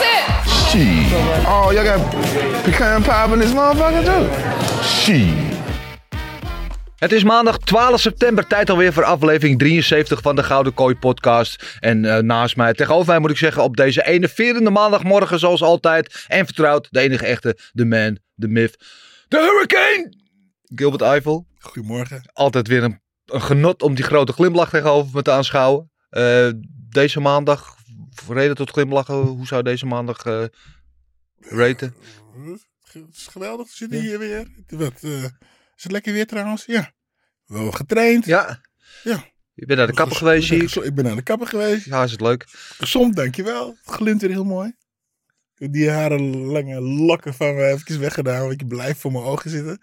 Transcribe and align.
it. 0.00 0.48
Shit. 0.48 1.12
Oh, 1.46 1.72
y'all 1.72 1.84
got 1.84 2.00
pecan 2.64 3.02
pie 3.02 3.32
in 3.32 3.38
this 3.40 3.52
motherfucker 3.52 4.04
too? 4.04 4.28
Shit. 4.82 5.58
Het 7.00 7.12
is 7.12 7.24
maandag 7.24 7.58
12 7.58 8.00
september, 8.00 8.46
tijd 8.46 8.70
alweer 8.70 8.92
voor 8.92 9.04
aflevering 9.04 9.58
73 9.58 10.20
van 10.20 10.36
de 10.36 10.42
Gouden 10.42 10.74
Kooi 10.74 10.94
podcast. 10.94 11.78
En 11.80 12.04
eh, 12.04 12.22
naast 12.22 12.56
mij, 12.56 12.72
tegenover 12.72 13.06
mij 13.06 13.18
moet 13.18 13.30
ik 13.30 13.36
zeggen, 13.36 13.62
op 13.62 13.76
deze 13.76 14.06
enerverende 14.06 14.70
maandagmorgen 14.70 15.38
zoals 15.38 15.62
altijd. 15.62 16.24
En 16.28 16.44
vertrouwd, 16.44 16.88
de 16.90 17.00
enige 17.00 17.26
echte, 17.26 17.58
de 17.72 17.84
man, 17.84 18.18
de 18.34 18.48
myth, 18.48 18.76
de 19.28 19.38
hurricane! 19.38 20.12
Gilbert 20.74 21.02
Eiffel. 21.02 21.46
Goedemorgen. 21.58 22.30
Altijd 22.32 22.68
weer 22.68 22.82
een, 22.82 23.00
een 23.26 23.42
genot 23.42 23.82
om 23.82 23.94
die 23.94 24.04
grote 24.04 24.32
glimlach 24.32 24.70
tegenover 24.70 25.10
me 25.14 25.22
te 25.22 25.30
aanschouwen. 25.30 25.90
Eh, 26.08 26.48
deze 26.88 27.20
maandag, 27.20 27.74
reden 28.32 28.56
tot 28.56 28.70
glimlachen, 28.70 29.14
hoe 29.14 29.46
zou 29.46 29.62
deze 29.62 29.86
maandag 29.86 30.24
eh 30.24 30.44
raten? 31.40 31.94
Het 32.92 33.04
is 33.12 33.26
geweldig, 33.26 33.66
we 33.66 33.72
zitten 33.76 34.00
hier 34.00 34.18
weer. 34.18 34.46
Wat, 34.68 34.92
eh, 35.00 35.24
is 35.76 35.82
het 35.82 35.92
lekker 35.92 36.12
weer 36.12 36.26
trouwens? 36.26 36.64
Ja. 36.64 36.92
Wel 37.46 37.70
getraind. 37.70 38.24
Ja, 38.24 38.60
Ja. 39.02 39.24
je 39.54 39.66
bent 39.66 39.78
naar 39.78 39.88
de 39.88 39.94
kapper 39.94 40.16
geweest, 40.16 40.46
zie 40.48 40.62
ik. 40.82 40.94
Ben 40.94 41.04
naar 41.04 41.16
de 41.16 41.22
kapper 41.22 41.46
geweest. 41.46 41.84
Ja, 41.84 42.02
is 42.04 42.10
het 42.10 42.20
leuk. 42.20 42.44
Gezond, 42.78 43.16
dankjewel. 43.16 43.76
Het 43.84 43.94
glimt 43.94 44.20
weer 44.20 44.30
heel 44.30 44.44
mooi. 44.44 44.72
Die 45.54 45.90
haren 45.90 46.36
lange 46.36 46.80
lokken 46.80 47.34
van 47.34 47.54
me 47.54 47.66
even 47.66 48.00
weggedaan, 48.00 48.46
want 48.46 48.60
je 48.60 48.66
blijft 48.66 49.00
voor 49.00 49.12
mijn 49.12 49.24
ogen 49.24 49.50
zitten. 49.50 49.80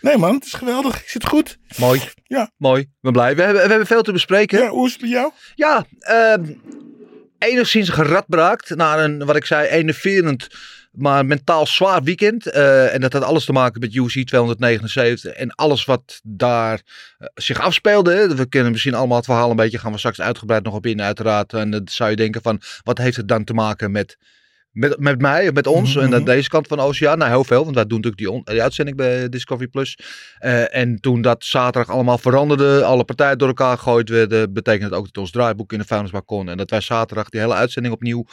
Nee 0.00 0.16
man, 0.18 0.34
het 0.34 0.44
is 0.44 0.52
geweldig. 0.52 1.00
Ik 1.02 1.08
zit 1.08 1.26
goed. 1.26 1.58
Mooi. 1.78 2.02
Ja. 2.24 2.50
Mooi. 2.56 2.80
Ik 2.82 2.88
ben 3.00 3.12
blij. 3.12 3.36
We 3.36 3.42
hebben, 3.42 3.62
we 3.62 3.68
hebben 3.68 3.86
veel 3.86 4.02
te 4.02 4.12
bespreken. 4.12 4.58
Ja, 4.58 4.68
hoe 4.68 4.86
is 4.86 4.92
het 4.92 5.00
met 5.00 5.10
jou? 5.10 5.32
Ja, 5.54 5.86
ehm, 5.98 6.52
enigszins 7.44 7.88
geradbraakt 7.88 8.74
naar 8.74 8.98
een, 8.98 9.24
wat 9.24 9.36
ik 9.36 9.44
zei, 9.44 9.68
enerverend, 9.68 10.48
maar 10.92 11.26
mentaal 11.26 11.66
zwaar 11.66 12.02
weekend. 12.02 12.46
Eh, 12.46 12.94
en 12.94 13.00
dat 13.00 13.12
had 13.12 13.22
alles 13.22 13.44
te 13.44 13.52
maken 13.52 13.80
met 13.80 13.94
UC 13.94 14.26
279 14.26 15.32
en 15.32 15.54
alles 15.54 15.84
wat 15.84 16.20
daar 16.22 16.82
eh, 17.18 17.28
zich 17.34 17.60
afspeelde. 17.60 18.34
We 18.34 18.48
kennen 18.48 18.72
misschien 18.72 18.94
allemaal 18.94 19.16
het 19.16 19.26
verhaal 19.26 19.50
een 19.50 19.56
beetje, 19.56 19.78
gaan 19.78 19.92
we 19.92 19.98
straks 19.98 20.20
uitgebreid 20.20 20.64
nog 20.64 20.74
op 20.74 20.86
in 20.86 21.02
uiteraard. 21.02 21.52
En 21.52 21.70
dan 21.70 21.88
zou 21.90 22.10
je 22.10 22.16
denken 22.16 22.42
van, 22.42 22.60
wat 22.82 22.98
heeft 22.98 23.16
het 23.16 23.28
dan 23.28 23.44
te 23.44 23.54
maken 23.54 23.90
met... 23.90 24.16
Met, 24.74 24.98
met 24.98 25.20
mij, 25.20 25.52
met 25.52 25.66
ons 25.66 25.96
en 25.96 26.14
aan 26.14 26.24
deze 26.24 26.48
kant 26.48 26.66
van 26.66 26.76
de 26.76 26.82
oceaan. 26.82 27.18
Nou, 27.18 27.30
heel 27.30 27.44
veel, 27.44 27.62
want 27.62 27.74
wij 27.74 27.86
doen 27.86 28.00
natuurlijk 28.00 28.44
die, 28.44 28.54
die 28.54 28.62
uitzending 28.62 28.96
bij 28.96 29.28
Discovery 29.28 29.68
Plus. 29.68 29.98
Eh, 30.38 30.76
en 30.76 31.00
toen 31.00 31.22
dat 31.22 31.44
zaterdag 31.44 31.94
allemaal 31.94 32.18
veranderde, 32.18 32.84
alle 32.84 33.04
partijen 33.04 33.38
door 33.38 33.48
elkaar 33.48 33.78
gegooid 33.78 34.08
werden, 34.08 34.52
betekent 34.52 34.90
het 34.90 34.98
ook 34.98 35.04
dat 35.04 35.18
ons 35.18 35.30
draaiboek 35.30 35.72
in 35.72 35.78
de 35.78 35.84
vuilnisbak 35.84 36.26
kon. 36.26 36.48
En 36.48 36.56
dat 36.56 36.70
wij 36.70 36.80
zaterdag 36.80 37.28
die 37.28 37.40
hele 37.40 37.54
uitzending 37.54 37.94
opnieuw 37.94 38.24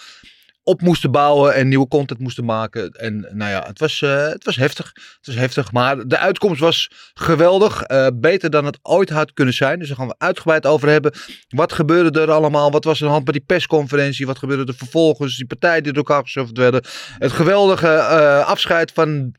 op 0.71 0.81
moesten 0.81 1.11
bouwen 1.11 1.53
en 1.53 1.67
nieuwe 1.67 1.87
content 1.87 2.19
moesten 2.19 2.45
maken. 2.45 2.91
En 2.91 3.27
nou 3.31 3.51
ja, 3.51 3.63
het 3.67 3.79
was, 3.79 4.01
eh, 4.01 4.27
het 4.27 4.45
was 4.45 4.55
heftig. 4.55 4.91
Het 4.93 5.25
was 5.25 5.35
heftig, 5.35 5.71
maar 5.71 6.07
de 6.07 6.17
uitkomst 6.17 6.59
was 6.59 6.91
geweldig. 7.13 7.81
Eh, 7.81 8.07
beter 8.13 8.49
dan 8.49 8.65
het 8.65 8.79
ooit 8.81 9.09
had 9.09 9.33
kunnen 9.33 9.53
zijn. 9.53 9.79
Dus 9.79 9.87
daar 9.87 9.97
gaan 9.97 10.07
we 10.07 10.15
uitgebreid 10.17 10.65
over 10.65 10.89
hebben. 10.89 11.11
Wat 11.49 11.73
gebeurde 11.73 12.21
er 12.21 12.31
allemaal? 12.31 12.71
Wat 12.71 12.83
was 12.83 12.97
er 12.97 13.01
aan 13.01 13.07
de 13.07 13.13
hand 13.13 13.25
bij 13.25 13.33
die 13.33 13.43
persconferentie? 13.45 14.25
Wat 14.25 14.37
gebeurde 14.37 14.71
er 14.71 14.77
vervolgens? 14.77 15.37
Die 15.37 15.45
partijen 15.45 15.83
die 15.83 15.93
door 15.93 16.03
elkaar 16.03 16.23
geschuffeld 16.23 16.57
werden. 16.57 16.83
Het 17.17 17.31
geweldige 17.31 17.87
eh, 17.87 18.45
afscheid 18.45 18.91
van 18.91 19.35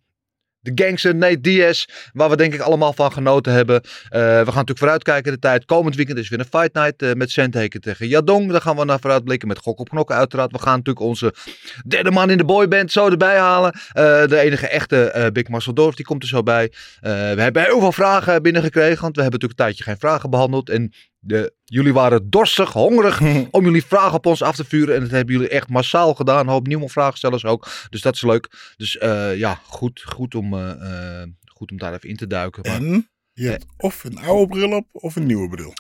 de 0.62 0.84
gangster 0.84 1.14
Nate 1.14 1.40
Diaz, 1.40 1.84
waar 2.12 2.30
we 2.30 2.36
denk 2.36 2.54
ik 2.54 2.60
allemaal 2.60 2.92
van 2.92 3.12
genoten 3.12 3.52
hebben. 3.52 3.80
Eh, 3.82 4.20
we 4.20 4.28
gaan 4.28 4.44
natuurlijk 4.44 4.78
vooruitkijken 4.78 5.32
de 5.32 5.38
tijd. 5.38 5.64
Komend 5.64 5.96
weekend 5.96 6.18
is 6.18 6.28
weer 6.28 6.38
een 6.38 6.44
fight 6.44 6.74
night 6.74 7.02
eh, 7.02 7.12
met 7.12 7.30
Sandhaken 7.30 7.80
tegen 7.80 8.08
Jadong. 8.08 8.50
Daar 8.50 8.60
gaan 8.60 8.76
we 8.76 8.84
naar 8.84 9.00
vooruitblikken 9.00 9.48
met 9.48 9.58
Gok 9.58 9.78
op 9.78 9.88
Knokken 9.88 10.16
uiteraard. 10.16 10.52
We 10.52 10.58
gaan 10.58 10.76
natuurlijk 10.76 11.06
onze 11.06 11.34
derde 11.86 12.10
man 12.10 12.30
in 12.30 12.38
de 12.38 12.44
boyband 12.44 12.92
zo 12.92 13.08
erbij 13.08 13.38
halen. 13.38 13.72
Eh, 13.72 14.02
de 14.26 14.38
enige 14.38 14.68
echte 14.68 15.30
Big 15.32 15.48
Marcel 15.48 15.74
Dorf, 15.74 15.94
die 15.94 16.04
komt 16.04 16.22
er 16.22 16.28
zo 16.28 16.42
bij. 16.42 16.72
We 17.00 17.08
hebben 17.36 17.62
heel 17.62 17.80
veel 17.80 17.92
vragen 17.92 18.42
binnengekregen, 18.42 19.02
want 19.02 19.16
we 19.16 19.22
hebben 19.22 19.40
natuurlijk 19.40 19.60
een 19.60 19.66
tijdje 19.66 19.84
geen 19.84 19.98
vragen 19.98 20.30
behandeld. 20.30 20.68
En 20.68 20.92
de, 21.24 21.54
jullie 21.64 21.92
waren 21.92 22.30
dorstig, 22.30 22.72
hongerig 22.72 23.20
om 23.50 23.64
jullie 23.64 23.84
vragen 23.84 24.14
op 24.14 24.26
ons 24.26 24.42
af 24.42 24.56
te 24.56 24.64
vuren. 24.64 24.94
En 24.94 25.00
dat 25.00 25.10
hebben 25.10 25.34
jullie 25.34 25.48
echt 25.48 25.68
massaal 25.68 26.14
gedaan. 26.14 26.38
Een 26.38 26.52
hoop 26.52 26.66
nieuwe 26.66 26.88
vraagstellers 26.88 27.44
ook. 27.44 27.68
Dus 27.90 28.00
dat 28.00 28.14
is 28.14 28.22
leuk. 28.22 28.74
Dus 28.76 28.98
eh, 28.98 29.36
ja, 29.36 29.60
goed, 29.64 30.02
goed, 30.02 30.34
om, 30.34 30.54
eh, 30.54 31.20
eh, 31.20 31.28
goed 31.44 31.70
om 31.70 31.78
daar 31.78 31.94
even 31.94 32.08
in 32.08 32.16
te 32.16 32.26
duiken. 32.26 32.62
Maar, 32.62 32.80
En 32.80 33.10
je 33.32 33.48
hebt 33.48 33.66
of 33.76 34.04
een 34.04 34.18
oude 34.18 34.46
bril 34.46 34.76
op 34.76 34.86
of 34.92 35.16
een 35.16 35.26
nieuwe 35.26 35.48
bril. 35.48 35.72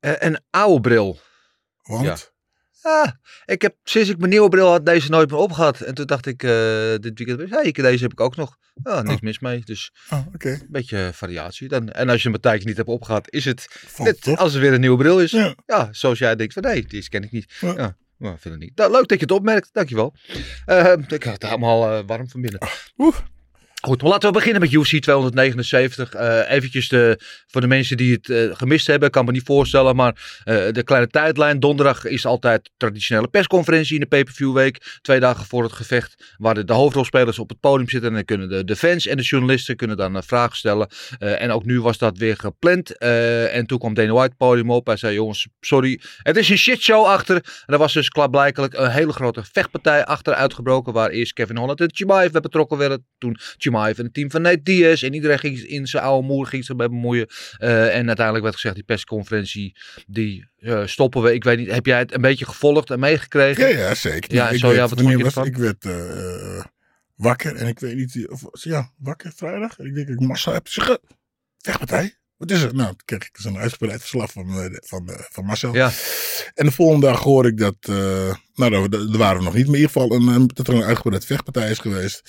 Een 0.00 0.40
oude 0.50 0.80
bril. 0.80 1.18
Want 1.82 2.33
Ah, 2.86 3.08
ik 3.44 3.62
heb 3.62 3.74
sinds 3.84 4.08
ik 4.08 4.18
mijn 4.18 4.30
nieuwe 4.30 4.48
bril 4.48 4.70
had 4.70 4.86
deze 4.86 5.10
nooit 5.10 5.30
meer 5.30 5.38
opgehad. 5.40 5.80
En 5.80 5.94
toen 5.94 6.06
dacht 6.06 6.26
ik 6.26 6.42
eh, 6.42 6.50
dit 7.00 7.12
weekend, 7.18 7.50
hey, 7.50 7.72
deze 7.72 8.02
heb 8.02 8.12
ik 8.12 8.20
ook 8.20 8.36
nog. 8.36 8.56
Ah, 8.82 9.02
niks 9.02 9.14
Oh. 9.14 9.20
mis 9.22 9.38
mee. 9.38 9.60
Dus 9.64 9.92
Oh, 10.10 10.26
een 10.38 10.66
beetje 10.68 11.10
variatie. 11.12 11.68
Dan, 11.68 11.88
en 11.88 12.08
als 12.08 12.18
je 12.18 12.24
hem 12.24 12.34
een 12.34 12.40
tijdje 12.40 12.68
niet 12.68 12.76
hebt 12.76 12.88
opgehad, 12.88 13.30
is 13.30 13.44
het 13.44 13.66
net 13.98 14.22
toch? 14.22 14.38
als 14.38 14.54
er 14.54 14.60
weer 14.60 14.72
een 14.72 14.80
nieuwe 14.80 14.96
bril 14.98 15.20
is. 15.20 15.30
Ja, 15.30 15.54
Ja. 15.66 15.88
zoals 15.90 16.18
jij 16.18 16.36
denkt 16.36 16.52
van 16.52 16.62
nee, 16.62 16.84
die 16.86 17.08
ken 17.08 17.22
ik 17.22 17.30
niet. 17.30 17.52
Ja. 17.60 17.74
Ja, 17.76 17.96
nou, 18.18 18.36
vind 18.38 18.54
ik 18.54 18.60
niet. 18.60 18.76
Nou, 18.76 18.90
leuk 18.90 19.08
dat 19.08 19.18
je 19.18 19.24
het 19.24 19.34
opmerkt, 19.34 19.68
dankjewel. 19.72 20.14
Eh 20.66 20.92
ik 21.08 21.22
had 21.22 21.32
het 21.32 21.42
helemaal 21.42 21.90
eh, 21.92 22.02
warm 22.06 22.28
van 22.28 22.40
binnen. 22.40 22.60
Oeh. 22.98 23.16
Goed, 23.84 24.02
maar 24.02 24.10
laten 24.10 24.28
we 24.28 24.34
beginnen 24.34 24.60
met 24.60 24.72
UFC 24.72 24.98
279. 25.00 26.14
Eh 26.14 26.50
eventjes 26.50 26.88
de, 26.88 27.18
voor 27.46 27.60
de 27.60 27.66
mensen 27.66 27.96
die 27.96 28.12
het 28.12 28.30
eh, 28.30 28.56
gemist 28.56 28.86
hebben, 28.86 29.10
kan 29.10 29.24
me 29.24 29.32
niet 29.32 29.42
voorstellen. 29.44 29.96
Maar 29.96 30.40
eh, 30.44 30.56
de 30.70 30.82
kleine 30.82 31.08
tijdlijn. 31.08 31.60
Donderdag 31.60 32.04
is 32.04 32.26
altijd 32.26 32.70
traditionele 32.76 33.28
persconferentie 33.28 33.94
in 33.94 34.00
de 34.00 34.06
pay-per-view 34.06 34.52
week. 34.52 34.98
Twee 35.00 35.20
dagen 35.20 35.44
voor 35.46 35.62
het 35.62 35.72
gevecht. 35.72 36.34
Waar 36.36 36.66
de, 36.66 36.72
hoofdrolspelers 36.72 37.38
op 37.38 37.48
het 37.48 37.60
podium 37.60 37.88
zitten. 37.88 38.08
En 38.08 38.14
dan 38.14 38.24
kunnen 38.24 38.66
de, 38.66 38.76
fans 38.76 39.06
en 39.06 39.16
de 39.16 39.22
journalisten 39.22 39.76
kunnen 39.76 39.96
dan 39.96 40.16
eh, 40.16 40.22
vragen 40.22 40.56
stellen. 40.56 40.88
En 41.18 41.50
ook 41.50 41.64
nu 41.64 41.80
was 41.80 41.98
dat 41.98 42.18
weer 42.18 42.36
gepland. 42.36 42.98
En 42.98 43.66
toen 43.66 43.78
kwam 43.78 43.94
Dana 43.94 44.12
White 44.12 44.28
het 44.28 44.36
podium 44.36 44.70
op. 44.70 44.86
Hij 44.86 44.96
zei 44.96 45.14
jongens, 45.14 45.48
sorry. 45.60 46.00
Het 46.22 46.36
is 46.36 46.48
een 46.48 46.58
shitshow 46.58 47.04
achter. 47.06 47.36
En 47.36 47.74
er 47.74 47.78
was 47.78 47.92
dus 47.92 48.08
klaarblijkelijk 48.08 48.74
een 48.74 48.90
hele 48.90 49.12
grote 49.12 49.42
vechtpartij 49.52 50.04
achter 50.04 50.34
uitgebroken. 50.34 50.92
Waar 50.92 51.10
eerst 51.10 51.32
Kevin 51.32 51.56
Holland 51.56 51.80
en 51.80 51.90
Chimaev 51.94 52.30
bij 52.30 52.40
betrokken 52.40 52.78
werden. 52.78 53.06
Toen 53.18 53.36
Chimaev 53.56 53.73
en 53.82 54.04
het 54.04 54.14
team 54.14 54.30
van 54.30 54.42
Nate 54.42 54.62
Diaz. 54.62 55.02
En 55.02 55.14
iedereen 55.14 55.38
ging 55.38 55.58
in 55.58 55.86
zijn 55.86 56.02
oude 56.02 56.26
moer 56.26 56.46
ging 56.46 56.68
erbij 56.68 56.88
bemoeien. 56.88 57.26
Eh, 57.58 57.96
en 57.96 58.06
uiteindelijk 58.06 58.42
werd 58.44 58.54
gezegd, 58.54 58.74
die 58.74 58.84
persconferentie, 58.84 59.76
die 60.06 60.48
eh, 60.58 60.86
stoppen 60.86 61.22
we. 61.22 61.34
Ik 61.34 61.44
weet 61.44 61.58
niet, 61.58 61.70
heb 61.70 61.86
jij 61.86 61.98
het 61.98 62.14
een 62.14 62.20
beetje 62.20 62.44
gevolgd 62.46 62.90
en 62.90 62.98
meegekregen? 63.00 63.68
Ja, 63.68 63.78
ja, 63.78 63.94
zeker. 63.94 64.34
Ja, 64.34 64.48
ik 64.50 64.58
zo, 64.58 64.66
werd, 64.66 64.78
ja, 64.78 64.88
wat 64.88 65.00
vond 65.00 65.10
je 65.10 65.16
was- 65.16 65.26
ervan? 65.26 65.46
Ik 65.46 65.56
werd 65.56 65.84
eh, 65.84 66.64
wakker 67.14 67.56
en 67.56 67.66
ik 67.66 67.78
weet 67.78 67.96
niet, 67.96 68.28
of, 68.28 68.42
ja, 68.52 68.90
wakker 68.98 69.32
vrijdag. 69.36 69.78
En 69.78 69.86
ik 69.86 69.94
denk, 69.94 70.08
ik 70.08 70.20
massa 70.20 70.52
heb 70.52 70.68
zeggen, 70.68 71.00
vechtpartij. 71.58 72.14
Wat 72.36 72.50
is 72.50 72.62
het? 72.62 72.72
Nou, 72.72 72.88
toen 72.88 73.00
kreeg 73.04 73.22
ik 73.28 73.36
zo'n 73.40 73.58
uitgebreid 73.58 74.00
verslag 74.00 74.32
van, 74.32 74.46
de- 74.46 74.82
van, 74.86 75.10
van 75.30 75.44
Marcel. 75.44 75.74
Ja. 75.74 75.90
En 76.54 76.66
de 76.66 76.72
volgende 76.72 77.06
dag 77.06 77.22
hoor 77.22 77.46
ik 77.46 77.58
dat, 77.58 77.76
eh, 77.80 78.34
nou, 78.54 78.70
daar, 78.70 78.88
daar 78.90 79.16
waren 79.18 79.38
we 79.38 79.44
nog 79.44 79.54
niet, 79.54 79.66
maar 79.66 79.74
in 79.74 79.80
ieder 79.80 79.86
geval 79.92 80.12
een, 80.12 80.26
een- 80.26 80.50
dat 80.54 80.68
er 80.68 80.74
een 80.74 80.82
uitgebreid 80.82 81.24
vechtpartij 81.26 81.70
is 81.70 81.78
geweest. 81.78 82.22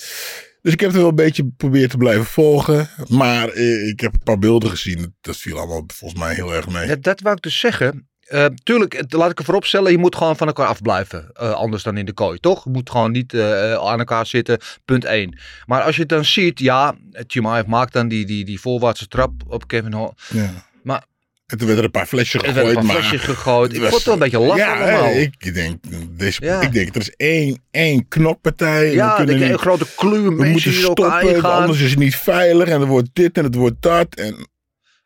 Dus 0.65 0.73
ik 0.73 0.79
heb 0.79 0.89
het 0.89 0.99
wel 0.99 1.09
een 1.09 1.15
beetje 1.15 1.43
geprobeerd 1.43 1.89
te 1.89 1.97
blijven 1.97 2.25
volgen. 2.25 2.89
Maar 3.07 3.49
eh, 3.49 3.87
ik 3.87 3.99
heb 3.99 4.13
een 4.13 4.23
paar 4.23 4.39
beelden 4.39 4.69
gezien. 4.69 5.15
Dat 5.21 5.37
viel 5.37 5.57
allemaal 5.57 5.83
volgens 5.93 6.19
mij 6.19 6.33
heel 6.33 6.53
erg 6.53 6.67
mee. 6.69 6.87
Ja, 6.87 6.95
dat 6.99 7.21
wou 7.21 7.35
ik 7.35 7.41
dus 7.41 7.59
zeggen. 7.59 8.07
eh, 8.25 8.45
tuurlijk, 8.63 9.03
laat 9.09 9.31
ik 9.31 9.39
er 9.39 9.45
voorop 9.45 9.65
stellen, 9.65 9.91
je 9.91 9.97
moet 9.97 10.15
gewoon 10.15 10.37
van 10.37 10.47
elkaar 10.47 10.67
afblijven. 10.67 11.29
eh, 11.33 11.51
anders 11.51 11.83
dan 11.83 11.97
in 11.97 12.05
de 12.05 12.13
kooi, 12.13 12.39
toch? 12.39 12.63
Je 12.63 12.69
moet 12.69 12.89
gewoon 12.89 13.11
niet 13.11 13.33
aan 13.79 13.99
elkaar 13.99 14.25
zitten, 14.25 14.59
punt 14.85 15.05
1. 15.05 15.37
Maar 15.65 15.81
als 15.81 15.95
je 15.95 16.01
het 16.01 16.09
dan 16.09 16.25
ziet, 16.25 16.59
ja, 16.59 16.95
Chimaev 17.27 17.65
maakt 17.67 17.93
dan 17.93 18.07
die, 18.07 18.25
die, 18.25 18.45
die 18.45 18.59
voorwaartse 18.59 19.07
trap 19.07 19.31
op 19.47 19.67
Kevin 19.67 19.93
Hall. 19.93 20.11
Ja. 20.31 20.67
Maar- 20.83 21.05
En 21.45 21.57
toen 21.57 21.67
werden 21.67 21.77
er 21.77 21.83
een 21.83 21.91
paar 21.91 22.05
flesjes 22.05 22.41
Er 22.41 22.47
gegooid. 22.47 22.65
werden 22.65 22.81
een 22.83 22.87
paar 22.87 22.95
flesjes 23.03 23.21
gegooid. 23.21 23.73
Ik 23.73 23.79
was- 23.79 23.89
vond 23.89 24.03
het 24.05 24.05
wel 24.05 24.13
een 24.13 24.19
beetje 24.31 24.39
lachen 24.39 24.65
ja, 24.65 24.93
allemaal. 24.97 25.15
Ik 25.19 25.53
denk, 25.53 25.83
deze, 26.17 26.43
Ja. 26.45 26.61
ik 26.61 26.71
denk, 26.73 26.95
er 26.95 27.01
is 27.01 27.09
één, 27.15 27.63
één 27.71 28.07
knokpartij. 28.07 28.83
en 28.83 28.89
we 28.89 28.95
ja, 28.95 29.15
kunnen 29.15 29.51
een 29.51 29.57
grote 29.59 29.85
kluwe 29.95 30.35
we 30.35 30.45
moeten 30.45 30.73
stoppen, 30.73 31.43
anders 31.43 31.79
is 31.81 31.89
het 31.89 31.99
niet 31.99 32.15
veilig. 32.15 32.67
En 32.67 32.81
er 32.81 32.87
wordt 32.87 33.09
dit 33.13 33.37
en 33.37 33.43
het 33.43 33.55
wordt 33.55 33.75
dat. 33.81 34.15
En 34.15 34.47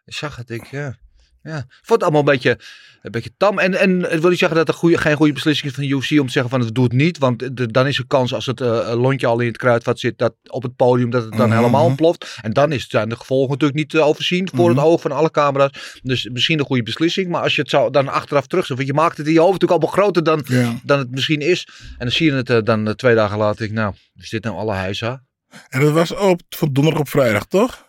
Ik 0.06 0.14
zag 0.14 0.36
het, 0.36 0.50
ik, 0.50 0.66
ja. 0.66 0.98
Ja. 1.44 1.58
Ik 1.58 1.64
vond 1.70 1.90
het 1.90 2.02
allemaal 2.04 2.20
een 2.20 2.26
beetje, 2.26 2.60
een 3.02 3.12
beetje 3.12 3.32
tam. 3.38 3.60
En, 3.60 3.74
en 3.80 4.02
het 4.02 4.20
wil 4.22 4.30
niet 4.30 4.40
zeggen 4.40 4.66
dat 4.66 4.76
goede, 4.76 4.98
geen 4.98 5.16
goede 5.16 5.34
beslissing 5.34 5.68
is 5.70 5.74
van 5.76 5.84
de 5.84 5.90
UFC 5.90 6.20
om 6.20 6.26
te 6.26 6.32
zeggen 6.32 6.52
van 6.52 6.60
het 6.60 6.76
doet 6.76 6.92
niet. 6.92 7.18
Want 7.18 7.58
de- 7.58 7.68
dan 7.72 7.88
is 7.88 7.98
er 7.98 8.08
kans 8.08 8.34
als 8.34 8.46
het 8.46 8.62
eh, 8.62 8.94
lontje 8.96 9.28
al 9.28 9.40
in 9.40 9.48
het 9.48 9.58
kruidvat 9.58 10.00
zit 10.00 10.18
dat 10.18 10.34
op 10.48 10.64
het 10.64 10.76
podium 10.76 11.10
dat 11.10 11.24
het 11.24 11.32
dan 11.38 11.48
Mhm. 11.48 11.58
helemaal 11.58 11.86
ontploft. 11.86 12.38
En 12.42 12.54
dan 12.54 12.72
is, 12.72 12.88
zijn 12.90 13.10
de 13.10 13.16
gevolgen 13.16 13.50
natuurlijk 13.52 13.80
niet 13.80 13.90
te 13.90 14.02
overzien 14.02 14.50
voor 14.54 14.70
Mhm. 14.70 14.78
het 14.78 14.86
oog 14.88 15.02
van 15.02 15.12
alle 15.12 15.32
camera's. 15.32 16.00
Dus 16.04 16.30
misschien 16.32 16.60
een 16.60 16.66
goede 16.66 16.84
beslissing. 16.84 17.30
Maar 17.30 17.42
als 17.42 17.56
je 17.56 17.62
het 17.62 17.70
zou 17.70 17.92
dan 17.92 18.08
achteraf 18.08 18.48
terug 18.48 18.68
want 18.68 18.86
je 18.86 18.94
maakt 18.94 19.18
het 19.18 19.28
in 19.28 19.34
je 19.34 19.40
hoofd 19.40 19.62
natuurlijk 19.62 19.82
allemaal 19.84 20.04
groter 20.04 20.24
dan, 20.24 20.46
dan 20.84 21.00
het 21.00 21.12
misschien 21.12 21.40
is. 21.42 21.68
En 21.90 21.96
dan 21.98 22.12
zie 22.12 22.26
je 22.26 22.34
het 22.38 22.50
eh, 22.50 22.58
dan 22.64 22.88
eh, 22.88 22.94
twee 22.94 23.16
dagen 23.16 23.38
later. 23.38 23.66
ik, 23.66 23.72
nou, 23.72 23.94
is 24.16 24.30
dit 24.30 24.44
nou 24.44 24.56
alle 24.58 24.74
heisa? 24.74 25.24
En 25.70 25.80
dat 25.82 25.92
was 25.92 26.12
op, 26.16 26.42
van 26.50 26.74
donderdag 26.74 27.02
op 27.02 27.10
vrijdag, 27.10 27.46
toch? 27.46 27.88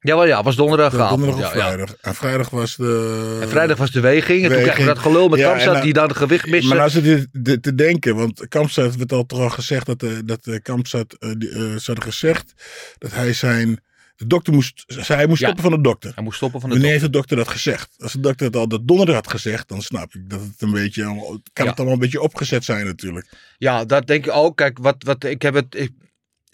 Ja, 0.00 0.14
wel 0.16 0.26
ja, 0.26 0.42
was 0.42 0.56
donderdagavond. 0.56 1.20
donderdag 1.22 1.50
op 1.50 1.56
ja, 1.56 1.58
ja. 1.60 1.66
vrijdag. 1.72 1.96
En 2.00 2.14
vrijdag 2.14 2.50
was 2.50 2.76
de... 2.76 3.38
En 3.42 3.48
vrijdag 3.48 3.76
was 3.78 3.90
de 3.90 4.00
weging. 4.00 4.44
En 4.44 4.50
toen 4.50 4.60
kregen 4.62 4.80
we 4.80 4.86
dat 4.86 4.98
gelul 4.98 5.28
met 5.28 5.38
Ja, 5.38 5.48
Kamstad 5.50 5.74
dan- 5.74 5.82
die 5.82 5.92
dan 5.92 6.16
gewicht 6.16 6.46
miste. 6.46 6.68
Maar 6.68 6.76
nou 6.76 6.90
zit 6.90 7.04
je 7.04 7.28
te- 7.42 7.60
te 7.60 7.74
denken, 7.74 8.16
want 8.16 8.48
Kampstad 8.48 8.96
werd 8.96 9.12
al 9.12 9.26
toch 9.26 9.38
al 9.38 9.50
gezegd 9.50 9.86
dat, 9.86 10.02
eh, 10.02 10.10
dat 10.24 10.46
eh, 10.46 10.54
Kampstad, 10.62 11.16
eh, 11.18 11.30
die, 11.38 11.50
eh, 11.50 11.56
ze 11.56 11.82
hadden 11.84 12.04
gezegd 12.04 12.52
dat 12.98 13.12
hij 13.12 13.32
zijn, 13.32 13.80
de 14.16 14.26
dokter 14.26 14.52
moest, 14.52 14.84
zei 14.86 15.18
hij 15.18 15.26
moest 15.26 15.40
Ja. 15.40 15.46
stoppen 15.46 15.70
van 15.70 15.82
de 15.82 15.88
dokter. 15.88 16.12
Hij 16.14 16.24
moest 16.24 16.36
stoppen 16.36 16.60
van 16.60 16.68
de 16.68 16.74
Wanneer 16.74 16.92
top. 16.94 17.00
heeft 17.00 17.12
de 17.12 17.18
dokter 17.18 17.36
dat 17.36 17.48
gezegd? 17.48 17.88
Als 17.98 18.12
de 18.12 18.20
dokter 18.20 18.46
het 18.46 18.56
al 18.56 18.68
dat 18.68 18.80
donderdag 18.88 19.14
had 19.14 19.30
gezegd, 19.30 19.68
dan 19.68 19.82
snap 19.82 20.14
ik 20.14 20.30
dat 20.30 20.40
het 20.40 20.54
een 20.62 20.70
beetje, 20.72 21.02
kan 21.02 21.64
Ja. 21.64 21.64
het 21.64 21.76
allemaal 21.76 21.94
een 21.94 22.00
beetje 22.00 22.20
opgezet 22.20 22.64
zijn 22.64 22.86
natuurlijk. 22.86 23.26
Ja, 23.58 23.84
dat 23.84 24.06
denk 24.06 24.26
ik 24.26 24.32
ook. 24.32 24.56
Kijk, 24.56 24.78
wat, 24.78 24.96
wat 24.98 25.24
ik 25.24 25.42
heb 25.42 25.54
het. 25.54 25.74
Ik 25.78 25.90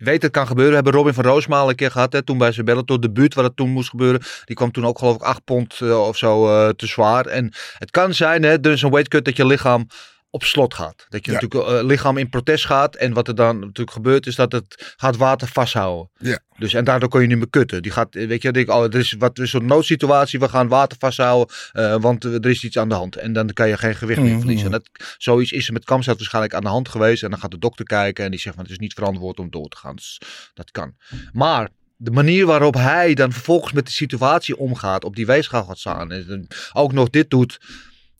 weet 0.04 0.22
het 0.22 0.32
kan 0.32 0.46
gebeuren. 0.46 0.70
We 0.70 0.82
hebben 0.82 1.00
Robin 1.00 1.14
van 1.14 1.24
Roosmaal 1.24 1.68
een 1.68 1.74
keer 1.74 1.90
gehad. 1.90 2.12
Hè, 2.12 2.22
toen 2.22 2.38
bij 2.38 2.52
zijn 2.52 2.66
Bellator 2.66 3.00
debuut, 3.00 3.34
wat 3.34 3.44
het 3.44 3.56
toen 3.56 3.70
moest 3.70 3.90
gebeuren. 3.90 4.22
Die 4.44 4.56
kwam 4.56 4.72
toen 4.72 4.86
ook 4.86 4.98
geloof 4.98 5.14
ik 5.14 5.22
8 5.22 5.44
pond 5.44 5.80
eh, 5.80 6.06
of 6.06 6.16
zo 6.16 6.48
eh, 6.48 6.68
te 6.68 6.86
zwaar. 6.86 7.26
En 7.26 7.52
het 7.78 7.90
kan 7.90 8.14
zijn, 8.14 8.42
hè, 8.42 8.60
dus 8.60 8.82
een 8.82 8.90
weight 8.90 9.08
cut 9.08 9.24
dat 9.24 9.36
je 9.36 9.46
lichaam 9.46 9.86
op 10.34 10.44
slot 10.44 10.74
gaat. 10.74 11.06
Dat 11.08 11.24
je 11.24 11.32
Ja. 11.32 11.40
natuurlijk 11.40 11.70
eh, 11.70 11.84
lichaam 11.86 12.16
in 12.18 12.28
protest 12.28 12.66
gaat. 12.66 12.96
En 12.96 13.12
wat 13.12 13.28
er 13.28 13.34
dan 13.34 13.58
natuurlijk 13.58 13.90
gebeurt, 13.90 14.26
is 14.26 14.34
dat 14.34 14.52
het 14.52 14.94
gaat 14.96 15.16
water 15.16 15.48
vasthouden. 15.48 16.10
Ja. 16.18 16.38
Dus, 16.58 16.74
en 16.74 16.84
daardoor 16.84 17.08
kun 17.08 17.20
je 17.20 17.26
niet 17.26 17.36
meer 17.36 17.50
kutten. 17.50 17.82
Die 17.82 17.92
gaat, 17.92 18.14
weet 18.14 18.42
je, 18.42 18.52
denk, 18.52 18.70
oh, 18.70 18.84
er 18.84 18.94
is 18.94 19.14
wat 19.18 19.38
is 19.38 19.50
zo'n 19.50 19.66
noodsituatie. 19.66 20.38
We 20.38 20.48
gaan 20.48 20.68
water 20.68 20.98
vasthouden, 20.98 21.54
eh, 21.72 21.96
want 22.00 22.24
er 22.24 22.46
is 22.46 22.64
iets 22.64 22.78
aan 22.78 22.88
de 22.88 22.94
hand. 22.94 23.16
En 23.16 23.32
dan 23.32 23.52
kan 23.52 23.68
je 23.68 23.76
geen 23.76 23.94
gewicht 23.94 24.20
meer 24.20 24.30
Mhm. 24.30 24.38
verliezen. 24.38 24.66
En 24.66 24.72
dat, 24.72 24.88
zoiets 25.18 25.52
is 25.52 25.66
er 25.66 25.72
met 25.72 25.84
Kamstad 25.84 26.16
waarschijnlijk 26.16 26.54
aan 26.54 26.62
de 26.62 26.68
hand 26.68 26.88
geweest. 26.88 27.22
En 27.22 27.30
dan 27.30 27.38
gaat 27.38 27.50
de 27.50 27.58
dokter 27.58 27.84
kijken 27.84 28.24
en 28.24 28.30
die 28.30 28.40
zegt 28.40 28.54
van 28.54 28.64
het 28.64 28.72
is 28.72 28.78
niet 28.78 28.92
verantwoord 28.94 29.38
om 29.38 29.50
door 29.50 29.68
te 29.68 29.76
gaan. 29.76 29.96
Dus 29.96 30.20
dat 30.54 30.70
kan. 30.70 30.94
Maar 31.32 31.68
de 31.96 32.10
manier 32.10 32.46
waarop 32.46 32.74
hij 32.74 33.14
dan 33.14 33.32
vervolgens 33.32 33.72
met 33.72 33.86
de 33.86 33.92
situatie 33.92 34.56
omgaat, 34.56 35.04
op 35.04 35.16
die 35.16 35.26
weegschaal 35.26 35.64
gaat 35.64 35.78
staan. 35.78 36.12
En 36.12 36.46
ook 36.72 36.92
nog 36.92 37.10
dit 37.10 37.30
doet. 37.30 37.58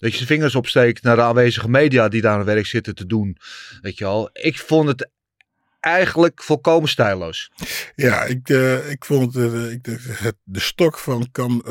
Dat 0.05 0.13
je 0.13 0.17
zijn 0.25 0.29
vingers 0.39 0.55
opsteekt 0.55 1.03
naar 1.03 1.17
de 1.17 1.23
aanwezige 1.23 1.69
media 1.69 2.09
die 2.09 2.21
daar 2.21 2.39
aan 2.39 2.45
werk 2.45 2.67
zitten 2.67 2.95
te 2.95 3.07
doen. 3.07 3.37
Weet 3.81 3.99
je 3.99 4.05
wel. 4.05 4.31
Ik 4.33 4.59
vond 4.59 4.89
het 4.89 5.11
eigenlijk 5.81 6.43
volkomen 6.43 6.89
stijloos. 6.89 7.51
Ja, 7.95 8.23
ik, 8.25 8.49
eh, 8.49 8.91
ik 8.91 9.05
vond 9.05 9.35
het, 9.35 9.53
eh, 9.53 9.71
ik, 9.71 9.85
de- 9.85 10.15
het, 10.19 10.37
de 10.43 10.61
stok 10.61 10.99
van 10.99 11.29
Kam, 11.33 11.63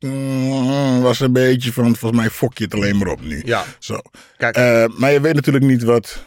mm, 0.00 1.00
was 1.00 1.20
een 1.20 1.32
beetje 1.32 1.72
van, 1.72 1.96
volgens 1.96 2.20
mij 2.20 2.30
fok 2.30 2.58
je 2.58 2.64
het 2.64 2.74
alleen 2.74 2.96
maar 2.96 3.08
op 3.08 3.20
nu. 3.20 3.42
Ja. 3.44 3.64
Zo. 3.78 4.00
Kijk. 4.36 4.56
Eh, 4.56 4.86
maar 4.98 5.12
je 5.12 5.20
weet 5.20 5.34
natuurlijk 5.34 5.64
niet 5.64 5.82
wat, 5.82 6.24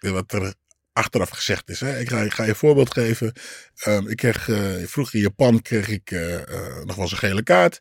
wat 0.00 0.32
er 0.32 0.54
achteraf 0.92 1.28
gezegd 1.28 1.68
is. 1.68 1.80
Hè? 1.80 1.98
Ik, 1.98 2.08
ga, 2.08 2.20
ik 2.20 2.32
ga 2.32 2.42
je 2.42 2.48
een 2.48 2.54
voorbeeld 2.54 2.92
geven. 2.92 3.32
Ehm, 3.74 4.08
ik 4.08 4.16
kreeg, 4.16 4.48
eh, 4.48 4.58
vroeger 4.84 5.14
in 5.14 5.20
Japan 5.20 5.62
kreeg 5.62 5.88
ik 5.88 6.10
eh, 6.10 6.34
eh, 6.34 6.84
nog 6.84 6.94
wel 6.94 7.04
eens 7.04 7.12
een 7.12 7.18
gele 7.18 7.42
kaart. 7.42 7.80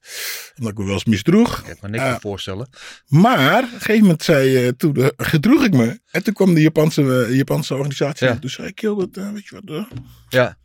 Omdat 0.58 0.72
ik 0.72 0.78
me 0.78 0.84
wel 0.84 0.94
eens 0.94 1.06
misdroeg. 1.06 1.58
Ik 1.58 1.78
kan 1.80 1.92
me 1.92 1.98
niks 1.98 2.20
voorstellen. 2.22 2.70
Maar 3.08 3.64
op 3.64 3.72
een 3.74 3.80
gegeven 3.80 4.02
moment 4.02 4.24
zei, 4.24 4.76
toen 4.76 5.12
gedroeg 5.18 5.64
ik 5.64 5.74
me. 5.74 6.00
En 6.12 6.24
toen 6.24 6.34
kwam 6.34 6.54
de 6.54 6.62
Japanse, 6.62 7.28
Japanse 7.30 7.74
organisatie. 7.74 8.28
Ja. 8.28 8.34
En 8.34 8.40
toen 8.40 8.50
zei 8.50 8.68
ik, 8.68 8.80
joh, 8.80 8.98
wat, 8.98 9.10
weet 9.34 9.48
je 9.48 9.62
wat... 9.62 9.88
Ja. 10.30 10.58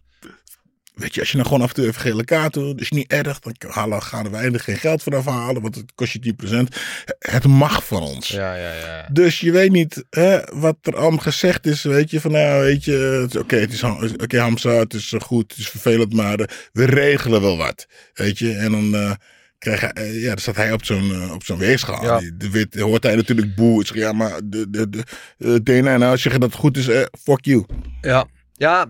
Weet 0.95 1.15
je, 1.15 1.21
als 1.21 1.31
je 1.31 1.37
nou 1.37 1.49
gewoon 1.49 1.63
af 1.63 1.69
en 1.69 1.75
toe 1.75 1.87
even 1.87 2.01
gele 2.01 2.25
kaart 2.25 2.53
doet, 2.53 2.81
is 2.81 2.91
niet 2.91 3.13
erg. 3.13 3.39
Dan 3.39 3.55
halen, 3.71 4.03
gaan 4.03 4.31
wij 4.31 4.53
er 4.53 4.61
geen 4.61 4.77
geld 4.77 5.03
vanaf 5.03 5.25
halen, 5.25 5.63
want 5.63 5.75
het 5.75 5.93
kost 5.95 6.13
je 6.13 6.35
10%. 6.69 6.77
Het 7.19 7.47
mag 7.47 7.87
van 7.87 8.03
ons. 8.03 8.29
Ja, 8.29 8.55
ja, 8.55 8.73
ja. 8.73 9.09
Dus 9.13 9.41
je 9.41 9.53
weet 9.53 9.71
niet 9.73 10.05
hè, 10.11 10.41
wat 10.53 10.77
er 10.83 10.97
allemaal 10.97 11.19
gezegd 11.19 11.67
is. 11.67 11.83
Weet 11.83 12.11
je, 12.11 12.21
van 12.21 12.31
nou, 12.31 12.63
weet 12.63 12.85
je, 12.85 13.27
oké, 13.39 13.57
het 13.57 13.73
is 13.73 13.83
oké, 13.83 14.41
Hamza, 14.41 14.71
het 14.71 14.95
is 14.95 15.13
eh, 15.13 15.21
goed, 15.21 15.51
het 15.51 15.61
is 15.61 15.69
vervelend, 15.69 16.13
maar 16.13 16.39
eh, 16.39 16.57
we 16.73 16.85
regelen 16.85 17.41
wel 17.41 17.57
wat. 17.57 17.87
Weet 18.15 18.39
je, 18.39 18.53
en 18.55 18.73
dan 18.73 18.95
eh 18.95 19.13
krijg 19.59 19.81
hij, 19.81 20.13
ja, 20.13 20.29
dan 20.29 20.39
staat 20.39 20.57
hij 20.57 20.73
op 20.73 20.85
zo'n 20.85 21.33
op 21.33 21.45
zo'n 21.45 21.59
weegschaal. 21.59 22.05
Ja. 22.05 22.31
De 22.35 22.51
wit 22.51 22.81
hoort 22.81 23.03
hij 23.03 23.17
natuurlijk 23.17 23.55
boe. 23.55 23.85
Ja, 23.95 24.13
maar 24.13 24.41
de, 24.45 24.71
de, 24.71 24.89
de, 24.89 25.03
de 25.37 25.63
DNA, 25.63 25.97
nou, 25.97 26.11
als 26.11 26.23
je 26.23 26.39
dat 26.39 26.55
goed 26.55 26.77
is, 26.77 26.87
fuck 27.23 27.45
you. 27.45 27.65
Ja. 28.01 28.27
Ja, 28.57 28.87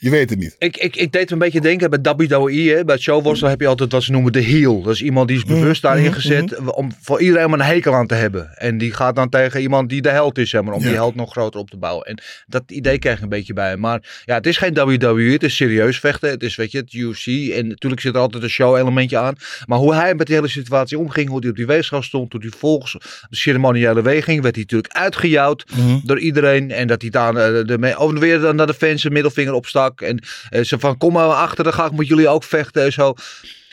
Je 0.00 0.10
weet 0.10 0.30
het 0.30 0.38
niet. 0.38 0.56
Ik, 0.58 0.76
ik, 0.76 0.96
ik 0.96 1.12
deed 1.12 1.30
een 1.30 1.38
beetje 1.38 1.60
denken 1.60 1.90
bij 1.90 2.14
WWE, 2.14 2.52
hè, 2.74 2.84
bij 2.84 2.94
het 2.94 3.02
showworstelen 3.04 3.50
heb 3.50 3.60
je 3.60 3.66
altijd 3.66 3.92
wat 3.92 4.02
ze 4.02 4.12
noemen 4.12 4.32
de 4.32 4.40
heel. 4.40 4.82
Dat 4.82 4.94
is 4.94 5.02
iemand 5.02 5.28
die 5.28 5.36
is 5.36 5.44
bewust 5.44 5.82
daarin 5.82 6.04
mhm, 6.04 6.12
gezet 6.12 6.58
om 6.70 6.92
voor 7.00 7.20
iedereen 7.20 7.50
maar 7.50 7.58
een 7.58 7.64
hekel 7.64 7.94
aan 7.94 8.06
te 8.06 8.14
hebben. 8.14 8.50
En 8.54 8.78
die 8.78 8.92
gaat 8.92 9.16
dan 9.16 9.28
tegen 9.28 9.60
iemand 9.60 9.88
die 9.88 10.02
de 10.02 10.08
held 10.08 10.38
is, 10.38 10.50
zeg 10.50 10.62
maar, 10.62 10.74
om 10.74 10.80
Ja. 10.80 10.86
die 10.86 10.94
held 10.94 11.14
nog 11.14 11.30
groter 11.30 11.60
op 11.60 11.70
te 11.70 11.76
bouwen. 11.76 12.06
En 12.06 12.18
dat 12.46 12.62
idee 12.66 12.98
krijg 12.98 13.16
ik 13.16 13.22
een 13.22 13.28
beetje 13.28 13.52
bij. 13.52 13.76
Maar 13.76 14.22
ja, 14.24 14.34
het 14.34 14.46
is 14.46 14.56
geen 14.56 14.74
WWE, 14.74 15.32
het 15.32 15.42
is 15.42 15.56
serieus 15.56 15.98
vechten. 15.98 16.30
Het 16.30 16.42
is, 16.42 16.56
weet 16.56 16.70
je, 16.72 16.78
het 16.78 16.92
UFC. 16.92 17.26
En 17.52 17.66
natuurlijk 17.68 18.02
zit 18.02 18.14
er 18.14 18.20
altijd 18.20 18.42
een 18.42 18.48
show-elementje 18.50 19.18
aan. 19.18 19.34
Maar 19.66 19.78
hoe 19.78 19.94
hij 19.94 20.14
met 20.14 20.26
die 20.26 20.36
hele 20.36 20.48
situatie 20.48 20.98
omging, 20.98 21.28
hoe 21.28 21.40
hij 21.40 21.50
op 21.50 21.56
die 21.56 21.66
weegschaal 21.66 22.02
stond, 22.02 22.32
hoe 22.32 22.40
hij 22.40 22.50
volgens 22.58 22.92
de 23.30 23.36
ceremoniële 23.36 24.02
weging, 24.02 24.42
werd 24.42 24.54
hij 24.54 24.64
natuurlijk 24.64 24.92
uitgejouwd 24.94 25.64
Mhm. 25.76 25.98
door 26.04 26.18
iedereen. 26.18 26.70
En 26.70 26.86
dat 26.86 27.00
hij 27.00 27.10
daar 27.10 27.36
eh, 27.36 27.66
de, 27.66 27.78
de, 27.78 27.96
over 27.96 28.18
weer 28.18 28.54
naar 28.54 28.66
de 28.66 28.74
fans 28.74 29.04
een 29.04 29.12
middelvinger 29.12 29.52
En 29.96 30.24
eh, 30.50 30.62
ze 30.62 30.78
van 30.78 30.96
kom 30.96 31.12
maar 31.12 31.28
achter, 31.28 31.64
dan 31.64 31.72
ga 31.72 31.86
ik 31.86 31.92
met 31.92 32.06
jullie 32.06 32.28
ook 32.28 32.44
vechten 32.44 32.84
en 32.84 32.92
zo. 32.92 33.14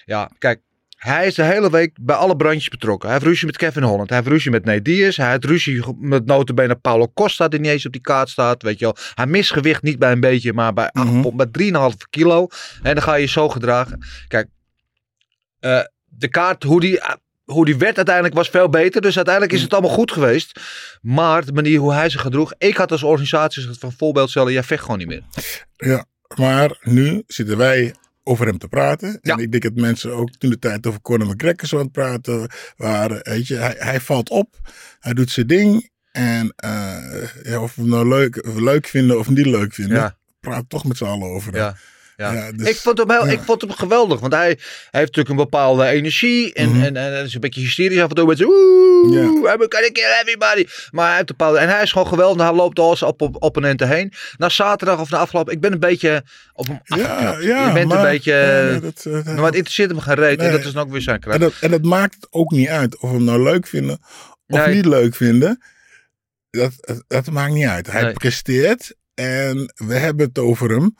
Ja, 0.05 0.29
kijk. 0.37 0.63
Hij 0.95 1.27
is 1.27 1.35
de 1.35 1.43
hele 1.43 1.69
week 1.69 1.97
bij 2.01 2.15
alle 2.15 2.35
brandjes 2.35 2.69
betrokken. 2.69 3.09
Hij 3.09 3.17
heeft 3.17 3.29
ruzie 3.29 3.45
met 3.45 3.57
Kevin 3.57 3.83
Holland. 3.83 4.09
Hij 4.09 4.17
heeft 4.17 4.29
ruzie 4.29 4.51
met 4.51 4.65
Nate 4.65 4.81
Diaz. 4.81 5.17
Hij 5.17 5.29
heeft 5.29 5.45
ruzie 5.45 5.83
met 5.99 6.25
notabene 6.25 6.75
Paulo 6.75 7.11
Costa 7.13 7.47
die 7.47 7.59
niet 7.59 7.71
eens 7.71 7.85
op 7.85 7.91
die 7.91 8.01
kaart 8.01 8.29
staat. 8.29 8.61
Weet 8.61 8.79
je 8.79 8.85
wel. 8.85 8.95
Hij 9.13 9.25
mist 9.25 9.51
gewicht 9.51 9.81
niet 9.81 9.99
bij 9.99 10.11
een 10.11 10.19
beetje, 10.19 10.53
maar 10.53 10.73
bij, 10.73 10.91
bij 11.33 11.71
3,5 11.91 11.97
kilo. 12.09 12.47
En 12.83 12.93
dan 12.93 13.03
ga 13.03 13.13
je 13.13 13.21
je 13.21 13.27
zo 13.27 13.49
gedragen. 13.49 14.05
Kijk, 14.27 14.47
eh, 15.59 15.81
de 16.05 16.27
kaart, 16.27 16.63
hoe 16.63 16.79
die, 16.79 16.99
hoe 17.45 17.65
die 17.65 17.77
werd 17.77 17.95
uiteindelijk 17.95 18.35
was 18.35 18.49
veel 18.49 18.69
beter. 18.69 19.01
Dus 19.01 19.15
uiteindelijk 19.15 19.53
is 19.53 19.61
het 19.61 19.71
allemaal 19.73 19.91
goed 19.91 20.11
geweest. 20.11 20.59
Maar 21.01 21.45
de 21.45 21.51
manier 21.51 21.79
hoe 21.79 21.93
hij 21.93 22.09
zich 22.09 22.21
gedroeg. 22.21 22.53
Ik 22.57 22.77
had 22.77 22.91
als 22.91 23.03
organisatie 23.03 23.67
van 23.79 23.91
voorbeeld 23.97 24.29
stellen. 24.29 24.53
Jij 24.53 24.63
vecht 24.63 24.81
gewoon 24.81 24.97
niet 24.97 25.07
meer. 25.07 25.23
Ja, 25.75 26.05
maar 26.35 26.77
nu 26.81 27.23
zitten 27.27 27.57
wij 27.57 27.95
over 28.23 28.45
hem 28.45 28.57
te 28.57 28.67
praten. 28.67 29.19
Ja. 29.21 29.33
En 29.33 29.39
ik 29.39 29.51
denk 29.51 29.63
dat 29.63 29.75
mensen 29.75 30.13
ook 30.13 30.29
toen 30.29 30.49
de 30.49 30.59
tijd 30.59 30.87
over 30.87 31.01
Conor 31.01 31.27
McGregor 31.27 31.67
zo 31.67 31.75
aan 31.77 31.83
het 31.83 31.91
praten 31.91 32.49
waren. 32.77 33.19
Weet 33.23 33.47
je, 33.47 33.55
hij, 33.55 33.75
hij 33.77 33.99
valt 33.99 34.29
op, 34.29 34.55
hij 34.99 35.13
doet 35.13 35.31
zijn 35.31 35.47
ding. 35.47 35.89
En 36.11 36.53
eh, 36.55 37.23
ja, 37.43 37.61
of 37.61 37.75
we 37.75 37.81
hem 37.81 37.89
nou 37.89 38.07
leuk, 38.07 38.47
leuk 38.55 38.87
vinden 38.87 39.19
of 39.19 39.29
niet 39.29 39.45
leuk 39.45 39.73
vinden, 39.73 39.97
Ja. 39.97 40.17
praat 40.39 40.69
toch 40.69 40.85
met 40.85 40.97
z'n 40.97 41.05
allen 41.05 41.27
over 41.29 41.51
hem. 41.51 41.61
Ja. 41.61 41.67
Ja. 41.67 41.75
Ja, 42.17 42.51
dus- 42.51 42.69
ik, 42.69 42.75
vond 42.75 42.97
hem 42.97 43.11
heel, 43.11 43.27
ik 43.27 43.39
vond 43.39 43.61
hem 43.61 43.71
geweldig. 43.71 44.19
Want 44.19 44.33
hij, 44.33 44.45
hij 44.45 44.55
heeft 44.91 45.15
natuurlijk 45.15 45.29
een 45.29 45.35
bepaalde 45.35 45.85
energie. 45.85 46.53
En, 46.53 46.69
Mhm. 46.69 46.83
en, 46.83 46.97
en, 46.97 47.23
is 47.25 47.33
een 47.33 47.39
beetje 47.39 47.61
hysterisch 47.61 47.99
af 48.01 48.09
en 48.09 48.15
toe. 48.15 48.27
Met 48.27 48.37
zo, 48.37 48.43
oeh. 48.47 49.15
I'm 49.51 49.65
gonna 49.69 49.89
kill 49.91 50.03
everybody. 50.21 50.65
Maar 50.91 51.07
hij 51.07 51.15
heeft 51.15 51.29
een 51.29 51.35
bepaalde... 51.37 51.57
En 51.59 51.69
hij 51.69 51.81
is 51.81 51.91
gewoon 51.91 52.07
geweldig. 52.07 52.45
Hij 52.47 52.55
loopt 52.55 52.79
als 52.79 53.01
op, 53.03 53.21
op 53.21 53.43
opponenten 53.43 53.87
heen. 53.87 54.13
Na 54.37 54.49
zaterdag 54.49 54.99
of 54.99 55.09
na 55.09 55.17
afgelopen... 55.17 55.53
Ik 55.53 55.59
ben 55.61 55.71
een 55.71 55.79
beetje 55.79 56.23
op 56.53 56.67
hem 56.67 56.79
Ja, 56.83 56.95
afgeknapt. 56.95 57.43
Je 57.43 57.71
bent 57.73 57.87
maar- 57.87 57.97
een 58.05 58.11
beetje... 58.11 58.67
nee, 58.71 58.79
dat, 58.79 59.05
eh, 59.05 59.35
maar 59.35 59.45
het 59.45 59.55
interesseert 59.55 59.89
hem 59.89 59.99
geen 59.99 60.15
reet. 60.15 60.39
En 60.39 60.51
dat 60.51 60.65
is 60.65 60.73
dan 60.73 60.83
ook 60.83 60.91
weer 60.91 61.01
zijn 61.01 61.15
en, 61.15 61.21
kracht. 61.21 61.39
dat, 61.39 61.53
en 61.61 61.71
dat 61.71 61.83
maakt 61.83 62.15
het 62.15 62.27
ook 62.29 62.51
niet 62.51 62.67
uit 62.67 62.97
of 62.99 63.09
we 63.09 63.15
hem 63.15 63.23
nou 63.25 63.43
leuk 63.43 63.67
vinden 63.67 63.97
of 64.47 64.65
Nee. 64.65 64.75
niet 64.75 64.85
leuk 64.85 65.15
vinden. 65.15 65.61
Dat, 66.49 66.71
dat, 66.79 67.03
dat 67.07 67.31
maakt 67.31 67.53
niet 67.53 67.67
uit. 67.67 67.91
Hij 67.91 68.01
Nee. 68.03 68.13
presteert 68.13 68.95
en 69.13 69.73
we 69.75 69.93
hebben 69.93 70.25
het 70.27 70.39
over 70.39 70.69
hem. 70.69 70.95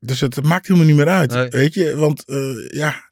Dus 0.00 0.20
het 0.20 0.42
maakt 0.42 0.66
helemaal 0.66 0.88
niet 0.88 0.96
meer 0.96 1.08
uit. 1.08 1.30
Nee. 1.30 1.48
Weet 1.48 1.74
je, 1.74 1.96
want 1.96 2.24
eh, 2.24 2.68
ja, 2.68 3.10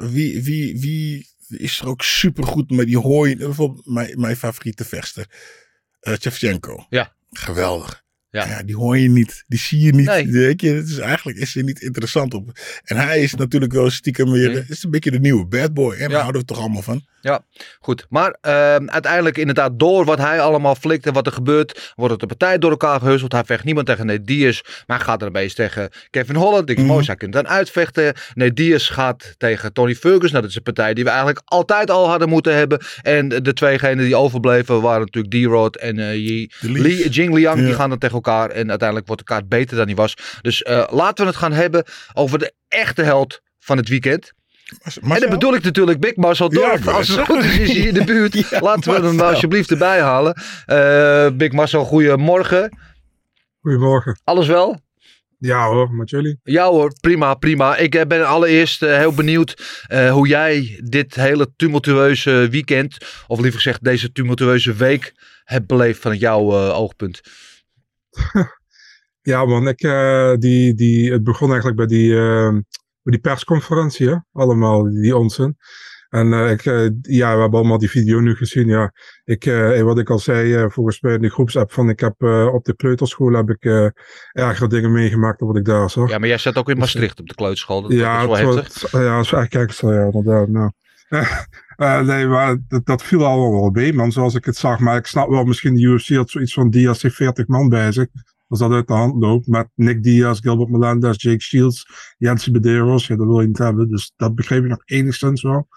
wie, 0.00 0.42
wie, 0.42 0.80
wie 0.80 1.28
is 1.48 1.80
er 1.80 1.88
ook 1.88 2.02
supergoed, 2.02 2.70
maar 2.70 2.84
die 2.84 2.98
hoor 2.98 3.28
je, 3.28 3.36
bijvoorbeeld 3.36 3.86
mijn, 3.86 4.20
mijn 4.20 4.36
favoriete 4.36 4.84
vechter, 4.84 5.26
eh 6.00 6.14
Shevchenko. 6.20 6.86
Ja. 6.88 7.16
Geweldig. 7.30 8.04
Ja. 8.30 8.46
Ja. 8.46 8.62
die 8.62 8.76
hoor 8.76 8.98
je 8.98 9.08
niet. 9.10 9.44
Die 9.46 9.58
zie 9.58 9.80
je 9.80 9.94
niet. 9.94 10.06
Nee. 10.06 10.26
Weet 10.30 10.60
je, 10.60 10.70
het 10.70 10.88
is 10.88 10.98
eigenlijk 10.98 11.38
is 11.38 11.56
er 11.56 11.62
niet 11.64 11.80
interessant 11.80 12.34
op. 12.34 12.50
En 12.84 12.96
hij 12.96 13.22
is 13.22 13.34
natuurlijk 13.34 13.72
wel 13.72 13.90
stiekem 13.90 14.30
weer, 14.30 14.46
Nee. 14.48 14.56
het 14.56 14.70
is 14.70 14.82
een 14.84 14.90
beetje 14.90 15.10
de 15.10 15.20
nieuwe 15.20 15.46
bad 15.46 15.74
boy. 15.74 15.92
En 15.92 15.98
daar 15.98 16.10
Ja. 16.10 16.18
houden 16.20 16.40
we 16.40 16.46
toch 16.46 16.58
allemaal 16.58 16.82
van. 16.82 17.06
Goed, 17.80 18.06
maar 18.08 18.36
ehm, 18.40 18.88
uiteindelijk 18.88 19.38
inderdaad 19.38 19.78
door 19.78 20.04
wat 20.04 20.18
hij 20.18 20.40
allemaal 20.40 20.74
flikt 20.74 21.06
en 21.06 21.12
wat 21.12 21.26
er 21.26 21.32
gebeurt, 21.32 21.92
wordt 21.96 22.10
het 22.12 22.20
de 22.20 22.26
partij 22.36 22.58
door 22.58 22.70
elkaar 22.70 23.00
gehusteld. 23.00 23.32
Hij 23.32 23.44
vecht 23.44 23.64
niemand 23.64 23.86
tegen 23.86 24.06
Nate 24.06 24.22
Diaz, 24.22 24.60
maar 24.86 24.96
hij 24.96 25.06
gaat 25.06 25.22
er 25.22 25.28
opeens 25.28 25.54
tegen 25.54 25.90
Kevin 26.10 26.34
Holland. 26.34 26.66
Dick 26.66 26.76
Mhm. 26.78 26.86
Moos, 26.86 27.06
hij 27.06 27.16
kunt 27.16 27.32
dan 27.32 27.48
uitvechten. 27.48 28.14
Nate 28.34 28.52
Diaz 28.52 28.92
gaat 28.92 29.34
tegen 29.36 29.72
Tony 29.72 29.94
Ferguson. 29.94 30.30
Nou, 30.30 30.40
dat 30.40 30.50
is 30.50 30.56
een 30.56 30.62
partij 30.62 30.94
die 30.94 31.04
we 31.04 31.10
eigenlijk 31.10 31.40
altijd 31.44 31.90
al 31.90 32.08
hadden 32.08 32.28
moeten 32.28 32.54
hebben. 32.56 32.80
En 33.02 33.28
de 33.28 33.52
tweegenen 33.52 34.04
die 34.04 34.16
overbleven 34.16 34.80
waren 34.80 35.00
natuurlijk 35.00 35.34
D-Rod 35.34 35.76
en 35.76 35.98
eh 35.98 36.14
Yi- 36.14 36.50
Jing 37.10 37.34
Liang. 37.34 37.58
Die 37.58 37.68
Ja. 37.68 37.74
gaan 37.74 37.88
dan 37.88 37.98
tegen 37.98 38.16
elkaar 38.24 38.50
en 38.50 38.68
uiteindelijk 38.68 39.06
wordt 39.08 39.26
de 39.26 39.32
kaart 39.32 39.48
beter 39.48 39.76
dan 39.76 39.86
die 39.86 39.96
was. 39.96 40.16
Dus 40.42 40.62
eh, 40.62 40.84
laten 40.90 41.24
we 41.24 41.30
het 41.30 41.40
gaan 41.40 41.52
hebben 41.52 41.84
over 42.14 42.38
de 42.38 42.52
echte 42.68 43.02
held 43.02 43.40
van 43.58 43.76
het 43.76 43.88
weekend. 43.88 44.32
Maar, 45.00 45.14
En 45.14 45.20
dan 45.20 45.30
bedoel 45.30 45.54
ik 45.54 45.62
natuurlijk 45.62 46.00
Big 46.00 46.16
Marcel 46.16 46.52
Ja, 46.52 46.60
Dorf. 46.60 46.84
wou 46.84 46.96
Als 46.96 47.08
het 47.08 47.20
goed 47.20 47.44
is, 47.44 47.58
is 47.58 47.68
hij 47.68 47.86
in 47.86 47.94
de 47.94 48.04
buurt. 48.04 48.34
Ja, 48.50 48.60
Laten 48.60 49.00
we 49.00 49.06
hem 49.06 49.20
alsjeblieft 49.20 49.70
erbij 49.70 50.00
halen. 50.00 50.36
Eh, 50.66 51.28
Big 51.32 51.52
Marcel, 51.52 51.84
goedemorgen. 51.84 52.78
Goedemorgen. 53.60 54.20
Alles 54.24 54.46
wel? 54.46 54.80
Ja 55.38 55.66
hoor, 55.66 55.90
met 55.90 56.10
jullie. 56.10 56.40
Ja 56.42 56.68
hoor, 56.68 56.92
prima, 57.00 57.34
prima. 57.34 57.76
Ik 57.76 57.94
eh, 57.94 58.06
ben 58.06 58.26
allereerst 58.26 58.80
heel 58.80 59.12
benieuwd 59.12 59.82
eh, 59.86 60.12
hoe 60.12 60.28
jij 60.28 60.80
dit 60.84 61.14
hele 61.14 61.52
tumultueuze 61.56 62.48
weekend, 62.50 62.96
of 63.26 63.40
liever 63.40 63.60
gezegd 63.60 63.84
deze 63.84 64.12
tumultueuze 64.12 64.74
week, 64.74 65.12
hebt 65.44 65.66
beleefd 65.66 66.00
van 66.00 66.16
jouw 66.16 66.50
eh, 66.50 66.78
oogpunt. 66.78 67.20
Ja 69.28 69.44
man, 69.44 69.68
ik, 69.68 69.80
eh, 69.80 70.32
die, 70.38 70.74
die, 70.74 71.12
het 71.12 71.24
begon 71.24 71.48
eigenlijk 71.48 71.76
bij 71.76 71.86
die, 71.86 72.18
eh, 72.18 72.50
bij 73.02 73.12
die 73.12 73.18
persconferentie, 73.18 74.08
hè? 74.08 74.16
allemaal 74.32 74.82
die, 74.82 75.16
onzin. 75.16 75.56
En 76.08 76.32
eh, 76.32 76.50
ik, 76.50 76.64
eh, 76.64 76.88
ja, 77.02 77.34
we 77.34 77.40
hebben 77.40 77.58
allemaal 77.58 77.78
die 77.78 77.90
video 77.90 78.20
nu 78.20 78.34
gezien. 78.34 78.66
Ja, 78.66 78.92
ik, 79.24 79.44
wat 79.82 79.98
ik 79.98 80.10
al 80.10 80.18
zei, 80.18 80.70
volgens 80.70 81.00
mij 81.00 81.14
in 81.14 81.22
de 81.22 81.30
groepsapp 81.30 81.72
van 81.72 81.88
ik 81.88 82.00
heb 82.00 82.22
op 82.52 82.64
de 82.64 82.76
kleuterschool 82.76 83.32
heb 83.32 83.50
ik 83.50 83.64
eh 83.64 83.88
ergere 84.32 84.68
dingen 84.68 84.92
meegemaakt 84.92 85.38
dan 85.38 85.48
wat 85.48 85.56
ik 85.56 85.64
daar 85.64 85.90
zag. 85.90 86.10
Ja, 86.10 86.18
maar 86.18 86.28
jij 86.28 86.38
zat 86.38 86.56
ook 86.56 86.68
in 86.68 86.78
Maastricht 86.78 87.20
op 87.20 87.26
de 87.26 87.34
kleuterschool. 87.34 87.82
Dat, 87.82 87.92
Ja, 87.92 88.26
dat 88.26 88.36
is 88.36 88.42
wel 88.42 88.56
het 88.56 88.64
heftig. 88.64 88.92
ja, 88.92 89.16
dat 89.16 89.24
is 89.24 89.32
echt 89.32 89.54
extra, 89.54 89.92
ja, 89.92 90.04
inderdaad. 90.04 90.48
Nou. 90.48 90.70
Eh, 91.78 92.00
nee, 92.00 92.26
maar 92.26 92.56
dat, 92.84 93.02
viel 93.02 93.24
al 93.24 93.52
wel 93.52 93.70
bij, 93.70 93.92
man, 93.92 94.12
zoals 94.12 94.34
ik 94.34 94.44
het 94.44 94.56
zag. 94.56 94.78
Maar 94.78 94.96
ik 94.96 95.06
snap 95.06 95.28
wel, 95.28 95.44
misschien 95.44 95.74
de 95.74 95.80
UFC 95.80 96.08
had 96.08 96.30
zoiets 96.30 96.54
van 96.54 96.70
Diaz 96.70 97.02
heeft 97.02 97.14
40 97.14 97.46
man 97.46 97.68
bij 97.68 97.92
zich. 97.92 98.06
Als 98.48 98.58
dat 98.58 98.70
uit 98.70 98.86
de 98.86 98.92
hand 98.92 99.22
loopt, 99.22 99.46
met 99.46 99.68
Nick 99.74 100.02
Diaz, 100.02 100.40
Gilbert 100.40 100.70
Melendez, 100.70 101.22
Jake 101.22 101.40
Shields, 101.40 101.86
Jensi 102.16 102.50
Medeiros, 102.50 103.06
ja, 103.06 103.16
dat 103.16 103.26
wil 103.26 103.40
je 103.40 103.46
niet 103.46 103.58
hebben. 103.58 103.88
Dus 103.88 104.12
dat 104.16 104.34
begreep 104.34 104.62
ik 104.62 104.68
nog 104.68 104.82
enigszins 104.84 105.42
wel. 105.42 105.68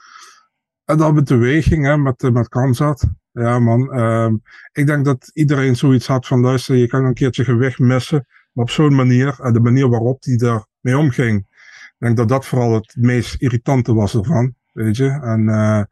En 0.85 0.97
dan 0.97 1.13
met 1.13 1.27
de 1.27 1.35
weging, 1.35 1.85
hè, 1.85 1.97
met, 1.97 2.23
eh, 2.23 2.31
met. 2.31 3.07
Ja, 3.31 3.59
man. 3.59 3.91
ehm, 3.93 4.35
ik 4.71 4.85
denk 4.85 5.05
dat 5.05 5.31
iedereen 5.33 5.75
zoiets 5.75 6.07
had 6.07 6.27
van, 6.27 6.39
luister, 6.39 6.75
je 6.75 6.87
kan 6.87 7.05
een 7.05 7.13
keertje 7.13 7.43
gewicht 7.43 7.79
missen. 7.79 8.25
Maar 8.51 8.63
op 8.63 8.69
zo'n 8.69 8.95
manier, 8.95 9.39
en 9.39 9.53
de 9.53 9.59
manier 9.59 9.89
waarop 9.89 10.23
hij 10.23 10.35
daar 10.37 10.65
mee 10.79 10.97
omging. 10.97 11.39
Ik 11.39 11.95
denk 11.97 12.17
dat 12.17 12.29
dat 12.29 12.45
vooral 12.45 12.73
het 12.73 12.95
meest 12.97 13.35
irritante 13.41 13.93
was 13.93 14.15
ervan, 14.15 14.55
weet 14.71 14.97
je. 14.97 15.09
En 15.09 15.49
eh, 15.49 15.83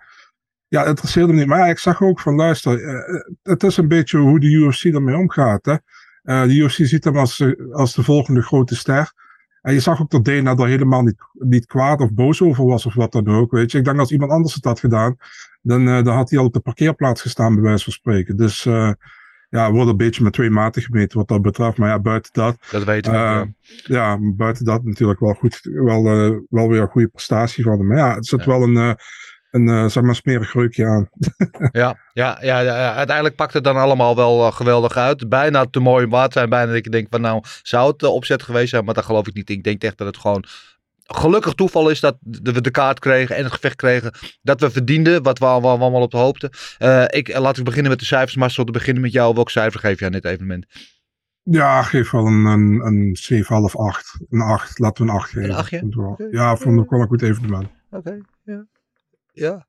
ja, 0.67 0.85
interesseerde 0.85 1.33
me 1.33 1.39
niet. 1.39 1.47
Maar 1.47 1.69
ik 1.69 1.79
zag 1.79 2.01
ook 2.01 2.19
van, 2.19 2.35
luister, 2.35 2.83
eh, 2.83 3.21
het 3.43 3.63
is 3.63 3.77
een 3.77 3.87
beetje 3.87 4.17
hoe 4.17 4.39
de 4.39 4.51
UFC 4.51 4.83
ermee 4.83 5.17
omgaat, 5.17 5.65
hè. 5.65 5.75
Eh, 6.23 6.43
de 6.43 6.55
UFC 6.55 6.75
ziet 6.75 7.03
hem 7.03 7.17
als, 7.17 7.43
als 7.71 7.95
de 7.95 8.03
volgende 8.03 8.41
grote 8.41 8.75
ster. 8.75 9.11
En 9.61 9.73
je 9.73 9.79
zag 9.79 10.01
ook 10.01 10.09
dat 10.09 10.25
Dana 10.25 10.55
daar 10.55 10.67
helemaal 10.67 11.01
niet, 11.01 11.17
niet 11.33 11.65
kwaad 11.65 12.01
of 12.01 12.13
boos 12.13 12.41
over 12.41 12.65
was 12.65 12.85
of 12.85 12.93
wat 12.93 13.11
dan 13.11 13.27
ook, 13.27 13.51
weet 13.51 13.71
je. 13.71 13.77
Ik 13.77 13.83
denk 13.83 13.99
als 13.99 14.11
iemand 14.11 14.31
anders 14.31 14.53
het 14.53 14.63
had 14.63 14.79
gedaan, 14.79 15.15
dan, 15.61 15.85
dan 15.85 16.07
had 16.07 16.29
hij 16.29 16.39
al 16.39 16.45
op 16.45 16.53
de 16.53 16.59
parkeerplaats 16.59 17.21
gestaan, 17.21 17.53
bij 17.53 17.63
wijze 17.63 17.83
van 17.83 17.93
spreken. 17.93 18.37
Dus 18.37 18.67
ja, 19.49 19.71
wordt 19.71 19.89
een 19.89 19.97
beetje 19.97 20.23
met 20.23 20.33
twee 20.33 20.49
maten 20.49 20.81
gemeten 20.81 21.17
wat 21.17 21.27
dat 21.27 21.41
betreft. 21.41 21.77
Maar 21.77 21.89
ja, 21.89 21.99
buiten 21.99 22.31
dat, 22.33 22.57
Dat 22.71 22.83
weten 22.83 23.11
we. 23.11 23.17
eh, 23.17 23.23
ja. 23.23 23.45
ja, 23.83 24.17
buiten 24.21 24.65
dat 24.65 24.83
natuurlijk 24.83 25.19
wel 25.19 25.33
goed, 25.33 25.59
wel, 25.63 26.05
eh, 26.05 26.31
wel 26.49 26.69
weer 26.69 26.81
een 26.81 26.87
goede 26.87 27.07
prestatie 27.07 27.63
van 27.63 27.77
hem. 27.77 27.87
Maar 27.87 27.97
ja, 27.97 28.15
het 28.15 28.25
zit 28.27 28.39
Ja. 28.39 28.45
wel 28.45 28.61
een, 28.63 28.77
eh, 28.77 28.93
een 29.51 29.89
zeg 29.91 30.03
maar, 30.03 30.15
smerig 30.15 30.53
reukje 30.53 30.85
aan. 30.87 31.09
Ja, 31.71 31.97
ja, 32.13 32.37
ja, 32.41 32.59
ja, 32.59 32.93
uiteindelijk 32.95 33.35
pakt 33.35 33.53
het 33.53 33.63
dan 33.63 33.77
allemaal 33.77 34.15
wel 34.15 34.51
geweldig 34.51 34.97
uit. 34.97 35.29
Bijna 35.29 35.65
te 35.65 35.79
mooi 35.79 36.05
om 36.05 36.11
waar 36.11 36.27
te 36.27 36.33
zijn. 36.37 36.49
Bijna 36.49 36.71
dat 36.71 36.83
je 36.83 36.91
denkt 36.91 37.07
van 37.11 37.21
nou, 37.21 37.43
zou 37.63 37.87
het 37.89 37.99
de 37.99 38.09
opzet 38.09 38.43
geweest 38.43 38.69
zijn? 38.69 38.85
Maar 38.85 38.93
dat 38.93 39.05
geloof 39.05 39.27
ik 39.27 39.33
niet. 39.33 39.49
Ik 39.49 39.63
denk 39.63 39.83
echt 39.83 39.97
dat 39.97 40.07
het 40.07 40.17
gewoon 40.17 40.43
gelukkig 41.15 41.53
toeval 41.53 41.89
is 41.89 41.99
dat 41.99 42.17
we 42.21 42.61
de 42.61 42.71
kaart 42.71 42.99
kregen 42.99 43.35
en 43.35 43.43
het 43.43 43.53
gevecht 43.53 43.75
kregen. 43.75 44.11
Dat 44.41 44.59
we 44.61 44.69
verdienden, 44.71 45.23
wat 45.23 45.39
we 45.39 45.45
al- 45.45 45.61
we 45.61 45.67
allemaal 45.67 46.01
op 46.01 46.11
de 46.11 46.17
hoopte. 46.17 46.51
Eh, 46.77 47.03
ik, 47.07 47.27
eh, 47.29 47.41
laten 47.41 47.57
we 47.57 47.63
beginnen 47.63 47.91
met 47.91 47.99
de 47.99 48.05
cijfers. 48.05 48.35
Marcel, 48.35 48.63
te 48.63 48.71
beginnen 48.71 49.01
met 49.03 49.11
jou. 49.11 49.33
Welk 49.33 49.49
cijfer 49.49 49.79
geef 49.79 49.99
je 49.99 50.05
aan 50.05 50.11
dit 50.11 50.25
evenement? 50.25 50.65
Ja, 51.43 51.81
geef 51.83 52.11
wel 52.11 52.25
een, 52.25 52.45
een, 52.45 52.85
een 52.85 53.15
7,5, 53.15 53.75
8. 53.75 54.17
Een 54.29 54.41
8, 54.41 54.79
laten 54.79 55.05
we 55.05 55.11
een 55.11 55.17
8 55.17 55.29
geven. 55.29 55.51
achtje? 55.55 55.79
Vond 55.79 55.93
ik 55.93 55.99
wel- 55.99 56.09
Oké. 56.11 56.27
Ja, 56.31 56.55
vond 56.57 56.81
ik 56.83 56.89
wel 56.89 56.99
een 57.01 57.07
goed 57.07 57.21
evenement. 57.21 57.67
Oké, 57.91 58.17
ja. 58.43 58.65
Ja. 59.33 59.67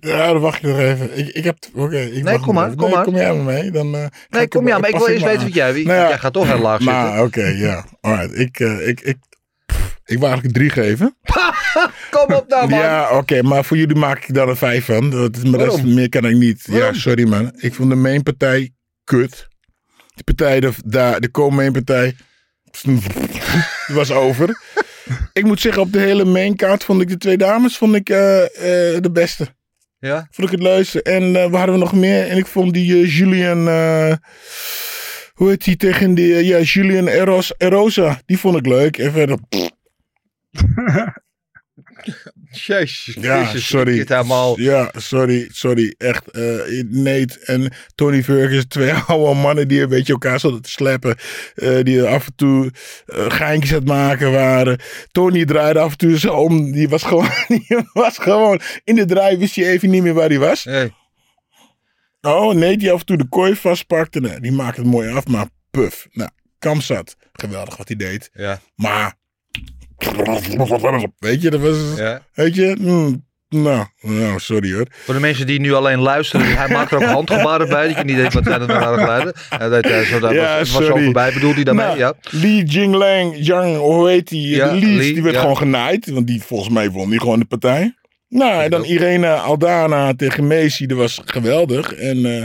Ja, 0.00 0.32
dan 0.32 0.40
wacht 0.40 0.56
ik 0.56 0.62
nog 0.62 0.78
even. 0.78 1.18
Ik, 1.18 1.28
ik 1.28 1.44
heb, 1.44 1.56
oké, 1.74 1.98
ik 1.98 2.22
Nee, 2.22 2.38
kom 2.40 2.54
maar, 2.54 2.68
kom 2.74 2.84
nee, 2.86 2.94
maar. 2.94 3.04
Kom 3.04 3.14
jij 3.14 3.34
maar 3.34 3.44
mee? 3.44 3.70
Dan, 3.70 3.94
eh, 3.94 4.00
ga 4.02 4.08
Nee, 4.28 4.42
ik 4.42 4.48
kom 4.50 4.66
ja, 4.66 4.78
maar 4.78 4.88
ik 4.88 4.96
wil 4.96 5.08
eens 5.08 5.22
weten 5.22 5.42
wat 5.42 5.54
jij... 5.54 5.72
Wie, 5.72 5.86
Nou 5.86 5.98
ja. 5.98 6.08
jij 6.08 6.18
gaat 6.18 6.32
toch 6.32 6.46
heel 6.46 6.58
laag 6.58 6.82
zitten. 6.82 6.98
Maar 6.98 7.22
oké, 7.22 7.44
ja. 7.46 7.84
Alright, 8.00 8.38
ik, 8.38 8.60
eh, 8.60 8.88
ik, 8.88 9.00
ik, 9.00 9.16
ik 10.04 10.18
wou 10.18 10.32
eigenlijk 10.32 10.54
drie 10.54 10.70
geven. 10.70 11.16
Kom 12.10 12.34
op 12.34 12.44
nou 12.48 12.68
man. 12.68 12.78
Ja, 12.78 13.16
oké, 13.18 13.42
maar 13.42 13.64
voor 13.64 13.76
jullie 13.76 13.96
maak 13.96 14.24
ik 14.24 14.34
daar 14.34 14.48
een 14.48 14.56
vijf 14.56 14.84
van. 14.84 15.10
Dat 15.10 15.36
is, 15.36 15.42
maar 15.42 15.58
dat 15.58 15.68
is- 15.68 15.74
Waarom? 15.74 15.94
meer 15.94 16.08
kan 16.08 16.24
ik 16.24 16.36
niet. 16.36 16.66
Waarom? 16.66 16.94
Ja, 16.94 17.00
sorry 17.00 17.28
man. 17.28 17.52
Ik 17.56 17.74
vond 17.74 17.90
de 17.90 17.96
mainpartij 17.96 18.70
kut. 19.04 19.48
Die 20.14 20.24
partij, 20.24 20.60
de, 20.60 20.72
de, 20.84 21.16
de 21.18 21.30
co-mainpartij, 21.30 22.16
was 23.86 24.10
over. 24.10 24.60
ik 25.32 25.44
moet 25.44 25.60
zeggen, 25.60 25.82
op 25.82 25.92
de 25.92 25.98
hele 25.98 26.24
mainkaart 26.24 26.84
vond 26.84 27.00
ik 27.00 27.08
de 27.08 27.16
twee 27.18 27.36
dames 27.36 27.76
vond 27.76 27.94
ik, 27.94 28.08
eh, 28.08 28.42
eh, 28.42 29.02
de 29.02 29.10
beste. 29.12 29.46
Ja? 29.98 30.26
Vond 30.30 30.48
ik 30.48 30.54
het 30.54 30.62
leukste. 30.62 31.02
En 31.02 31.36
eh 31.36 31.42
waar 31.50 31.58
hadden 31.58 31.74
we 31.74 31.80
nog 31.80 31.92
meer? 31.92 32.28
En 32.28 32.36
ik 32.36 32.46
vond 32.46 32.74
die 32.74 33.06
Julian... 33.06 33.66
hoe 35.34 35.48
heet 35.48 35.64
die 35.64 35.76
tegen 35.76 36.14
die... 36.14 36.44
ja, 36.44 36.58
Julian 36.60 37.06
Eros, 37.08 37.52
Erosa. 37.58 38.20
Die 38.26 38.38
vond 38.38 38.56
ik 38.56 38.66
leuk. 38.66 38.98
En 38.98 39.12
verder... 39.12 39.38
Jezus 42.50 43.14
Ja, 43.20 43.40
Christus, 43.40 43.66
sorry. 43.66 43.94
dit 43.96 44.08
helemaal... 44.08 44.60
Ja, 44.60 44.90
sorry, 44.96 45.48
sorry. 45.52 45.94
Echt, 45.98 46.30
eh 46.30 46.82
Nate 46.88 47.40
en 47.44 47.72
Tony 47.94 48.22
Ferguson, 48.22 48.68
twee 48.68 48.92
oude 49.06 49.40
mannen 49.40 49.68
die 49.68 49.80
een 49.82 49.88
beetje 49.88 50.12
elkaar 50.12 50.40
zouden 50.40 50.62
te 50.62 50.70
sleppen. 50.70 51.16
eh, 51.54 51.82
die 51.82 52.02
af 52.02 52.26
en 52.26 52.34
toe 52.34 52.70
eh, 53.06 53.24
geintjes 53.30 53.70
aan 53.72 53.78
het 53.78 53.86
maken 53.88 54.32
waren. 54.32 54.78
Tony 55.10 55.44
draaide 55.44 55.78
af 55.80 55.90
en 55.90 55.98
toe 55.98 56.18
zo 56.18 56.34
om. 56.34 56.72
Die 56.72 56.88
was 56.88 57.02
gewoon, 57.10 57.28
die 57.48 57.78
was 57.92 58.18
gewoon 58.18 58.60
in 58.84 58.94
de 58.94 59.04
draai, 59.04 59.36
wist 59.36 59.56
hij 59.56 59.68
even 59.68 59.90
niet 59.90 60.02
meer 60.02 60.14
waar 60.14 60.28
hij 60.28 60.38
was. 60.38 60.64
Hey. 60.64 60.94
Oh, 62.20 62.54
nee, 62.54 62.76
die 62.76 62.92
af 62.92 63.00
en 63.00 63.06
toe 63.06 63.16
de 63.16 63.28
kooi 63.28 63.56
vastpakte. 63.56 64.20
Nee, 64.20 64.40
die 64.40 64.52
maakte 64.52 64.80
het 64.80 64.90
mooi 64.90 65.12
af, 65.12 65.26
maar 65.26 65.46
puff. 65.70 66.06
Nou, 66.12 66.30
Kamzat, 66.58 67.16
geweldig 67.32 67.76
wat 67.76 67.88
hij 67.88 67.96
deed. 67.96 68.30
Ja, 68.32 68.60
Maar, 68.74 69.14
weet 71.18 71.42
je, 71.42 71.50
dat 71.50 71.60
was, 71.60 71.76
ja. 71.96 72.22
weet 72.34 72.54
je, 72.54 72.76
mm, 72.80 73.24
nou, 73.52 73.86
nou, 74.00 74.38
sorry 74.38 74.72
hoor. 74.74 74.86
Voor 74.90 75.14
de 75.14 75.20
mensen 75.20 75.46
die 75.46 75.60
nu 75.60 75.72
alleen 75.72 75.98
luisteren, 75.98 76.56
hij 76.56 76.68
maakt 76.68 76.90
er 76.90 76.96
ook 76.96 77.04
handgebaren 77.20 77.68
bij. 77.68 77.88
Dat 77.88 77.96
je 77.96 78.04
niet 78.04 78.16
denkt, 78.16 78.34
wat 78.34 78.44
zijn 78.44 78.58
dat 78.58 78.68
nou 78.68 78.98
geluiden? 78.98 79.34
Ja, 79.50 79.68
dat, 79.68 79.84
eh, 79.84 80.00
zo, 80.00 80.18
dat 80.18 80.32
Ja, 80.32 80.58
was, 80.58 80.72
was 80.72 80.86
zo 80.86 80.96
voorbij, 80.96 81.32
bedoelt 81.32 81.54
hij 81.54 81.64
daarmee? 81.64 81.86
Nou, 81.86 81.98
ja. 81.98 82.14
Li 82.30 82.62
Jinglang, 82.62 83.36
Yang, 83.38 83.76
hoe 83.76 84.08
heet 84.08 84.28
die? 84.28 84.48
Ja, 84.48 84.68
de 84.68 84.74
Lees, 84.74 85.06
Li, 85.06 85.12
die 85.12 85.22
werd 85.22 85.34
ja. 85.34 85.40
gewoon 85.40 85.56
genaaid. 85.56 86.10
Want 86.10 86.26
die, 86.26 86.42
volgens 86.42 86.70
mij 86.70 86.90
won 86.90 87.10
die 87.10 87.20
gewoon 87.20 87.38
de 87.38 87.44
partij. 87.44 87.94
Nou, 88.28 88.62
en 88.62 88.70
dan. 88.70 88.84
Irene 88.84 89.28
Aldana 89.28 90.14
tegen 90.14 90.46
Macy, 90.46 90.86
dat 90.86 90.98
was 90.98 91.20
geweldig. 91.24 91.94
En 91.94 92.16
uh, 92.16 92.44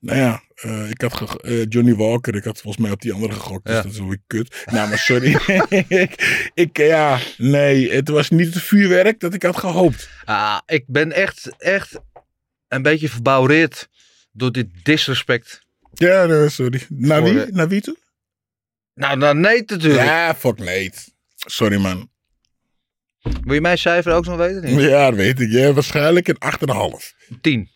nou 0.00 0.18
ja, 0.18 0.40
uh, 0.64 0.90
ik 0.90 1.00
had 1.00 1.14
ge- 1.14 1.38
uh, 1.42 1.64
Johnny 1.68 1.94
Walker, 1.94 2.34
ik 2.34 2.44
had 2.44 2.60
volgens 2.60 2.82
mij 2.82 2.92
op 2.92 3.00
die 3.00 3.12
andere 3.12 3.32
gegokt. 3.32 3.64
Dus 3.66 3.74
Ja. 3.74 3.82
dat 3.82 3.92
is 3.92 3.98
wel 3.98 4.08
weer 4.08 4.22
kut. 4.26 4.62
Nou, 4.70 4.88
maar 4.88 4.98
sorry. 4.98 5.32
ik, 5.88 6.50
ik, 6.54 6.76
ja, 6.76 7.18
nee, 7.36 7.90
het 7.90 8.08
was 8.08 8.30
niet 8.30 8.54
het 8.54 8.62
vuurwerk 8.62 9.20
dat 9.20 9.34
ik 9.34 9.42
had 9.42 9.56
gehoopt. 9.56 10.08
Ah, 10.24 10.58
ik 10.66 10.84
ben 10.86 11.12
echt, 11.12 11.50
echt 11.58 12.00
een 12.68 12.82
beetje 12.82 13.08
verbouwereerd 13.08 13.88
door 14.32 14.52
dit 14.52 14.66
disrespect. 14.82 15.62
Ja, 15.94 16.24
nee, 16.26 16.48
sorry. 16.48 16.80
Naar 16.88 17.22
wie? 17.22 17.52
Naar 17.52 17.68
wie 17.68 17.80
toe? 17.80 17.96
Nou, 18.94 19.16
nou 19.18 19.36
nee 19.38 19.62
natuurlijk. 19.66 20.04
Ja, 20.04 20.34
fuck 20.34 20.58
nee. 20.58 20.90
Sorry 21.36 21.76
man. 21.76 22.10
Wil 23.42 23.54
je 23.54 23.60
mijn 23.60 23.78
cijfer 23.78 24.12
ook 24.12 24.24
nog 24.24 24.36
weten? 24.36 24.78
Ja, 24.80 25.06
dat 25.10 25.18
weet 25.18 25.40
ik. 25.40 25.50
Ja, 25.50 25.72
waarschijnlijk 25.72 26.28
een 26.28 26.38
8,5. 26.38 27.14
10. 27.40 27.68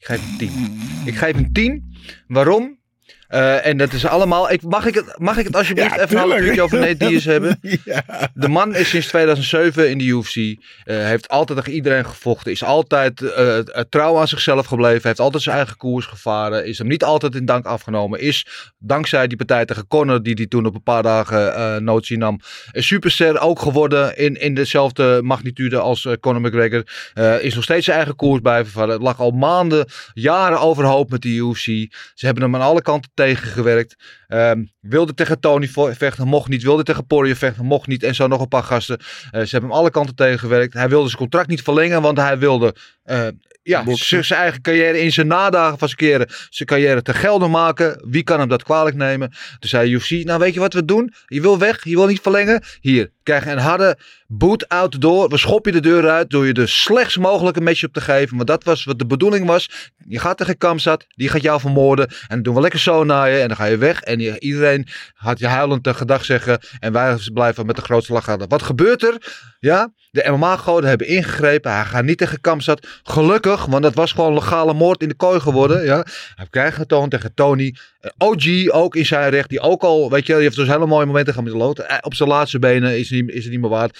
Ik 0.00 0.06
geef 0.06 0.22
een 0.30 0.36
10. 0.38 0.80
Ik 1.04 1.14
geef 1.14 1.36
een 1.36 1.52
10. 1.52 1.96
Waarom? 2.26 2.79
Eh, 3.30 3.66
en 3.66 3.76
dat 3.76 3.92
is 3.92 4.06
allemaal. 4.06 4.50
Ik, 4.50 4.62
mag, 4.62 4.86
ik 4.86 4.94
het, 4.94 5.14
mag 5.18 5.36
ik 5.38 5.46
het 5.46 5.56
alsjeblieft 5.56 5.94
Ja, 5.94 6.00
even 6.02 6.16
een 6.16 6.28
half 6.28 6.40
uurtje 6.40 6.62
over 6.62 6.78
Nate 6.78 6.96
Diaz 6.96 7.24
hebben? 7.34 7.58
Ja. 7.84 8.02
De 8.34 8.48
man 8.48 8.74
is 8.74 8.88
sinds 8.88 9.06
2007 9.06 9.90
in 9.90 9.98
de 9.98 10.04
UFC. 10.04 10.36
eh, 10.36 10.56
heeft 10.84 11.28
altijd 11.28 11.58
tegen 11.58 11.72
iedereen 11.72 12.06
gevochten. 12.06 12.52
Is 12.52 12.64
altijd 12.64 13.22
eh, 13.22 13.58
trouw 13.88 14.18
aan 14.18 14.28
zichzelf 14.28 14.66
gebleven. 14.66 15.06
Heeft 15.06 15.20
altijd 15.20 15.42
zijn 15.42 15.56
eigen 15.56 15.76
koers 15.76 16.06
gevaren. 16.06 16.66
Is 16.66 16.78
hem 16.78 16.86
niet 16.86 17.04
altijd 17.04 17.34
in 17.34 17.44
dank 17.44 17.64
afgenomen. 17.66 18.20
Is 18.20 18.46
dankzij 18.78 19.26
die 19.26 19.36
partij 19.36 19.64
tegen 19.64 19.86
Conor, 19.86 20.22
die 20.22 20.34
hij 20.34 20.46
toen 20.46 20.66
op 20.66 20.74
een 20.74 20.82
paar 20.82 21.02
dagen 21.02 21.84
notie 21.84 22.18
nam, 22.18 22.40
een 22.72 22.82
superster 22.82 23.40
ook 23.40 23.58
geworden. 23.60 24.16
In, 24.16 24.40
in 24.40 24.54
dezelfde 24.54 25.20
magnitude 25.22 25.78
als 25.78 26.08
Conor 26.20 26.40
McGregor. 26.40 26.82
Is 27.40 27.54
nog 27.54 27.64
steeds 27.64 27.84
zijn 27.84 27.96
eigen 27.96 28.16
koers 28.16 28.40
blijven 28.40 28.72
varen. 28.72 28.92
Het 28.92 29.02
lag 29.02 29.20
al 29.20 29.30
maanden, 29.30 29.86
jaren 30.14 30.60
overhoop 30.60 31.10
met 31.10 31.22
de 31.22 31.28
UFC. 31.28 31.64
Ze 32.14 32.26
hebben 32.26 32.42
hem 32.42 32.54
aan 32.54 32.60
alle 32.60 32.82
kanten 32.82 33.10
tegengewerkt. 33.20 33.96
Ehm, 34.30 34.64
wilde 34.80 35.14
tegen 35.14 35.40
Tony 35.40 35.68
vechten, 35.90 36.26
mocht 36.26 36.48
niet. 36.48 36.62
Wilde 36.62 36.82
tegen 36.82 37.06
Poirier 37.06 37.36
vechten, 37.36 37.64
mocht 37.64 37.86
niet. 37.86 38.02
En 38.02 38.14
zo 38.14 38.26
nog 38.26 38.40
een 38.40 38.48
paar 38.48 38.62
gasten. 38.62 38.98
Eh, 38.98 39.06
ze 39.30 39.48
hebben 39.50 39.70
hem 39.70 39.78
alle 39.78 39.90
kanten 39.90 40.14
tegengewerkt. 40.14 40.74
Hij 40.74 40.88
wilde 40.88 41.06
zijn 41.06 41.18
contract 41.18 41.48
niet 41.48 41.62
verlengen, 41.62 42.02
want 42.02 42.18
hij 42.18 42.38
wilde 42.38 42.74
eh, 43.02 43.26
ja, 43.62 43.84
zijn 43.94 44.40
eigen 44.40 44.60
carrière 44.60 45.00
in 45.00 45.12
zijn 45.12 45.26
nadagen 45.26 45.78
van 45.78 45.88
zijn 45.88 46.00
keren, 46.00 46.26
zijn 46.50 46.68
carrière 46.68 47.02
te 47.02 47.14
gelden 47.14 47.50
maken. 47.50 48.02
Wie 48.08 48.22
kan 48.22 48.38
hem 48.38 48.48
dat 48.48 48.62
kwalijk 48.62 48.96
nemen? 48.96 49.30
Toen 49.30 49.70
zei 49.70 49.92
UFC, 49.92 50.10
nou 50.10 50.38
weet 50.38 50.54
je 50.54 50.60
wat 50.60 50.72
we 50.72 50.84
doen? 50.84 51.12
Je 51.26 51.40
wil 51.40 51.58
weg, 51.58 51.84
je 51.84 51.94
wil 51.94 52.06
niet 52.06 52.20
verlengen. 52.20 52.62
Hier, 52.80 53.10
krijg 53.22 53.46
een 53.46 53.58
harde 53.58 53.98
boot 54.26 54.68
out 54.68 54.92
the 54.92 54.98
door. 54.98 55.28
We 55.28 55.38
schoppen 55.38 55.72
je 55.72 55.80
de 55.80 55.88
deur 55.88 56.08
uit 56.08 56.30
door 56.30 56.46
je 56.46 56.52
de 56.52 56.66
slechtst 56.66 57.18
mogelijke 57.18 57.60
matchup 57.60 57.92
te 57.92 58.00
geven. 58.00 58.36
Want 58.36 58.48
dat 58.48 58.64
was 58.64 58.84
wat 58.84 58.98
de 58.98 59.06
bedoeling 59.06 59.46
was. 59.46 59.92
Je 60.08 60.18
gaat 60.18 60.36
tegen 60.36 60.58
Kamzat, 60.58 61.06
die 61.08 61.28
gaat 61.28 61.42
jou 61.42 61.60
vermoorden. 61.60 62.08
En 62.08 62.16
dan 62.28 62.42
doen 62.42 62.54
we 62.54 62.60
lekker 62.60 62.80
zo 62.80 63.04
naar 63.04 63.30
je 63.30 63.40
en 63.40 63.48
dan 63.48 63.56
ga 63.56 63.64
je 63.64 63.76
weg. 63.76 64.00
En 64.00 64.19
iedereen 64.20 64.86
gaat 65.14 65.38
je 65.38 65.46
huilend 65.46 65.86
een 65.86 65.94
gedag 65.94 66.24
zeggen. 66.24 66.58
En 66.78 66.92
wij 66.92 67.18
blijven 67.32 67.66
met 67.66 67.76
de 67.76 67.82
grootste 67.82 68.12
lach 68.12 68.24
gaan. 68.24 68.48
Wat 68.48 68.62
gebeurt 68.62 69.02
er? 69.02 69.16
Ja, 69.58 69.92
de 70.10 70.30
MMA-goden 70.30 70.88
hebben 70.88 71.06
ingegrepen. 71.06 71.72
Hij 71.72 71.84
gaat 71.84 72.04
niet 72.04 72.18
tegen 72.18 72.40
Kamzat. 72.40 72.86
Gelukkig, 73.02 73.64
want 73.64 73.82
dat 73.82 73.94
was 73.94 74.12
gewoon 74.12 74.34
legale 74.34 74.74
moord 74.74 75.02
in 75.02 75.08
de 75.08 75.14
kooi 75.14 75.40
geworden. 75.40 75.84
Ja. 75.84 76.04
Hij 76.34 76.46
krijgt 76.50 76.76
getoond 76.76 77.10
tegen 77.10 77.34
Tony. 77.34 77.74
Eh, 78.00 78.10
OG 78.18 78.68
ook 78.68 78.96
in 78.96 79.06
zijn 79.06 79.30
recht. 79.30 79.48
Die 79.48 79.60
ook 79.60 79.82
al, 79.82 80.10
weet 80.10 80.26
je, 80.26 80.32
die 80.32 80.42
heeft 80.42 80.56
dus 80.56 80.68
hele 80.68 80.86
mooie 80.86 81.06
momenten 81.06 81.32
gehad 81.32 81.48
met 81.48 81.58
de 81.58 81.64
lood. 81.64 81.78
Eh, 81.78 81.96
Op 82.00 82.14
zijn 82.14 82.28
laatste 82.28 82.58
benen 82.58 82.98
is, 82.98 83.10
is 83.10 83.42
het 83.42 83.52
niet 83.52 83.60
meer 83.60 83.70
waard. 83.70 83.98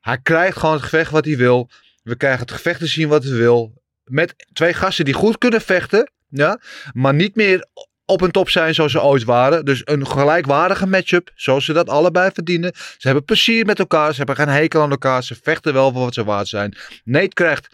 Hij 0.00 0.18
krijgt 0.22 0.58
gewoon 0.58 0.74
het 0.74 0.84
gevecht 0.84 1.10
wat 1.10 1.24
hij 1.24 1.36
wil. 1.36 1.70
We 2.02 2.16
krijgen 2.16 2.40
het 2.40 2.50
gevecht 2.50 2.78
te 2.80 2.86
zien 2.86 3.08
wat 3.08 3.24
hij 3.24 3.32
wil. 3.32 3.82
Met 4.04 4.34
twee 4.52 4.74
gasten 4.74 5.04
die 5.04 5.14
goed 5.14 5.38
kunnen 5.38 5.60
vechten. 5.60 6.10
Ja, 6.28 6.60
maar 6.92 7.14
niet 7.14 7.34
meer 7.36 7.66
op 8.06 8.22
en 8.22 8.30
top 8.30 8.50
zijn 8.50 8.74
zoals 8.74 8.92
ze 8.92 9.02
ooit 9.02 9.24
waren. 9.24 9.64
Dus 9.64 9.82
een 9.84 10.06
gelijkwaardige 10.06 10.86
matchup, 10.86 11.30
zoals 11.34 11.64
ze 11.64 11.72
dat 11.72 11.88
allebei 11.88 12.30
verdienen. 12.34 12.72
Ze 12.74 13.06
hebben 13.06 13.24
plezier 13.24 13.66
met 13.66 13.78
elkaar, 13.78 14.10
ze 14.10 14.16
hebben 14.16 14.36
geen 14.36 14.48
hekel 14.48 14.82
aan 14.82 14.90
elkaar. 14.90 15.22
Ze 15.22 15.36
vechten 15.42 15.72
wel 15.72 15.92
voor 15.92 16.00
wat 16.00 16.14
ze 16.14 16.24
waard 16.24 16.48
zijn. 16.48 16.76
Nate 17.04 17.28
krijgt 17.28 17.68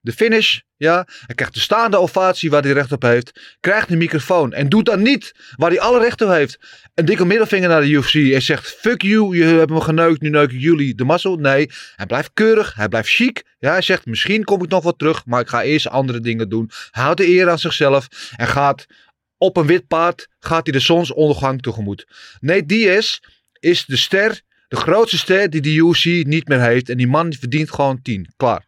de 0.00 0.12
finish, 0.12 0.60
ja. 0.76 1.06
Hij 1.26 1.34
krijgt 1.34 1.54
de 1.54 1.60
staande 1.60 1.96
ovatie 1.96 2.50
waar 2.50 2.62
hij 2.62 2.72
recht 2.72 2.92
op 2.92 3.02
heeft. 3.02 3.56
Krijgt 3.60 3.88
de 3.88 3.96
microfoon 3.96 4.52
en 4.52 4.68
doet 4.68 4.86
dan 4.86 5.02
niet 5.02 5.34
waar 5.56 5.70
hij 5.70 5.80
alle 5.80 6.00
recht 6.00 6.22
op 6.22 6.28
heeft. 6.28 6.58
Een 6.94 7.04
dikke 7.04 7.24
middelvinger 7.24 7.68
naar 7.68 7.80
de 7.80 7.88
UFC 7.88 8.14
en 8.14 8.42
zegt: 8.42 8.76
Fuck 8.80 9.02
you, 9.02 9.36
je 9.36 9.44
hebt 9.44 9.70
me 9.70 9.80
geneukt, 9.80 10.20
nu 10.20 10.28
neuken 10.28 10.58
jullie 10.58 10.94
de 10.94 11.04
mazzel. 11.04 11.36
Nee, 11.36 11.70
hij 11.96 12.06
blijft 12.06 12.30
keurig, 12.34 12.74
hij 12.74 12.88
blijft 12.88 13.08
chic. 13.08 13.42
Ja, 13.58 13.70
hij 13.70 13.82
zegt: 13.82 14.06
Misschien 14.06 14.44
kom 14.44 14.62
ik 14.62 14.70
nog 14.70 14.82
wat 14.82 14.98
terug, 14.98 15.24
maar 15.24 15.40
ik 15.40 15.48
ga 15.48 15.62
eerst 15.62 15.88
andere 15.88 16.20
dingen 16.20 16.48
doen. 16.48 16.70
Hij 16.90 17.02
houdt 17.02 17.18
de 17.18 17.28
eer 17.28 17.50
aan 17.50 17.58
zichzelf 17.58 18.08
en 18.36 18.46
gaat 18.46 18.86
op 19.38 19.56
een 19.56 19.66
wit 19.66 19.86
paard 19.86 20.28
gaat 20.38 20.64
hij 20.66 20.72
de 20.72 20.80
zonsondergang 20.84 21.62
tegemoet. 21.62 22.06
Nate 22.40 22.66
Diaz 22.66 23.18
is 23.60 23.84
de 23.84 23.96
ster, 23.96 24.40
de 24.68 24.76
grootste 24.76 25.18
ster 25.18 25.50
die 25.50 25.60
de 25.60 25.74
UFC 25.74 26.04
niet 26.26 26.48
meer 26.48 26.60
heeft. 26.60 26.88
En 26.88 26.96
die 26.96 27.06
man 27.08 27.28
die 27.30 27.38
verdient 27.38 27.70
gewoon 27.70 28.02
10. 28.02 28.32
Klaar. 28.36 28.64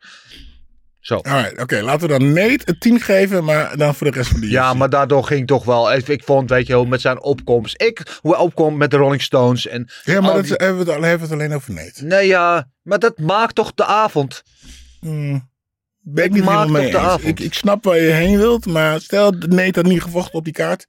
Zo. 1.01 1.17
Alright, 1.17 1.61
oké. 1.61 1.81
laten 1.83 2.09
we 2.09 2.19
dan 2.19 2.33
Nate 2.33 2.61
een 2.65 2.79
10 2.79 3.01
geven, 3.01 3.45
maar 3.45 3.77
dan 3.77 3.95
voor 3.95 4.11
de 4.11 4.17
rest 4.17 4.31
van 4.31 4.41
de 4.41 4.49
Ja, 4.51 4.75
maar 4.75 4.91
daardoor 4.91 5.25
ging 5.25 5.47
toch 5.47 5.65
wel. 5.65 5.93
Ik, 5.95 6.23
vond, 6.25 6.51
weet 6.51 6.67
je 6.67 6.73
wel, 6.73 6.85
met 6.85 7.01
zijn 7.01 7.23
opkomst. 7.23 7.83
Ik, 7.83 8.19
hoe 8.21 8.33
hij 8.35 8.41
opkomt 8.41 8.77
met 8.77 8.91
de 8.91 8.97
Rolling 8.97 9.23
Stones. 9.23 9.67
En 9.67 9.89
Ja, 10.05 10.21
maar 10.21 10.33
dat 10.35 10.43
die- 10.45 10.53
is- 10.53 10.59
hebben 10.65 10.85
we 10.85 10.91
het, 10.91 11.01
al- 11.01 11.03
hebben 11.09 11.29
we 11.29 11.35
het 11.35 11.43
alleen 11.43 11.57
over 11.57 11.73
Nate. 11.75 12.05
Nee, 12.05 12.27
ja, 12.27 12.71
maar 12.83 12.99
dat 12.99 13.19
maakt 13.19 13.55
toch 13.55 13.75
de 13.75 13.85
avond. 13.85 14.43
Hmm. 15.01 15.51
Ben 16.11 16.25
ik 16.25 16.31
niet 16.31 16.43
helemaal 16.43 16.69
mee 16.69 16.97
eens. 16.97 17.23
Ik, 17.23 17.41
ik 17.41 17.55
snap 17.55 17.85
waar 17.85 18.01
je 18.01 18.11
heen 18.11 18.37
wilt, 18.39 18.67
maar 18.67 19.01
stel 19.01 19.31
Nate 19.31 19.81
had 19.81 19.85
niet 19.85 20.03
gevochten 20.03 20.35
op 20.35 20.45
die 20.45 20.53
kaart. 20.53 20.87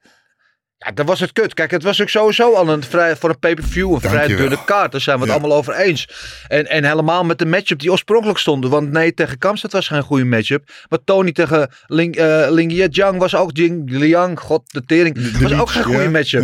Ja, 0.78 0.92
dan 0.92 1.06
was 1.06 1.20
het 1.20 1.32
kut. 1.32 1.54
Kijk, 1.54 1.72
het 1.72 1.84
was 1.84 2.02
ook 2.02 2.10
sowieso 2.10 2.54
al 2.54 2.70
een 2.70 2.84
vrij, 2.84 3.16
voor 3.16 3.30
een 3.30 3.40
pay-per-view 3.40 3.94
een 3.94 4.02
vrij 4.02 4.28
dunne 4.28 4.64
kaart. 4.66 4.92
Daar 4.92 5.02
zijn 5.02 5.16
we 5.16 5.24
het 5.24 5.34
Ja. 5.34 5.40
allemaal 5.40 5.58
over 5.58 5.76
eens. 5.76 6.10
En, 6.48 6.68
en 6.68 6.84
helemaal 6.84 7.24
met 7.24 7.40
de 7.40 7.46
matchup 7.46 7.80
die 7.80 7.92
oorspronkelijk 7.92 8.40
stonden. 8.40 8.70
Want 8.70 8.92
nee, 8.92 9.14
tegen 9.14 9.38
Kamstad 9.38 9.72
was 9.72 9.88
geen 9.88 10.02
goede 10.02 10.26
matchup. 10.26 10.70
Maar 10.90 11.00
Tony 11.04 11.32
tegen 11.32 11.70
Ling, 11.88 12.16
eh 12.16 12.48
Ling 12.50 12.72
Jiang 12.96 13.18
was 13.20 13.36
ook 13.36 13.50
Jing 13.54 13.90
Liang, 13.92 14.40
god 14.40 14.72
de 14.72 14.84
tering. 14.86 15.16
De 15.16 15.40
was 15.40 15.60
ook 15.60 15.70
geen 15.70 15.84
goede 15.84 16.04
ja. 16.04 16.10
matchup. 16.10 16.44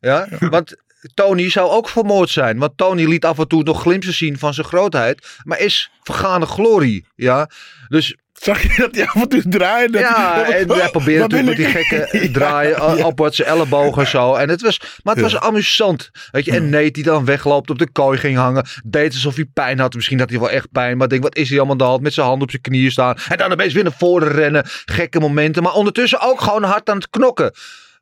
Ja. 0.00 0.26
Ja? 0.40 0.48
Want 0.48 0.76
Tony 1.14 1.50
zou 1.50 1.70
ook 1.70 1.88
vermoord 1.88 2.30
zijn. 2.30 2.58
Want 2.58 2.76
Tony 2.76 3.04
liet 3.04 3.24
af 3.24 3.38
en 3.38 3.48
toe 3.48 3.62
nog 3.62 3.80
glimpen 3.80 4.14
zien 4.14 4.38
van 4.38 4.54
zijn 4.54 4.66
grootheid. 4.66 5.26
Maar 5.42 5.58
is 5.58 5.90
vergane 6.02 6.46
glorie. 6.46 7.06
Ja? 7.14 7.50
Dus 7.88 8.16
Zag 8.44 8.62
je 8.62 8.74
dat 8.76 8.94
hij 8.94 9.06
af 9.06 9.14
en 9.14 9.28
toe 9.28 9.42
draaide? 9.48 9.98
ja, 9.98 10.44
en 10.44 10.70
hij 10.70 10.90
probeerde 10.90 11.20
natuurlijk 11.20 11.48
met 11.48 11.56
die 11.56 11.66
gekke 11.66 12.30
draaien 12.38 12.76
ja. 12.76 12.94
ja, 12.94 13.06
op 13.06 13.18
wat 13.18 13.34
zijn 13.34 13.48
ellebogen 13.48 14.02
en 14.02 14.08
zo. 14.08 14.34
En 14.34 14.48
het 14.48 14.62
was, 14.62 14.80
maar 15.02 15.14
het 15.14 15.22
was 15.22 15.36
amusant. 15.36 16.10
Weet 16.30 16.44
je, 16.44 16.52
en 16.52 16.70
Nate 16.70 16.90
die 16.90 17.02
dan 17.02 17.24
wegloopt, 17.24 17.70
op 17.70 17.78
de 17.78 17.90
kooi 17.92 18.18
ging 18.18 18.36
hangen. 18.36 18.66
Deed 18.84 19.12
alsof 19.12 19.34
hij 19.34 19.44
pijn 19.44 19.78
had. 19.78 19.94
Misschien 19.94 20.18
had 20.18 20.30
hij 20.30 20.38
wel 20.38 20.50
echt 20.50 20.70
pijn. 20.72 20.96
Maar 20.96 21.08
denk, 21.08 21.22
wat 21.22 21.36
is 21.36 21.48
hij 21.48 21.58
allemaal 21.58 21.74
aan 21.74 21.84
de 21.84 21.90
hand? 21.90 22.02
Met 22.02 22.12
zijn 22.12 22.26
handen 22.26 22.44
op 22.44 22.50
zijn 22.50 22.62
knieën 22.62 22.90
staan. 22.90 23.16
En 23.28 23.36
dan 23.36 23.52
opeens 23.52 23.72
weer 23.72 23.82
naar 23.82 23.94
voren 23.98 24.28
rennen. 24.32 24.64
Gekke 24.84 25.20
momenten. 25.20 25.62
Maar 25.62 25.72
ondertussen 25.72 26.20
ook 26.20 26.40
gewoon 26.40 26.62
hard 26.62 26.90
aan 26.90 26.96
het 26.96 27.10
knokken. 27.10 27.52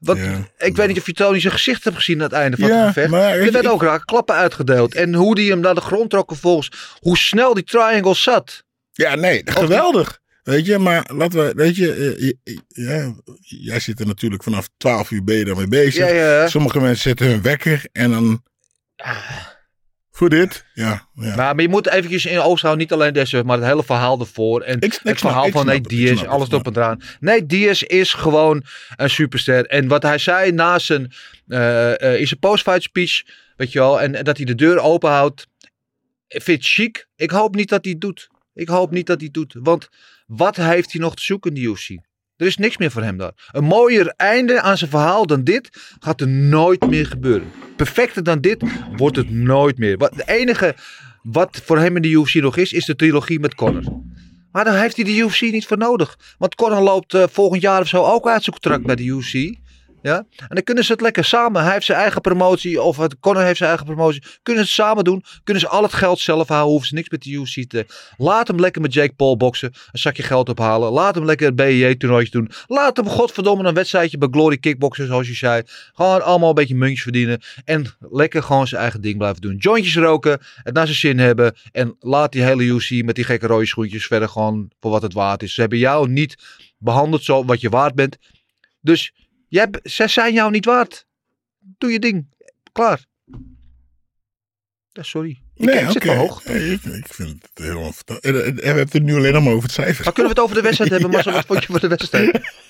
Want 0.03 0.19
Ja. 0.19 0.49
ik 0.59 0.77
weet 0.77 0.89
niet 0.89 0.99
of 0.99 1.07
je 1.07 1.13
Tony 1.13 1.41
zijn 1.41 1.53
gezicht 1.53 1.85
hebt 1.85 1.97
gezien 1.97 2.17
aan 2.17 2.23
het 2.23 2.33
einde 2.33 2.57
van 2.57 2.69
Ja, 2.69 2.77
het 2.77 2.87
gevecht. 2.87 3.11
maar 3.11 3.35
er 3.39 3.53
werden 3.53 3.71
ook 3.73 3.83
raak 3.83 4.07
klappen 4.07 4.35
uitgedeeld. 4.35 4.95
En 4.95 5.15
hoe 5.15 5.35
die 5.35 5.51
hem 5.51 5.61
naar 5.61 5.75
de 5.75 5.81
grond 5.81 6.11
trok 6.11 6.29
vervolgens. 6.31 6.71
Hoe 7.01 7.17
snel 7.19 7.55
die 7.55 7.65
triangle 7.65 8.15
zat. 8.15 8.65
Ja, 8.93 9.15
nee, 9.15 9.43
geweldig. 9.45 10.21
Weet 10.43 10.67
je, 10.67 10.79
maar 10.79 11.11
laten 11.15 11.47
we, 11.47 11.53
weet 11.55 11.77
je, 11.77 12.15
eh, 12.45 12.55
ja, 12.69 13.15
jij 13.41 13.81
zit 13.81 14.01
er 14.01 14.07
natuurlijk 14.07 14.43
vanaf 14.43 14.69
12 14.77 15.11
uur 15.11 15.25
ben 15.25 15.37
je 15.37 15.45
daarmee 15.45 15.69
bezig. 15.69 16.11
Ja. 16.13 16.49
Sommige 16.49 16.81
mensen 16.81 17.03
zetten 17.03 17.27
hun 17.27 17.43
wekker 17.43 17.85
en 17.93 18.11
dan 18.11 18.43
voor 20.23 20.31
dit. 20.31 20.65
Ja, 20.75 21.09
ja. 21.15 21.35
Maar, 21.37 21.55
maar 21.55 21.61
je 21.63 21.69
moet 21.69 21.89
eventjes 21.89 22.27
in 22.27 22.41
oog 22.41 22.61
houden, 22.61 22.83
niet 22.83 22.93
alleen 22.93 23.13
deze, 23.13 23.43
maar 23.45 23.57
het 23.59 23.67
hele 23.67 23.85
verhaal 23.85 24.21
ervoor. 24.21 24.61
En 24.61 24.77
Ik- 24.81 24.85
ik 24.95 25.01
het 25.03 25.19
verhaal 25.19 25.49
van 25.51 25.67
het, 25.69 25.77
ik 25.77 25.89
Diaz, 25.89 26.21
het, 26.21 26.29
alles 26.29 26.49
erop 26.49 26.67
en 26.67 26.77
eraan. 26.77 27.01
Nate 27.21 27.47
Diaz 27.47 27.83
is 27.83 28.13
gewoon 28.13 28.65
een 28.97 29.11
superster. 29.11 29.67
En 29.67 29.89
wat 29.89 30.03
hij 30.03 30.19
zei 30.19 30.53
na 30.53 30.79
zijn, 30.79 31.13
eh 31.49 32.01
eh, 32.13 32.21
in 32.21 32.27
zijn 32.27 32.41
post-fight 32.41 32.83
speech, 32.83 33.23
weet 33.57 33.73
je 33.73 33.79
wel, 33.79 34.01
en, 34.01 34.15
en 34.15 34.25
dat 34.25 34.37
hij 34.37 34.47
de 34.47 34.55
deur 34.55 34.79
open 34.79 35.11
houdt. 35.11 35.47
Ik 36.29 36.43
vind 36.43 36.59
het 36.59 36.67
chic. 36.67 37.07
Ik 37.17 37.31
hoop 37.31 37.55
niet 37.55 37.69
dat 37.69 37.83
hij 37.85 37.93
het 37.93 38.01
doet. 38.01 38.29
Ik 38.55 38.69
hoop 38.69 38.91
niet 38.91 39.07
dat 39.07 39.17
hij 39.17 39.25
het 39.25 39.35
doet. 39.35 39.55
Want 39.63 39.89
wat 40.27 40.57
heeft 40.57 40.93
hij 40.93 41.01
nog 41.01 41.15
te 41.17 41.23
zoeken 41.23 41.55
de 41.55 41.61
UFC? 41.61 41.89
Er 42.43 42.49
is 42.49 42.57
niks 42.57 42.77
meer 42.77 42.91
voor 42.91 43.03
hem 43.03 43.17
daar. 43.17 43.33
Een 43.53 43.65
mooier 43.65 44.15
einde 44.17 44.61
aan 44.61 44.79
zijn 44.79 44.91
verhaal 44.91 45.27
dan 45.27 45.45
dit 45.45 45.71
gaat 46.01 46.21
er 46.21 46.29
nooit 46.29 46.89
meer 46.89 47.07
gebeuren. 47.07 47.51
Perfecter 47.77 48.23
dan 48.23 48.41
dit 48.41 48.65
wordt 48.97 49.17
het 49.17 49.31
nooit 49.31 49.79
meer. 49.79 49.97
Wat, 49.97 50.13
de 50.15 50.23
enige 50.27 50.75
wat 51.23 51.61
voor 51.65 51.79
hem 51.79 51.97
in 51.97 52.03
de 52.03 52.09
UFC 52.09 52.35
nog 52.35 52.57
is, 52.57 52.73
is 52.73 52.85
de 52.85 52.97
trilogie 52.97 53.41
met 53.41 53.55
Conor. 53.55 53.83
Maar 54.53 54.65
daar 54.65 54.81
heeft 54.81 54.97
hij 54.97 55.05
de 55.05 55.17
UFC 55.17 55.41
niet 55.41 55.67
voor 55.67 55.79
nodig. 55.79 56.19
Want 56.39 56.55
Conor 56.55 56.81
loopt 56.81 57.15
eh, 57.15 57.25
volgend 57.31 57.63
jaar 57.63 57.81
of 57.81 57.89
zo 57.89 58.05
ook 58.05 58.29
uit 58.29 58.43
zijn 58.43 58.57
contract 58.61 58.87
bij 58.87 58.97
de 58.97 59.05
UFC. 59.05 59.55
Ja? 60.03 60.17
En 60.37 60.55
dan 60.55 60.63
kunnen 60.63 60.85
ze 60.85 60.93
het 60.93 61.01
lekker 61.01 61.25
samen. 61.25 61.63
Hij 61.63 61.73
heeft 61.73 61.87
zijn 61.87 61.99
eigen 61.99 62.21
promotie, 62.21 62.83
of 62.83 62.97
het, 62.97 63.19
Conor 63.21 63.43
heeft 63.43 63.57
zijn 63.57 63.69
eigen 63.69 63.87
promotie. 63.87 64.23
Kunnen 64.43 64.67
ze 64.67 64.71
het 64.71 64.87
samen 64.87 65.05
doen. 65.05 65.25
Kunnen 65.45 65.63
ze 65.63 65.69
al 65.69 65.83
het 65.83 65.93
geld 65.93 66.19
zelf 66.19 66.49
houden. 66.49 66.71
Hoeven 66.71 66.89
ze 66.89 66.95
niks 66.95 67.09
met 67.09 67.23
de 67.23 67.31
UFC 67.31 67.69
te. 67.69 67.87
Laat 68.17 68.49
hem 68.49 68.61
lekker 68.61 68.83
met 68.83 68.93
Jake 68.93 69.13
Paul 69.13 69.37
boksen. 69.37 69.73
Een 69.93 69.99
zakje 69.99 70.23
geld 70.23 70.49
ophalen. 70.49 70.93
Laat 70.93 71.15
hem 71.15 71.25
lekker 71.25 71.55
BJJ-toernooitje 71.55 72.31
doen. 72.31 72.51
Laat 72.67 72.97
hem 72.97 73.09
godverdomme 73.09 73.65
een 73.65 73.75
wedstrijdje 73.75 74.19
bij 74.19 74.29
Glory 74.31 74.59
Kickboxen, 74.59 75.07
zoals 75.07 75.29
je 75.29 75.35
zei. 75.35 75.63
Gewoon 75.93 76.23
allemaal 76.23 76.49
een 76.49 76.55
beetje 76.55 76.75
muntjes 76.75 77.03
verdienen. 77.03 77.41
En 77.65 77.87
lekker 77.99 78.43
gewoon 78.43 78.67
zijn 78.67 78.81
eigen 78.81 79.01
ding 79.01 79.19
blijven 79.19 79.41
doen. 79.41 79.57
Jointjes 79.57 79.97
roken. 79.97 80.41
Het 80.63 80.75
naar 80.75 80.87
zijn 80.87 80.99
zin 80.99 81.19
hebben. 81.19 81.55
En 81.73 81.97
laat 82.01 82.33
die 82.33 82.43
hele 82.43 82.63
UFC 82.63 82.91
met 83.05 83.15
die 83.15 83.25
gekke 83.25 83.47
rode 83.47 83.67
schoentjes 83.67 84.07
verder 84.07 84.29
gewoon 84.29 84.71
voor 84.81 84.91
wat 84.91 85.03
het 85.03 85.13
waard 85.13 85.43
is. 85.43 85.55
Ze 85.55 85.61
hebben 85.61 85.79
jou 85.79 86.09
niet 86.09 86.37
behandeld 86.79 87.25
zo 87.25 87.45
wat 87.45 87.61
je 87.61 87.69
waard 87.69 87.95
bent. 87.95 88.19
Dus 88.81 89.13
jij, 89.53 89.69
zij 89.83 90.09
zijn 90.09 90.33
jou 90.33 90.51
niet 90.51 90.65
waard. 90.65 91.07
Doe 91.79 91.91
je 91.93 91.99
ding. 91.99 92.27
Klaar. 92.73 93.05
Ja, 94.89 95.03
sorry. 95.03 95.43
Ik, 95.55 95.71
ik 95.71 95.91
zit 95.91 96.05
hoog. 96.05 96.45
Nee, 96.45 96.73
ik, 96.73 96.83
ik 96.85 97.07
vind 97.09 97.43
het 97.55 97.65
heel. 97.65 97.93
En, 98.21 98.21
en- 98.21 98.45
en 98.45 98.55
we 98.55 98.63
hebben 98.67 98.89
het 98.91 99.03
nu 99.03 99.15
alleen 99.15 99.33
maar 99.43 99.53
over 99.53 99.63
het 99.63 99.73
cijfer. 99.73 100.05
Maar 100.05 100.13
kunnen 100.13 100.33
we 100.35 100.41
het 100.41 100.49
over 100.51 100.63
de 100.63 100.63
wedstrijd 100.63 100.91
hebben? 101.01 101.11
Maar 101.11 101.25
wat 101.35 101.47
vond 101.47 101.61
je 101.61 101.67
voor 101.67 101.81
de 101.81 101.89
wedstrijd? 101.89 102.41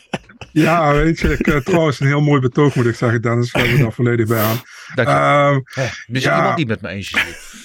Ja, 0.53 0.93
weet 0.93 1.19
je, 1.21 1.29
ik, 1.33 1.47
eh, 1.47 1.57
trouwens 1.57 2.01
een 2.01 2.07
heel 2.07 2.21
mooi 2.21 2.41
betoog 2.41 2.75
moet 2.75 2.87
ik 2.87 2.95
zeggen, 2.95 3.23
Dennis. 3.23 3.53
We 3.53 3.59
hebben 3.59 3.79
daar 3.79 3.93
volledig 3.93 4.27
bij 4.27 4.41
aan. 4.43 4.61
Dank 4.95 5.09
je. 5.09 5.15
Ehm, 5.15 5.83
Er 5.83 6.17
is 6.17 6.23
ja. 6.23 6.37
iemand 6.37 6.57
die 6.57 6.67
met 6.67 6.81
me 6.81 6.89
eens 6.89 7.13
is. 7.13 7.65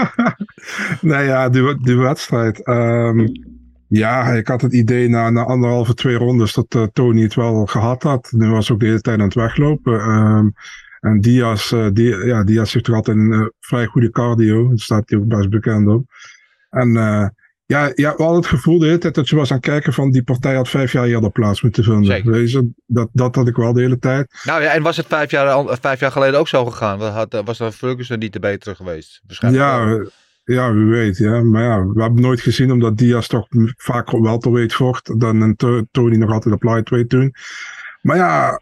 nee, 1.00 1.24
ja, 1.24 1.48
die, 1.48 1.80
die 1.82 1.96
wedstrijd. 1.96 2.64
ehm, 2.64 3.26
ja, 3.96 4.32
ik 4.32 4.48
had 4.48 4.60
het 4.60 4.72
idee 4.72 5.08
na, 5.08 5.30
na 5.30 5.44
anderhalve, 5.44 5.94
twee 5.94 6.16
rondes 6.16 6.52
dat 6.52 6.74
eh, 6.74 6.82
Tony 6.92 7.22
het 7.22 7.34
wel 7.34 7.66
gehad 7.66 8.02
had. 8.02 8.32
Nu 8.36 8.50
was 8.50 8.70
ook 8.70 8.80
de 8.80 8.86
hele 8.86 9.00
tijd 9.00 9.18
aan 9.18 9.24
het 9.24 9.34
weglopen. 9.34 10.00
Ehm, 10.00 10.48
en 11.00 11.20
Diaz, 11.20 11.72
eh, 11.72 11.86
die, 11.92 12.26
ja, 12.26 12.44
Diaz 12.44 12.72
heeft 12.72 12.84
toch 12.84 12.94
altijd 12.94 13.16
een 13.16 13.32
eh, 13.32 13.46
vrij 13.60 13.86
goede 13.86 14.10
cardio. 14.10 14.68
Daar 14.68 14.78
staat 14.78 15.10
hij 15.10 15.18
ook 15.18 15.26
best 15.26 15.50
bekend 15.50 15.88
op. 15.88 16.04
En 16.70 16.92
ja, 17.66 17.92
ja, 17.94 18.16
we 18.16 18.22
hadden 18.22 18.36
het 18.36 18.46
gevoel 18.46 18.78
de 18.78 18.86
hele 18.86 18.98
tijd 18.98 19.14
dat 19.14 19.28
je 19.28 19.36
was 19.36 19.50
aan 19.50 19.56
het 19.56 19.66
kijken 19.66 19.92
van 19.92 20.10
die 20.10 20.22
partij 20.22 20.54
had 20.54 20.68
vijf 20.68 20.92
jaar 20.92 21.04
eerder 21.04 21.30
plaats 21.30 21.62
moeten 21.62 21.84
vinden. 21.84 22.48
Je, 22.48 22.70
dat, 22.86 23.08
dat 23.12 23.34
had 23.34 23.48
ik 23.48 23.56
wel 23.56 23.72
de 23.72 23.80
hele 23.80 23.98
tijd. 23.98 24.40
Nou 24.44 24.62
ja, 24.62 24.72
en 24.72 24.82
was 24.82 24.96
het 24.96 25.06
vijf 25.06 25.30
jaar, 25.30 25.78
vijf 25.80 26.00
jaar 26.00 26.12
geleden 26.12 26.38
ook 26.38 26.48
zo 26.48 26.64
gegaan? 26.64 26.98
Was, 26.98 27.12
had, 27.12 27.42
was 27.44 27.58
dan 27.58 27.72
Ferguson 27.72 28.18
niet 28.18 28.32
de 28.32 28.38
betere 28.40 28.74
geweest? 28.74 29.20
Waarschijnlijk. 29.26 29.64
Ja, 29.64 30.04
ja, 30.44 30.72
wie 30.72 30.84
weet. 30.84 31.16
Ja. 31.16 31.42
Maar 31.42 31.62
ja, 31.62 31.86
we 31.86 32.02
hebben 32.02 32.22
nooit 32.22 32.40
gezien, 32.40 32.72
omdat 32.72 32.96
Diaz 32.96 33.26
toch 33.26 33.46
vaak 33.76 34.10
welterweight 34.10 34.74
vocht. 34.74 35.20
Dan 35.20 35.40
een 35.40 35.56
To- 35.56 35.82
Tony 35.90 36.16
nog 36.16 36.30
altijd 36.30 36.54
op 36.54 36.62
lightweight 36.62 37.08
toen. 37.10 37.34
Maar 38.02 38.16
ja, 38.16 38.60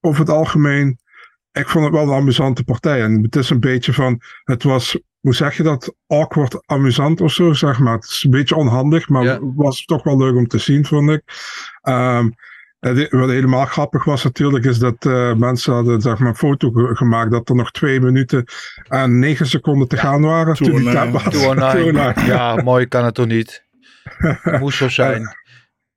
over 0.00 0.20
het 0.20 0.30
algemeen, 0.30 0.98
ik 1.52 1.68
vond 1.68 1.84
het 1.84 1.94
wel 1.94 2.02
een 2.02 2.20
amusante 2.20 2.64
partij. 2.64 3.02
En 3.02 3.22
het 3.22 3.36
is 3.36 3.50
een 3.50 3.60
beetje 3.60 3.92
van, 3.92 4.20
het 4.44 4.62
was, 4.62 4.98
hoe 5.20 5.34
zeg 5.34 5.56
je 5.56 5.62
dat, 5.62 5.94
awkward 6.06 6.66
amusant 6.66 7.20
of 7.20 7.32
zo, 7.32 7.52
zeg 7.52 7.78
maar. 7.78 7.94
Het 7.94 8.04
is 8.04 8.22
een 8.24 8.30
beetje 8.30 8.56
onhandig, 8.56 9.08
maar 9.08 9.24
Ja. 9.24 9.38
was 9.54 9.84
toch 9.84 10.02
wel 10.02 10.18
leuk 10.18 10.34
om 10.36 10.46
te 10.46 10.58
zien, 10.58 10.84
vond 10.86 11.10
ik. 11.10 11.22
Ehm, 11.80 12.28
wat 13.10 13.28
helemaal 13.30 13.64
grappig 13.64 14.04
was 14.04 14.24
natuurlijk, 14.24 14.64
is 14.64 14.78
dat 14.78 15.06
eh, 15.06 15.34
mensen 15.34 15.72
hadden 15.72 16.00
zeg 16.00 16.18
maar, 16.18 16.28
een 16.28 16.34
foto 16.36 16.70
ge- 16.70 16.96
gemaakt 16.96 17.30
dat 17.30 17.48
er 17.48 17.54
nog 17.54 17.70
twee 17.70 18.00
minuten 18.00 18.44
en 18.88 19.18
negen 19.18 19.46
seconden 19.46 19.88
te 19.88 19.96
gaan 19.96 20.22
waren. 20.22 20.54
Toen 20.54 20.66
die 20.70 20.80
209. 20.80 21.12
tap 21.12 21.22
was. 21.32 21.32
209. 21.42 21.80
209. 21.80 22.26
Ja, 22.26 22.62
mooi 22.62 22.86
kan 22.86 23.04
het 23.04 23.14
toch 23.14 23.26
niet? 23.26 23.64
Moest 24.60 24.76
zo 24.78 24.88
zijn. 24.88 25.22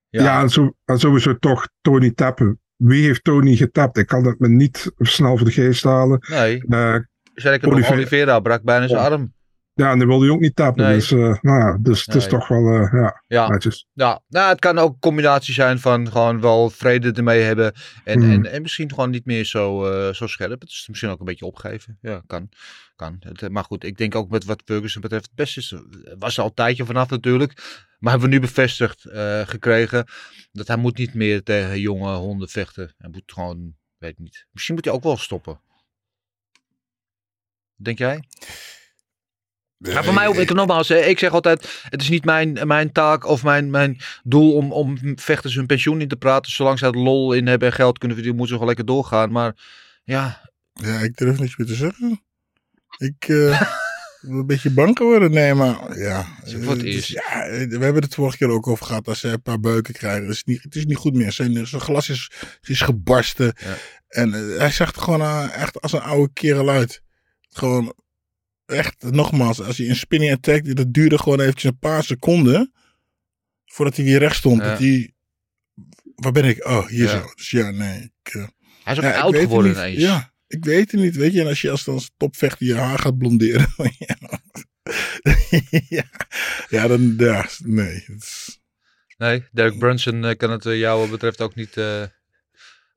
Ja, 0.10 0.24
Ja, 0.24 0.42
en, 0.42 0.50
zo, 0.50 0.74
en 0.86 1.00
sowieso 1.00 1.38
toch 1.38 1.68
Tony 1.82 2.12
tappen. 2.12 2.60
Wie 2.76 3.04
heeft 3.06 3.24
Tony 3.24 3.56
getapt? 3.56 3.98
Ik 3.98 4.08
kan 4.08 4.26
het 4.26 4.40
me 4.40 4.48
niet 4.50 4.92
snel 4.98 5.38
voor 5.38 5.46
de 5.46 5.52
geest 5.54 5.84
halen. 5.84 6.20
nee. 6.30 6.64
Eh, 6.70 6.96
Zeker 7.34 7.68
Oliveira- 7.72 7.96
Oliveira 7.96 8.40
brak 8.40 8.64
bijna 8.64 8.88
zijn 8.88 9.00
arm. 9.02 9.34
Ja, 9.78 9.92
en 9.92 9.98
die 9.98 10.08
wilde 10.08 10.26
hij 10.26 10.34
ook 10.34 10.40
niet 10.40 10.56
tappen. 10.56 10.84
Nee. 10.84 10.94
Dus, 10.94 11.12
eh, 11.12 11.18
nou 11.42 11.60
ja, 11.60 11.78
dus 11.82 12.06
het 12.06 12.16
is 12.16 12.28
toch 12.28 12.48
wel, 12.48 12.74
eh, 12.74 12.92
ja, 12.94 13.24
Ja, 13.28 13.48
netjes. 13.48 13.88
ja. 13.94 14.22
Nou, 14.28 14.50
het 14.50 14.60
kan 14.60 14.78
ook 14.78 14.94
een 14.94 15.00
combinatie 15.00 15.54
zijn 15.54 15.80
van 15.80 16.12
gewoon 16.12 16.42
wel 16.42 16.70
vrede 16.70 17.12
ermee 17.12 17.42
hebben. 17.42 17.74
En, 18.04 18.22
Hmm. 18.22 18.32
en, 18.32 18.52
en 18.52 18.62
misschien 18.62 18.90
gewoon 18.90 19.10
niet 19.10 19.26
meer 19.26 19.46
zo, 19.46 19.86
eh, 19.86 20.14
zo 20.14 20.28
scherp. 20.28 20.62
Het 20.62 20.70
is 20.70 20.86
misschien 20.88 21.10
ook 21.10 21.20
een 21.20 21.26
beetje 21.26 21.46
opgeven. 21.46 21.98
Ja, 22.02 22.22
kan. 22.28 22.50
kan. 22.96 23.16
Het, 23.20 23.50
maar 23.52 23.64
goed, 23.64 23.84
ik 23.84 23.98
denk 23.98 24.16
ook 24.16 24.30
met 24.30 24.46
wat 24.46 24.62
Ferguson 24.66 25.02
betreft 25.02 25.26
het 25.26 25.36
beste 25.36 25.60
is. 25.60 25.76
Was 26.20 26.36
er 26.36 26.42
al 26.42 26.48
een 26.50 26.54
tijdje 26.54 26.86
vanaf 26.86 27.10
natuurlijk. 27.10 27.84
Maar 28.00 28.12
hebben 28.12 28.30
we 28.30 28.36
nu 28.36 28.42
bevestigd 28.42 29.06
gekregen 29.46 30.06
dat 30.52 30.68
hij 30.68 30.78
moet 30.78 30.98
niet 30.98 31.14
meer 31.14 31.44
tegen 31.44 31.80
jonge 31.80 32.14
honden 32.16 32.50
vechten. 32.50 32.94
Hij 32.98 33.10
moet 33.10 33.32
gewoon, 33.34 33.74
weet 33.98 34.12
ik 34.12 34.18
niet. 34.20 34.46
Misschien 34.52 34.76
moet 34.76 34.86
hij 34.86 34.94
ook 34.94 35.04
wel 35.04 35.18
stoppen. 35.18 35.60
Denk 37.76 37.98
jij? 37.98 38.24
Ja, 39.78 40.04
voor 40.04 40.14
mij, 40.14 40.32
ik, 40.32 40.54
nogmaals, 40.54 40.88
hè, 40.88 41.00
ik 41.00 41.20
zeg 41.20 41.32
altijd, 41.32 41.82
het 41.90 42.02
is 42.02 42.10
niet 42.10 42.26
mijn, 42.26 42.68
mijn 42.68 42.92
taak 42.92 43.26
of 43.26 43.44
mijn, 43.44 43.70
mijn 43.70 43.98
doel 44.24 44.54
om, 44.54 44.72
om 44.72 44.98
vechters 45.16 45.56
hun 45.56 45.66
pensioen 45.66 46.02
in 46.02 46.08
te 46.08 46.16
praten. 46.16 46.52
Zolang 46.52 46.80
ze 46.80 46.86
het 46.86 46.96
lol 46.96 47.34
in 47.34 47.48
hebben 47.48 47.68
en 47.68 47.74
geld 47.74 47.98
kunnen 47.98 48.18
verdienen, 48.18 48.40
moeten 48.40 48.58
ze 48.58 48.62
gewoon 48.62 48.76
lekker 48.76 48.86
doorgaan. 48.96 49.32
Maar 49.32 49.56
ja, 50.04 50.52
Ja, 50.74 51.00
ik 51.00 51.18
durf 51.18 51.40
niks 51.40 51.58
meer 51.58 51.68
te 51.68 51.76
zeggen. 51.76 52.22
Ik 52.98 53.28
eh, 53.28 53.62
ben 54.22 54.32
een 54.38 54.46
beetje 54.46 54.72
bang 54.72 54.98
geworden. 54.98 55.32
Nee, 55.32 55.54
maar 55.54 55.98
ja. 56.00 56.26
Het 56.44 56.84
eh, 56.84 57.02
ja, 57.02 57.46
eh, 57.46 57.68
we 57.68 57.84
hebben 57.84 58.04
het 58.04 58.16
vorige 58.16 58.38
keer 58.38 58.50
ook 58.50 58.68
over 58.68 58.86
gehad. 58.86 59.08
Als 59.08 59.20
ze 59.20 59.28
een 59.28 59.42
paar 59.42 59.60
beuken 59.60 59.94
krijgen. 59.94 60.22
Het 60.22 60.36
is 60.36 60.44
niet, 60.44 60.64
het 60.64 60.76
is 60.76 60.86
niet 60.86 60.98
goed 60.98 61.14
meer. 61.14 61.32
Zijn, 61.32 61.68
zijn 61.68 61.82
glas 61.82 62.10
is, 62.10 62.32
is 62.62 62.82
gebarsten. 62.82 63.54
Ja. 63.56 63.76
En 64.08 64.34
eh, 64.34 64.58
hij 64.58 64.72
zag 64.72 64.96
er 64.96 65.02
gewoon 65.02 65.22
eh, 65.22 65.62
echt 65.62 65.82
als 65.82 65.94
een 65.94 66.02
oude 66.02 66.34
kerel 66.34 66.70
uit. 66.70 67.02
Gewoon 67.50 67.94
echt, 68.68 69.04
nogmaals. 69.12 69.62
Als 69.62 69.78
hij 69.78 69.90
een 69.90 69.96
spinning 69.96 70.32
attack. 70.32 70.76
Dat 70.76 70.94
duurde 70.94 71.18
gewoon 71.18 71.40
eventjes 71.40 71.72
een 71.72 71.80
paar 71.80 72.04
seconden. 72.04 72.74
Voordat 73.66 73.96
hij 73.96 74.06
weer 74.06 74.20
recht 74.20 74.36
stond. 74.36 74.62
Ja. 74.62 74.70
Dat 74.70 74.80
hij, 74.80 75.14
waar 76.16 76.32
ben 76.32 76.46
ik? 76.46 76.66
Oh, 76.68 76.86
hier 76.88 77.04
Ja. 77.04 77.10
zo. 77.10 77.32
Dus 77.36 77.50
ja, 77.50 77.72
nee. 77.72 78.12
Ik, 78.24 78.34
eh, 78.34 78.48
hij 78.84 78.94
is 78.94 79.00
ook 79.00 79.06
ja, 79.06 79.20
oud 79.20 79.36
geworden 79.36 79.72
ineens. 79.72 80.00
Ja, 80.00 80.34
ik 80.48 80.66
weet 80.66 80.92
het 80.92 81.02
niet. 81.02 81.16
Weet 81.16 81.34
je, 81.34 81.42
en 81.42 81.48
als 81.48 81.62
je 81.62 81.70
als, 81.72 81.88
als 81.88 82.12
topvechter 82.18 82.68
je 82.68 82.76
haar 82.76 83.00
gaat 83.00 83.18
blonderen. 83.18 83.68
ja. 85.90 86.04
ja. 86.70 86.88
dan, 86.88 87.14
ja, 87.18 87.46
nee. 87.64 88.06
Is- 88.18 88.60
Nee, 89.18 89.44
Derek 89.52 89.78
Brunson 89.80 90.26
eh, 90.26 90.36
kan 90.36 90.52
het 90.52 90.66
eh, 90.66 90.78
jou 90.80 91.00
wat 91.00 91.10
betreft 91.10 91.42
ook 91.42 91.56
niet... 91.56 91.78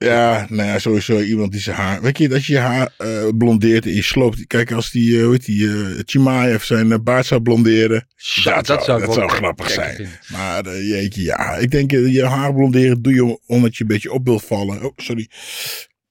ja, 0.04 0.46
nou 0.48 0.68
ja, 0.68 0.78
sowieso 0.78 1.20
iemand 1.20 1.52
die 1.52 1.60
zijn 1.60 1.76
haar. 1.76 2.02
Weet 2.02 2.18
je, 2.18 2.28
dat 2.28 2.44
je 2.44 2.52
je 2.52 2.58
haar 2.58 2.92
eh, 2.96 3.28
blondeert 3.38 3.84
en 3.86 3.94
je 3.94 4.02
sloopt. 4.02 4.46
Kijk, 4.46 4.72
als 4.72 4.90
die, 4.90 5.16
eh, 5.18 5.22
hoe 5.24 5.32
heet 5.32 5.44
die, 5.44 5.68
Chimaev 6.04 6.62
zijn 6.62 7.02
baard 7.02 7.26
zou 7.26 7.40
blonderen. 7.42 8.06
Zo, 8.16 8.50
dat, 8.54 8.66
dat 8.66 8.84
zou, 8.84 9.00
dat 9.00 9.14
zou 9.14 9.28
grappig 9.28 9.70
zijn. 9.70 9.94
vinden. 9.94 10.18
Maar 10.28 10.76
jeetje, 10.82 11.22
ja. 11.22 11.54
Ik 11.56 11.70
denk, 11.70 11.90
je 11.90 12.24
haar 12.26 12.54
blonderen 12.54 13.02
doe 13.02 13.14
je 13.14 13.38
omdat 13.46 13.76
je 13.76 13.82
een 13.82 13.88
beetje 13.88 14.12
op 14.12 14.24
wil 14.24 14.38
vallen. 14.38 14.84
Oh, 14.84 14.92
sorry. 14.96 15.28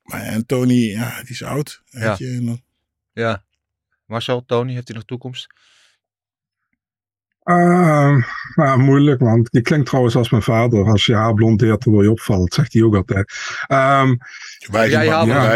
Maar 0.04 0.22
en 0.22 0.46
Tony, 0.46 0.74
ja, 0.90 1.22
die 1.22 1.30
is 1.32 1.44
oud. 1.44 1.82
Weet 1.90 2.04
Ja. 2.04 2.16
je, 2.18 2.28
en 2.32 2.46
dan- 2.46 2.62
Ja. 3.14 3.44
Marcel, 4.06 4.46
Tony, 4.46 4.74
heeft 4.74 4.88
hij 4.88 4.96
nog 4.96 5.06
toekomst? 5.06 5.48
Ehm, 7.50 8.20
nou, 8.56 8.80
moeilijk, 8.80 9.20
want 9.20 9.52
die 9.52 9.62
klinkt 9.62 9.86
trouwens 9.86 10.16
als 10.16 10.30
mijn 10.30 10.44
vader. 10.44 10.86
Als 10.86 11.06
je 11.06 11.16
haar 11.16 11.34
blondeert, 11.34 11.84
dan 11.84 11.94
wil 11.94 12.02
je 12.02 12.12
opvallen. 12.12 12.42
Dat 12.46 12.54
zegt 12.54 12.74
hij 12.74 12.84
ook 12.84 12.96
altijd. 12.96 13.34
Ehm, 13.68 14.16
wijze 14.72 14.92
Jij 14.92 15.04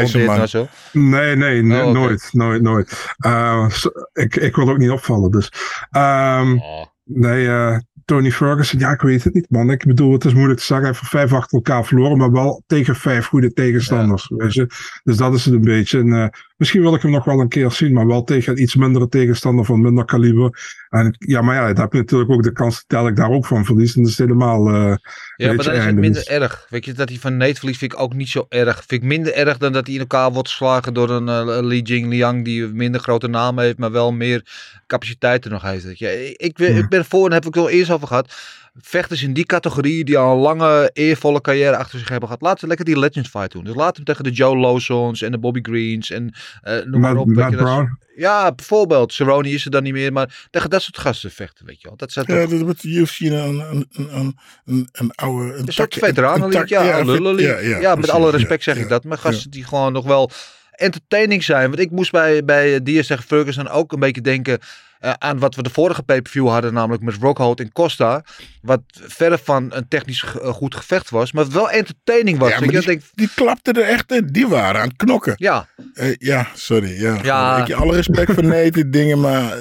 dit 0.05 0.25
man. 0.25 0.37
Marcel. 0.37 0.67
nee, 0.91 1.35
nee, 1.35 1.61
nee, 1.61 1.83
Oh, 1.83 1.91
nooit, 1.91 2.29
nooit, 2.31 2.61
nooit. 2.61 3.13
Eh, 3.17 3.69
so- 3.69 3.91
ik, 4.13 4.35
ik 4.35 4.55
wil 4.55 4.69
ook 4.69 4.77
niet 4.77 4.89
opvallen, 4.89 5.31
dus. 5.31 5.51
Ehm, 5.91 6.57
Oh. 6.57 6.85
Nee, 7.05 7.47
eh, 7.47 7.77
Tony 8.05 8.31
Ferguson, 8.31 8.79
ja, 8.79 8.91
ik 8.91 9.01
weet 9.01 9.23
het 9.23 9.33
niet, 9.33 9.49
man. 9.49 9.71
Ik 9.71 9.85
bedoel, 9.85 10.13
het 10.13 10.25
is 10.25 10.33
moeilijk 10.33 10.59
te 10.59 10.65
zeggen. 10.65 10.85
Hij 10.87 10.95
heeft 10.99 11.09
vijf 11.11 11.33
achter 11.33 11.57
elkaar 11.57 11.85
verloren, 11.85 12.17
maar 12.17 12.31
wel 12.31 12.63
tegen 12.67 12.95
vijf 12.95 13.25
goede 13.25 13.53
tegenstanders. 13.53 14.31
Weet 14.37 14.53
je? 14.53 14.67
Dus 15.03 15.17
dat 15.17 15.33
is 15.33 15.45
het 15.45 15.53
een 15.53 15.61
beetje. 15.61 15.99
En, 15.99 16.13
eh, 16.13 16.27
misschien 16.57 16.81
wil 16.81 16.95
ik 16.95 17.01
hem 17.01 17.11
nog 17.11 17.25
wel 17.25 17.39
een 17.39 17.47
keer 17.47 17.71
zien, 17.71 17.93
maar 17.93 18.07
wel 18.07 18.23
tegen 18.23 18.61
iets 18.61 18.75
mindere 18.75 19.07
tegenstander 19.07 19.65
van 19.65 19.81
minder 19.81 20.05
kaliber. 20.05 20.81
En 20.89 21.15
ja, 21.19 21.41
maar 21.41 21.55
ja, 21.55 21.73
dan 21.73 21.81
heb 21.83 21.91
je 21.93 21.97
natuurlijk 21.97 22.31
ook 22.31 22.43
de 22.43 22.51
kans 22.51 22.83
dat 22.87 23.07
ik 23.07 23.15
daar 23.15 23.29
ook 23.29 23.45
van 23.45 23.65
verlies. 23.65 23.95
En 23.95 24.01
dat 24.01 24.11
is 24.11 24.17
helemaal. 24.17 24.67
eh, 24.67 24.73
Ja, 25.35 25.53
maar 25.53 25.65
dan 25.65 25.73
is 25.73 25.85
het 25.85 25.95
minder 25.95 26.27
erg. 26.27 26.65
Weet 26.69 26.85
je, 26.85 26.93
dat 26.93 27.09
hij 27.09 27.17
van 27.17 27.37
Nate 27.37 27.55
verliest 27.55 27.79
vind 27.79 27.93
ik 27.93 27.99
ook 27.99 28.13
niet 28.13 28.29
zo 28.29 28.45
erg. 28.49 28.83
Vind 28.87 29.01
ik 29.01 29.07
minder 29.07 29.33
erg 29.33 29.57
dan 29.57 29.73
dat 29.73 29.85
hij 29.85 29.95
in 29.95 30.01
elkaar 30.01 30.31
wordt 30.31 30.49
geslagen 30.49 30.93
door 30.93 31.09
een 31.09 31.27
eh, 31.29 31.57
Li 31.65 31.81
Jing 31.81 32.07
Liang 32.07 32.45
die 32.45 32.63
een 32.63 32.75
minder 32.75 33.01
grote 33.01 33.27
naam 33.27 33.59
heeft, 33.59 33.77
maar 33.77 33.91
wel 33.91 34.11
meer 34.13 34.45
capaciteit 34.87 35.45
er 35.45 35.51
nog 35.51 35.61
heeft. 35.61 35.83
Weet 35.83 35.99
je. 35.99 36.29
Ik, 36.29 36.37
ik, 36.41 36.55
ben- 36.57 36.73
Ja. 36.73 36.79
ik 36.79 36.89
ben 36.89 37.05
voor, 37.05 37.23
en 37.23 37.29
daar 37.29 37.39
heb 37.39 37.47
ik 37.47 37.57
al 37.57 37.69
eerst 37.69 37.89
over 37.93 38.07
gehad, 38.07 38.33
vechters 38.81 39.23
in 39.23 39.33
die 39.33 39.45
categorie 39.45 40.03
die 40.03 40.17
al 40.17 40.35
een 40.35 40.41
lange, 40.41 40.89
eervolle 40.93 41.41
carrière 41.41 41.77
achter 41.77 41.99
zich 41.99 42.09
hebben 42.09 42.27
gehad, 42.27 42.43
laten 42.43 42.59
ze 42.59 42.67
lekker 42.67 42.85
die 42.85 42.99
Legends 42.99 43.29
fight 43.29 43.51
doen. 43.51 43.63
Dus 43.63 43.75
laat 43.75 43.95
hem 43.95 44.05
tegen 44.05 44.23
de 44.23 44.31
Joe 44.31 44.57
Lawsons 44.57 45.21
en 45.21 45.31
de 45.31 45.37
Bobby 45.37 45.59
Greens 45.61 46.09
en 46.09 46.33
eh 46.61 46.85
noem 46.85 47.01
maar 47.01 47.15
op. 47.15 47.27
Matt 47.27 47.55
Brown. 47.55 47.97
ja, 48.15 48.51
bijvoorbeeld. 48.51 49.13
Cerrone 49.13 49.49
is 49.49 49.65
er 49.65 49.71
dan 49.71 49.83
niet 49.83 49.93
meer, 49.93 50.13
maar 50.13 50.47
tegen 50.49 50.69
dat 50.69 50.81
soort 50.81 50.97
gasten 50.97 51.31
vechten, 51.31 51.65
weet 51.65 51.81
je 51.81 51.87
wel. 51.87 51.97
Dat 51.97 52.11
zijn 52.11 52.25
toch 52.25 52.35
Ja, 52.35 52.45
dat 52.47 52.59
wordt 52.61 52.81
de 52.81 52.89
UFC 52.89 53.19
een, 53.19 53.33
een, 53.33 53.87
een, 53.91 54.37
een, 54.65 54.89
een, 54.91 55.11
oude... 55.15 55.53
Een 55.53 55.67
Een 55.67 55.73
soort 55.73 55.93
veteranenlied, 55.93 56.69
ja, 56.69 56.83
ja, 56.83 56.97
Ja, 57.37 57.79
ja, 57.79 57.95
met 57.95 58.09
alle 58.09 58.25
ja, 58.25 58.31
respect 58.31 58.63
zeg 58.63 58.75
ja, 58.75 58.81
ik 58.81 58.89
dat. 58.89 59.03
Maar 59.03 59.19
ja. 59.23 59.29
gasten 59.29 59.51
die 59.51 59.63
gewoon 59.63 59.93
nog 59.93 60.05
wel 60.05 60.31
entertaining 60.71 61.43
zijn. 61.43 61.69
Want 61.69 61.79
ik 61.79 61.91
moest 61.91 62.11
bij, 62.11 62.45
bij 62.45 62.83
Diaz 62.83 63.07
tegen 63.07 63.23
Ferguson 63.23 63.69
ook 63.69 63.91
een 63.91 63.99
beetje 63.99 64.21
denken 64.21 64.59
eh, 65.03 65.13
aan 65.17 65.39
wat 65.39 65.55
we 65.55 65.63
de 65.63 65.69
vorige 65.69 66.03
pay-per-view 66.03 66.47
hadden. 66.47 66.73
Namelijk 66.73 67.03
met 67.03 67.15
Rockhold 67.21 67.59
en 67.59 67.71
Costa. 67.71 68.23
Wat 68.61 68.81
verre 68.91 69.37
van 69.37 69.67
een 69.73 69.87
technisch 69.87 70.23
eh, 70.23 70.49
goed 70.49 70.75
gevecht 70.75 71.09
was. 71.09 71.31
Maar 71.31 71.49
wel 71.49 71.69
entertaining 71.69 72.37
was. 72.37 72.49
Ja, 72.49 72.59
die, 72.59 72.71
ik 72.71 72.85
denk, 72.85 73.01
die 73.13 73.29
klapten 73.35 73.73
er 73.73 73.89
echt 73.89 74.11
in. 74.11 74.27
Die 74.31 74.47
waren 74.47 74.81
aan 74.81 74.87
het 74.87 74.97
knokken. 74.97 75.33
ja, 75.37 75.67
Eh, 75.93 76.15
ja, 76.17 76.47
sorry. 76.53 77.01
Ja. 77.01 77.19
Ja. 77.23 77.65
Ik 77.65 77.73
alle 77.73 77.95
respect 77.95 78.33
voor 78.33 78.43
nee, 78.43 78.71
dit 78.71 78.93
dingen, 78.93 79.19
maar... 79.19 79.57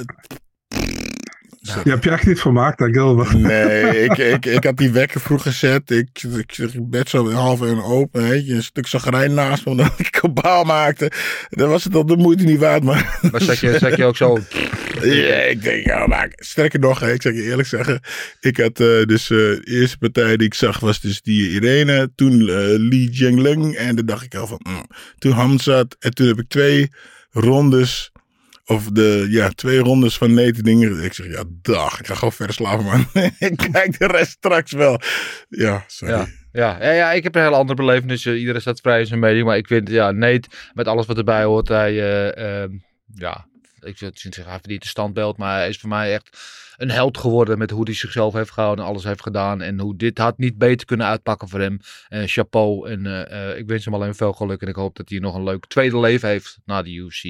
Die 1.63 1.93
heb 1.93 2.05
je 2.05 2.11
echt 2.11 2.27
niet 2.27 2.41
vermaakt, 2.41 2.79
hè, 2.79 2.93
Gilbert? 2.93 3.33
Nee, 3.33 3.83
ik, 4.05 4.19
ik, 4.19 4.47
ik 4.47 4.65
had 4.65 4.77
die 4.77 4.91
wekker 4.91 5.21
vroeg 5.21 5.43
gezet. 5.43 5.91
Ik, 5.91 6.23
ik, 6.37 6.59
ik 6.59 6.91
bed 6.91 7.09
zo 7.09 7.31
half 7.31 7.63
en 7.63 7.83
open. 7.83 8.29
Weet 8.29 8.47
je, 8.47 8.55
een 8.55 8.63
stuk 8.63 8.87
zagrijn 8.87 9.35
naast 9.35 9.65
me. 9.65 9.71
Omdat 9.71 9.93
ik 9.97 10.11
kabaal 10.11 10.65
maakte. 10.65 11.11
Dan 11.49 11.69
was 11.69 11.85
het 11.85 11.95
al 11.95 12.07
de 12.07 12.17
moeite 12.17 12.45
niet 12.45 12.59
waard. 12.59 12.85
Maar, 12.85 13.19
Maar 13.31 13.41
zat 13.41 13.59
je, 13.59 13.79
zat 13.79 13.97
je 13.97 14.05
ook 14.05 14.17
zo... 14.17 14.39
ja, 15.03 15.37
ik 15.37 15.63
denk, 15.63 15.85
ja, 15.85 16.07
maar 16.07 16.33
sterker 16.37 16.81
nog, 16.81 17.01
hè, 17.01 17.13
ik 17.13 17.23
zal 17.23 17.33
je 17.33 17.43
eerlijk 17.43 17.69
zeggen. 17.69 18.01
Ik 18.41 18.57
had 18.57 18.81
eh, 18.81 19.03
dus 19.05 19.31
eh, 19.31 19.37
de 19.37 19.61
eerste 19.65 19.99
partij 19.99 20.37
die 20.37 20.47
ik 20.47 20.55
zag 20.55 20.81
was 20.81 21.01
dus 21.01 21.23
die 21.23 21.51
Irene. 21.51 22.13
Toen 22.15 22.41
eh, 22.41 22.57
Li 22.79 23.09
Jiangleng. 23.09 23.75
En 23.75 23.97
dan 23.97 24.07
dacht 24.07 24.25
ik 24.25 24.35
al 24.35 24.47
van, 24.47 24.61
mm. 24.63 24.87
toen 25.19 25.33
Hamzat. 25.33 25.97
En 25.99 26.15
toen 26.15 26.27
heb 26.27 26.39
ik 26.39 26.49
twee 26.49 26.91
rondes. 27.31 28.12
Of 28.73 28.89
de, 28.91 29.27
ja, 29.31 29.49
twee 29.49 29.79
rondes 29.79 30.17
van 30.19 30.35
nee 30.35 30.53
te 30.53 30.63
dingen. 30.63 31.03
Ik 31.03 31.13
zeg, 31.13 31.27
ja, 31.27 31.45
dag. 31.63 32.01
Ik 32.01 32.07
ga 32.07 32.15
gewoon 32.15 32.33
verder 32.33 32.55
slapen, 32.55 32.85
man. 32.85 33.07
ik 33.39 33.69
kijk 33.73 33.99
de 33.99 34.07
rest 34.07 34.31
straks 34.31 34.73
wel. 34.73 35.01
Ja. 35.49 35.87
Ja. 35.99 36.27
Ja, 36.53 36.93
ja, 36.93 37.13
ik 37.13 37.23
heb 37.23 37.35
een 37.35 37.43
hele 37.43 37.57
andere 37.57 37.75
belevenis. 37.75 38.27
Eh, 38.27 38.39
Iedereen 38.39 38.61
staat 38.61 38.81
vrij 38.81 39.01
in 39.01 39.07
zijn 39.07 39.21
mening. 39.21 39.45
Maar 39.45 39.57
ik 39.57 39.67
vind, 39.67 39.89
ja, 39.89 40.11
Nate, 40.11 40.49
met 40.73 40.89
alles 40.89 41.07
wat 41.07 41.17
erbij 41.17 41.45
hoort, 41.45 41.69
hij, 41.69 41.91
eh, 41.91 42.63
ehm, 42.63 42.71
ja, 43.15 43.47
ik 43.81 43.99
zou 43.99 44.11
niet 44.11 44.35
zeggen, 44.35 44.53
hij 44.53 44.59
verdient 44.59 44.83
een 44.83 44.89
standbeeld. 44.89 45.37
Maar 45.37 45.59
hij 45.59 45.69
is 45.69 45.79
voor 45.79 45.89
mij 45.89 46.13
echt 46.13 46.39
een 46.83 46.91
held 46.91 47.19
geworden 47.19 47.59
met 47.59 47.71
hoe 47.71 47.85
hij 47.85 47.95
zichzelf 47.95 48.33
heeft 48.33 48.51
gehouden 48.51 48.85
en 48.85 48.91
alles 48.91 49.05
heeft 49.05 49.23
gedaan. 49.23 49.61
En 49.61 49.81
hoe 49.81 49.97
dit 49.97 50.19
had 50.19 50.39
niet 50.39 50.59
beter 50.59 50.87
kunnen 50.87 51.07
uitpakken 51.07 51.49
voor 51.49 51.61
hem. 51.61 51.79
En 52.09 52.29
chapeau. 52.29 52.89
En 52.89 53.07
eh, 53.07 53.51
eh, 53.51 53.59
ik 53.59 53.67
wens 53.67 53.85
hem 53.85 53.95
alleen 53.95 54.15
veel 54.15 54.33
geluk. 54.33 54.63
En 54.63 54.69
ik 54.69 54.75
hoop 54.75 54.97
dat 54.97 55.09
hij 55.09 55.19
nog 55.19 55.35
een 55.35 55.43
leuk 55.43 55.67
tweede 55.67 56.01
leven 56.01 56.29
heeft 56.29 56.59
na 56.65 56.83
de 56.83 56.93
UFC. 56.93 57.25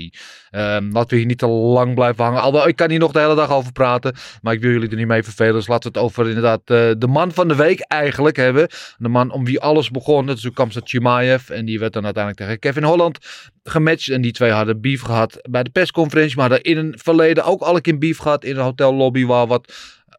Ehm, 0.50 0.90
laten 0.92 1.10
we 1.10 1.16
hier 1.16 1.26
niet 1.26 1.38
te 1.38 1.46
lang 1.46 1.94
blijven 1.94 2.24
hangen. 2.24 2.40
Alhoewel, 2.40 2.68
ik 2.68 2.76
kan 2.76 2.90
hier 2.90 2.98
nog 2.98 3.12
de 3.12 3.20
hele 3.20 3.34
dag 3.34 3.50
over 3.50 3.72
praten. 3.72 4.14
Maar 4.40 4.52
ik 4.52 4.60
wil 4.60 4.70
jullie 4.70 4.90
er 4.90 4.96
niet 4.96 5.06
mee 5.06 5.22
vervelen. 5.22 5.54
Dus 5.54 5.66
laten 5.66 5.92
we 5.92 5.98
het 5.98 6.08
over 6.08 6.28
inderdaad 6.28 6.66
de 7.00 7.06
man 7.08 7.32
van 7.32 7.48
de 7.48 7.56
week 7.56 7.80
eigenlijk 7.80 8.36
hebben. 8.36 8.68
De 8.98 9.08
man 9.08 9.30
om 9.30 9.44
wie 9.44 9.60
alles 9.60 9.90
begon. 9.90 10.26
Dat 10.26 10.36
is 10.36 10.50
Kamsat 10.54 10.88
Chimaev. 10.88 11.50
En 11.50 11.64
die 11.64 11.78
werd 11.78 11.92
dan 11.92 12.04
uiteindelijk 12.04 12.44
tegen 12.44 12.58
Kevin 12.58 12.88
Holland 12.88 13.18
gematcht. 13.62 14.08
En 14.08 14.22
die 14.22 14.32
twee 14.32 14.50
hadden 14.50 14.80
beef 14.80 15.02
gehad 15.02 15.38
bij 15.50 15.62
de 15.62 15.70
persconferentie. 15.70 16.36
Maar 16.36 16.50
hadden 16.50 16.72
in 16.72 16.78
een 16.78 16.94
verleden 16.98 17.44
ook 17.44 17.60
al 17.60 17.74
een 17.76 17.80
keer 17.80 17.98
beef 17.98 18.18
gehad 18.18 18.44
in 18.44 18.56
een 18.56 18.62
hotellobby. 18.62 19.24
Waar 19.24 19.41
wat 19.46 19.72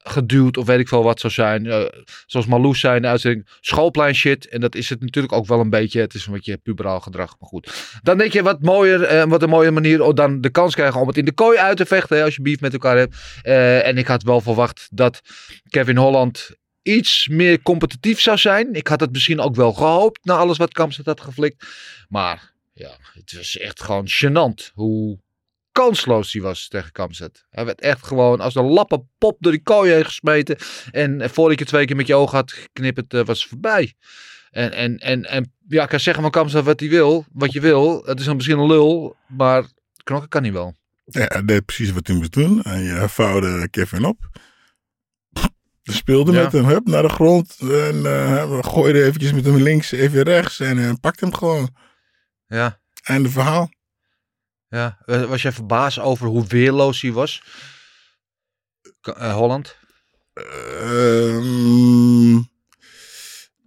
geduwd 0.03 0.57
of 0.57 0.65
weet 0.65 0.79
ik 0.79 0.87
veel 0.87 1.03
wat 1.03 1.19
zou 1.19 1.33
zijn. 1.33 1.65
Eh, 1.65 1.85
zoals 2.25 2.45
Marloes 2.45 2.79
zei 2.79 2.95
in 2.95 3.01
de 3.01 3.07
uitzending. 3.07 3.47
Schoolplein 3.61 4.15
shit. 4.15 4.47
En 4.47 4.61
dat 4.61 4.75
is 4.75 4.89
het 4.89 5.01
natuurlijk 5.01 5.33
ook 5.33 5.45
wel 5.45 5.59
een 5.59 5.69
beetje. 5.69 5.99
Het 5.99 6.13
is 6.13 6.25
een 6.25 6.33
beetje 6.33 6.57
puberaal 6.57 6.99
gedrag. 6.99 7.35
Maar 7.39 7.49
goed. 7.49 7.73
Dan 8.01 8.17
denk 8.17 8.31
je 8.33 8.43
wat 8.43 8.61
mooier. 8.61 9.03
eh, 9.03 9.23
wat 9.23 9.41
een 9.41 9.49
mooie 9.49 9.71
manier. 9.71 10.01
om 10.01 10.15
dan 10.15 10.41
de 10.41 10.49
kans 10.49 10.75
krijgen 10.75 11.01
om 11.01 11.07
het 11.07 11.17
in 11.17 11.25
de 11.25 11.31
kooi 11.31 11.57
uit 11.57 11.77
te 11.77 11.85
vechten. 11.85 12.23
Als 12.23 12.35
je 12.35 12.41
beef 12.41 12.59
met 12.59 12.73
elkaar 12.73 12.97
hebt. 12.97 13.15
Eh, 13.41 13.87
en 13.87 13.97
ik 13.97 14.07
had 14.07 14.23
wel 14.23 14.41
verwacht 14.41 14.87
dat 14.91 15.21
Kevin 15.69 15.97
Holland 15.97 16.49
iets 16.81 17.27
meer 17.27 17.61
competitief 17.61 18.21
zou 18.21 18.37
zijn. 18.37 18.73
Ik 18.73 18.87
had 18.87 18.99
het 18.99 19.11
misschien 19.11 19.39
ook 19.39 19.55
wel 19.55 19.73
gehoopt. 19.73 20.25
Na 20.25 20.35
alles 20.35 20.57
wat 20.57 20.73
Kamstad 20.73 21.05
had 21.05 21.21
geflikt. 21.21 21.65
Maar 22.09 22.53
ja, 22.73 22.91
het 23.13 23.33
was 23.37 23.57
echt 23.57 23.81
gewoon 23.83 24.07
gênant. 24.09 24.71
Hoe 24.73 25.19
kansloos 25.73 26.33
hij 26.33 26.41
was 26.41 26.67
tegen 26.67 26.91
Kamzet. 26.91 27.45
Hij 27.49 27.65
werd 27.65 27.81
echt 27.81 28.05
gewoon 28.05 28.39
als 28.39 28.55
een 28.55 28.65
lappenpop 28.65 29.37
door 29.39 29.51
die 29.51 29.61
kooi 29.63 29.91
heen 29.91 30.05
gesmeten. 30.05 30.57
En 30.91 31.29
voordat 31.29 31.59
je 31.59 31.65
twee 31.65 31.85
keer 31.85 31.95
met 31.95 32.07
je 32.07 32.15
ogen 32.15 32.37
had 32.37 32.51
geknipperd, 32.51 33.13
eh, 33.13 33.25
was 33.25 33.39
het 33.39 33.49
voorbij. 33.49 33.93
En, 34.51 34.71
en, 34.71 34.97
en, 34.97 35.23
en 35.23 35.53
ja, 35.67 35.83
ik 35.83 35.89
kan 35.89 35.99
zeggen 35.99 36.21
van 36.23 36.31
Kamzet 36.31 36.63
wat 36.63 36.79
hij 36.79 36.89
wil, 36.89 37.25
wat 37.31 37.51
je 37.53 37.59
wil. 37.61 38.03
Het 38.05 38.19
is 38.19 38.25
dan 38.25 38.35
misschien 38.35 38.57
een 38.59 38.67
lul, 38.67 39.15
maar 39.27 39.63
knokken 40.03 40.29
kan 40.29 40.43
hij 40.43 40.53
wel. 40.53 40.75
Ja, 41.05 41.25
hij 41.27 41.45
deed 41.45 41.65
precies 41.65 41.91
wat 41.91 42.07
hij 42.07 42.15
moest 42.15 42.33
doen. 42.33 42.59
Hij 42.63 43.09
vouwde 43.09 43.67
Kevin 43.69 44.05
op. 44.05 44.17
Speelde 45.83 46.31
Ja. 46.31 46.43
met 46.43 46.51
hem 46.51 46.65
hup, 46.65 46.87
naar 46.87 47.01
de 47.01 47.09
grond. 47.09 47.57
En 47.59 48.05
eh, 48.05 48.57
gooide 48.61 49.03
eventjes 49.03 49.33
met 49.33 49.45
hem 49.45 49.55
links, 49.55 49.91
even 49.91 50.21
rechts. 50.23 50.59
En 50.59 50.79
eh, 50.79 50.91
pakte 51.01 51.25
hem 51.25 51.33
gewoon. 51.33 51.75
Ja, 52.47 52.79
Einde 53.03 53.29
verhaal. 53.29 53.69
Ja. 54.73 54.97
Eh, 55.05 55.23
Was 55.23 55.41
jij 55.41 55.51
verbaasd 55.51 55.99
over 55.99 56.27
hoe 56.27 56.47
weerloos 56.47 57.01
hij 57.01 57.11
was? 57.11 57.43
Eh, 59.01 59.33
Holland? 59.33 59.77
Ehm, 60.33 62.35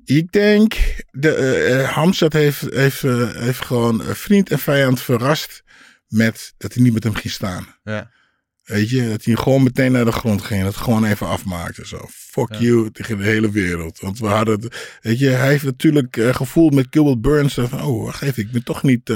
ik 0.05 0.33
denk, 0.33 0.75
de, 1.11 1.85
Hamzat 1.90 2.33
heeft, 2.33 2.61
heeft, 2.61 3.03
heeft 3.37 3.64
gewoon 3.64 4.03
vriend 4.05 4.51
en 4.51 4.59
vijand 4.59 5.01
verrast 5.01 5.62
met 6.09 6.55
dat 6.59 6.75
hij 6.75 6.83
niet 6.83 6.92
met 6.92 7.05
hem 7.05 7.14
ging 7.14 7.33
staan. 7.33 7.66
Ja. 7.85 8.11
Weet 8.62 8.90
je, 8.90 9.09
dat 9.09 9.25
hij 9.25 9.35
gewoon 9.35 9.62
meteen 9.62 9.92
naar 9.92 10.05
de 10.05 10.12
grond 10.12 10.42
ging. 10.42 10.62
Dat 10.62 10.77
gewoon 10.77 11.05
even 11.05 11.27
afmaakte. 11.27 11.87
Zo, 11.87 12.07
fuck 12.11 12.53
Ja. 12.53 12.59
you 12.59 12.90
tegen 12.90 13.19
de 13.19 13.25
hele 13.25 13.51
wereld. 13.51 14.01
Want 14.01 14.19
we 14.19 14.27
hadden, 14.27 14.61
het- 14.61 14.99
weet 15.03 15.19
je, 15.19 15.29
hij 15.29 15.49
heeft 15.49 15.64
natuurlijk 15.64 16.19
gevoeld 16.31 16.75
met 16.75 16.87
Gilbert 16.90 17.21
Burns. 17.21 17.55
Van, 17.55 17.83
oh, 17.83 18.05
wacht 18.05 18.23
even, 18.23 18.42
ik 18.42 18.51
ben 18.51 18.64
toch 18.64 18.83
niet 18.83 19.11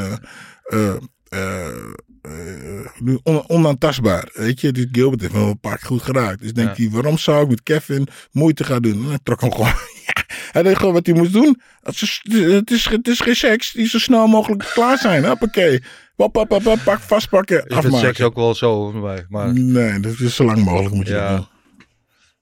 nu 2.99 3.19
on- 3.23 3.49
onaantastbaar. 3.49 4.29
Weet 4.33 4.61
je, 4.61 4.73
dus 4.73 4.87
Gilbert 4.93 5.21
heeft 5.21 5.33
me 5.33 5.39
wel 5.39 5.49
een 5.49 5.61
paar 5.61 5.77
keer 5.79 5.87
goed 5.87 6.03
geraakt. 6.03 6.41
Dus 6.43 6.53
denkt 6.53 6.77
Ja. 6.77 6.83
hij, 6.83 6.93
waarom 6.93 7.19
zou 7.19 7.43
ik 7.43 7.49
met 7.49 7.63
Kevin 7.63 8.07
moeite 8.33 8.65
gaan 8.65 8.83
doen? 8.83 9.03
En 9.03 9.09
hij 9.09 9.19
trok 9.23 9.41
hem 9.41 9.53
gewoon. 9.53 9.73
Ja, 10.15 10.25
hij 10.53 10.63
deed 10.63 10.77
gewoon 10.77 10.93
wat 10.93 11.07
hij 11.07 11.15
moest 11.15 11.33
doen. 11.33 11.61
Het 11.83 12.01
is, 12.03 12.21
het 12.33 12.71
is, 12.71 12.89
het 12.89 13.09
is 13.09 13.21
geen 13.21 13.37
seks. 13.37 13.73
Die 13.73 13.89
zo 13.89 13.99
snel 13.99 14.27
mogelijk 14.27 14.71
klaar 14.75 14.99
zijn. 14.99 15.25
Hoppakee. 15.25 15.83
Pap, 16.17 16.33
pap, 16.33 16.49
pap, 16.49 16.63
pap, 16.63 16.79
pak, 16.85 17.01
vastpakken, 17.01 17.57
Ik 17.57 17.63
vind 17.63 17.75
afmaken. 17.85 17.99
seks 18.07 18.21
ook 18.21 18.35
wel 18.35 18.55
zo 18.55 18.91
voor 18.91 19.01
mij. 19.01 19.25
Maar 19.29 19.53
Nee, 19.53 20.01
dat 20.01 20.19
is 20.19 20.35
zo 20.35 20.45
lang 20.45 20.65
mogelijk 20.65 20.95
moet 20.95 21.07
je 21.07 21.13
Ja, 21.13 21.37
doen. 21.37 21.47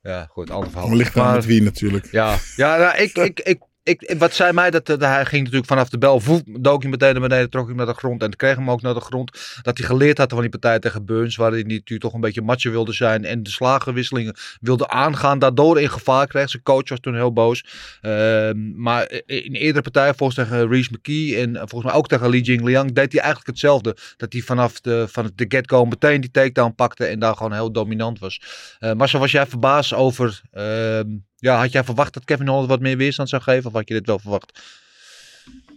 ja, 0.02 0.26
goed, 0.30 0.50
ander 0.50 0.70
verhaal. 0.70 0.88
Maar 0.88 0.96
ligt 0.96 1.16
aan 1.16 1.24
Maar- 1.24 1.34
met 1.34 1.44
wie 1.44 1.62
natuurlijk. 1.62 2.08
Ja, 2.10 2.36
ja 2.56 2.76
nou, 2.76 2.96
ik, 2.96 3.16
ik, 3.18 3.40
ik, 3.40 3.58
ik, 3.88 4.14
wat 4.18 4.34
zei 4.34 4.52
mij, 4.52 4.70
dat, 4.70 4.86
dat 4.86 5.00
hij 5.00 5.24
ging 5.24 5.42
natuurlijk 5.42 5.68
vanaf 5.68 5.88
de 5.88 5.98
bel, 5.98 6.20
voef, 6.20 6.40
dook 6.44 6.82
hij 6.82 6.90
meteen 6.90 7.12
naar 7.12 7.28
beneden, 7.28 7.50
trok 7.50 7.68
hem 7.68 7.76
naar 7.76 7.86
de 7.86 7.94
grond 7.94 8.22
en 8.22 8.36
kreeg 8.36 8.56
hem 8.56 8.70
ook 8.70 8.82
naar 8.82 8.94
de 8.94 9.00
grond. 9.00 9.58
Dat 9.62 9.78
hij 9.78 9.86
geleerd 9.86 10.18
had 10.18 10.30
van 10.30 10.40
die 10.40 10.50
partij 10.50 10.78
tegen 10.78 11.04
Burns, 11.04 11.36
waarin 11.36 11.66
hij 11.66 11.74
natuurlijk 11.74 12.00
toch 12.00 12.12
een 12.12 12.20
beetje 12.20 12.42
macho 12.42 12.70
wilde 12.70 12.92
zijn 12.92 13.24
en 13.24 13.42
de 13.42 13.50
slagenwisselingen 13.50 14.36
wilde 14.60 14.88
aangaan, 14.88 15.38
daardoor 15.38 15.80
in 15.80 15.90
gevaar 15.90 16.26
kreeg. 16.26 16.50
Zijn 16.50 16.62
coach 16.62 16.88
was 16.88 17.00
toen 17.00 17.14
heel 17.14 17.32
boos. 17.32 17.64
Ehm, 18.00 18.80
maar 18.80 19.10
in 19.26 19.52
eerdere 19.52 19.82
partijen, 19.82 20.14
volgens 20.14 20.38
tegen 20.38 20.68
Reese 20.68 20.90
McKee 20.92 21.36
en 21.36 21.56
volgens 21.56 21.84
mij 21.84 21.92
ook 21.92 22.08
tegen 22.08 22.28
Li 22.28 22.40
Jingliang, 22.40 22.92
deed 22.92 23.12
hij 23.12 23.20
eigenlijk 23.20 23.50
hetzelfde. 23.50 23.96
Dat 24.16 24.32
hij 24.32 24.42
vanaf 24.42 24.80
de, 24.80 25.06
van 25.08 25.30
de 25.34 25.44
get-go 25.48 25.84
meteen 25.84 26.20
die 26.20 26.30
takedown 26.30 26.74
pakte 26.74 27.04
en 27.04 27.18
daar 27.18 27.36
gewoon 27.36 27.52
heel 27.52 27.72
dominant 27.72 28.18
was. 28.18 28.40
Eh 28.78 28.92
Marcel, 28.92 29.20
was 29.20 29.32
jij 29.32 29.46
verbaasd 29.46 29.92
over... 29.92 30.40
ehm, 30.52 31.06
ja, 31.38 31.58
had 31.58 31.72
jij 31.72 31.84
verwacht 31.84 32.14
dat 32.14 32.24
Kevin 32.24 32.48
Holland 32.48 32.68
wat 32.68 32.80
meer 32.80 32.96
weerstand 32.96 33.28
zou 33.28 33.42
geven? 33.42 33.66
Of 33.66 33.72
had 33.72 33.88
je 33.88 33.94
dit 33.94 34.06
wel 34.06 34.18
verwacht? 34.18 34.60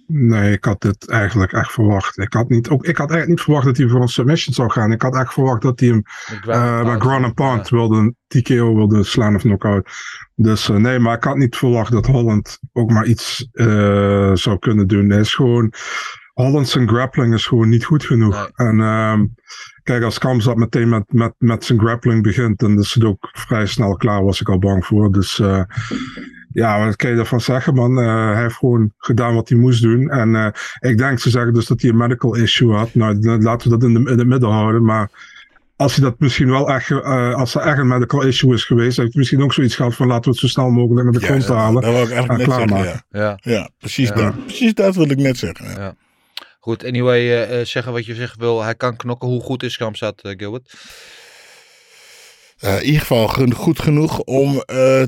Nee, 0.08 0.52
ik 0.52 0.66
had 0.66 0.82
dit 0.82 1.10
eigenlijk 1.10 1.52
echt 1.54 1.72
verwacht. 1.72 2.18
Ik 2.18 2.34
had, 2.34 2.50
niet, 2.50 2.70
ook, 2.70 2.86
ik 2.86 2.98
had 2.98 3.10
eigenlijk 3.12 3.30
niet 3.30 3.42
verwacht 3.42 3.66
dat 3.66 3.78
hij 3.78 3.88
voor 3.88 4.02
een 4.02 4.08
submission 4.08 4.56
zou 4.56 4.70
gaan. 4.72 4.92
Ik 4.92 5.02
had 5.02 5.16
echt 5.16 5.34
verwacht 5.34 5.62
dat 5.62 5.80
hij 5.80 5.90
hem 5.90 6.04
eh 6.48 6.84
bij 6.84 7.00
ground 7.00 7.26
and 7.26 7.34
pound 7.34 7.70
Ja. 7.70 7.78
wilde, 7.78 8.14
TKO 8.28 8.76
wilde 8.76 9.04
slaan 9.04 9.36
of 9.36 9.42
knockout. 9.42 9.90
Dus 10.36 10.70
eh, 10.70 10.76
nee, 10.76 11.00
maar 11.00 11.16
ik 11.18 11.24
had 11.24 11.36
niet 11.38 11.56
verwacht 11.56 11.92
dat 11.92 12.06
Holland 12.06 12.60
ook 12.74 12.92
maar 12.92 13.06
iets 13.06 13.48
eh, 13.52 14.32
zou 14.34 14.60
kunnen 14.60 14.88
doen. 14.88 15.10
Hij 15.10 15.20
is 15.20 15.34
gewoon, 15.34 15.74
Holland 16.34 16.70
zijn 16.70 16.88
grappling 16.88 17.34
is 17.34 17.46
gewoon 17.46 17.70
niet 17.70 17.86
goed 17.86 18.04
genoeg. 18.06 18.34
Nee. 18.56 18.68
En 18.68 18.80
ehm, 18.80 19.26
kijk, 19.84 20.04
als 20.04 20.18
Kamzat 20.18 20.56
meteen 20.56 20.90
met, 20.90 21.04
met, 21.08 21.34
met 21.38 21.66
zijn 21.66 21.80
grappling 21.80 22.24
begint, 22.24 22.60
dan 22.60 22.80
is 22.80 22.94
het 22.94 23.04
ook 23.04 23.30
vrij 23.32 23.66
snel 23.66 23.96
klaar, 23.96 24.24
was 24.24 24.42
ik 24.42 24.50
al 24.50 24.60
bang 24.60 24.86
voor. 24.86 25.12
Dus 25.12 25.40
eh, 25.40 25.62
ja, 26.54 26.86
wat 26.86 26.96
kan 26.96 27.10
je 27.10 27.16
daarvan 27.16 27.42
zeggen, 27.42 27.74
man? 27.74 28.00
Eh, 28.00 28.34
hij 28.34 28.42
heeft 28.42 28.56
gewoon 28.56 28.94
gedaan 28.98 29.36
wat 29.36 29.50
hij 29.50 29.58
moest 29.58 29.82
doen. 29.82 30.10
En 30.10 30.36
eh, 30.36 30.48
ik 30.92 30.98
denk, 30.98 31.20
ze 31.20 31.30
zeggen 31.30 31.54
dus 31.54 31.66
dat 31.66 31.82
hij 31.82 31.90
een 31.90 31.98
medical 31.98 32.36
issue 32.36 32.74
had. 32.74 32.96
Nou, 32.96 33.40
laten 33.42 33.70
we 33.70 33.78
dat 33.78 33.90
in, 33.90 33.94
de, 33.94 34.12
in 34.12 34.18
het 34.18 34.28
midden 34.28 34.50
houden. 34.50 34.84
Maar 34.84 35.10
als 35.76 35.96
hij 35.96 36.04
dat 36.04 36.20
misschien 36.20 36.50
wel 36.50 36.70
echt, 36.70 36.92
eh, 36.92 37.34
als 37.34 37.56
er 37.56 37.62
echt 37.62 37.78
een 37.78 37.88
medical 37.88 38.22
issue 38.22 38.54
is 38.54 38.64
geweest, 38.64 38.98
heeft 38.98 39.12
hij 39.12 39.20
misschien 39.20 39.44
ook 39.44 39.54
zoiets 39.54 39.76
gehad 39.76 39.96
van 39.96 40.08
laten 40.08 40.24
we 40.24 40.30
het 40.30 40.40
zo 40.40 40.48
snel 40.48 40.70
mogelijk 40.70 41.04
naar 41.04 41.14
de 41.14 41.26
grond 41.26 41.48
dat, 41.48 41.58
halen. 41.58 41.82
dat 41.82 41.92
wil 41.94 42.04
ik 42.04 42.12
eigenlijk 42.12 42.42
en 42.42 42.50
net 42.50 42.70
zeggen. 42.70 43.04
Ja, 43.10 43.20
Ja, 43.20 43.40
ja 43.42 43.70
precies, 43.78 44.10
Ja. 44.10 44.16
Dat, 44.16 44.46
precies 44.46 44.74
dat 44.74 44.96
wil 44.96 45.10
ik 45.10 45.18
net 45.18 45.38
zeggen. 45.38 45.96
Goed. 46.64 46.86
Anyway, 46.86 47.20
eh, 47.20 47.60
eh, 47.60 47.66
zeggen 47.66 47.92
wat 47.94 48.06
je 48.06 48.16
zeggen 48.16 48.40
wil. 48.40 48.62
Hij 48.64 48.76
kan 48.76 48.96
knokken. 48.96 49.28
Hoe 49.30 49.42
goed 49.42 49.64
is 49.64 49.78
Kamzat, 49.78 50.22
eh, 50.22 50.32
Gilbert? 50.38 50.74
In 52.60 52.82
ieder 52.84 53.00
geval 53.02 53.28
goed 53.54 53.80
genoeg 53.80 54.20
om 54.20 54.64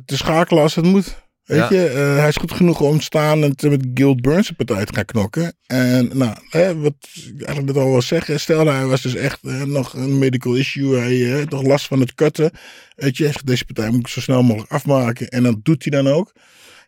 te 0.05 0.17
schakelen 0.17 0.63
als 0.63 0.75
het 0.75 0.85
moet. 0.85 1.21
Weet 1.43 1.57
Ja. 1.59 1.69
je, 1.69 1.77
hij 2.19 2.27
is 2.27 2.35
goed 2.35 2.51
genoeg 2.51 2.79
om 2.81 2.99
staan 3.01 3.43
en 3.43 3.55
te- 3.55 3.69
met 3.69 3.85
Guild 3.93 4.21
Burns 4.21 4.49
een 4.49 4.55
partij 4.55 4.85
te 4.85 4.93
gaan 4.93 5.05
knokken. 5.05 5.55
En 5.65 6.09
nou, 6.13 6.35
hè, 6.49 6.77
wat 6.79 6.93
ik 7.13 7.33
eigenlijk 7.43 7.65
net 7.65 7.83
al 7.83 7.91
wil 7.91 8.01
zeggen. 8.01 8.39
Stel, 8.39 8.67
hij 8.67 8.85
was 8.85 9.01
dus 9.01 9.15
echt 9.15 9.39
eh, 9.43 9.61
nog 9.63 9.93
een 9.93 10.17
medical 10.19 10.53
issue. 10.55 10.95
Hij 10.97 11.31
eh, 11.33 11.39
had 11.39 11.49
nog 11.49 11.61
last 11.63 11.87
van 11.87 11.99
het 11.99 12.15
kutten. 12.15 12.51
Weet 12.95 13.17
je, 13.17 13.31
deze 13.43 13.65
partij 13.65 13.89
moet 13.89 13.99
ik 13.99 14.07
zo 14.07 14.21
snel 14.21 14.43
mogelijk 14.43 14.71
afmaken. 14.71 15.27
En 15.27 15.43
dat 15.43 15.55
doet 15.65 15.83
hij 15.89 16.01
dan 16.01 16.13
ook. 16.13 16.31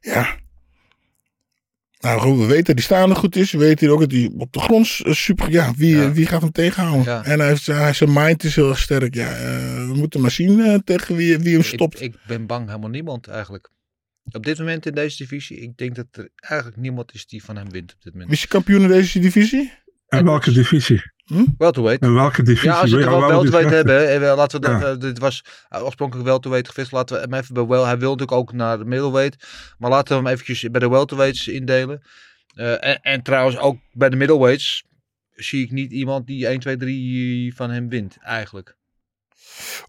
Ja. 0.02 0.36
Nou 2.06 2.20
goed, 2.20 2.38
we 2.38 2.46
weten 2.46 2.64
dat 2.66 2.76
hij 2.76 2.84
staande 2.84 3.16
goed 3.16 3.36
is. 3.36 3.52
We 3.52 3.58
weten 3.58 3.90
ook 3.90 4.00
dat 4.00 4.12
hij 4.12 4.32
op 4.38 4.54
de 4.54 4.60
grond 4.60 4.86
is 5.04 5.24
super... 5.24 5.52
Ja, 5.52 5.74
wie, 5.78 5.96
Ja. 5.96 6.12
wie 6.12 6.26
gaat 6.26 6.42
hem 6.42 6.52
tegenhouden? 6.52 7.04
Ja. 7.14 7.24
En 7.24 7.40
hij 7.40 7.48
heeft, 7.48 7.66
hij, 7.66 7.94
zijn 7.94 8.14
mind 8.14 8.44
is 8.44 8.56
heel 8.56 8.70
erg 8.70 8.80
sterk. 8.80 9.14
Ja, 9.14 9.32
eh, 9.36 9.88
we 9.88 9.94
moeten 9.96 10.22
maar 10.22 10.32
zien 10.32 10.60
eh, 10.60 10.78
tegen 10.84 11.16
wie, 11.16 11.38
wie 11.38 11.54
hem 11.54 11.64
stopt. 11.64 12.02
Ik, 12.02 12.14
ik 12.14 12.20
ben 12.28 12.46
bang 12.46 12.68
helemaal 12.68 12.90
niemand 12.90 13.28
eigenlijk. 13.28 13.70
Op 14.32 14.46
dit 14.46 14.58
moment 14.60 14.86
in 14.86 14.94
deze 14.94 15.18
divisie, 15.18 15.60
ik 15.60 15.78
denk 15.78 15.96
dat 15.96 16.06
er 16.12 16.30
eigenlijk 16.36 16.78
niemand 16.78 17.14
is 17.14 17.26
die 17.26 17.44
van 17.44 17.56
hem 17.56 17.70
wint 17.70 17.94
op 17.94 18.02
dit 18.02 18.12
moment. 18.14 18.30
Wie 18.30 18.40
is 18.40 18.48
kampioen 18.48 18.82
in 18.82 18.88
deze 18.88 19.20
divisie? 19.20 19.72
En 20.08 20.26
welke 20.26 20.52
divisie? 20.52 21.02
Welterweight. 21.58 22.02
En 22.02 22.14
welke 22.14 22.44
divisie? 22.44 22.70
Ja, 22.70 22.80
als 22.80 22.90
we 22.92 22.96
het 22.96 23.06
Ja, 23.06 23.12
wel 23.12 23.20
wel 23.20 23.30
welterweight 23.30 23.72
hebben, 23.74 24.10
en 24.10 24.36
laten 24.36 24.62
we 24.62 24.68
dat, 24.68 24.82
Ja. 24.82 24.88
eh, 24.88 25.00
dit 25.00 25.20
was 25.20 25.44
uh, 25.76 25.84
oorspronkelijk 25.84 26.28
welterweight 26.28 26.70
gevist, 26.70 26.92
laten 26.92 27.16
we 27.16 27.22
hem 27.22 27.34
even 27.34 27.54
bij 27.54 27.66
wel, 27.66 27.86
hij 27.86 27.98
wil 27.98 28.12
natuurlijk 28.12 28.38
ook 28.38 28.54
naar 28.54 28.78
de 28.78 28.86
middleweight, 28.86 29.48
maar 29.78 29.90
laten 29.90 30.18
we 30.18 30.24
hem 30.24 30.32
eventjes 30.34 30.62
bij 30.72 30.80
de 30.80 30.90
welterweights 30.90 31.48
indelen. 31.48 32.02
Eh, 32.56 32.86
en, 32.88 33.00
en 33.02 33.22
trouwens 33.22 33.58
ook 33.58 33.78
bij 33.92 34.10
de 34.10 34.16
middleweights 34.16 34.84
zie 35.30 35.64
ik 35.64 35.72
niet 35.72 35.92
iemand 35.92 36.28
die 36.28 36.48
1, 36.48 36.60
2, 36.60 36.78
3 36.78 37.56
van 37.56 37.70
hem 37.70 37.90
wint, 37.90 38.18
eigenlijk. 38.22 38.78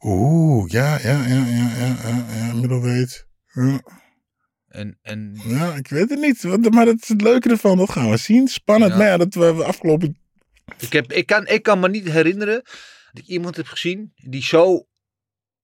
Oeh, 0.01 0.71
ja, 0.71 0.99
ja, 1.03 1.27
ja, 1.27 1.45
ja, 1.47 1.69
ja, 1.77 1.97
ja, 2.05 2.25
ja 2.47 2.55
middleweight. 2.55 3.27
Ja. 3.53 3.81
En, 4.69 4.99
en 5.03 5.41
Ja, 5.47 5.75
ik 5.75 5.89
weet 5.89 6.11
het 6.11 6.21
niet. 6.21 6.71
Maar 6.71 6.85
dat 6.85 6.97
is 7.03 7.09
het 7.09 7.21
leuke 7.21 7.49
ervan. 7.51 7.77
Dat 7.77 7.91
gaan 7.91 8.11
we 8.11 8.17
zien. 8.17 8.49
Spannend. 8.49 8.93
Ja. 8.93 8.99
Maar 8.99 9.07
ja, 9.07 9.17
dat 9.17 9.35
we 9.35 9.55
we 9.55 9.65
afgelopen... 9.65 10.17
ik, 10.79 10.93
heb, 10.93 11.13
ik, 11.13 11.27
kan, 11.27 11.47
ik 11.47 11.63
kan 11.63 11.81
me 11.81 11.89
niet 11.89 12.11
herinneren 12.11 12.63
dat 13.13 13.25
ik 13.25 13.27
iemand 13.27 13.57
heb 13.57 13.67
gezien 13.67 14.13
die 14.15 14.43
zo 14.43 14.87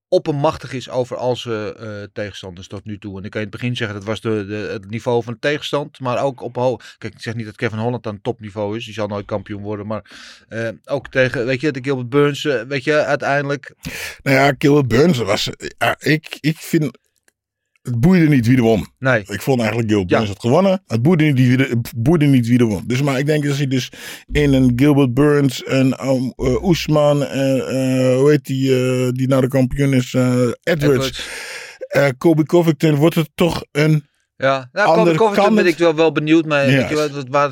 oppermachtig 0.08 0.72
is 0.72 0.90
over 0.90 1.16
al 1.16 1.36
zijn 1.36 1.74
eh, 1.74 2.02
tegenstanders 2.12 2.66
tot 2.66 2.84
nu 2.84 2.98
toe. 2.98 3.18
En 3.18 3.24
ik 3.24 3.30
kan 3.30 3.40
in 3.40 3.46
het 3.46 3.56
begin 3.56 3.76
zeggen, 3.76 3.96
dat 3.96 4.06
was 4.06 4.20
de, 4.20 4.46
de, 4.46 4.54
het 4.54 4.90
niveau 4.90 5.22
van 5.22 5.32
de 5.32 5.38
tegenstand. 5.38 6.00
Maar 6.00 6.22
ook 6.22 6.40
op 6.40 6.54
hoog. 6.56 6.96
Kijk, 6.98 7.14
ik 7.14 7.20
zeg 7.20 7.34
niet 7.34 7.46
dat 7.46 7.56
Kevin 7.56 7.78
Holland 7.78 8.06
aan 8.06 8.20
topniveau 8.20 8.76
is. 8.76 8.84
Die 8.84 8.94
zal 8.94 9.06
nooit 9.06 9.26
kampioen 9.26 9.62
worden. 9.62 9.86
Maar 9.86 10.10
eh, 10.48 10.68
ook 10.84 11.08
tegen, 11.08 11.46
weet 11.46 11.60
je, 11.60 11.70
de 11.70 11.82
Gilbert 11.82 12.08
Burns. 12.08 12.44
eh, 12.44 12.62
weet 12.62 12.84
je, 12.84 13.04
uiteindelijk. 13.04 13.74
Nou 14.22 14.36
ja, 14.36 14.54
Gilbert 14.58 14.88
Burns 14.88 15.18
was... 15.18 15.50
Ja, 15.78 15.96
ik, 15.98 16.36
ik 16.40 16.56
vind... 16.56 16.98
Het 17.82 18.00
boeide 18.00 18.28
niet 18.28 18.46
wie 18.46 18.56
er 18.56 18.62
won. 18.62 18.86
Nee. 18.98 19.22
Ik 19.26 19.42
vond 19.42 19.58
eigenlijk 19.60 19.88
Gilbert 19.90 20.10
Ja. 20.10 20.16
Burns 20.16 20.32
had 20.32 20.40
gewonnen. 20.40 20.82
Het 20.86 21.02
boeide 21.02 21.24
niet 21.24 21.36
wie 21.36 21.56
er, 21.58 21.68
het 21.70 21.92
boeide 21.96 22.24
niet 22.26 22.46
wie 22.46 22.58
er 22.58 22.64
won. 22.64 22.82
Dus, 22.86 23.02
maar 23.02 23.18
ik 23.18 23.26
denk 23.26 23.44
dat 23.44 23.56
hij 23.56 23.66
dus 23.66 23.92
in 24.32 24.52
een 24.52 24.72
Gilbert 24.76 25.14
Burns, 25.14 25.62
een 25.66 26.06
um, 26.06 26.32
uh, 26.36 26.64
Oesman, 26.64 27.24
en 27.24 27.66
eh, 27.68 28.16
hoe 28.16 28.30
heet 28.30 28.44
die, 28.44 28.74
eh, 28.74 29.08
die 29.12 29.28
nou 29.28 29.40
de 29.40 29.48
kampioen 29.48 29.92
is, 29.94 30.14
eh, 30.14 30.22
Edwards, 30.32 30.52
Edwards. 30.62 31.28
eh, 31.88 32.08
Kobe 32.18 32.44
Covington, 32.44 32.94
wordt 32.94 33.14
het 33.14 33.30
toch 33.34 33.64
een... 33.72 34.10
Ja, 34.42 34.68
nou, 34.72 34.86
kan 35.34 35.54
ben 35.54 35.64
het- 35.64 35.72
ik 35.72 35.78
wel, 35.78 35.94
wel 35.94 36.12
benieuwd. 36.12 36.44
Maar 36.46 36.66
weet 36.66 36.88
je 36.88 36.94
wat, 36.94 37.24
waar 37.28 37.50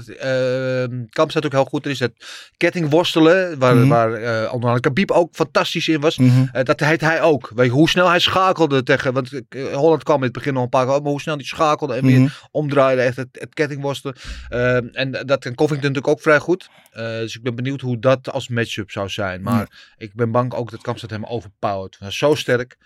Kamp 1.10 1.30
staat 1.30 1.44
ook 1.44 1.52
heel 1.52 1.64
goed. 1.64 1.84
Er 1.84 1.90
is 1.90 1.98
het 1.98 2.12
kettingworstelen, 2.56 3.58
waar, 3.58 3.76
Mhm. 3.76 3.88
waar 3.88 4.12
eh, 4.12 4.38
onder 4.52 4.52
andere 4.68 4.80
Khabib 4.80 5.10
ook 5.10 5.34
fantastisch 5.34 5.88
in 5.88 6.00
was. 6.00 6.18
Mhm. 6.18 6.44
Eh, 6.52 6.64
dat 6.64 6.80
heet 6.80 7.00
hij 7.00 7.22
ook. 7.22 7.50
Weet 7.54 7.66
je, 7.66 7.72
hoe 7.72 7.88
snel 7.88 8.08
hij 8.08 8.18
schakelde 8.18 8.82
tegen. 8.82 9.12
Want 9.12 9.40
eh, 9.48 9.64
Holland 9.74 10.02
kwam 10.02 10.16
in 10.16 10.22
het 10.22 10.32
begin 10.32 10.52
nog 10.54 10.62
een 10.62 10.68
paar 10.68 10.86
keer 10.86 10.94
op, 10.94 11.02
maar 11.02 11.10
hoe 11.10 11.20
snel 11.20 11.34
hij 11.36 11.44
schakelde 11.44 11.94
en 11.94 12.04
Mhm. 12.04 12.14
weer 12.20 12.40
omdraaide. 12.50 13.02
Echt 13.02 13.16
het, 13.16 13.28
het 13.32 13.54
kettingworstelen. 13.54 14.16
Eh, 14.48 14.74
en 14.98 15.10
dat 15.10 15.38
kan 15.38 15.54
Covington 15.54 15.88
natuurlijk 15.90 16.08
ook 16.08 16.20
vrij 16.20 16.38
goed. 16.38 16.68
Dus 16.92 17.36
ik 17.36 17.42
ben 17.42 17.54
benieuwd 17.54 17.80
hoe 17.80 17.98
dat 17.98 18.32
als 18.32 18.48
matchup 18.48 18.90
zou 18.90 19.08
zijn. 19.08 19.42
Maar 19.42 19.92
ik 19.96 20.14
ben 20.14 20.30
bang 20.30 20.54
ook 20.54 20.70
dat 20.70 20.80
Kampstad 20.82 21.10
hem 21.10 21.24
overpowered. 21.24 21.96
Hij 21.98 22.08
is 22.08 22.18
zo 22.18 22.34
sterk. 22.34 22.76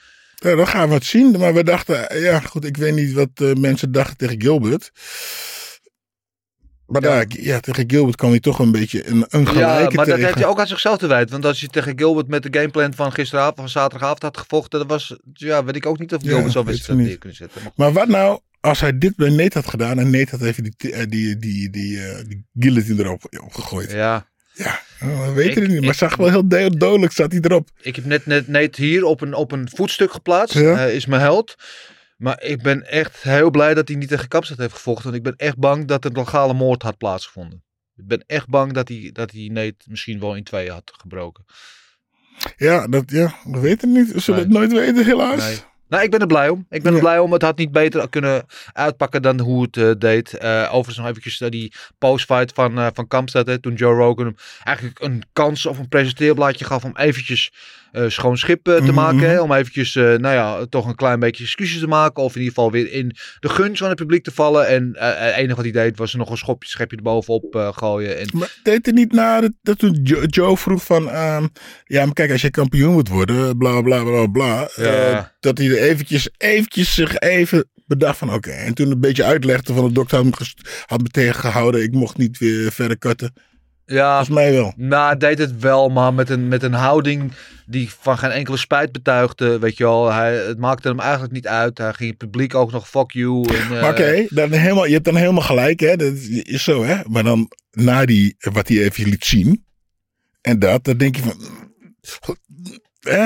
Ja, 0.44 0.54
dan 0.57 0.66
gaan 0.68 0.88
we 0.88 0.94
het 0.94 1.04
zien. 1.04 1.38
Maar 1.38 1.54
we 1.54 1.64
dachten, 1.64 2.20
ja 2.20 2.40
goed, 2.40 2.64
ik 2.64 2.76
weet 2.76 2.94
niet 2.94 3.12
wat 3.12 3.28
eh, 3.35 3.52
mensen 3.52 3.92
dachten 3.92 4.16
tegen 4.16 4.40
Gilbert. 4.42 4.90
Maar 6.87 7.02
Ja. 7.02 7.09
daar, 7.09 7.26
ja, 7.28 7.61
tegen 7.61 7.85
Gilbert 7.90 8.16
kwam 8.16 8.30
hij 8.30 8.40
toch 8.40 8.59
een 8.59 8.70
beetje 8.72 9.09
een, 9.09 9.24
een 9.28 9.40
Ja, 9.44 9.50
gelijke 9.50 9.96
maar 9.96 10.07
dat 10.07 10.18
heeft 10.18 10.35
hij 10.35 10.46
ook 10.46 10.59
aan 10.61 10.66
zichzelf 10.66 10.98
te 10.98 11.07
wijten. 11.07 11.30
Want 11.33 11.44
als 11.44 11.61
je 11.61 11.68
tegen 11.68 11.92
Gilbert 11.98 12.28
met 12.28 12.42
de 12.42 12.59
gameplan 12.59 12.94
van 12.94 13.12
gisteravond, 13.12 13.57
van 13.57 13.68
zaterdagavond 13.68 14.22
had 14.22 14.37
gevochten, 14.38 14.78
dan 14.78 14.88
was, 14.88 15.16
ja, 15.33 15.64
weet 15.64 15.76
ik 15.76 15.87
ook 15.87 15.98
niet 15.98 16.14
of 16.14 16.22
Ja, 16.22 16.28
Gilbert 16.30 16.54
wedstrijd 16.66 16.88
ik 16.88 16.94
neer 16.96 17.07
niet. 17.07 17.18
kunnen 17.18 17.37
zetten. 17.38 17.62
Maar 17.76 17.92
wat 17.92 18.09
nou 18.09 18.40
als 18.61 18.80
hij 18.80 18.98
dit 18.98 19.16
bij 19.16 19.30
Nate 19.30 19.59
had 19.59 19.68
gedaan 19.68 19.98
en 19.98 20.11
Nate 20.11 20.30
had 20.30 20.40
even 20.42 20.62
die, 20.62 20.92
eh, 20.92 21.07
die, 21.09 21.37
die, 21.37 21.70
die, 21.70 22.00
eh, 22.07 22.24
die 22.28 22.46
guillotine 22.59 23.02
erop 23.02 23.24
op 23.44 23.52
gegooid. 23.54 23.90
ja, 23.90 24.26
Ja, 24.54 24.80
we 24.98 25.32
weten 25.34 25.62
het 25.62 25.70
niet. 25.70 25.80
Maar 25.80 25.90
ik- 25.90 25.94
zag 25.96 26.16
wel 26.16 26.28
heel 26.30 26.48
do- 26.48 26.68
dodelijk, 26.68 27.12
zat 27.12 27.32
hij 27.32 27.40
erop. 27.40 27.68
ik 27.80 27.96
heb 27.96 28.04
net, 28.04 28.26
net, 28.26 28.48
net 28.48 28.76
hier 28.76 29.04
op 29.04 29.20
een, 29.20 29.34
op 29.34 29.52
een 29.52 29.68
voetstuk 29.74 30.12
geplaatst. 30.12 30.54
Ja. 30.58 30.74
Hij 30.74 30.94
is 30.94 31.06
mijn 31.06 31.20
held. 31.20 31.54
Maar 32.16 32.42
ik 32.42 32.62
ben 32.62 32.82
echt 32.90 33.22
heel 33.22 33.50
blij 33.50 33.74
dat 33.74 33.88
hij 33.88 33.96
niet 33.96 34.08
tegen 34.08 34.28
Kapstad 34.28 34.58
heeft 34.58 34.72
gevochten. 34.74 35.04
Want 35.04 35.16
ik 35.16 35.22
ben 35.22 35.36
echt 35.36 35.58
bang 35.58 35.86
dat 35.88 36.04
er 36.04 36.10
een 36.10 36.16
legale 36.16 36.54
moord 36.54 36.82
had 36.82 36.98
plaatsgevonden. 36.98 37.62
Ik 37.96 38.06
ben 38.06 38.24
echt 38.26 38.48
bang 38.48 38.72
dat 38.72 38.88
hij, 38.88 39.10
dat 39.12 39.30
hij 39.30 39.48
Nate 39.52 39.74
misschien 39.84 40.20
wel 40.20 40.36
in 40.36 40.44
twee 40.44 40.70
had 40.70 40.92
gebroken. 41.00 41.44
Ja, 42.56 42.86
dat, 42.86 43.10
ja, 43.10 43.34
we 43.44 43.60
weten 43.60 43.88
het 43.94 43.98
niet. 43.98 44.12
We 44.14 44.20
zullen 44.20 44.48
Nee. 44.48 44.58
het 44.60 44.70
nooit 44.72 44.84
weten, 44.86 45.04
helaas. 45.04 45.44
Nee. 45.44 45.58
Nou, 45.88 46.03
ik 46.03 46.11
ben 46.11 46.20
er 46.20 46.27
blij 46.27 46.49
om. 46.49 46.66
Ik 46.70 46.83
ben 46.83 46.94
er 46.94 47.01
blij 47.01 47.18
om. 47.18 47.33
Het 47.33 47.42
had 47.42 47.59
niet 47.59 47.73
beter 47.73 48.09
kunnen 48.09 48.47
uitpakken 48.73 49.23
dan 49.23 49.40
hoe 49.40 49.62
het 49.62 49.77
eh, 49.77 49.90
deed. 49.99 50.35
Eh, 50.35 50.64
overigens 50.64 50.97
nog 50.97 51.07
eventjes 51.07 51.38
naar 51.38 51.51
die 51.51 51.73
postfight 51.99 52.53
van, 52.53 52.79
eh 52.79 52.87
van 52.94 53.07
Kampstad. 53.07 53.47
Hè, 53.47 53.59
toen 53.59 53.75
Joe 53.75 53.94
Rogan 53.94 54.25
hem 54.25 54.37
eigenlijk 54.64 55.01
een 55.01 55.23
kans 55.33 55.66
of 55.66 55.79
een 55.79 55.88
presenteerblaadje 55.88 56.64
gaf 56.64 56.85
om 56.85 56.97
eventjes 56.97 57.53
eh, 57.53 57.84
schoon 58.07 58.38
schip 58.38 58.68
eh, 58.68 58.74
te 58.76 58.83
Mhm. 58.83 58.94
maken. 58.94 59.18
Hè, 59.30 59.40
om 59.40 59.52
eventjes, 59.52 59.96
eh, 59.96 60.02
nou 60.04 60.35
ja, 60.35 60.66
toch 60.68 60.87
een 60.87 60.94
klein 60.94 61.20
beetje 61.20 61.44
excuses 61.44 61.78
te 61.80 61.87
maken. 61.87 62.22
Of 62.22 62.35
in 62.35 62.40
ieder 62.40 62.54
geval 62.54 62.70
weer 62.70 62.92
in 62.92 63.16
de 63.40 63.48
gunst 63.48 63.78
van 63.78 63.88
het 63.88 63.98
publiek 63.98 64.24
te 64.24 64.30
vallen. 64.33 64.66
En 64.68 64.94
eh, 64.94 65.26
het 65.26 65.35
enige 65.35 65.54
wat 65.54 65.64
hij 65.64 65.72
deed 65.72 65.98
was 65.98 66.12
er 66.12 66.18
nog 66.18 66.30
een 66.30 66.37
schopje, 66.37 66.68
schepje 66.68 66.96
erbovenop 66.96 67.54
eh, 67.54 67.68
gooien. 67.72 68.18
En, 68.18 68.28
Maar 68.33 68.52
deed 68.62 68.87
het 68.87 68.94
niet 68.94 69.12
na 69.12 69.40
dat, 69.40 69.52
dat 69.62 69.78
toen 69.78 69.98
Jo- 70.02 70.24
Joe 70.24 70.57
vroeg 70.57 70.85
van... 70.85 71.11
ehm, 71.11 71.46
ja, 71.85 72.04
maar 72.04 72.14
kijk, 72.14 72.30
als 72.30 72.40
je 72.42 72.50
kampioen 72.50 72.92
moet 72.92 73.09
worden, 73.09 73.59
bla 73.59 73.80
bla 73.80 74.02
bla 74.02 74.26
bla. 74.26 74.68
Ja. 74.76 75.11
eh, 75.11 75.24
dat 75.40 75.59
hij 75.59 75.66
er 75.66 75.78
eventjes, 75.78 76.28
eventjes 76.38 76.94
zich 76.94 77.18
even 77.18 77.68
bedacht 77.87 78.18
van 78.18 78.33
oké. 78.33 78.50
En 78.50 78.74
toen 78.74 78.90
een 78.90 79.00
beetje 79.00 79.24
uitlegde 79.24 79.74
van 79.74 79.87
de 79.87 79.92
dokter 79.92 80.16
had 80.16 80.26
me, 80.26 80.33
gest- 80.37 80.85
had 80.87 81.02
me 81.02 81.09
tegengehouden. 81.09 81.83
Ik 81.83 81.92
mocht 81.92 82.16
niet 82.16 82.38
weer 82.38 82.72
verder 82.72 82.98
cutten. 82.98 83.33
Ja, 83.87 84.09
Volgens 84.09 84.37
mij 84.37 84.53
wel. 84.53 84.73
Nou, 84.77 85.07
hij 85.07 85.16
deed 85.16 85.38
het 85.38 85.61
wel, 85.61 85.88
maar 85.88 86.14
met 86.14 86.31
een, 86.31 86.49
met 86.49 86.62
een 86.62 86.73
houding 86.73 87.33
die 87.66 87.90
van 88.01 88.18
geen 88.18 88.31
enkele 88.31 88.57
spijt 88.57 88.92
betuigde. 88.92 89.59
Weet 89.59 89.77
je 89.77 89.85
wel, 89.85 90.12
hij, 90.12 90.35
het 90.37 90.59
maakte 90.59 90.88
hem 90.88 91.01
eigenlijk 91.01 91.33
niet 91.33 91.47
uit. 91.47 91.79
Hij 91.79 91.92
ging 91.92 92.09
het 92.09 92.18
publiek 92.18 92.55
ook 92.55 92.73
nog 92.73 92.88
fuck 92.88 93.11
you. 93.12 93.44
Eh, 93.73 93.88
oké, 93.88 94.27
dan 94.29 94.51
helemaal, 94.53 94.87
je 94.87 94.92
hebt 94.92 95.05
dan 95.05 95.16
helemaal 95.16 95.42
gelijk, 95.42 95.81
hè? 95.81 95.97
Dat 95.97 96.12
is 96.42 96.64
zo, 96.64 96.85
hè? 96.85 96.97
Maar 97.09 97.23
dan 97.25 97.51
na 97.70 98.05
die, 98.05 98.37
wat 98.38 98.68
hij 98.68 98.83
even 98.83 99.09
liet 99.09 99.25
zien. 99.25 99.64
En 100.40 100.59
dat, 100.59 100.85
dan 100.85 100.97
denk 100.97 101.16
je 101.16 101.23
van. 101.23 101.40
Hè? 103.01 103.18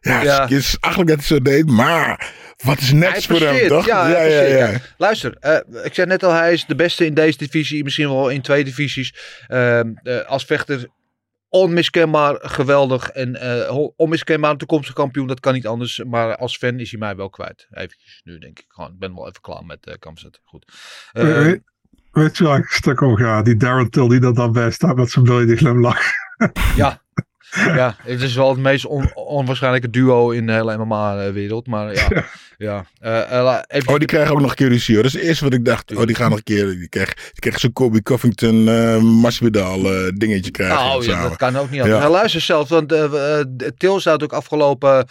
Ja, 0.00 0.22
Ja. 0.22 0.42
het 0.42 0.50
is 0.50 0.76
eigenlijk 0.80 1.16
dat 1.16 1.28
hij 1.28 1.36
zo 1.36 1.42
deed, 1.42 1.66
maar 1.70 2.32
wat 2.62 2.78
is 2.78 2.92
net 2.92 3.24
voor 3.26 3.40
hem, 3.40 3.68
toch? 3.68 3.86
ja, 3.86 4.08
ja, 4.08 4.40
ja. 4.40 4.80
Luister, 4.96 5.36
eh, 5.40 5.84
ik 5.84 5.94
zei 5.94 6.06
net 6.06 6.22
al, 6.24 6.32
hij 6.32 6.52
is 6.52 6.66
de 6.66 6.74
beste 6.74 7.06
in 7.06 7.14
deze 7.14 7.38
divisie. 7.38 7.84
Misschien 7.84 8.08
wel 8.08 8.28
in 8.28 8.42
twee 8.42 8.64
divisies. 8.64 9.14
Ehm, 9.48 9.90
eh, 10.02 10.20
als 10.26 10.44
vechter 10.44 10.88
onmiskenbaar 11.48 12.38
geweldig. 12.40 13.08
En 13.08 13.36
eh, 13.40 13.76
onmiskenbaar 13.96 14.50
een 14.50 14.56
toekomstige 14.58 14.94
kampioen. 14.96 15.26
Dat 15.26 15.40
kan 15.40 15.52
niet 15.54 15.66
anders. 15.66 16.02
Maar 16.06 16.36
als 16.36 16.56
fan 16.56 16.78
is 16.80 16.90
hij 16.90 16.98
mij 17.00 17.16
wel 17.16 17.30
kwijt. 17.30 17.66
Even 17.70 17.96
nu 18.24 18.38
denk 18.38 18.58
ik 18.58 18.64
gewoon. 18.68 18.90
Ik 18.90 18.98
ben 18.98 19.14
wel 19.14 19.28
even 19.28 19.40
klaar 19.40 19.64
met 19.64 19.86
uh, 19.88 19.94
Kamzat. 19.98 20.40
Goed. 20.44 20.64
Ehm, 21.12 21.26
we- 21.26 21.62
Weet 22.12 22.36
je 22.36 22.44
waar 22.44 22.58
ik 22.58 22.66
stuk 22.66 23.02
over 23.02 23.24
ga? 23.24 23.42
Die 23.42 23.56
Darren 23.56 23.90
Till 23.90 24.08
die 24.08 24.20
er 24.20 24.34
dan 24.34 24.52
bij 24.52 24.70
staat 24.70 24.96
met 24.96 25.10
zijn 25.10 25.24
bilje 25.24 25.46
die 25.46 25.56
glimlach. 25.56 26.02
Ja. 26.76 27.00
ja, 27.54 27.96
het 28.02 28.22
is 28.22 28.34
wel 28.34 28.48
het 28.50 28.58
meest 28.58 28.86
on- 28.86 29.14
onwaarschijnlijke 29.14 29.90
duo 29.90 30.30
in 30.30 30.46
de 30.46 30.52
hele 30.52 30.76
MMA-wereld. 30.76 31.66
Maar 31.66 31.94
ja, 31.94 32.08
ja. 32.58 32.84
Eh, 33.00 33.38
eh, 33.38 33.58
even 33.68 33.88
Oh, 33.92 33.98
die 33.98 34.06
krijgen 34.06 34.32
ook 34.32 34.40
nog 34.40 34.50
een 34.50 34.56
keer 34.56 34.68
ruzie. 34.68 34.94
hoor. 34.94 35.02
Dat 35.02 35.12
is 35.12 35.18
het 35.18 35.28
eerste 35.28 35.44
wat 35.44 35.52
ik 35.54 35.64
dacht. 35.64 35.96
Oh, 35.96 36.06
die 36.06 36.14
gaan 36.14 36.28
nog 36.28 36.38
een 36.38 36.44
keer. 36.44 36.66
Die 36.66 36.88
krijgen, 36.88 37.14
die 37.16 37.40
krijgen 37.40 37.60
zo'n 37.60 37.72
Kobe 37.72 38.02
Covington 38.02 38.68
uh, 38.68 38.98
Masvidal 38.98 39.78
uh, 39.94 40.08
dingetje 40.14 40.50
krijgen. 40.50 40.76
Nou, 40.76 41.06
ja, 41.06 41.22
dat 41.22 41.36
kan 41.36 41.56
ook 41.56 41.70
niet 41.70 41.80
anders. 41.80 41.98
Ja. 41.98 42.04
Ja. 42.06 42.10
Luister 42.10 42.40
zelf, 42.40 42.68
want 42.68 42.88
Til 43.76 44.00
zou 44.00 44.22
ook 44.22 44.32
afgelopen 44.32 45.06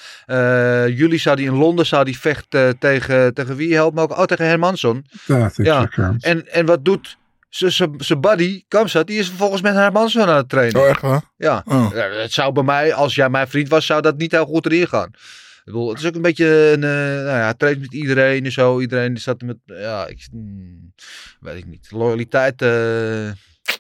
juli 0.96 1.18
zou 1.18 1.36
die 1.36 1.46
in 1.46 1.56
Londen 1.56 1.86
zou 1.86 2.06
die 2.06 2.20
vechten 2.20 2.78
tegen, 2.80 3.34
tegen 3.34 3.56
wie 3.56 3.74
helpt 3.74 3.96
me 3.96 4.02
ook? 4.02 4.18
Oh, 4.18 4.24
tegen 4.24 4.46
Hermansson. 4.46 5.06
Ja, 5.26 5.52
ja. 5.56 5.90
En, 6.20 6.48
en 6.54 6.66
wat 6.66 6.86
doet 6.86 7.20
zijn 7.52 8.20
buddy, 8.20 8.64
Kamsat, 8.68 9.08
die 9.08 9.20
is 9.20 9.28
vervolgens 9.28 9.62
met 9.62 9.74
Hermansson 9.74 10.28
aan 10.28 10.36
het 10.36 10.50
trainen. 10.50 10.82
Oh, 10.82 10.88
echt 10.88 11.02
waar? 11.02 11.22
Ja. 11.38 11.64
Oh. 11.66 11.92
ja. 11.94 12.10
Het 12.10 12.34
zou 12.34 12.52
bij 12.52 12.64
mij, 12.64 12.94
als 12.94 13.16
jij 13.16 13.30
mijn 13.30 13.48
vriend 13.48 13.70
was, 13.70 13.86
zou 13.86 14.02
dat 14.02 14.18
niet 14.18 14.32
heel 14.32 14.46
goed 14.46 14.66
erin 14.66 14.88
gaan. 14.88 15.08
Ik 15.08 15.62
bedoel, 15.66 15.90
het 15.90 16.00
is 16.00 16.06
ook 16.06 16.16
een 16.16 16.22
beetje 16.22 16.46
een, 16.48 16.82
uh, 16.82 17.26
nou 17.26 17.38
ja, 17.38 17.54
traint 17.54 17.80
met 17.80 17.94
iedereen 17.94 18.46
en 18.46 18.52
zo. 18.52 18.80
Iedereen 18.80 19.18
staat 19.18 19.42
met, 19.42 19.58
ja, 19.66 20.08
ik, 20.08 20.28
hmm, 20.32 20.94
weet 21.40 21.58
ik 21.58 21.66
niet. 21.66 21.88
Loyaliteit. 21.92 22.62
Uh, 22.62 23.32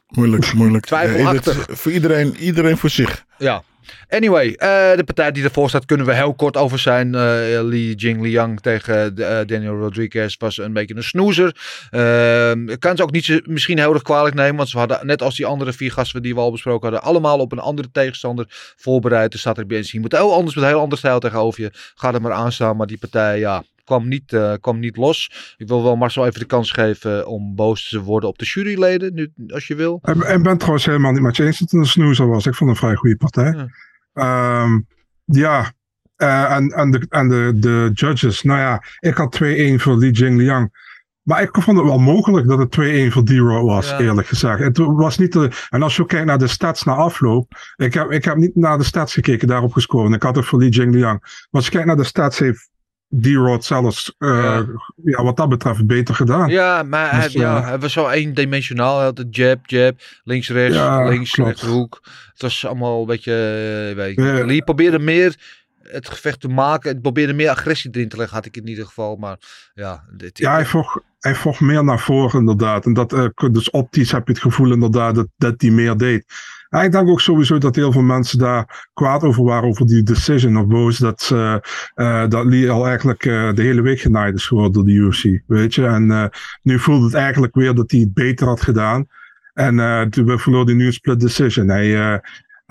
moeilijk, 0.07 0.53
moeilijk. 0.53 0.85
Twijfelachtig. 0.85 1.67
Ja, 1.67 1.75
voor 1.75 1.91
iedereen, 1.91 2.35
iedereen 2.35 2.77
voor 2.77 2.89
zich. 2.89 3.25
Ja, 3.37 3.63
Anyway, 4.09 4.53
eh, 4.53 4.95
de 4.95 5.03
partij 5.05 5.31
die 5.31 5.43
ervoor 5.43 5.69
staat 5.69 5.85
kunnen 5.85 6.05
we 6.05 6.13
heel 6.13 6.33
kort 6.33 6.57
over 6.57 6.79
zijn. 6.79 7.15
Eh 7.15 7.61
Li 7.61 7.93
Jing 7.93 8.21
Liang 8.21 8.59
tegen 8.59 9.17
eh, 9.17 9.39
Daniel 9.45 9.77
Rodriguez 9.77 10.35
was 10.37 10.57
een 10.57 10.73
beetje 10.73 10.95
een 10.95 11.03
snoezer. 11.03 11.55
Ehm, 11.89 12.77
kan 12.79 12.97
ze 12.97 13.03
ook 13.03 13.11
niet 13.11 13.41
misschien 13.47 13.77
heel 13.77 13.93
erg 13.93 14.01
kwalijk 14.01 14.35
nemen. 14.35 14.55
Want 14.55 14.69
ze 14.69 14.77
hadden, 14.77 15.05
net 15.05 15.21
als 15.21 15.35
die 15.35 15.45
andere 15.45 15.73
vier 15.73 15.91
gasten 15.91 16.21
die 16.21 16.33
we 16.33 16.39
al 16.39 16.51
besproken 16.51 16.89
hadden, 16.89 17.09
allemaal 17.09 17.39
op 17.39 17.51
een 17.51 17.59
andere 17.59 17.91
tegenstander 17.91 18.45
voorbereid. 18.77 19.31
Dus 19.31 19.39
staat 19.39 19.57
er 19.57 19.65
bij 19.65 19.83
je 19.83 19.99
moet 19.99 20.11
heel 20.11 20.33
anders 20.33 20.55
met 20.55 20.63
een 20.63 20.69
heel 20.69 20.79
ander 20.79 20.97
stijl 20.97 21.19
tegenover 21.19 21.61
je. 21.61 21.71
Ga 21.95 22.13
er 22.13 22.21
maar 22.21 22.31
aan 22.31 22.51
staan. 22.51 22.77
Maar 22.77 22.87
die 22.87 22.97
partij, 22.97 23.39
ja, 23.39 23.63
kwam 23.83 24.07
niet, 24.07 24.33
eh, 24.33 24.53
kwam 24.61 24.79
niet 24.79 24.97
los. 24.97 25.55
Ik 25.57 25.67
wil 25.67 25.83
wel 25.83 25.95
Marcel 25.95 26.25
even 26.25 26.39
de 26.39 26.45
kans 26.45 26.71
geven 26.71 27.27
om 27.27 27.55
boos 27.55 27.89
te 27.89 28.01
worden 28.01 28.29
op 28.29 28.37
de 28.37 28.45
juryleden, 28.45 29.13
nu, 29.13 29.33
als 29.47 29.67
je 29.67 29.75
wil. 29.75 29.99
Ik 30.03 30.15
ik 30.23 30.43
ben 30.43 30.57
trouwens 30.57 30.85
helemaal 30.85 31.11
niet 31.11 31.21
met 31.21 31.35
je 31.35 31.45
eens 31.45 31.59
dat 31.59 31.71
het 31.71 31.79
een 31.79 31.85
snoezer 31.87 32.27
was. 32.27 32.45
Ik 32.45 32.55
vond 32.55 32.69
een 32.69 32.75
vrij 32.75 32.95
goede 32.95 33.15
partij. 33.17 33.51
Ja. 33.51 33.67
Ehm, 34.13 34.79
ja, 35.25 35.71
eh, 36.15 36.55
en, 36.55 36.69
en, 36.69 36.91
de, 36.91 37.05
en 37.09 37.27
de, 37.29 37.53
de 37.55 37.91
judges. 37.93 38.41
Nou 38.41 38.59
ja, 38.59 38.83
ik 38.99 39.15
had 39.15 39.35
2-1 39.35 39.79
voor 39.79 39.97
Li 39.97 40.09
Jingliang. 40.09 40.89
Maar 41.21 41.41
ik 41.41 41.49
vond 41.51 41.77
het 41.77 41.85
wel 41.85 41.99
mogelijk 41.99 42.47
dat 42.47 42.59
het 42.59 42.71
2-1 42.71 43.11
voor 43.11 43.23
D-Row 43.23 43.65
was, 43.67 43.89
Ja. 43.89 43.99
eerlijk 43.99 44.27
gezegd. 44.27 44.59
Het 44.59 44.77
was 44.77 45.17
niet 45.17 45.33
de, 45.33 45.49
en 45.69 45.83
als 45.83 45.95
je 45.95 46.05
kijkt 46.05 46.25
naar 46.25 46.37
de 46.37 46.47
stats 46.47 46.83
na 46.83 46.93
afloop. 46.93 47.73
Ik 47.75 47.93
heb, 47.93 48.11
ik 48.11 48.25
heb 48.25 48.35
niet 48.35 48.55
naar 48.55 48.77
de 48.77 48.83
stats 48.83 49.13
gekeken, 49.13 49.47
daarop 49.47 49.73
gescoord. 49.73 50.13
Ik 50.13 50.23
had 50.23 50.35
het 50.35 50.45
voor 50.45 50.59
Li 50.59 50.69
Jingliang. 50.69 51.19
Maar 51.19 51.47
als 51.51 51.65
je 51.65 51.71
kijkt 51.71 51.87
naar 51.87 51.95
de 51.95 52.03
stats, 52.03 52.39
heeft 52.39 52.69
D-Row 53.21 53.61
zelfs, 53.61 54.15
eh, 54.17 54.29
Ja. 54.29 54.65
ja. 55.03 55.23
wat 55.23 55.37
dat 55.37 55.49
betreft, 55.49 55.85
beter 55.87 56.15
gedaan. 56.15 56.49
Ja, 56.49 56.83
maar 56.83 57.11
hij, 57.11 57.23
Dus, 57.23 57.33
ja, 57.33 57.57
eh, 57.57 57.67
hij 57.67 57.79
was 57.79 57.93
zo 57.93 58.09
eendimensionaal. 58.09 58.95
Hij 58.95 59.05
had 59.05 59.15
de 59.15 59.27
jab, 59.29 59.69
jab, 59.69 59.99
links, 60.23 60.49
rechts, 60.49 60.75
Ja, 60.75 61.07
links, 61.09 61.35
rechterhoek. 61.35 61.99
Het 62.33 62.41
was 62.41 62.65
allemaal 62.65 63.01
een 63.01 63.07
beetje, 63.07 63.31
eh, 63.89 63.95
weet 63.95 64.15
je. 64.15 64.61
Probeerde 64.63 64.99
meer 64.99 65.35
het 65.83 66.09
gevecht 66.09 66.41
te 66.41 66.47
maken. 66.47 66.89
Het 66.91 67.01
probeerde 67.01 67.33
meer 67.33 67.49
agressie 67.49 67.89
erin 67.93 68.09
te 68.09 68.17
leggen, 68.17 68.35
had 68.35 68.45
ik 68.45 68.57
in 68.57 68.67
ieder 68.67 68.85
geval. 68.85 69.15
Maar 69.15 69.37
ja, 69.73 70.03
dit, 70.11 70.37
Ja, 70.37 70.53
hij 70.53 70.65
vocht, 70.65 70.99
hij 71.21 71.35
vocht 71.35 71.59
meer 71.59 71.83
naar 71.83 71.99
voren 71.99 72.39
inderdaad. 72.39 72.85
En 72.85 72.93
dat, 72.93 73.13
eh, 73.13 73.49
dus 73.51 73.69
optisch 73.69 74.11
heb 74.11 74.27
je 74.27 74.33
het 74.33 74.41
gevoel 74.41 74.71
inderdaad 74.71 75.15
dat, 75.15 75.27
dat 75.37 75.61
hij 75.61 75.69
meer 75.69 75.97
deed. 75.97 76.25
Ik 76.69 76.91
denk 76.91 77.09
ook 77.09 77.21
sowieso 77.21 77.57
dat 77.57 77.75
heel 77.75 77.91
veel 77.91 78.01
mensen 78.01 78.39
daar 78.39 78.89
kwaad 78.93 79.23
over 79.23 79.43
waren, 79.43 79.69
over 79.69 79.85
die 79.85 80.03
decision 80.03 80.57
of 80.57 80.67
boos. 80.67 80.97
Dat, 80.97 81.31
eh, 81.33 82.27
dat 82.27 82.45
Lee 82.45 82.71
al 82.71 82.87
eigenlijk 82.87 83.25
eh, 83.25 83.53
de 83.53 83.61
hele 83.61 83.81
week 83.81 83.99
genaaid 83.99 84.35
is 84.35 84.47
geworden 84.47 84.73
door 84.73 84.85
de 84.85 84.91
UFC. 84.91 85.41
Weet 85.47 85.75
je, 85.75 85.85
en 85.85 86.31
nu 86.61 86.79
voelde 86.79 87.05
het 87.05 87.13
eigenlijk 87.13 87.55
weer 87.55 87.73
dat 87.75 87.91
hij 87.91 87.99
het 87.99 88.13
beter 88.13 88.47
had 88.47 88.61
gedaan. 88.61 89.07
En 89.53 90.09
toen 90.09 90.39
verloor 90.39 90.65
hij 90.65 90.73
nu 90.73 90.85
een 90.85 90.93
split 90.93 91.19
decision. 91.19 91.67
Hij 91.67 92.21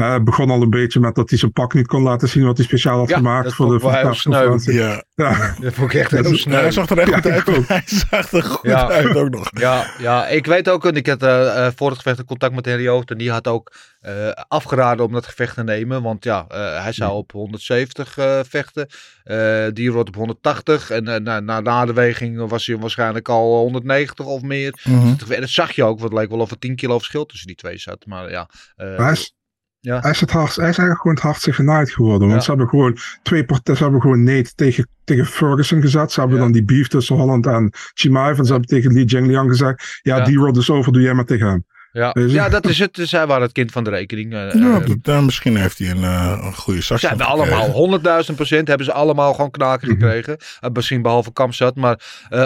eh, 0.01 0.14
eh, 0.14 0.22
begon 0.22 0.51
al 0.51 0.62
een 0.62 0.70
beetje 0.70 1.01
met 1.01 1.14
dat 1.14 1.30
hij 1.30 1.38
zijn 1.38 1.53
pak 1.53 1.74
niet 1.74 1.86
kon 1.86 2.03
laten 2.03 2.28
zien 2.28 2.44
wat 2.44 2.57
hij 2.57 2.66
speciaal 2.66 2.98
had 2.98 3.09
Ja, 3.09 3.16
gemaakt 3.16 3.53
voor 3.55 3.72
de 3.78 3.78
persconferentie. 3.78 4.72
Ja, 4.74 5.05
Ja. 5.14 5.55
dat 5.61 5.74
vond 5.74 5.92
ik 5.94 6.01
echt 6.01 6.11
heel 6.11 6.36
snel. 6.36 6.61
hij 6.61 6.70
zag 6.70 6.90
er 6.90 6.98
echt 6.98 7.09
Ja, 7.11 7.16
goed 7.20 7.26
uit. 7.30 7.48
ook. 7.59 7.68
Hij 7.68 7.82
zag 7.86 8.32
er 8.32 8.42
goed 8.42 8.70
Ja. 8.70 8.88
uit 8.88 9.16
ook 9.16 9.30
nog. 9.30 9.48
Ja, 9.59 9.86
ja, 9.98 10.26
ik 10.28 10.46
weet 10.46 10.68
ook, 10.68 10.84
en 10.86 10.94
ik 10.94 11.07
had 11.07 11.22
eh 11.22 11.66
eh, 11.66 11.72
voor 11.76 11.88
het 11.88 11.96
gevecht 11.96 12.18
in 12.18 12.24
contact 12.24 12.55
met 12.55 12.64
Henry 12.64 12.88
Hoofd 12.88 13.11
en 13.11 13.18
die 13.18 13.30
had 13.30 13.48
ook 13.48 13.72
eh, 14.01 14.28
afgeraden 14.48 15.05
om 15.07 15.12
dat 15.12 15.26
gevecht 15.26 15.55
te 15.55 15.62
nemen. 15.62 16.03
Want 16.03 16.24
ja, 16.24 16.44
eh, 16.48 16.82
hij 16.82 16.92
zou 16.92 17.12
op 17.12 17.32
170 17.32 18.18
eh, 18.18 18.40
vechten, 18.48 18.86
eh 19.24 19.66
die 19.72 19.92
wordt 19.92 20.09
op 20.09 20.14
180 20.14 20.90
en 20.90 21.09
eh, 21.09 21.20
na, 21.20 21.40
na, 21.40 21.61
na 21.61 21.84
de 21.86 21.92
weging 21.92 22.48
was 22.48 22.66
hij 22.66 22.76
waarschijnlijk 22.76 23.28
al 23.28 23.57
190 23.59 24.26
of 24.26 24.42
meer. 24.42 24.80
En 24.84 25.40
dat 25.40 25.48
zag 25.48 25.72
je 25.72 25.84
ook, 25.84 25.98
want 26.01 26.12
het 26.12 26.20
leek 26.20 26.30
wel 26.30 26.38
of 26.38 26.51
er 26.51 26.59
10 26.59 26.76
kilo 26.76 26.96
verschil 26.98 27.26
tussen 27.26 27.46
die 27.46 27.57
twee 27.57 27.78
zat. 27.78 28.07
Maar 28.07 28.30
ja, 28.30 28.48
eh, 28.76 28.96
Hij 28.96 29.12
is, 29.12 29.34
Ja. 29.81 30.01
hij, 30.01 30.11
is 30.11 30.20
het 30.20 30.33
hij 30.33 30.43
is 30.45 30.59
eigenlijk 30.59 30.97
gewoon 31.01 31.14
het 31.16 31.24
hardste 31.24 31.53
genaaid 31.53 31.91
geworden. 31.91 32.20
Want 32.20 32.33
Ja. 32.33 32.41
ze 32.41 32.51
hebben 32.51 32.68
gewoon 32.68 32.97
twee 33.22 33.45
partijen, 33.45 33.76
ze 33.76 33.83
hebben 33.83 34.01
gewoon 34.01 34.22
Nate 34.22 34.53
tegen, 34.55 34.89
tegen 35.05 35.26
Ferguson 35.26 35.81
gezet. 35.81 36.12
Ze 36.12 36.20
hebben 36.20 36.39
Ja. 36.39 36.43
dan 36.45 36.53
die 36.53 36.64
beef 36.64 36.89
tussen 36.89 37.16
Holland 37.16 37.47
en 37.47 37.72
Chimaev. 37.95 38.39
En 38.39 38.45
ze 38.45 38.51
hebben 38.51 38.68
tegen 38.68 38.93
Li 38.93 39.05
Jingliang 39.05 39.51
gezegd, 39.51 39.99
ja, 40.03 40.16
Ja. 40.16 40.24
die 40.24 40.37
rod 40.39 40.57
is 40.57 40.70
over, 40.70 40.93
doe 40.93 41.03
jij 41.03 41.14
maar 41.14 41.24
tegen 41.24 41.47
hem. 41.47 41.64
Ja. 41.93 42.14
Ja, 42.14 42.49
dat 42.49 42.66
is 42.68 42.78
het. 42.78 42.99
Zij 43.03 43.26
waren 43.26 43.43
het 43.43 43.53
kind 43.53 43.72
van 43.72 43.84
de 43.84 43.91
rekening. 43.91 44.32
Ja, 44.32 44.45
dat- 44.45 44.97
ja, 45.03 45.20
misschien 45.20 45.57
heeft 45.57 45.78
hij 45.78 45.91
een, 45.91 46.05
eh, 46.05 46.38
een 46.43 46.55
goede 46.55 46.80
zak. 46.80 46.99
Ze 46.99 47.09
hebben 47.09 47.26
allemaal 47.26 47.70
100.000 47.70 48.36
procent 48.36 48.68
hebben 48.68 48.86
ze 48.86 48.93
allemaal 48.93 49.34
gewoon 49.34 49.51
knaken 49.51 49.88
Mhm. 49.88 49.99
gekregen. 50.01 50.36
Eh, 50.61 50.70
misschien 50.70 51.03
behalve 51.03 51.32
Kamzat. 51.32 51.74
Maar 51.76 52.01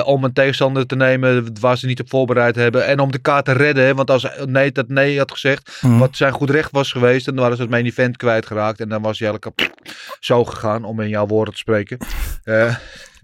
om 0.05 0.25
een 0.25 0.33
tegenstander 0.33 0.87
te 0.87 0.97
nemen 0.97 1.47
waar 1.61 1.79
ze 1.79 1.87
niet 1.87 2.01
op 2.01 2.09
voorbereid 2.11 2.57
hebben. 2.57 2.87
En 2.87 3.01
om 3.01 3.13
de 3.13 3.19
kaart 3.19 3.45
te 3.45 3.53
redden. 3.53 3.85
hè, 3.85 3.95
Want 3.95 4.11
als 4.11 4.27
nee 4.47 4.73
dat 4.73 4.89
nee 4.89 5.19
had 5.19 5.31
gezegd. 5.31 5.79
Mhm. 5.83 5.99
Wat 5.99 6.17
zijn 6.17 6.33
goed 6.33 6.51
recht 6.51 6.71
was 6.71 6.93
geweest. 6.93 7.25
Dan 7.27 7.35
waren 7.35 7.57
ze 7.57 7.63
het 7.63 7.71
main 7.71 7.85
event 7.87 8.17
kwijtgeraakt. 8.17 8.81
En 8.81 8.89
dan 8.89 9.03
was 9.03 9.19
hij 9.19 9.29
eigenlijk 9.29 9.73
zo 10.21 10.45
gegaan. 10.45 10.85
Om 10.85 11.01
in 11.01 11.09
jouw 11.09 11.27
woorden 11.27 11.55
te 11.55 11.61
spreken. 11.61 11.99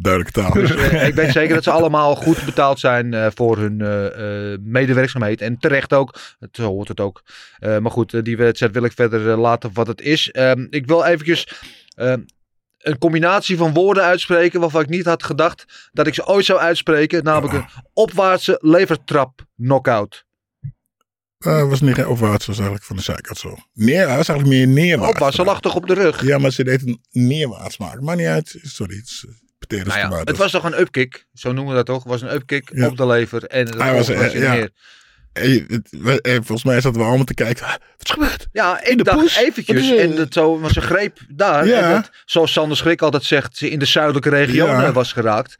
Duidelijke 0.03 0.41
taal. 0.41 0.53
dus 0.53 0.75
eh, 0.75 1.07
ik 1.07 1.15
weet 1.15 1.33
zeker 1.33 1.55
dat 1.55 1.65
ze 1.65 1.71
allemaal 1.71 2.17
goed 2.17 2.45
betaald 2.45 2.81
zijn 2.81 3.15
eh, 3.15 3.27
voor 3.35 3.59
hun 3.59 3.81
eh, 3.81 4.59
medewerkzaamheid. 4.61 5.41
En 5.41 5.59
terecht 5.59 5.93
ook. 5.93 6.19
Het 6.39 6.57
zo 6.57 6.67
hoort 6.67 6.89
het 6.89 7.01
ook. 7.01 7.23
Maar 7.59 7.91
goed, 7.91 8.25
die 8.25 8.37
wedstrijd 8.37 8.73
wil 8.73 8.85
ik 8.85 8.93
verder 8.93 9.39
laten 9.39 9.71
wat 9.73 9.87
het 9.87 10.01
is. 10.01 10.31
Ehm, 10.31 10.67
ik 10.71 10.87
wil 10.87 11.05
eventjes 11.05 11.49
ehm, 11.95 12.21
een 12.79 12.99
combinatie 12.99 13.57
van 13.57 13.73
woorden 13.73 14.03
uitspreken 14.03 14.61
waarvan 14.61 14.83
ik 14.83 14.89
niet 14.89 15.05
had 15.05 15.23
gedacht 15.23 15.91
dat 15.93 16.07
ik 16.07 16.15
ze 16.15 16.27
ooit 16.27 16.45
zou 16.45 16.59
uitspreken. 16.59 17.25
Namelijk 17.25 17.55
een 17.55 17.69
opwaartse 17.93 18.59
levertrap 18.61 19.47
knockout. 19.57 20.25
Eh, 21.39 21.69
was 21.69 21.81
niet 21.81 22.05
opwaarts, 22.05 22.47
was 22.47 22.57
eigenlijk 22.57 22.87
van 22.87 22.97
de 22.97 23.03
zijkant 23.03 23.39
zo. 23.39 23.57
Neer, 23.73 24.07
hij 24.09 24.17
was 24.17 24.29
eigenlijk 24.29 24.59
meer 24.59 24.69
neerwaarts. 24.69 25.13
Opwaarts, 25.13 25.37
ze 25.37 25.45
lag 25.45 25.61
toch 25.61 25.75
op 25.75 25.87
de 25.87 25.95
rug? 25.95 26.23
Ja, 26.23 26.39
maar 26.39 26.51
ze 26.51 26.65
deed 26.65 26.87
een 26.87 27.01
neerwaarts 27.11 27.79
maken. 27.79 28.05
Maar 28.05 28.17
niet 28.17 28.27
uit. 28.27 28.59
Sorry, 28.63 28.97
het 28.97 29.07
is 29.07 29.27
Nou 29.69 29.99
ja, 29.99 30.21
het 30.25 30.37
was 30.37 30.51
toch 30.51 30.65
een 30.65 30.81
upkick, 30.81 31.27
zo 31.35 31.53
noemen 31.53 31.73
we 31.73 31.77
dat 31.77 31.87
toch? 31.87 32.03
Het 32.03 32.13
was 32.13 32.23
een 32.23 32.33
upkick 32.35 32.71
Ja. 32.73 32.87
op 32.87 32.97
de 32.97 33.07
lever 33.07 33.45
en 33.45 33.79
Hij 33.79 33.95
was, 33.95 34.09
was, 34.09 34.33
ja. 34.33 34.53
neer. 34.53 34.71
Eh, 35.33 36.35
volgens 36.35 36.65
mij 36.65 36.81
zaten 36.81 37.01
we 37.01 37.07
allemaal 37.07 37.25
te 37.25 37.35
kijken. 37.35 37.65
"Ah, 37.65 37.71
Wat 37.71 37.81
is 38.07 38.11
gebeurd? 38.11 38.47
Ja, 38.53 38.83
In 38.85 38.91
ik 38.91 38.97
de 38.99 39.05
dacht 39.05 39.37
eventjes. 39.37 39.91
En 39.97 40.15
dat 40.17 40.33
zo, 40.33 40.57
maar 40.59 40.71
ze 40.71 40.81
greep 40.81 41.19
daar. 41.29 41.67
Ja. 41.67 41.81
En 41.89 41.91
dat, 41.95 42.11
zoals 42.25 42.53
Sander 42.53 42.77
Schrik 42.77 43.03
altijd 43.03 43.25
zegt, 43.25 43.57
ze 43.57 43.71
in 43.71 43.79
de 43.79 43.85
zuidelijke 43.85 44.29
regio 44.29 44.93
was 44.93 45.13
geraakt. 45.13 45.57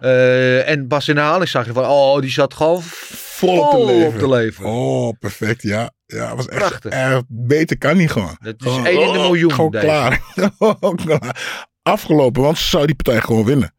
Eh, 0.00 0.68
en 0.68 0.86
pas 0.86 1.08
in 1.08 1.14
de 1.14 1.20
herhaling 1.20 1.48
zag 1.50 1.66
je 1.66 1.72
van, 1.72 1.84
oh, 1.86 2.20
die 2.20 2.30
zat 2.30 2.54
gewoon 2.54 2.82
Vol 2.82 3.58
op 3.60 3.70
de 3.78 3.84
lever. 3.92 4.06
op 4.08 4.18
de 4.18 4.28
lever. 4.28 4.64
Oh, 4.64 5.12
perfect. 5.18 5.62
Ja, 5.62 5.90
ja 6.06 6.36
was 6.36 6.48
echt, 6.48 6.58
Prachtig. 6.58 7.22
beter 7.28 7.78
kan 7.78 7.96
niet 7.96 8.10
gewoon. 8.10 8.36
Dat 8.40 8.54
is 8.58 8.66
Gewoon, 8.66 8.86
één 8.86 9.00
in 9.06 9.12
de 9.12 9.18
oh, 9.18 9.24
miljoen, 9.24 9.52
Gewoon 9.52 9.70
deze. 9.70 9.84
klaar. 9.86 10.20
Afgelopen, 11.82 12.42
want 12.42 12.58
ze 12.58 12.68
zou 12.68 12.86
die 12.86 12.94
partij 12.94 13.20
gewoon 13.20 13.44
winnen. 13.44 13.74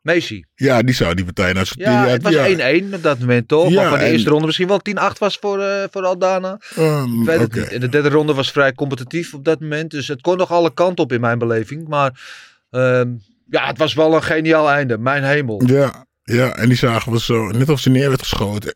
Messi. 0.00 0.44
Ja, 0.54 0.82
die 0.82 0.94
zou 0.94 1.14
die 1.14 1.24
partij 1.24 1.52
nou 1.52 1.66
Ja, 1.70 2.06
het 2.06 2.22
was 2.22 2.34
1-1 2.34 2.94
op 2.94 3.02
dat 3.02 3.18
moment 3.18 3.48
toch? 3.48 3.68
Ja, 3.68 3.80
maar 3.80 3.88
van 3.90 3.98
de 3.98 4.04
en- 4.04 4.10
eerste 4.12 4.30
ronde 4.30 4.46
misschien 4.46 4.68
wel 4.68 4.78
10-8 4.82 5.18
was 5.18 5.36
voor, 5.40 5.60
eh, 5.60 5.84
voor 5.90 6.04
Aldana. 6.04 6.58
Um, 6.78 7.20
Ik 7.20 7.26
weet 7.26 7.40
het 7.40 7.54
niet. 7.54 7.68
En 7.68 7.80
de 7.80 7.88
derde 7.88 8.08
ronde 8.08 8.34
was 8.34 8.50
vrij 8.50 8.72
competitief 8.72 9.34
op 9.34 9.44
dat 9.44 9.60
moment. 9.60 9.90
Dus 9.90 10.08
het 10.08 10.20
kon 10.20 10.36
nog 10.36 10.50
alle 10.50 10.74
kanten 10.74 11.04
op 11.04 11.12
in 11.12 11.20
mijn 11.20 11.38
beleving. 11.38 11.88
Maar 11.88 12.20
ehm, 12.70 13.08
ja, 13.50 13.66
het 13.66 13.78
was 13.78 13.94
wel 13.94 14.14
een 14.14 14.22
geniaal 14.22 14.70
einde. 14.70 14.98
Mijn 14.98 15.24
hemel. 15.24 15.62
Ja, 15.66 16.06
ja, 16.22 16.56
en 16.56 16.68
die 16.68 16.76
zagen 16.78 17.12
we 17.12 17.20
zo, 17.20 17.46
net 17.46 17.68
of 17.68 17.80
ze 17.80 17.90
neer 17.90 18.08
werd 18.08 18.20
geschoten. 18.22 18.74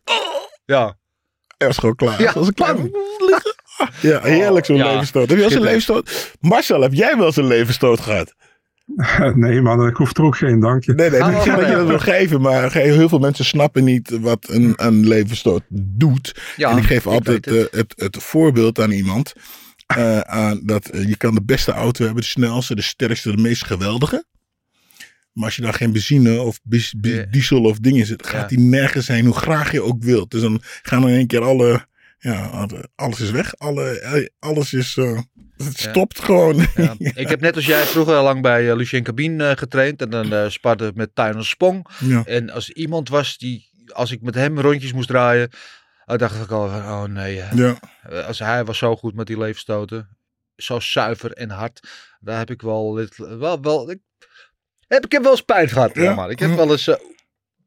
Ja. 0.65 0.97
Hij 1.57 1.67
was 1.67 1.77
gewoon 1.77 1.95
klaar. 1.95 2.21
Ja, 2.21 2.33
was 2.33 2.51
klein... 2.53 2.91
Ja, 4.01 4.21
heerlijk 4.21 4.65
zo'n 4.65 4.75
Oh, 4.75 4.81
ja. 4.81 4.89
levensstoot. 4.91 5.29
Heb 5.29 5.37
je 5.37 5.43
wel 5.43 5.49
Schitterend. 5.51 5.85
levensstoot? 5.87 6.35
Marcel, 6.39 6.81
heb 6.81 6.93
jij 6.93 7.17
wel 7.17 7.31
een 7.35 7.47
levensstoot 7.47 7.99
gehad? 7.99 8.33
nee 9.35 9.61
man, 9.61 9.87
ik 9.87 9.95
hoef 9.95 10.17
er 10.17 10.23
ook 10.23 10.37
geen 10.37 10.59
dankje. 10.59 10.93
Nee, 10.93 11.09
nee, 11.09 11.23
Ah, 11.23 11.35
niet 11.35 11.45
wel, 11.45 11.55
dat 11.59 11.67
je 11.69 11.75
dat 11.75 11.87
wil 11.87 11.99
geven, 11.99 12.41
maar 12.41 12.73
heel 12.73 13.09
veel 13.09 13.19
mensen 13.19 13.45
snappen 13.45 13.83
niet 13.83 14.19
wat 14.19 14.47
een, 14.49 14.73
een 14.75 15.07
levensstoot 15.07 15.63
doet. 15.69 16.41
Ja, 16.55 16.71
en 16.71 16.77
ik 16.77 16.83
geef 16.83 17.05
ik 17.05 17.11
altijd 17.11 17.45
het. 17.45 17.55
eh, 17.69 17.79
het, 17.79 17.93
het 17.95 18.17
voorbeeld 18.23 18.79
aan 18.79 18.91
iemand. 18.91 19.33
eh, 19.87 20.19
aan 20.19 20.61
dat 20.63 20.87
eh, 20.89 21.07
je 21.07 21.17
kan 21.17 21.35
de 21.35 21.43
beste 21.43 21.71
auto 21.71 22.03
hebben, 22.05 22.21
de 22.21 22.27
snelste, 22.29 22.75
de 22.75 22.81
sterkste, 22.81 23.35
de 23.35 23.41
meest 23.41 23.63
geweldige. 23.65 24.25
Maar 25.33 25.45
als 25.45 25.55
je 25.55 25.61
daar 25.61 25.73
geen 25.73 25.91
benzine 25.91 26.41
of 26.41 26.59
diesel 27.29 27.61
of 27.63 27.77
dingen 27.79 28.05
zit, 28.05 28.27
gaat 28.27 28.41
Ja. 28.49 28.55
die 28.57 28.59
nergens 28.59 29.07
heen 29.07 29.25
hoe 29.25 29.35
graag 29.37 29.71
je 29.71 29.81
ook 29.81 30.03
wilt. 30.03 30.31
Dus 30.31 30.41
dan 30.41 30.61
gaan 30.81 31.03
er 31.03 31.09
in 31.09 31.15
één 31.15 31.27
keer 31.27 31.41
alle, 31.43 31.85
ja, 32.17 32.67
alles 32.95 33.19
is 33.19 33.31
weg. 33.31 33.57
Alle, 33.57 33.99
eh, 33.99 34.25
alles 34.39 34.73
is, 34.73 34.97
eh, 34.97 35.19
het 35.57 35.79
Ja. 35.79 35.89
stopt 35.89 36.19
gewoon. 36.23 36.67
Ja. 36.75 36.95
Ik 37.23 37.29
heb 37.29 37.39
net 37.41 37.55
als 37.55 37.65
jij 37.65 37.83
vroeger 37.83 38.21
lang 38.21 38.41
bij 38.41 38.69
eh, 38.69 38.75
Lucien 38.75 39.03
Cabine 39.03 39.49
eh, 39.49 39.57
getraind. 39.57 40.01
En 40.01 40.09
dan 40.09 40.33
eh 40.33 40.49
sparte 40.49 40.85
ik 40.87 40.95
met 40.95 41.15
Tyron 41.15 41.43
Spong. 41.43 41.87
En 42.25 42.49
als 42.49 42.69
iemand 42.69 43.09
was 43.09 43.37
die, 43.37 43.69
als 43.93 44.11
ik 44.11 44.21
met 44.21 44.35
hem 44.35 44.59
rondjes 44.59 44.93
moest 44.93 45.07
draaien. 45.07 45.49
eh, 46.05 46.17
dacht 46.17 46.41
ik 46.43 46.51
al 46.51 46.69
van, 46.69 46.79
oh 46.81 47.03
nee. 47.03 47.41
Eh, 47.41 48.25
Als 48.27 48.39
hij 48.39 48.65
was 48.65 48.77
zo 48.77 48.95
goed 48.95 49.15
met 49.15 49.27
die 49.27 49.37
leefstoten. 49.37 50.17
Zo 50.55 50.79
zuiver 50.79 51.31
en 51.31 51.49
hard. 51.49 51.87
Daar 52.19 52.37
heb 52.37 52.49
ik 52.49 52.61
wel, 52.61 52.91
dit- 52.91 53.17
wel, 53.17 53.61
wel 53.61 53.91
ik, 53.91 53.99
heb 54.87 55.05
ik 55.05 55.11
heb 55.11 55.21
wel 55.21 55.31
eens 55.31 55.41
pijn 55.41 55.69
gehad. 55.69 55.95
Ja. 55.95 56.13
Maar 56.15 56.29
ik 56.29 56.39
heb 56.39 56.55
wel 56.55 56.71
eens 56.71 56.87
eh, 56.87 56.95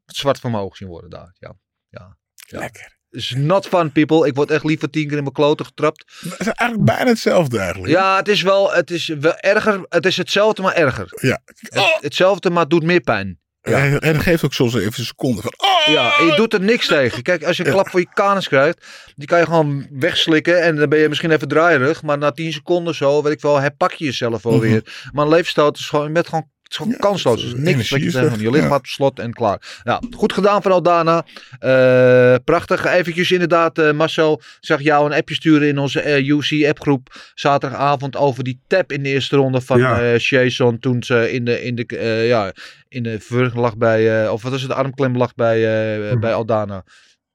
zwart 0.06 0.38
van 0.40 0.50
mijn 0.50 0.62
oog 0.62 0.76
zien 0.76 0.88
worden 0.88 1.10
daar. 1.10 1.36
Ja. 1.38 1.54
Ja. 1.88 2.16
Ja. 2.34 2.58
Lekker. 2.58 2.98
Is 3.10 3.34
not 3.36 3.66
fun, 3.66 3.92
people. 3.92 4.26
Ik 4.26 4.34
word 4.34 4.50
echt 4.50 4.64
liever 4.64 4.90
tien 4.90 5.08
keer 5.08 5.16
in 5.16 5.22
mijn 5.22 5.34
kloten 5.34 5.66
getrapt. 5.66 6.04
Het 6.20 6.40
is 6.40 6.46
eigenlijk 6.46 6.84
bijna 6.84 7.10
hetzelfde 7.10 7.58
eigenlijk. 7.58 7.92
Ja, 7.92 8.16
het 8.16 8.28
is 8.28 8.42
wel, 8.42 8.72
het 8.72 8.90
is 8.90 9.06
wel 9.06 9.36
erger. 9.36 9.84
Het 9.88 10.06
is 10.06 10.16
hetzelfde, 10.16 10.62
maar 10.62 10.74
erger. 10.74 11.08
Ja. 11.20 11.38
Het- 11.58 11.96
hetzelfde, 12.00 12.50
maar 12.50 12.60
het 12.62 12.70
doet 12.70 12.82
meer 12.84 13.00
pijn. 13.00 13.38
Ja. 13.62 13.78
En, 13.84 14.00
en 14.00 14.14
het 14.14 14.22
geeft 14.22 14.44
ook 14.44 14.52
soms 14.52 14.74
even 14.74 14.92
een 14.98 15.04
seconde 15.04 15.42
van... 15.42 15.52
Oh! 15.56 15.92
Ja, 15.94 16.18
en 16.18 16.26
je 16.26 16.34
doet 16.34 16.52
er 16.52 16.60
niks 16.60 16.86
tegen. 16.86 17.22
Kijk, 17.22 17.44
als 17.44 17.56
je 17.56 17.66
een 17.66 17.72
klap 17.72 17.88
voor 17.88 18.00
je 18.00 18.08
kanus 18.14 18.48
krijgt, 18.48 18.86
die 19.16 19.26
kan 19.26 19.38
je 19.38 19.44
gewoon 19.44 19.86
wegslikken. 19.90 20.62
En 20.62 20.76
dan 20.76 20.88
ben 20.88 20.98
je 20.98 21.08
misschien 21.08 21.30
even 21.30 21.48
draaierig. 21.48 22.02
Maar 22.02 22.18
na 22.18 22.30
10 22.30 22.52
seconden 22.52 22.94
zo, 22.94 23.22
weet 23.22 23.32
ik 23.32 23.40
wel, 23.40 23.60
herpak 23.60 23.92
je 23.92 24.04
jezelf 24.04 24.42
wel 24.42 24.52
Mhm. 24.56 24.80
Maar 25.12 25.24
een 25.24 25.30
leefstoot 25.30 25.78
is 25.78 25.88
gewoon, 25.88 26.06
je 26.06 26.12
bent 26.12 26.28
gewoon, 26.28 26.50
het 26.70 26.80
is 26.80 26.86
gewoon 26.86 26.96
kansloos. 27.00 27.42
Dus 27.42 27.54
niks 27.54 27.90
wat 27.90 28.00
je 28.02 28.10
weg. 28.10 28.30
Je 28.40 28.50
lichaam 28.50 28.54
Ja. 28.54 28.68
gaat 28.68 28.78
op 28.78 28.86
slot 28.86 29.18
en 29.18 29.32
klaar. 29.32 29.80
Ja, 29.84 30.00
goed 30.16 30.32
gedaan 30.32 30.62
van 30.62 30.72
Aldana. 30.72 31.24
Eh, 31.58 32.34
prachtig. 32.44 32.84
Eventjes 32.84 33.30
inderdaad, 33.32 33.78
eh, 33.78 33.92
Marcel, 33.92 34.40
zag 34.60 34.80
jou 34.82 35.06
een 35.06 35.16
appje 35.18 35.34
sturen 35.34 35.68
in 35.68 35.78
onze 35.78 36.00
eh, 36.00 36.28
UC 36.28 36.66
appgroep 36.68 37.30
zaterdagavond 37.34 38.16
over 38.16 38.44
die 38.44 38.60
tap 38.66 38.92
in 38.92 39.02
de 39.02 39.08
eerste 39.08 39.36
ronde 39.36 39.60
van 39.60 39.78
Ja. 39.78 40.00
eh 40.00 40.18
Jason 40.18 40.78
toen 40.78 41.02
ze 41.02 41.32
in 41.32 41.44
de, 41.44 41.62
in 41.62 41.74
de, 41.74 41.86
eh, 41.86 42.28
ja, 42.28 42.52
in 42.88 43.02
de 43.02 43.20
verwurging 43.20 43.60
lag 43.60 43.76
bij, 43.76 44.24
eh, 44.24 44.32
of 44.32 44.42
wat 44.42 44.52
is 44.52 44.62
het, 44.62 44.72
armklem 44.72 45.16
lag 45.16 45.34
bij, 45.34 45.58
eh, 46.04 46.10
Mhm. 46.10 46.20
bij 46.20 46.34
Aldana. 46.34 46.84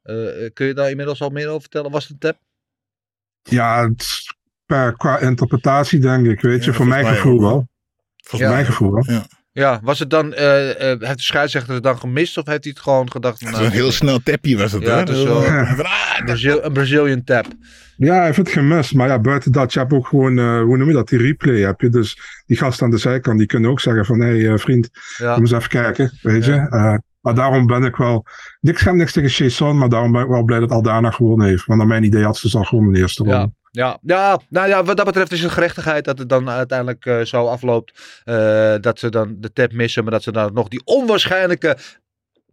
Eh, 0.02 0.46
eh, 0.46 0.50
kun 0.54 0.66
je 0.68 0.74
daar 0.74 0.90
inmiddels 0.90 1.22
al 1.22 1.30
meer 1.30 1.48
over 1.48 1.62
vertellen? 1.62 1.92
Was 1.92 2.04
het 2.04 2.12
een 2.12 2.18
tap? 2.20 2.38
Ja, 3.42 3.90
het 3.90 4.02
is 4.02 4.36
per, 4.66 4.94
qua 4.98 5.20
interpretatie 5.20 6.00
denk 6.00 6.28
ik, 6.28 6.42
weet 6.42 6.64
je. 6.64 6.72
Ja, 6.72 6.78
voor 6.78 6.88
mijn 6.88 7.06
gevoel 7.06 7.42
wel. 7.42 7.68
Volgens 8.26 8.42
Ja. 8.42 8.48
Voor 8.48 8.56
mijn 8.56 8.66
gevoel 8.66 8.92
wel. 8.92 9.24
Ja, 9.52 9.80
was 9.84 10.00
het 10.00 10.10
dan, 10.10 10.34
eh, 10.34 10.92
eh, 10.92 11.00
heeft 11.00 11.18
de 11.18 11.24
scheidsrechter 11.24 11.74
het 11.74 11.84
dan 11.84 12.00
gemist 12.00 12.38
of 12.38 12.46
heeft 12.46 12.64
hij 12.64 12.74
het 12.76 12.84
gewoon 12.84 13.12
gedacht 13.12 13.40
van... 13.40 13.54
Zo'n 13.54 13.62
nou, 13.62 13.74
heel 13.74 13.92
snel 13.92 14.20
tappie 14.24 14.58
was 14.58 14.72
het, 14.72 14.84
Ja, 14.84 15.04
hè? 15.04 15.14
het 15.66 15.84
ah, 15.84 16.26
Brazil, 16.26 16.64
een 16.64 16.74
Brazilian 16.74 17.24
tap. 17.24 17.46
Ja, 17.98 18.16
hij 18.16 18.26
heeft 18.26 18.38
het 18.38 18.50
gemist. 18.50 18.94
Maar 18.94 19.08
ja, 19.08 19.20
buiten 19.20 19.52
dat, 19.52 19.74
je 19.74 19.80
hebt 19.80 19.94
ook 19.94 20.08
gewoon, 20.08 20.40
eh, 20.40 20.62
hoe 20.62 20.78
noem 20.78 20.88
je 20.88 20.94
dat, 20.94 21.10
die 21.10 21.20
replay 21.20 21.60
heb 21.60 21.82
je. 21.82 21.90
Dus 21.90 22.20
die 22.46 22.58
gasten 22.58 22.86
aan 22.86 22.92
de 22.92 22.98
zijkant, 22.98 23.38
die 23.38 23.48
kunnen 23.48 23.70
ook 23.70 23.80
zeggen 23.80 24.06
van, 24.06 24.20
hé 24.20 24.46
hey, 24.46 24.58
vriend, 24.58 24.90
Ja. 25.18 25.34
kom 25.34 25.42
eens 25.42 25.52
even 25.52 25.70
kijken, 25.70 26.20
weet 26.22 26.46
je. 26.46 27.00
Maar 27.26 27.36
daarom 27.36 27.66
ben 27.66 27.84
ik 27.84 27.96
wel, 27.96 28.26
niks 28.60 28.84
heb 28.84 28.94
niks 28.94 29.12
tegen 29.12 29.30
Jason, 29.30 29.78
maar 29.78 29.90
daarom 29.90 30.12
ben 30.12 30.22
ik 30.22 30.28
wel 30.28 30.44
blij 30.44 30.60
dat 30.60 30.72
Aldana 30.72 31.12
gewonnen 31.12 31.48
heeft. 31.48 31.66
Want 31.66 31.80
naar 31.80 31.88
mijn 31.88 32.04
idee 32.04 32.24
had 32.24 32.38
ze 32.38 32.50
ze 32.50 32.58
al 32.58 32.64
gewonnen 32.64 32.90
in 32.90 32.96
de 32.96 33.02
eerste 33.02 33.24
ronde. 33.24 33.38
Ja, 33.38 33.50
ja, 33.72 33.98
ja, 34.02 34.40
nou 34.50 34.68
ja, 34.68 34.84
wat 34.84 34.98
dat 34.98 35.06
betreft 35.06 35.32
is 35.32 35.42
het 35.42 35.52
gerechtigheid 35.52 36.06
dat 36.06 36.18
het 36.18 36.30
dan 36.30 36.50
uiteindelijk 36.50 37.06
eh, 37.06 37.22
zo 37.22 37.46
afloopt. 37.46 38.22
eh, 38.24 38.76
dat 38.82 39.00
ze 39.00 39.10
dan 39.10 39.36
de 39.38 39.54
tap 39.54 39.72
missen, 39.72 40.04
maar 40.04 40.12
dat 40.12 40.24
ze 40.24 40.32
dan 40.32 40.54
nog 40.54 40.68
die 40.68 40.82
onwaarschijnlijke 40.84 41.78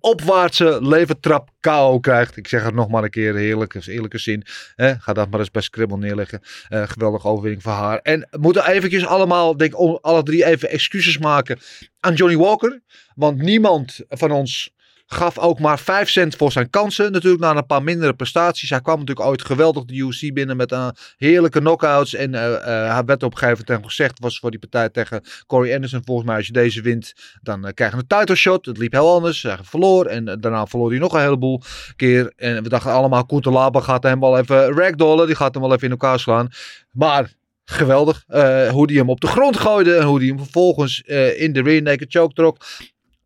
opwaartse 0.03 0.79
levertrap 0.81 1.51
KO 1.61 2.01
krijgt. 2.01 2.37
Ik 2.37 2.49
zeg 2.49 2.65
het 2.65 2.75
nog 2.75 2.89
maar 2.89 3.03
een 3.03 3.11
keer, 3.11 3.35
heerlijke, 3.35 3.81
eerlijke 3.87 4.19
zin. 4.19 4.43
Ga 4.77 5.13
dat 5.13 5.31
maar 5.31 5.41
eens 5.41 5.51
bij 5.51 5.63
Scribble 5.63 5.97
neerleggen. 5.97 6.41
Eh, 6.69 6.83
geweldige 6.89 7.29
overwinning 7.29 7.63
voor 7.63 7.73
haar. 7.73 7.99
En 7.99 8.29
moeten 8.41 8.67
eventjes 8.67 9.07
allemaal, 9.07 9.57
denk 9.57 9.75
alle 10.01 10.23
drie 10.23 10.45
even 10.45 10.71
excuses 10.71 11.19
maken 11.19 11.59
aan 12.01 12.15
Johnny 12.15 12.37
Walker. 12.37 12.81
Want 13.15 13.43
niemand 13.43 14.01
van 14.09 14.31
ons 14.31 14.73
gaf 15.13 15.39
ook 15.39 15.59
maar 15.59 15.79
5 15.79 16.11
cent 16.11 16.37
voor 16.37 16.53
zijn 16.53 16.71
kansen. 16.71 17.13
Natuurlijk 17.13 17.43
na 17.43 17.57
een 17.57 17.67
paar 17.67 17.83
mindere 17.83 18.15
prestaties. 18.15 18.71
Hij 18.71 18.81
kwam 18.81 18.99
natuurlijk 18.99 19.27
ooit 19.27 19.45
geweldig 19.45 19.85
de 19.85 19.95
UFC 19.95 20.33
binnen 20.35 20.57
met 20.57 20.73
een 20.73 20.95
heerlijke 21.17 21.59
knockouts. 21.59 22.15
En 22.15 22.35
eh, 22.35 22.55
eh, 22.55 22.95
hij 22.95 23.05
werd 23.05 23.23
op 23.23 23.33
een 23.33 23.39
gegeven 23.39 23.65
moment 23.67 23.87
gezegd, 23.87 24.19
was 24.19 24.39
voor 24.39 24.51
die 24.51 24.61
partij 24.61 24.89
tegen 24.89 25.23
Corey 25.47 25.75
Anderson. 25.75 26.01
Volgens 26.05 26.27
mij 26.27 26.37
als 26.37 26.47
je 26.47 26.53
deze 26.53 26.83
wint, 26.83 27.13
dan 27.43 27.67
eh, 27.67 27.73
krijg 27.75 27.93
je 27.93 27.97
een 27.99 28.07
title 28.07 28.35
shot. 28.37 28.67
Het 28.67 28.79
liep 28.79 28.93
heel 28.93 29.15
anders. 29.15 29.43
Hij 29.43 29.59
verloor 29.63 30.07
en 30.07 30.29
eh, 30.29 30.37
daarna 30.41 30.67
verloor 30.67 30.91
hij 30.91 30.99
nog 30.99 31.13
een 31.15 31.21
heleboel 31.21 31.63
keer. 31.97 32.33
En 32.37 32.63
we 32.63 32.69
dachten 32.69 32.93
allemaal, 32.93 33.27
Koetelaba 33.27 33.81
gaat 33.81 34.03
hem 34.03 34.21
wel 34.21 34.39
even 34.39 34.73
ragdollen. 34.73 35.27
Die 35.27 35.37
gaat 35.37 35.55
hem 35.55 35.63
wel 35.63 35.73
even 35.73 35.85
in 35.85 35.91
elkaar 35.91 36.21
slaan. 36.21 36.49
Maar... 36.91 37.41
Geweldig. 37.65 38.25
eh, 38.27 38.69
hoe 38.69 38.87
die 38.87 38.99
hem 38.99 39.11
op 39.11 39.21
de 39.21 39.27
grond 39.27 39.57
gooide. 39.57 39.95
En 39.95 40.05
hoe 40.05 40.19
die 40.19 40.29
hem 40.29 40.39
vervolgens 40.39 41.03
eh, 41.03 41.41
in 41.41 41.53
de 41.53 41.63
rear 41.63 41.83
naked 41.83 42.13
choke 42.13 42.35
trok. 42.35 42.57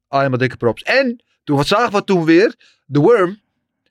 Allemaal 0.08 0.38
dikke 0.38 0.56
props. 0.56 0.82
En 0.82 1.24
toen 1.46 1.56
wat 1.56 1.66
zagen 1.66 1.92
we 1.92 2.04
toen 2.04 2.24
weer? 2.24 2.54
De 2.86 2.98
worm. 3.00 3.40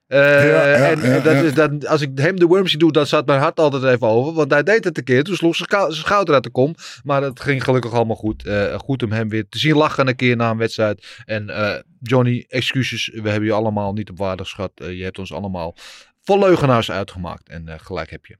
Eh, 0.08 0.20
Ja, 0.20 0.68
ja, 0.68 0.90
en 0.90 1.02
ja, 1.02 1.20
dat 1.20 1.72
is 1.72 1.86
als 1.88 2.02
ik 2.02 2.12
hem 2.16 2.40
de 2.40 2.46
worm 2.46 2.68
zie 2.68 2.80
doen, 2.80 2.92
dan 2.92 3.06
staat 3.06 3.26
mijn 3.26 3.40
hart 3.40 3.60
altijd 3.60 3.84
even 3.84 4.08
over. 4.08 4.34
Want 4.34 4.52
hij 4.52 4.64
deed 4.64 4.84
het 4.84 4.98
een 4.98 5.04
keer. 5.04 5.24
Toen 5.24 5.36
sloeg 5.36 5.56
zijn 5.56 5.70
schou- 5.70 5.92
zijn 5.92 6.06
schouder 6.06 6.34
uit 6.34 6.44
de 6.44 6.50
kom. 6.50 6.76
Maar 7.04 7.22
het 7.22 7.40
ging 7.40 7.64
gelukkig 7.64 7.94
allemaal 7.94 8.16
goed. 8.16 8.46
Eh, 8.46 8.74
goed 8.80 9.04
om 9.04 9.12
hem 9.12 9.30
weer 9.30 9.46
te 9.50 9.58
zien 9.60 9.76
lachen 9.76 10.08
een 10.08 10.16
keer 10.16 10.36
na 10.36 10.50
een 10.50 10.58
wedstrijd. 10.58 11.22
En 11.26 11.50
eh, 11.50 11.80
Johnny, 12.02 12.46
excuses. 12.48 13.08
We 13.14 13.30
hebben 13.30 13.50
je 13.50 13.54
allemaal 13.56 13.94
niet 13.94 14.10
op 14.10 14.18
waarde 14.18 14.44
geschat. 14.44 14.72
Je 14.76 15.04
hebt 15.04 15.20
ons 15.20 15.34
allemaal 15.34 15.76
vol 16.24 16.40
leugenaars 16.40 16.92
uitgemaakt. 16.92 17.50
En 17.50 17.70
gelijk 17.82 18.10
heb 18.10 18.26
je. 18.26 18.38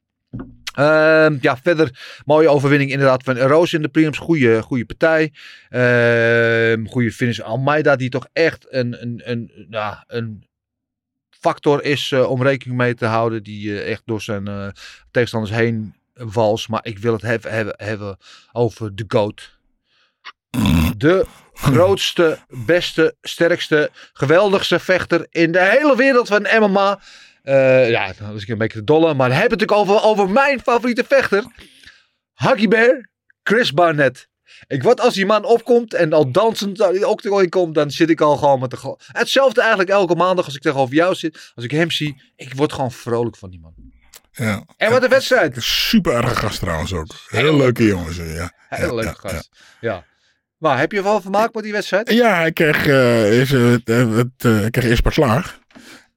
Ehm, 0.76 1.38
ja, 1.42 1.58
verder 1.58 2.22
mooie 2.26 2.50
overwinning 2.50 2.92
inderdaad 2.92 3.24
van 3.24 3.38
Roos 3.38 3.74
in 3.74 3.82
de 3.82 3.88
prelims. 3.88 4.18
Goede, 4.18 4.62
goede 4.62 4.86
partij. 4.86 5.34
Ehm 5.70 6.86
goede 6.86 7.12
finish. 7.12 7.40
Almeida 7.40 7.96
die 7.96 8.10
toch 8.10 8.28
echt 8.34 8.66
een, 8.70 9.02
een, 9.02 9.22
een, 9.24 9.68
ja, 9.70 10.04
een 10.08 10.48
factor 11.40 11.84
is 11.84 12.12
eh, 12.12 12.30
om 12.30 12.44
rekening 12.44 12.78
mee 12.78 12.94
te 12.94 13.06
houden. 13.06 13.44
Die 13.44 13.82
eh, 13.82 13.92
echt 13.92 14.02
door 14.06 14.22
zijn 14.22 14.48
eh, 14.48 14.68
tegenstanders 15.12 15.54
heen 15.54 15.96
vals. 16.16 16.68
Maar 16.68 16.86
ik 16.86 16.98
wil 16.98 17.14
het 17.14 17.22
hebben, 17.22 17.52
hebben, 17.52 17.74
hebben 17.78 18.18
over 18.52 18.96
de 18.96 19.06
GOAT. 19.08 19.54
De 20.98 21.26
grootste, 21.54 22.38
beste, 22.50 23.16
sterkste, 23.22 23.90
geweldigste 24.14 24.80
vechter 24.80 25.28
in 25.30 25.52
de 25.52 25.64
hele 25.64 25.96
wereld 25.96 26.28
van 26.28 26.48
MMA. 26.60 27.00
Eh, 27.46 27.90
ja, 27.90 28.14
dan 28.20 28.32
was 28.34 28.42
ik 28.42 28.48
een 28.48 28.58
beetje 28.58 28.78
te 28.78 28.84
dolle. 28.84 29.14
Maar 29.14 29.30
dan 29.30 29.38
heb 29.38 29.52
ik 29.54 29.60
het 29.60 29.70
natuurlijk 29.70 29.90
over, 29.90 30.10
over 30.10 30.30
mijn 30.30 30.60
favoriete 30.60 31.04
vechter. 31.08 31.44
Huggy 32.34 32.68
Bear, 32.68 33.10
Chris 33.44 33.74
Barnett. 33.74 34.28
Ik 34.68 34.84
wat 34.84 35.02
als 35.02 35.14
die 35.14 35.26
man 35.26 35.46
opkomt 35.46 35.94
en 35.94 36.14
al 36.14 36.32
dansend 36.32 36.82
uit 36.82 36.94
die 36.94 37.08
octagon 37.08 37.50
komt, 37.50 37.76
dan 37.76 37.92
zit 37.92 38.10
ik 38.10 38.22
al 38.22 38.38
gewoon 38.38 38.60
met 38.60 38.70
de... 38.70 38.98
Hetzelfde 39.12 39.60
eigenlijk 39.62 39.90
elke 39.90 40.16
maandag 40.16 40.46
als 40.46 40.56
ik 40.56 40.62
tegenover 40.62 40.96
jou 40.96 41.16
zit. 41.16 41.52
Als 41.56 41.66
ik 41.66 41.72
hem 41.72 41.92
zie, 41.92 42.22
ik 42.36 42.54
word 42.54 42.74
gewoon 42.74 42.92
vrolijk 42.92 43.38
van 43.38 43.50
die 43.50 43.60
man. 43.60 43.74
Ja. 44.32 44.66
En 44.78 44.92
wat 44.92 45.04
een 45.04 45.10
wedstrijd. 45.10 45.56
Super 45.60 46.14
erge 46.14 46.36
gast 46.36 46.60
trouwens 46.60 46.94
ook. 46.94 47.16
Heel 47.28 47.58
leuke 47.58 47.86
jongens. 47.86 48.18
Ja. 48.18 48.52
Hele 48.70 48.88
Ja, 48.88 48.94
leuke 48.94 49.20
ja, 49.24 49.30
gast. 49.30 49.50
Ja. 49.82 50.06
Maar 50.58 50.80
heb 50.80 50.92
je 50.92 51.04
wel 51.04 51.22
vermaakt 51.22 51.54
met 51.54 51.64
die 51.64 51.72
wedstrijd? 51.72 52.12
Ja, 52.12 52.36
hij 52.36 52.52
kreeg, 52.52 52.88
eh, 52.88 53.38
eerst, 53.40 53.52
het, 53.52 53.90
eh, 53.90 54.16
het, 54.16 54.44
hij 54.44 54.70
kreeg 54.70 54.86
eerst 54.86 55.02
pas 55.04 55.14
slaag. 55.14 55.60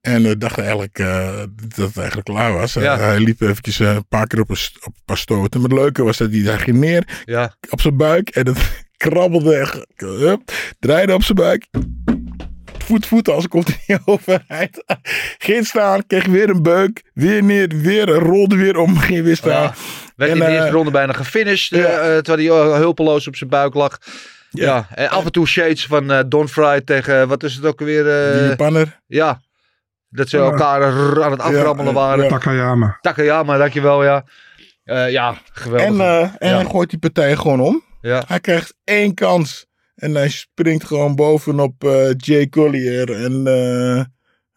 En 0.08 0.22
we 0.22 0.38
dachten 0.38 0.62
eigenlijk 0.62 0.98
eh, 0.98 1.38
dat 1.76 1.86
het 1.86 1.96
eigenlijk 1.96 2.26
klaar 2.26 2.52
was. 2.52 2.76
Eh, 2.76 2.82
Ja. 2.82 2.98
hij 2.98 3.18
liep 3.20 3.40
eventjes 3.40 3.80
eh, 3.80 3.94
een 3.94 4.08
paar 4.08 4.26
keer 4.26 4.40
op 4.40 4.50
een, 4.50 4.56
op 4.80 4.86
een 4.94 5.02
paar 5.04 5.16
stoten. 5.16 5.60
Maar 5.60 5.70
het 5.70 5.78
leuke 5.78 6.02
was 6.04 6.16
dat 6.16 6.30
hij, 6.30 6.40
hij 6.40 6.58
ging 6.58 6.76
neer 6.76 7.22
Ja. 7.24 7.54
op 7.70 7.80
zijn 7.80 7.96
buik. 7.96 8.28
En 8.28 8.46
het 8.46 8.58
krabbelde 8.96 9.54
echt. 9.54 9.86
Hup, 9.96 10.50
draaide 10.78 11.14
op 11.14 11.22
zijn 11.22 11.38
buik. 11.38 11.66
Voet, 12.84 13.06
voet, 13.06 13.28
als 13.28 13.48
komt 13.48 13.66
hij 13.68 13.78
niet 13.86 14.00
overheid. 14.14 14.84
Ging 15.38 15.66
staan, 15.66 16.06
kreeg 16.06 16.26
weer 16.26 16.48
een 16.50 16.62
beuk. 16.62 17.02
Weer 17.14 17.42
neer, 17.44 17.68
weer 17.68 18.06
rolde 18.08 18.56
weer 18.56 18.76
om, 18.78 18.98
ging 18.98 19.24
weer 19.24 19.36
staan. 19.36 19.62
Ja. 19.62 19.74
Werd 20.16 20.30
En, 20.30 20.36
in 20.36 20.42
de 20.42 20.48
eh, 20.50 20.54
eerste 20.54 20.70
ronde 20.70 20.90
bijna 20.90 21.12
gefinished. 21.12 21.72
eh, 21.72 21.84
eh, 22.16 22.22
terwijl 22.22 22.52
hij 22.62 22.70
eh, 22.72 22.76
hulpeloos 22.78 23.26
op 23.28 23.36
zijn 23.36 23.50
buik 23.50 23.74
lag. 23.74 23.98
Ja. 24.50 24.86
En 24.94 25.08
af 25.08 25.24
en 25.24 25.32
toe 25.32 25.46
shades 25.46 25.86
van 25.86 26.10
eh, 26.12 26.20
Don 26.28 26.48
Fry 26.48 26.80
tegen, 26.80 27.28
wat 27.28 27.42
is 27.42 27.54
het 27.54 27.64
ook 27.64 27.80
weer? 27.80 28.08
Eh 28.08 28.48
Japaner. 28.48 29.00
ja. 29.06 29.40
Dat 30.10 30.28
ze 30.28 30.38
elkaar 30.38 30.80
rrr 30.82 31.22
aan 31.24 31.30
het 31.30 31.40
aframmelen 31.40 31.94
waren. 31.94 32.28
Takayama. 32.28 32.98
Takayama, 33.00 33.56
dankjewel, 33.56 34.04
ja. 34.04 34.24
Eh, 34.84 35.10
ja, 35.10 35.34
geweldig. 35.52 35.86
En, 35.88 36.00
eh, 36.00 36.20
en 36.38 36.48
Ja. 36.48 36.54
hij 36.54 36.64
gooit 36.64 36.90
die 36.90 36.98
partij 36.98 37.36
gewoon 37.36 37.60
om. 37.60 37.82
ja. 38.00 38.22
Hij 38.26 38.40
krijgt 38.40 38.74
één 38.84 39.14
kans. 39.14 39.66
En 39.94 40.14
hij 40.14 40.28
springt 40.28 40.84
gewoon 40.84 41.14
bovenop 41.14 41.84
eh 41.84 42.10
Jay 42.16 42.48
Collier. 42.48 43.24
En 43.24 43.46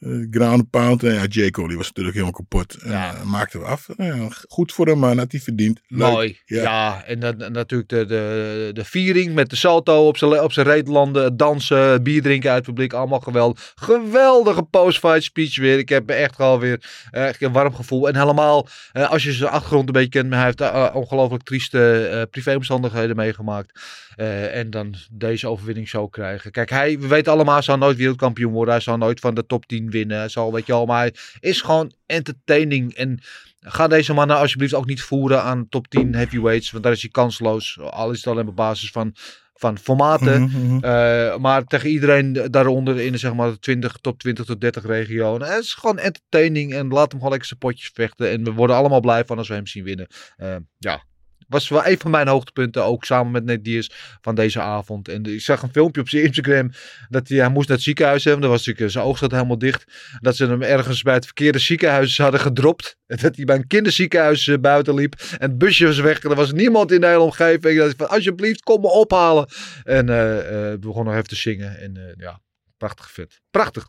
eh, 0.01 0.11
eh, 0.11 0.27
ground 0.31 0.69
pound. 0.69 1.03
En 1.03 1.13
ja, 1.13 1.25
Jay 1.29 1.49
Collier 1.51 1.77
was 1.77 1.87
natuurlijk 1.87 2.15
helemaal 2.15 2.35
kapot. 2.39 2.77
Ja. 2.85 3.13
eh, 3.13 3.23
maakte 3.23 3.59
we 3.59 3.65
af. 3.65 3.87
Ja, 3.97 4.27
goed 4.47 4.71
voor 4.73 4.87
hem, 4.87 4.97
man. 4.99 5.17
Had 5.17 5.31
hij 5.31 5.41
verdiend. 5.41 5.79
Leuk. 5.87 6.11
Mooi. 6.11 6.39
Ja, 6.45 6.61
Ja. 6.61 7.03
en 7.05 7.19
dan, 7.19 7.51
natuurlijk 7.51 7.89
de, 7.89 8.05
de, 8.05 8.69
de 8.73 8.85
viering 8.85 9.33
met 9.33 9.49
de 9.49 9.55
salto 9.55 10.07
op 10.07 10.17
zijn, 10.17 10.41
op 10.41 10.51
zijn 10.51 10.65
reet 10.65 10.87
landen, 10.87 11.37
dansen, 11.37 12.03
bier 12.03 12.21
drinken 12.21 12.49
uit 12.49 12.57
het 12.65 12.73
publiek. 12.75 12.93
Allemaal 12.93 13.19
geweldig. 13.19 13.73
Geweldige 13.75 14.63
post-fight 14.63 15.23
speech 15.23 15.57
weer. 15.57 15.77
Ik 15.77 15.89
heb 15.89 16.09
echt 16.09 16.35
gewoon 16.35 16.59
weer 16.59 16.83
eh, 17.11 17.27
echt 17.27 17.41
een 17.41 17.51
warm 17.51 17.75
gevoel. 17.75 18.07
En 18.07 18.15
helemaal, 18.15 18.67
eh, 18.91 19.09
als 19.11 19.23
je 19.23 19.31
zijn 19.31 19.49
achtergrond 19.51 19.87
een 19.87 19.93
beetje 19.93 20.09
kent, 20.09 20.29
maar 20.29 20.37
hij 20.37 20.45
heeft 20.45 20.61
eh, 20.61 20.89
ongelooflijk 20.93 21.43
trieste 21.43 22.07
eh 22.07 22.21
privéomstandigheden 22.31 23.15
meegemaakt. 23.15 23.79
Eh, 24.21 24.55
en 24.55 24.69
dan 24.69 24.95
deze 25.11 25.47
overwinning 25.47 25.89
zo 25.89 26.07
krijgen. 26.07 26.51
Kijk, 26.51 26.69
hij, 26.69 26.99
we 26.99 27.07
weten 27.07 27.31
allemaal, 27.31 27.53
hij 27.53 27.63
zal 27.63 27.77
nooit 27.77 27.97
wereldkampioen 27.97 28.51
worden. 28.51 28.73
Hij 28.73 28.83
zal 28.83 28.97
nooit 28.97 29.19
van 29.19 29.33
de 29.33 29.45
top 29.45 29.65
10 29.65 29.89
winnen. 29.89 30.17
Hij 30.17 30.29
zal, 30.29 30.53
weet 30.53 30.65
je 30.65 30.73
al, 30.73 30.85
maar 30.85 30.99
hij 30.99 31.13
is 31.39 31.61
gewoon 31.61 31.91
entertaining. 32.05 32.93
En 32.93 33.19
Ga 33.63 33.87
deze 33.87 34.13
mannen 34.13 34.37
alsjeblieft 34.37 34.73
ook 34.73 34.85
niet 34.85 35.01
voeren 35.01 35.43
aan 35.43 35.69
top 35.69 35.87
10 35.87 36.15
heavyweights. 36.15 36.71
Want 36.71 36.83
daar 36.83 36.91
is 36.93 37.01
hij 37.01 37.11
kansloos. 37.11 37.79
Al 37.79 38.11
is 38.11 38.17
het 38.17 38.27
alleen 38.27 38.47
op 38.47 38.55
basis 38.55 38.91
van 38.91 39.15
van 39.53 39.77
formaten. 39.77 40.41
Mhm, 40.41 40.65
mhm. 40.65 40.83
Eh, 40.83 41.37
maar 41.37 41.63
tegen 41.63 41.89
iedereen 41.89 42.33
daaronder 42.33 42.99
in 42.99 43.11
de 43.11 43.17
zeg 43.17 43.33
maar, 43.33 43.51
de 43.51 43.59
20, 43.59 43.97
top 44.01 44.19
20 44.19 44.45
tot 44.45 44.61
30 44.61 44.85
regionen. 44.85 45.47
Het 45.47 45.63
is 45.63 45.73
gewoon 45.73 45.97
entertaining 45.97 46.73
en 46.73 46.87
laat 46.87 47.07
hem 47.11 47.11
gewoon 47.11 47.29
lekker 47.29 47.47
zijn 47.47 47.59
potjes 47.59 47.91
vechten. 47.93 48.29
En 48.29 48.43
we 48.43 48.51
worden 48.51 48.75
allemaal 48.75 48.99
blij 48.99 49.25
van 49.25 49.37
als 49.37 49.47
we 49.47 49.53
hem 49.53 49.67
zien 49.67 49.83
winnen. 49.83 50.07
Eh, 50.37 50.55
ja, 50.77 51.03
was 51.51 51.69
wel 51.69 51.85
een 51.85 51.97
van 51.97 52.11
mijn 52.11 52.27
hoogtepunten, 52.27 52.83
ook 52.83 53.05
samen 53.05 53.31
met 53.31 53.43
Ned 53.43 53.63
Diaz 53.63 53.87
van 54.21 54.35
deze 54.35 54.61
avond. 54.61 55.07
En 55.07 55.25
ik 55.25 55.41
zag 55.41 55.61
een 55.61 55.71
filmpje 55.71 56.01
op 56.01 56.09
zijn 56.09 56.23
Instagram 56.23 56.71
dat 57.09 57.27
hij, 57.27 57.49
moest 57.49 57.67
naar 57.67 57.77
het 57.77 57.85
ziekenhuis 57.85 58.23
hebben. 58.23 58.41
Dan 58.41 58.51
was 58.51 58.65
natuurlijk, 58.65 58.91
zijn 58.91 59.05
oog 59.05 59.17
zat 59.17 59.31
helemaal 59.31 59.57
dicht. 59.57 59.85
Dat 60.19 60.35
ze 60.35 60.45
hem 60.45 60.61
ergens 60.61 61.01
bij 61.01 61.13
het 61.13 61.25
verkeerde 61.25 61.59
ziekenhuis 61.59 62.17
hadden 62.17 62.39
gedropt. 62.39 62.97
En 63.07 63.17
dat 63.17 63.35
hij 63.35 63.45
bij 63.45 63.55
een 63.55 63.67
kinderziekenhuis 63.67 64.47
eh, 64.47 64.57
buiten 64.59 64.95
liep. 64.95 65.13
En 65.13 65.49
het 65.49 65.57
busje 65.57 65.85
was 65.85 65.99
weg. 65.99 66.23
Er 66.23 66.35
was 66.35 66.51
niemand 66.51 66.91
in 66.91 67.01
de 67.01 67.07
hele 67.07 67.19
omgeving. 67.19 67.77
Dat 67.77 67.93
van, 67.97 68.09
alsjeblieft, 68.09 68.63
kom 68.63 68.81
me 68.81 68.87
ophalen. 68.87 69.47
En 69.83 70.09
eh, 70.09 70.71
eh, 70.71 70.79
begon 70.79 71.05
nog 71.05 71.13
even 71.13 71.27
te 71.27 71.35
zingen. 71.35 71.79
En 71.79 72.15
ja, 72.17 72.41
prachtig 72.77 73.11
vet. 73.11 73.41
Prachtig. 73.51 73.87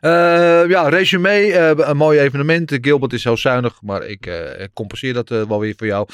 Eh, 0.00 0.68
ja, 0.68 0.88
resume. 0.88 1.52
eh, 1.52 1.88
een 1.88 1.96
mooi 1.96 2.18
evenement. 2.18 2.78
Gilbert 2.80 3.12
is 3.12 3.22
zo 3.22 3.36
zuinig, 3.36 3.82
maar 3.82 4.06
ik 4.06 4.26
eh, 4.26 4.64
compenseer 4.74 5.12
dat 5.12 5.28
wel 5.28 5.60
weer 5.60 5.74
voor 5.76 5.86
jou. 5.86 6.08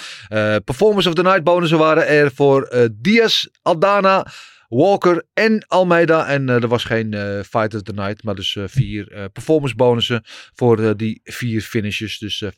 Performance 0.65 1.09
of 1.09 1.15
the 1.15 1.23
Night 1.23 1.45
bonussen 1.45 1.79
waren 1.79 2.09
er 2.09 2.33
voor 2.35 2.89
Diaz, 2.93 3.47
Aldana, 3.63 4.27
Walker 4.69 5.25
en 5.35 5.65
Almeida. 5.69 6.27
En 6.27 6.49
er 6.49 6.69
was 6.69 6.85
geen 6.85 7.15
Fight 7.49 7.75
of 7.75 7.83
the 7.83 7.93
Night, 7.93 8.23
maar 8.23 8.35
dus 8.35 8.57
vier 8.65 9.29
performance 9.33 9.75
bonussen 9.75 10.23
voor 10.55 10.97
die 10.97 11.21
vier 11.25 11.61
finishes. 11.61 12.19
Dus 12.19 12.43
eh 12.43 12.51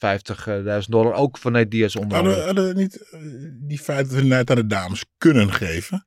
50.000 0.78 0.88
dollar 0.88 1.12
ook 1.14 1.38
van 1.38 1.52
Nate 1.52 1.68
Diaz 1.68 1.94
onder 1.94 2.18
andere. 2.18 2.40
hadden 2.40 2.68
we 2.68 2.74
niet 2.74 3.14
die 3.68 3.78
feit 3.78 4.10
dat 4.10 4.20
we 4.20 4.26
net 4.26 4.50
aan 4.50 4.56
de 4.56 4.66
dames 4.66 5.04
kunnen 5.18 5.52
geven? 5.52 6.06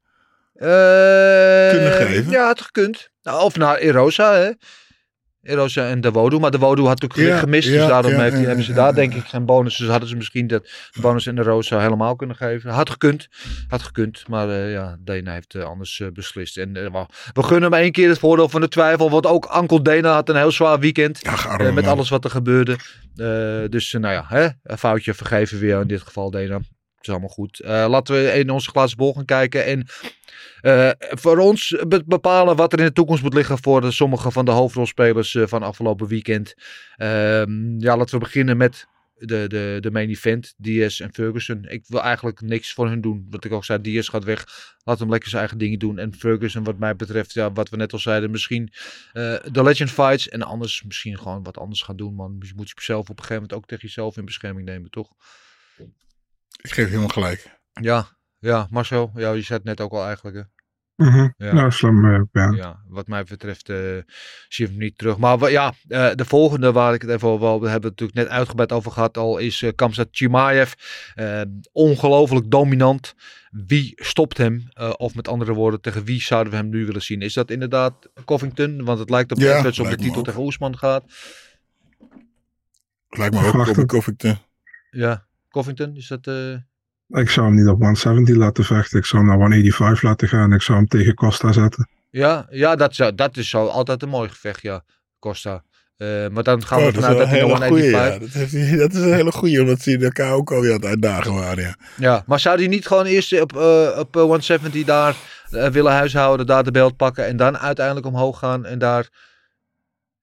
Kunnen 0.54 1.92
geven? 1.92 2.32
Ja, 2.32 2.46
had 2.46 2.62
gekund. 2.62 3.10
Nou, 3.22 3.44
of 3.44 3.58
naar 3.58 3.78
Erosa, 3.78 4.34
hè. 4.36 4.52
Erosa 5.48 5.88
en 5.88 6.02
de 6.02 6.12
Wodu. 6.12 6.40
Maar 6.40 6.52
de 6.52 6.58
Wodu 6.58 6.82
had 6.82 7.02
natuurlijk 7.02 7.34
Ja, 7.34 7.40
gemist. 7.40 7.68
ja, 7.70 7.78
dus 7.78 7.88
daarom 7.88 8.12
ja, 8.12 8.22
heeft, 8.22 8.40
ja, 8.40 8.42
hebben 8.46 8.64
ze 8.66 8.74
daar 8.74 8.94
denk 8.96 9.14
ik 9.14 9.26
geen 9.26 9.46
bonus. 9.46 9.78
Dus 9.78 9.88
hadden 9.88 10.10
ze 10.10 10.16
misschien 10.16 10.48
de 10.48 10.70
bonus 11.02 11.26
en 11.26 11.36
de 11.36 11.42
Rosa 11.42 11.80
helemaal 11.80 12.16
kunnen 12.16 12.36
geven. 12.36 12.70
Had 12.72 12.90
gekund. 12.90 13.28
Had 13.68 13.82
gekund. 13.82 14.24
Maar 14.28 14.50
eh, 14.50 14.72
ja, 14.72 14.98
Dana 15.00 15.34
heeft 15.34 15.56
eh, 15.56 15.64
anders 15.64 16.00
eh, 16.00 16.08
beslist. 16.14 16.58
En 16.58 16.76
eh, 16.76 17.04
we 17.34 17.44
gunnen 17.44 17.72
hem 17.72 17.82
één 17.82 17.92
keer 17.92 18.10
het 18.10 18.20
voordeel 18.20 18.50
van 18.50 18.62
de 18.62 18.68
twijfel. 18.68 19.10
Want 19.10 19.26
ook 19.26 19.46
Ankel 19.46 19.84
Dana 19.84 20.14
had 20.14 20.30
een 20.30 20.36
heel 20.36 20.52
zwaar 20.52 20.80
weekend. 20.80 21.22
Eh, 21.22 21.74
met 21.74 21.88
alles 21.88 22.10
wat 22.10 22.24
er 22.24 22.30
gebeurde. 22.30 22.78
Eh, 23.16 23.70
dus 23.70 23.94
eh, 23.94 24.02
nou 24.02 24.14
ja, 24.14 24.26
hè, 24.28 24.48
een 24.64 24.78
foutje 24.78 25.14
vergeven 25.14 25.60
weer 25.60 25.82
in 25.82 25.88
dit 25.88 26.02
geval 26.02 26.32
Dana. 26.32 26.60
Is 27.02 27.10
allemaal 27.10 27.30
goed. 27.30 27.60
Eh, 27.60 27.86
laten 27.90 28.16
we 28.16 28.32
in 28.32 28.50
onze 28.50 28.70
glazen 28.70 28.98
bol 28.98 29.14
gaan 29.14 29.26
kijken. 29.26 29.66
En 29.66 29.88
eh, 30.62 30.92
voor 30.98 31.38
ons 31.38 31.84
be- 31.88 32.04
bepalen 32.06 32.56
wat 32.56 32.74
er 32.74 32.80
in 32.80 32.86
de 32.86 32.92
toekomst 32.92 33.24
moet 33.24 33.34
liggen 33.34 33.58
voor 33.62 33.82
de, 33.82 33.92
sommige 33.92 34.32
van 34.32 34.46
de 34.46 34.52
hoofdrolspelers 34.52 35.36
eh, 35.36 35.48
van 35.48 35.64
afgelopen 35.64 36.08
weekend. 36.08 36.56
Ehm, 36.96 37.80
ja, 37.80 37.98
laten 37.98 38.14
we 38.14 38.26
beginnen 38.26 38.58
met 38.58 38.88
de, 39.18 39.48
de, 39.48 39.78
de 39.80 39.92
main 39.92 40.10
event, 40.10 40.54
Diaz 40.58 41.02
en 41.02 41.14
Ferguson. 41.14 41.66
Ik 41.68 41.84
wil 41.88 42.02
eigenlijk 42.02 42.42
niks 42.42 42.74
voor 42.74 42.88
hun 42.88 43.02
doen. 43.02 43.28
Wat 43.30 43.46
ik 43.46 43.52
ook 43.52 43.66
zei, 43.66 43.82
Diaz 43.82 44.10
gaat 44.10 44.24
weg. 44.24 44.76
Laat 44.84 45.00
hem 45.00 45.10
lekker 45.10 45.30
zijn 45.30 45.42
eigen 45.42 45.60
dingen 45.60 45.80
doen. 45.80 45.98
En 45.98 46.14
Ferguson, 46.14 46.64
wat 46.64 46.78
mij 46.78 46.96
betreft, 46.96 47.34
ja, 47.34 47.52
wat 47.52 47.70
we 47.70 47.78
net 47.78 47.94
al 47.94 48.00
zeiden, 48.00 48.32
misschien 48.32 48.72
de 49.52 49.64
Legend 49.64 49.92
Fights. 49.92 50.30
En 50.30 50.42
anders 50.42 50.84
misschien 50.84 51.18
gewoon 51.18 51.44
wat 51.44 51.58
anders 51.58 51.82
gaan 51.82 51.96
doen, 51.96 52.14
man. 52.14 52.36
Je 52.40 52.54
moet 52.56 52.72
jezelf 52.76 53.02
op 53.02 53.10
een 53.10 53.16
gegeven 53.16 53.36
moment 53.36 53.54
ook 53.54 53.66
tegen 53.66 53.88
jezelf 53.88 54.18
in 54.18 54.26
bescherming 54.26 54.66
nemen, 54.66 54.90
toch? 54.90 55.10
Ik 56.58 56.72
geef 56.74 56.88
helemaal 56.88 57.08
gelijk. 57.08 57.60
Ja, 57.82 58.08
ja, 58.40 58.68
Marcel, 58.70 59.12
ja, 59.16 59.32
je 59.32 59.42
zei 59.42 59.58
het 59.60 59.68
net 59.68 59.82
ook 59.82 59.92
al 59.92 60.06
eigenlijk, 60.06 60.36
hè? 60.36 60.42
Mhm. 61.06 61.30
Ja. 61.38 61.54
Nou, 61.54 61.72
slim. 61.72 62.06
eh, 62.06 62.22
ja. 62.32 62.52
Ja, 62.56 62.80
wat 62.88 63.08
mij 63.08 63.24
betreft 63.24 63.70
eh, 63.70 63.78
zie 64.48 64.66
je 64.66 64.68
hem 64.68 64.78
niet 64.78 64.98
terug. 64.98 65.18
Maar 65.18 65.52
ja, 65.52 65.74
eh, 65.88 66.12
de 66.16 66.26
volgende 66.26 66.72
waar 66.72 66.94
ik 66.94 67.02
het 67.02 67.12
even 67.12 67.28
over 67.28 67.48
wil, 67.48 67.62
we 67.62 67.70
hebben 67.70 67.90
het 67.90 68.00
natuurlijk 68.00 68.28
net 68.30 68.38
uitgebreid 68.38 68.72
over 68.72 68.92
gehad 68.92 69.18
al, 69.18 69.38
is 69.38 69.62
eh 69.62 69.72
Kamzat 69.76 70.08
Chimaev. 70.12 70.72
Eh, 71.16 71.42
ongelooflijk 71.72 72.52
dominant. 72.52 73.14
Wie 73.50 73.94
stopt 73.96 74.38
hem? 74.38 74.68
Eh, 74.70 74.94
of 74.98 75.16
met 75.16 75.28
andere 75.28 75.54
woorden, 75.54 75.82
tegen 75.82 76.04
wie 76.04 76.22
zouden 76.22 76.52
we 76.52 76.58
hem 76.60 76.70
nu 76.70 76.86
willen 76.86 77.02
zien? 77.02 77.22
Is 77.22 77.34
dat 77.34 77.52
inderdaad 77.52 78.10
Covington? 78.26 78.84
Want 78.84 79.00
het 79.00 79.10
lijkt 79.10 79.32
op 79.32 79.38
Ja, 79.38 79.62
dat 79.62 79.76
ze 79.76 79.82
op 79.84 79.90
de 79.90 79.96
titel 79.96 80.18
ook. 80.20 80.26
tegen 80.26 80.42
Oesman 80.42 80.78
gaat. 80.78 81.04
Lijkt 83.10 83.34
me 83.36 83.68
ook 83.78 83.86
Covington. 83.88 84.38
Ja, 84.90 85.28
Covington, 85.50 85.96
is 85.96 86.08
dat... 86.08 86.28
eh, 86.28 87.20
Ik 87.22 87.30
zou 87.30 87.46
hem 87.48 87.56
niet 87.56 87.68
op 87.68 87.78
170 87.80 88.36
laten 88.36 88.64
vechten. 88.64 89.00
Ik 89.00 89.06
zou 89.06 89.22
hem 89.22 89.32
naar 89.32 89.40
185 89.42 90.02
laten 90.04 90.28
gaan. 90.28 90.54
Ik 90.54 90.62
zou 90.62 90.78
hem 90.78 90.88
tegen 90.88 91.14
Costa 91.14 91.52
zetten. 91.52 91.90
ja, 92.10 92.48
ja 92.50 92.76
dat, 92.76 92.96
zou, 92.96 93.16
dat 93.16 93.38
is 93.38 93.50
zo 93.50 93.66
altijd 93.66 94.02
een 94.04 94.10
mooi 94.10 94.30
gevecht, 94.30 94.62
ja. 94.62 94.84
Costa. 95.20 95.64
Eh, 95.98 96.28
maar 96.28 96.44
dan 96.44 96.66
gaan 96.66 96.80
Oh, 96.80 96.86
we 96.86 96.92
dat 96.92 97.02
is 97.02 97.08
vanuit 97.08 97.18
dat 97.18 97.28
hij 97.30 97.40
hele 97.40 97.58
naar 97.60 97.68
goeie, 97.68 97.92
185... 97.92 98.20
ja. 98.20 98.20
Dat, 98.20 98.30
heeft, 98.52 98.70
hij- 98.70 98.78
dat 98.78 98.94
is 98.94 99.00
een 99.02 99.14
hele 99.14 99.32
goeie, 99.32 99.62
omdat 99.62 99.80
ze 99.82 99.98
elkaar 99.98 100.34
ook 100.34 100.52
alweer 100.52 100.70
aan 100.70 100.76
het 100.80 100.86
uitdagen 100.86 101.34
waren, 101.34 101.64
ja. 101.64 101.76
Ja, 101.98 102.24
maar 102.26 102.40
zou 102.40 102.58
hij 102.58 102.68
niet 102.68 102.88
gewoon 102.88 103.06
eerst 103.06 103.42
op, 103.42 103.56
eh, 103.58 103.96
op 104.00 104.16
eh, 104.16 104.22
170 104.22 104.84
daar 104.86 105.16
willen 105.72 105.92
huishouden, 105.92 106.46
daar 106.46 106.64
de 106.64 106.72
belt 106.72 106.96
pakken 106.98 107.26
en 107.26 107.38
dan 107.38 107.58
uiteindelijk 107.58 108.06
omhoog 108.06 108.40
gaan 108.40 108.66
en 108.66 108.80
daar, 108.80 109.10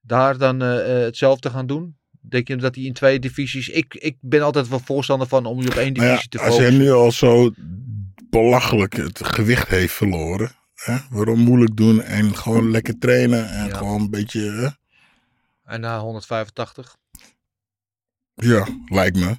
daar 0.00 0.38
dan 0.38 0.60
hetzelfde 0.60 1.50
gaan 1.50 1.66
doen? 1.66 1.96
Denk 2.28 2.48
je 2.48 2.56
dat 2.56 2.74
hij 2.74 2.84
in 2.84 2.92
twee 2.92 3.18
divisies... 3.18 3.68
Ik, 3.68 3.94
ik 3.94 4.16
ben 4.20 4.42
altijd 4.42 4.68
wel 4.68 4.78
voorstander 4.78 5.28
van 5.28 5.46
om 5.46 5.60
je 5.60 5.68
op 5.68 5.74
één 5.74 5.94
ja, 5.94 6.00
divisie 6.08 6.28
te 6.28 6.38
als 6.38 6.46
hij 6.56 6.56
focussen. 6.56 6.82
nu 6.84 6.92
al 6.92 7.12
zo 7.12 7.50
belachelijk 8.30 8.96
het 8.96 9.26
gewicht 9.26 9.68
heeft 9.68 9.92
verloren. 9.92 10.52
Hè? 10.74 10.96
Waarom 11.10 11.38
moeilijk 11.38 11.76
doen 11.76 12.02
en 12.02 12.36
gewoon 12.36 12.70
lekker 12.70 12.98
trainen 12.98 13.48
en 13.50 13.66
Ja. 13.68 13.76
gewoon 13.76 14.00
een 14.00 14.10
beetje... 14.10 14.40
Hè? 14.50 14.68
En 15.72 15.80
na 15.80 15.98
185. 16.00 16.96
Ja, 18.34 18.66
lijkt 18.86 19.16
me. 19.16 19.36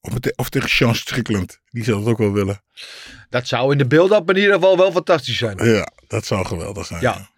Of, 0.00 0.12
het, 0.14 0.36
of 0.36 0.48
tegen 0.48 0.68
Sean 0.70 0.94
Strickland. 0.94 1.60
Die 1.70 1.84
zou 1.84 1.98
het 1.98 2.08
ook 2.08 2.18
wel 2.18 2.32
willen. 2.32 2.62
Dat 3.28 3.46
zou 3.46 3.72
in 3.72 3.78
de 3.78 3.86
beeld-up 3.86 4.30
in 4.30 4.36
ieder 4.36 4.54
geval 4.54 4.76
wel 4.76 4.92
fantastisch 4.92 5.36
zijn. 5.38 5.64
Ja, 5.64 5.88
dat 6.06 6.26
zou 6.26 6.46
geweldig 6.46 6.86
zijn. 6.86 7.00
Ja. 7.00 7.12
Ja? 7.12 7.29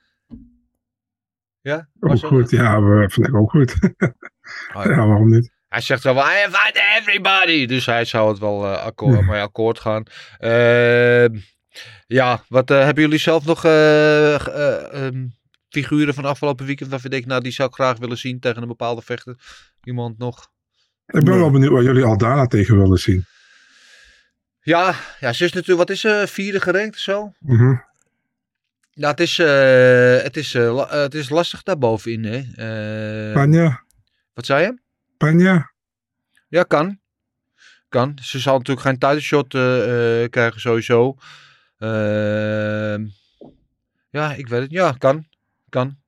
Ook 1.62 1.84
Marcel? 2.00 2.28
goed. 2.28 2.50
Ja, 2.50 2.76
ik 3.06 3.34
ook 3.34 3.50
goed. 3.50 3.74
Oh, 4.74 4.84
ja, 4.84 5.06
waarom 5.06 5.30
niet? 5.30 5.50
Hij 5.68 5.80
zegt 5.80 6.02
zo 6.02 6.14
van, 6.14 6.22
I 6.22 6.44
invite 6.44 6.80
everybody. 6.98 7.66
Dus 7.66 7.86
hij 7.86 8.04
zou 8.04 8.28
het 8.28 8.38
wel 8.38 8.64
eh, 8.64 8.84
akkoord, 8.84 9.26
mee 9.26 9.40
akkoord 9.40 9.80
gaan. 9.80 10.02
Ehm, 10.38 11.36
ja, 12.06 12.44
wat 12.48 12.70
eh, 12.70 12.84
hebben 12.84 13.02
jullie 13.02 13.18
zelf 13.18 13.44
nog 13.44 13.64
eh, 13.64 14.34
eh, 14.34 15.06
ehm, 15.06 15.26
figuren 15.68 16.14
van 16.14 16.24
afgelopen 16.24 16.66
weekend 16.66 16.90
waarvan 16.90 17.10
je 17.10 17.16
denkt, 17.16 17.30
nou 17.30 17.42
die 17.42 17.52
zou 17.52 17.68
ik 17.68 17.74
graag 17.74 17.98
willen 17.98 18.18
zien 18.18 18.40
tegen 18.40 18.62
een 18.62 18.68
bepaalde 18.68 19.02
vechter? 19.02 19.36
Iemand 19.82 20.18
nog? 20.18 20.50
Ik 21.06 21.24
ben 21.24 21.38
wel 21.38 21.50
benieuwd 21.50 21.72
wat 21.72 21.84
jullie 21.84 22.04
Aldana 22.04 22.46
tegen 22.46 22.78
willen 22.78 22.98
zien. 22.98 23.24
Ja, 24.60 24.94
ja 25.20 25.32
ze 25.32 25.44
is 25.44 25.52
natuurlijk, 25.52 25.88
wat 25.88 25.90
is 25.90 26.00
ze, 26.00 26.24
vierde 26.28 26.60
gerankt 26.60 26.94
of 26.94 27.00
zo? 27.00 27.32
Mhm. 27.38 27.74
Nou, 28.94 29.10
het 29.10 29.20
is, 29.20 29.38
eh, 29.38 30.22
het 30.22 30.36
is, 30.36 30.54
eh, 30.54 30.68
eh, 30.68 30.90
het 30.90 31.14
is 31.14 31.28
lastig 31.28 31.62
daarbovenin, 31.62 32.24
hè. 32.24 32.38
Eh, 32.38 33.34
Panja? 33.34 33.84
wat 34.32 34.46
zei 34.46 34.64
je? 34.64 34.80
Panja? 35.16 35.72
Ja, 36.48 36.62
kan. 36.62 37.00
Kan. 37.88 38.18
Ze 38.22 38.38
zal 38.38 38.58
natuurlijk 38.58 38.86
geen 38.86 38.98
title 38.98 39.20
shot 39.20 39.54
eh, 39.54 40.28
krijgen 40.30 40.60
sowieso. 40.60 41.16
Ehm, 41.78 43.06
ja, 44.10 44.34
ik 44.34 44.48
weet 44.48 44.60
het. 44.60 44.70
Ja, 44.70 44.92
kan. 44.92 45.26
Kan. 45.68 46.00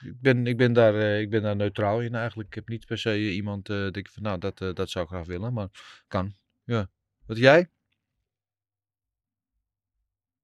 Ik 0.00 0.20
ben, 0.20 0.46
ik 0.46 0.56
ben, 0.56 0.72
daar, 0.72 0.94
ik 0.94 1.30
ben 1.30 1.42
daar 1.42 1.56
neutraal 1.56 2.00
in 2.00 2.14
eigenlijk. 2.14 2.48
Ik 2.48 2.54
heb 2.54 2.68
niet 2.68 2.86
per 2.86 2.98
se 2.98 3.30
iemand 3.32 3.66
denk 3.66 3.96
ik 3.96 4.10
van 4.10 4.22
nou, 4.22 4.38
dat, 4.38 4.58
dat 4.58 4.90
zou 4.90 5.04
ik 5.04 5.10
graag 5.10 5.26
willen. 5.26 5.52
Maar 5.52 5.68
kan. 6.08 6.34
Ja. 6.64 6.88
Wat 7.26 7.38
jij? 7.38 7.68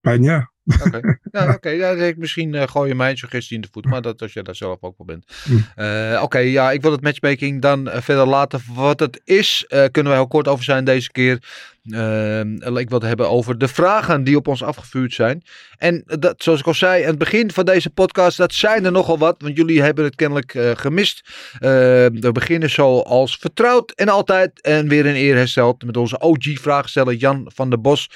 Panja? 0.01 0.52
Oké. 1.55 1.69
ja, 1.71 1.91
ik 1.91 2.17
misschien 2.17 2.55
eh, 2.55 2.69
gooi 2.69 2.89
je 2.89 2.95
mijn 2.95 3.17
suggestie 3.17 3.57
in 3.57 3.63
de 3.63 3.69
voet. 3.71 3.85
Maar 3.85 4.03
dat 4.03 4.23
als 4.23 4.33
jij 4.33 4.43
daar 4.43 4.55
zelf 4.55 4.77
ook 4.81 4.95
wel 4.97 5.07
bent. 5.07 5.25
Hm. 5.45 5.81
Eh, 5.81 6.21
oké, 6.23 6.39
ja, 6.39 6.71
ik 6.71 6.83
wil 6.83 6.93
het 6.93 7.03
matchmaking 7.03 7.63
dan 7.63 7.89
eh, 7.89 8.03
verder 8.03 8.27
laten. 8.27 8.61
Wat 8.75 9.01
het 9.01 9.21
is, 9.25 9.65
kunnen 9.69 10.13
wij 10.13 10.21
heel 10.21 10.29
kort 10.29 10.49
over 10.49 10.65
zijn 10.65 10.85
deze 10.85 11.11
keer. 11.11 11.43
Ehm, 11.91 12.77
ik 12.79 12.89
wil 12.89 12.99
het 12.99 13.09
hebben 13.09 13.31
over 13.31 13.59
de 13.59 13.69
vragen 13.69 14.25
die 14.25 14.37
op 14.37 14.49
ons 14.49 14.63
afgevuurd 14.63 15.13
zijn. 15.13 15.43
En 15.79 16.03
dat, 16.07 16.43
zoals 16.43 16.61
ik 16.61 16.67
al 16.67 16.75
zei 16.75 17.03
aan 17.03 17.09
het 17.09 17.19
begin 17.19 17.51
van 17.51 17.65
deze 17.65 17.91
podcast, 17.91 18.37
dat 18.37 18.53
zijn 18.53 18.85
er 18.85 18.93
nogal 18.93 19.19
wat. 19.19 19.43
Want 19.43 19.57
jullie 19.57 19.83
hebben 19.83 20.05
het 20.05 20.15
kennelijk 20.15 20.59
gemist. 20.75 21.29
Eh, 21.53 21.61
we 21.61 22.31
beginnen 22.33 22.71
zoals 22.71 23.37
vertrouwd 23.37 23.91
en 23.91 24.09
altijd. 24.09 24.61
En 24.61 24.89
weer 24.89 25.07
een 25.07 25.17
eer 25.17 25.37
hersteld 25.37 25.85
met 25.85 25.97
onze 25.97 26.21
OG-vraagsteller 26.21 27.15
Jan 27.15 27.51
van 27.55 27.71
der 27.71 27.81
Bos. 27.81 28.11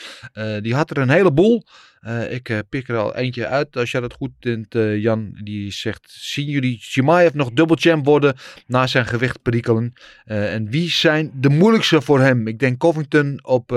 Die 0.60 0.74
had 0.74 0.90
er 0.90 0.98
een 0.98 1.10
heleboel. 1.10 1.64
Eh, 2.06 2.32
ik 2.32 2.48
eh, 2.48 2.58
pik 2.68 2.88
er 2.88 2.96
al 2.96 3.14
eentje 3.16 3.46
uit. 3.46 3.76
Als 3.76 3.90
jij 3.90 4.00
dat 4.00 4.12
goed 4.12 4.30
vindt, 4.40 4.74
eh, 4.74 4.98
Jan, 4.98 5.38
die 5.42 5.72
zegt: 5.72 6.10
Zien 6.10 6.46
jullie 6.46 6.78
Chimaev 6.80 7.34
nog 7.34 7.52
dubbelchamp 7.52 8.04
worden 8.04 8.36
na 8.66 8.86
zijn 8.86 9.06
gewicht 9.06 9.42
perikelen? 9.42 9.92
En 10.24 10.70
wie 10.70 10.90
zijn 10.90 11.30
de 11.34 11.48
moeilijkste 11.48 12.00
voor 12.00 12.20
hem? 12.20 12.46
Ik 12.46 12.58
denk 12.58 12.78
Covington 12.78 13.38
op 13.42 13.70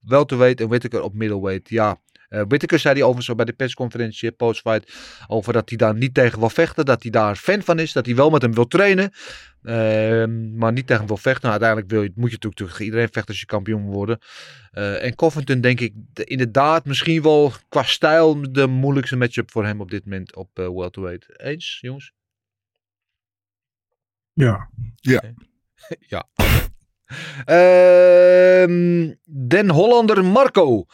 welterweight 0.00 0.60
en 0.60 0.68
Whittaker 0.68 1.02
op 1.02 1.14
middleweight. 1.14 1.68
Ja, 1.68 1.98
eh 2.32 2.42
Whittaker 2.48 2.78
zei 2.78 2.94
hij 2.94 3.02
overigens 3.02 3.36
bij 3.36 3.44
de 3.44 3.52
persconferentie 3.52 4.30
eh, 4.30 4.36
postfight 4.36 4.92
over 5.26 5.52
dat 5.52 5.68
hij 5.68 5.78
daar 5.78 5.94
niet 5.94 6.14
tegen 6.14 6.38
wil 6.38 6.48
vechten. 6.50 6.84
Dat 6.84 7.02
hij 7.02 7.10
daar 7.10 7.36
fan 7.36 7.62
van 7.62 7.78
is, 7.78 7.92
dat 7.92 8.06
hij 8.06 8.14
wel 8.14 8.30
met 8.30 8.42
hem 8.42 8.54
wil 8.54 8.66
trainen. 8.66 9.10
Ehm, 9.62 10.56
maar 10.56 10.72
niet 10.72 10.86
tegen 10.86 10.96
hem 10.96 11.06
wil 11.06 11.16
vechten. 11.16 11.48
Nou, 11.48 11.52
uiteindelijk 11.52 11.90
wil 11.90 12.02
je, 12.02 12.12
moet 12.14 12.30
je 12.30 12.34
natuurlijk 12.40 12.70
tegen 12.70 12.84
iedereen 12.84 13.08
vechten 13.12 13.26
als 13.30 13.40
je 13.40 13.46
kampioen 13.46 13.82
wil 13.84 13.92
worden. 13.92 14.18
Eh, 14.70 15.04
en 15.04 15.14
Covington 15.14 15.60
denk 15.60 15.80
ik 15.80 15.92
de- 16.12 16.24
inderdaad 16.24 16.84
misschien 16.84 17.22
wel 17.22 17.52
qua 17.68 17.82
stijl 17.82 18.52
de 18.52 18.66
moeilijkste 18.66 19.16
matchup 19.16 19.50
voor 19.50 19.64
hem 19.64 19.80
op 19.80 19.90
dit 19.90 20.04
moment 20.04 20.36
op 20.36 20.58
eh 20.58 20.68
welterweight. 20.68 21.40
Eens, 21.40 21.78
jongens? 21.80 22.12
Ja. 25.00 25.22
ja. 25.98 26.28
Ehm, 27.44 29.14
Den 29.48 29.70
Hollander 29.70 30.24
Marco. 30.24 30.84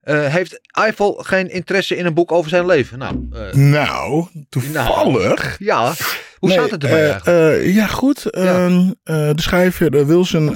Eh, 0.00 0.26
heeft 0.26 0.60
Eiffel 0.70 1.12
geen 1.12 1.50
interesse 1.50 1.96
in 1.96 2.06
een 2.06 2.14
boek 2.14 2.32
over 2.32 2.50
zijn 2.50 2.66
leven? 2.66 2.98
Nou, 2.98 3.26
eh, 3.32 3.52
Nou, 3.54 4.26
toevallig. 4.48 5.56
ja. 5.58 5.92
Hoe 6.38 6.48
Nee, 6.48 6.58
staat 6.58 6.70
het 6.70 6.84
erbij 6.84 7.20
eh, 7.20 7.74
ja, 7.74 7.86
goed. 7.86 8.30
Ehm, 8.30 8.90
eh, 9.02 9.30
de 9.34 9.42
schrijver 9.42 10.06
Wilson, 10.06 10.46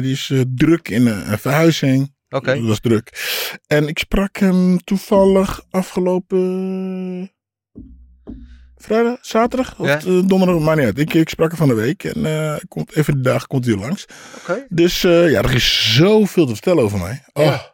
die 0.00 0.12
is 0.12 0.32
druk 0.54 0.88
in 0.88 1.06
een 1.06 1.38
verhuizing. 1.38 2.14
Oké. 2.28 2.54
Dat 2.54 2.64
was 2.66 2.80
druk. 2.80 3.10
En 3.66 3.88
ik 3.88 3.98
sprak 3.98 4.36
hem 4.36 4.84
toevallig 4.84 5.62
afgelopen 5.70 7.32
vrijdag, 8.76 9.18
zaterdag 9.20 9.78
of 9.78 9.86
Ja. 9.86 9.96
donderdag, 10.26 10.58
maar 10.58 10.76
niet 10.76 10.84
uit. 10.84 10.98
Ik, 10.98 11.14
ik 11.14 11.28
sprak 11.28 11.48
hem 11.48 11.58
van 11.58 11.68
de 11.68 11.74
week 11.74 12.04
en 12.04 12.58
komt, 12.68 12.96
even 12.96 13.14
de 13.14 13.20
dag 13.20 13.46
komt 13.46 13.64
hij 13.66 13.76
langs. 13.76 14.04
Oké. 14.40 14.66
Dus 14.68 15.00
ja, 15.02 15.42
er 15.42 15.54
is 15.54 15.94
zoveel 15.94 16.46
te 16.46 16.52
vertellen 16.52 16.82
over 16.84 16.98
mij. 16.98 17.22
Oh. 17.32 17.44
Ja. 17.44 17.73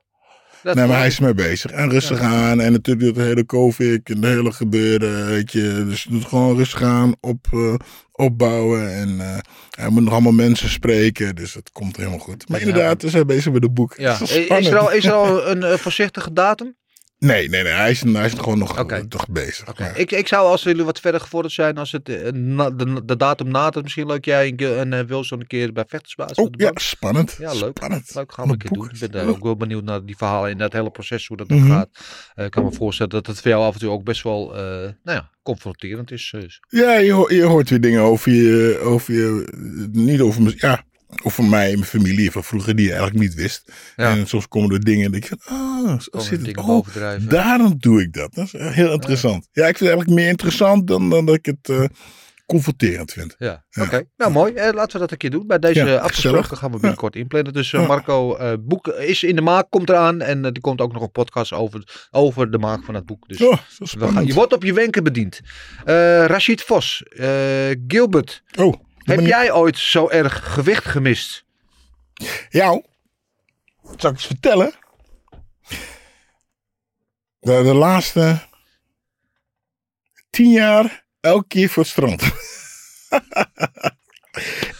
Dat 0.63 0.75
nee, 0.75 0.87
maar 0.87 0.99
hij 0.99 1.07
is 1.07 1.17
ermee 1.17 1.35
bezig. 1.35 1.71
En 1.71 1.91
rustig 1.91 2.21
aan. 2.21 2.61
En 2.61 2.73
natuurlijk 2.73 3.17
het 3.17 3.27
hele 3.27 3.47
COVID 3.47 4.11
en 4.11 4.21
de 4.21 4.27
hele 4.27 4.53
gebeuren, 4.53 5.27
weet 5.27 5.53
je. 5.53 5.85
Dus 5.89 6.07
doet 6.11 6.25
gewoon 6.25 6.57
rustig 6.57 6.83
aan, 6.83 7.15
op, 7.21 7.47
eh, 7.53 7.75
opbouwen. 8.13 8.95
En 8.95 9.21
eh, 9.21 9.39
hij 9.71 9.89
moet 9.89 10.03
nog 10.03 10.13
allemaal 10.13 10.33
mensen 10.33 10.69
spreken. 10.69 11.35
Dus 11.35 11.55
het 11.55 11.73
komt 11.73 11.97
helemaal 11.97 12.19
goed. 12.19 12.49
Maar 12.49 12.61
inderdaad, 12.61 13.03
we 13.03 13.09
zijn 13.09 13.27
bezig 13.27 13.53
met 13.53 13.63
de 13.63 13.71
boek. 13.71 13.95
Ja. 13.97 14.19
Het 14.19 14.31
Is, 14.31 14.67
er 14.67 14.79
al, 14.79 14.93
is 14.93 15.05
er 15.05 15.13
al 15.13 15.49
een 15.49 15.63
eh, 15.63 15.75
voorzichtige 15.75 16.33
datum? 16.33 16.77
Nee, 17.25 17.49
nee, 17.49 17.63
nee. 17.63 17.73
Hij 17.73 17.91
is, 17.91 18.01
hij 18.01 18.25
is 18.27 18.33
gewoon 18.33 18.59
nog, 18.59 18.79
Oké. 18.79 19.07
toch 19.09 19.29
bezig. 19.29 19.69
Oké. 19.69 19.93
Ik, 19.95 20.13
ik 20.13 20.29
zou 20.29 20.47
als 20.47 20.63
jullie 20.63 20.85
wat 20.85 21.01
verder 21.01 21.21
gevorderd 21.21 21.55
zijn, 21.55 21.79
als 21.79 21.93
het 21.93 22.09
eh, 22.09 22.33
na- 22.33 22.71
de, 22.71 23.05
de 23.05 23.17
datum 23.17 23.49
nadert, 23.51 23.83
misschien 23.85 24.07
leuk 24.07 24.25
jij 24.25 24.49
en, 24.57 24.79
en 24.79 24.93
eh, 24.93 25.05
Wilson 25.05 25.41
een 25.41 25.47
keer 25.47 25.73
bij 25.73 25.85
Vechtersbaas. 25.89 26.33
Oh, 26.35 26.49
ja, 26.51 26.71
spannend. 26.75 27.37
Ja, 27.39 27.53
leuk. 27.53 27.77
Spannend. 27.77 28.15
Leuk, 28.15 28.33
gaan 28.33 28.47
we 28.47 28.53
een 28.53 28.59
keer 28.59 28.71
doen. 28.71 28.91
Ik 28.93 28.99
ben 28.99 29.11
daar 29.11 29.29
ook 29.29 29.43
wel 29.43 29.57
benieuwd 29.57 29.85
naar 29.85 30.05
die 30.05 30.17
verhalen 30.17 30.51
en 30.51 30.59
dat 30.59 30.73
hele 30.73 30.91
proces, 30.91 31.27
hoe 31.27 31.37
dat 31.37 31.49
dan 31.49 31.59
Mhm. 31.59 31.71
gaat. 31.71 31.89
Eh, 32.35 32.45
ik 32.45 32.51
kan 32.51 32.65
me 32.65 32.73
voorstellen 32.73 33.13
dat 33.13 33.27
het 33.27 33.41
voor 33.41 33.51
jou 33.51 33.63
af 33.65 33.75
en 33.75 33.81
toe 33.81 33.91
ook 33.91 34.05
best 34.05 34.23
wel, 34.23 34.57
eh, 34.57 34.63
nou 34.63 34.93
ja, 35.03 35.31
confronterend 35.43 36.11
is. 36.11 36.33
eh. 36.37 36.43
Ja, 36.69 36.93
je, 36.97 37.13
ho- 37.13 37.31
je 37.33 37.43
hoort 37.43 37.71
weer 37.71 37.81
dingen 37.81 38.01
over 38.01 38.33
je, 38.33 38.79
over 38.83 39.15
je, 39.15 39.47
eh, 39.53 39.87
niet 40.03 40.21
over, 40.21 40.43
mez- 40.43 40.63
ja, 41.11 41.19
over 41.23 41.45
mij 41.45 41.67
en 41.69 41.75
mijn 41.79 41.85
familie 41.91 42.31
van 42.31 42.45
vroeger 42.45 42.75
die 42.77 42.85
je 42.87 42.93
eigenlijk 42.93 43.21
niet 43.23 43.35
wist. 43.35 43.73
Ja. 43.97 44.11
En 44.17 44.27
soms 44.27 44.49
komen 44.49 44.71
er 44.71 44.81
dingen 44.85 45.07
en 45.07 45.13
ik 45.15 45.27
van, 45.27 45.39
ah, 45.45 45.77
Komen 45.85 46.27
zit 46.27 46.47
het. 46.47 46.57
Oh, 46.57 46.87
daarom 47.29 47.75
doe 47.79 48.03
ik 48.03 48.13
dat. 48.13 48.35
Dat 48.35 48.45
is 48.45 48.53
heel 48.75 48.93
interessant. 48.93 49.49
Ja, 49.53 49.67
ik 49.67 49.77
vind 49.77 49.79
het 49.79 49.89
eigenlijk 49.89 50.11
meer 50.21 50.29
interessant 50.29 50.87
dan, 50.87 51.11
dan 51.11 51.27
dat 51.27 51.35
ik 51.35 51.47
het 51.47 51.69
eh, 51.69 51.85
confronterend 52.47 53.13
vind. 53.13 53.35
Ja, 53.39 53.65
Ja. 53.71 53.83
oké. 53.83 54.03
Nou, 54.17 54.33
mooi. 54.33 54.53
Eh, 54.55 54.73
laten 54.73 54.93
we 54.93 54.99
dat 54.99 55.11
een 55.11 55.17
keer 55.17 55.31
doen. 55.31 55.47
Bij 55.47 55.59
deze 55.59 55.95
eh, 55.95 56.01
afgesproken 56.03 56.57
gaan 56.57 56.71
we 56.73 56.79
binnenkort 56.79 57.17
inplannen. 57.17 57.53
Dus 57.53 57.73
eh. 57.73 57.89
Marco, 57.89 58.37
eh 58.37 58.53
boek 58.61 58.87
is 58.89 59.23
in 59.23 59.37
de 59.37 59.43
maak, 59.43 59.71
komt 59.71 59.89
eraan. 59.89 60.21
En 60.21 60.39
eh, 60.45 60.51
er 60.55 60.61
komt 60.61 60.81
ook 60.81 60.93
nog 60.93 61.03
een 61.03 61.11
podcast 61.11 61.53
over, 61.53 62.07
over 62.11 62.51
de 62.51 62.59
maak 62.59 62.85
van 62.85 62.95
het 62.95 63.07
boek. 63.07 63.29
Dus 63.29 63.41
Oh, 63.43 63.57
we 63.79 64.09
gaan, 64.09 64.27
je 64.27 64.35
wordt 64.35 64.53
op 64.53 64.63
je 64.65 64.73
wenken 64.73 65.05
bediend. 65.05 65.41
Eh 65.85 66.25
Rashid 66.27 66.63
Vos, 66.63 67.03
eh, 67.03 67.29
Gilbert, 67.87 68.43
Oh, 68.59 68.75
heb 69.05 69.21
jij 69.21 69.53
ooit 69.53 69.79
zo 69.79 70.09
erg 70.09 70.53
gewicht 70.55 70.85
gemist? 70.85 71.45
jou? 72.51 72.83
Zal 73.97 74.11
ik 74.11 74.17
eens 74.17 74.27
vertellen? 74.27 74.73
De, 77.41 77.63
de 77.63 77.75
laatste 77.75 78.39
tien 80.31 80.51
jaar 80.51 81.05
elke 81.21 81.47
keer 81.49 81.69
voor 81.69 81.83
het 81.83 81.93
strand. 81.93 82.23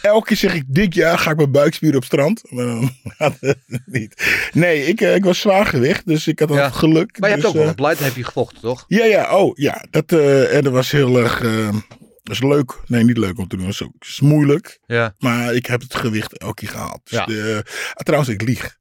elke 0.01 0.27
keer 0.27 0.37
zeg 0.37 0.53
ik, 0.53 0.63
dit 0.67 0.93
jaar 0.93 1.17
ga 1.17 1.31
ik 1.31 1.37
mijn 1.37 1.51
buikspieren 1.51 1.97
op 1.97 2.03
strand. 2.05 2.51
Maar 2.51 2.65
dan 2.65 2.95
gaat 3.17 3.37
het 3.39 3.57
niet. 3.85 4.49
Nee, 4.53 4.85
ik, 4.85 5.01
eh, 5.01 5.15
ik 5.15 5.23
was 5.23 5.39
zwaar 5.39 5.65
gewicht, 5.65 6.07
dus 6.07 6.27
ik 6.27 6.39
had 6.39 6.49
Ja. 6.49 6.55
het 6.65 6.73
geluk. 6.75 7.19
Maar 7.19 7.29
je 7.29 7.35
hebt 7.35 7.47
dus, 7.47 7.55
ook 7.61 7.75
wel 7.77 7.89
eh, 7.91 7.99
heb 7.99 8.15
je 8.15 8.23
gevochten, 8.23 8.61
toch? 8.61 8.85
Ja, 8.87 9.05
ja, 9.05 9.37
oh 9.37 9.55
ja. 9.57 9.85
Dat, 9.89 10.11
eh, 10.11 10.55
en 10.55 10.63
dat 10.63 10.73
was 10.73 10.91
heel 10.91 11.17
erg. 11.17 11.41
eh, 11.41 11.75
dat 12.23 12.35
is 12.35 12.41
leuk. 12.41 12.79
Nee, 12.87 13.03
niet 13.03 13.17
leuk 13.17 13.37
om 13.37 13.47
te 13.47 13.55
doen. 13.55 13.65
Dat 13.65 13.73
is, 13.73 13.83
ook, 13.83 13.93
is 13.99 14.19
moeilijk. 14.19 14.79
Ja. 14.85 15.15
Maar 15.17 15.53
ik 15.55 15.65
heb 15.65 15.81
het 15.81 15.95
gewicht 15.95 16.37
elke 16.37 16.53
keer 16.53 16.69
gehaald. 16.69 16.99
Dus 17.03 17.17
Ja. 17.19 17.25
de, 17.25 17.63
ah, 17.93 18.03
trouwens, 18.03 18.31
ik 18.33 18.41
lieg. 18.41 18.77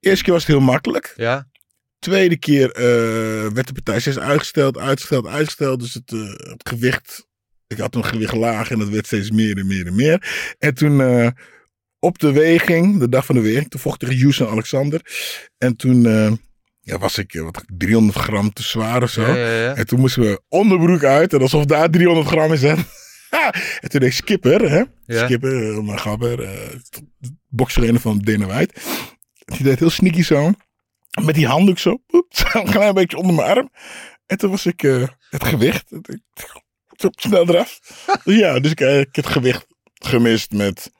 Eerste 0.00 0.24
keer 0.24 0.32
was 0.32 0.46
het 0.46 0.52
heel 0.56 0.64
makkelijk. 0.66 1.12
Ja? 1.16 1.48
Tweede 1.98 2.38
keer 2.38 2.70
eh, 2.72 2.82
werd 3.52 3.66
de 3.66 3.72
partij 3.72 4.00
steeds 4.00 4.18
uitgesteld, 4.18 4.78
uitgesteld, 4.78 5.26
uitgesteld. 5.26 5.80
Dus 5.80 5.94
het, 5.94 6.12
eh, 6.12 6.50
het 6.50 6.68
gewicht. 6.68 7.26
Ik 7.66 7.78
had 7.78 7.94
een 7.94 8.04
gewicht 8.04 8.34
laag 8.34 8.70
en 8.70 8.78
dat 8.78 8.88
werd 8.88 9.06
steeds 9.06 9.30
meer 9.30 9.56
en 9.58 9.66
meer 9.66 9.86
en 9.86 9.94
meer. 9.94 10.54
En 10.58 10.74
toen 10.74 11.00
eh, 11.00 11.28
op 11.98 12.18
de 12.18 12.32
weging, 12.32 12.98
de 12.98 13.08
dag 13.08 13.26
van 13.26 13.34
de 13.34 13.40
weging, 13.40 13.70
toen 13.70 13.80
vocht 13.80 13.98
tegen 14.00 14.20
Houston 14.20 14.48
Alexander. 14.48 15.00
En 15.58 15.76
toen 15.76 16.06
eh, 16.06 16.32
ja, 16.80 16.98
was 16.98 17.18
ik 17.18 17.34
eh, 17.34 17.42
wat, 17.42 17.64
300 17.66 18.18
gram 18.18 18.52
te 18.52 18.62
zwaar 18.62 19.02
of 19.02 19.10
zo. 19.10 19.22
Ja, 19.22 19.36
ja, 19.36 19.62
ja. 19.62 19.74
En 19.74 19.86
toen 19.86 20.00
moesten 20.00 20.22
we 20.22 20.42
onderbroek 20.48 21.04
uit. 21.04 21.32
En 21.32 21.40
alsof 21.40 21.64
daar 21.64 21.90
300 21.90 22.28
gram 22.28 22.52
is. 22.52 22.62
Hè? 23.30 23.38
en 23.80 23.88
toen 23.88 24.00
deed 24.00 24.08
ik 24.08 24.12
Skipper. 24.12 24.70
Hè? 24.70 24.82
Skipper, 25.24 25.72
eh, 25.72 25.78
mijn 25.78 25.98
gabber. 25.98 26.48
bokstrainer 27.48 28.00
van 28.00 28.18
Dana 28.18 28.46
White. 28.46 28.74
Die 29.44 29.62
deed 29.62 29.78
heel 29.78 29.90
sneaky 29.90 30.22
zo. 30.22 30.52
Met 31.24 31.34
die 31.34 31.46
handdoek 31.46 31.78
zo. 31.78 31.96
Poep, 32.06 32.32
een 32.52 32.70
klein 32.70 32.94
beetje 32.94 33.16
onder 33.16 33.34
mijn 33.34 33.48
arm. 33.48 33.70
En 34.26 34.38
toen 34.38 34.50
was 34.50 34.66
ik 34.66 34.82
eh, 34.82 35.08
het 35.30 35.44
gewicht. 35.44 35.92
Snel 37.10 37.48
eraf. 37.48 37.80
Ja, 38.24 38.60
dus 38.60 38.70
ik, 38.70 38.80
ik 38.80 39.14
heb 39.14 39.24
het 39.24 39.26
gewicht 39.26 39.66
gemist 39.94 40.52
met 40.52 40.90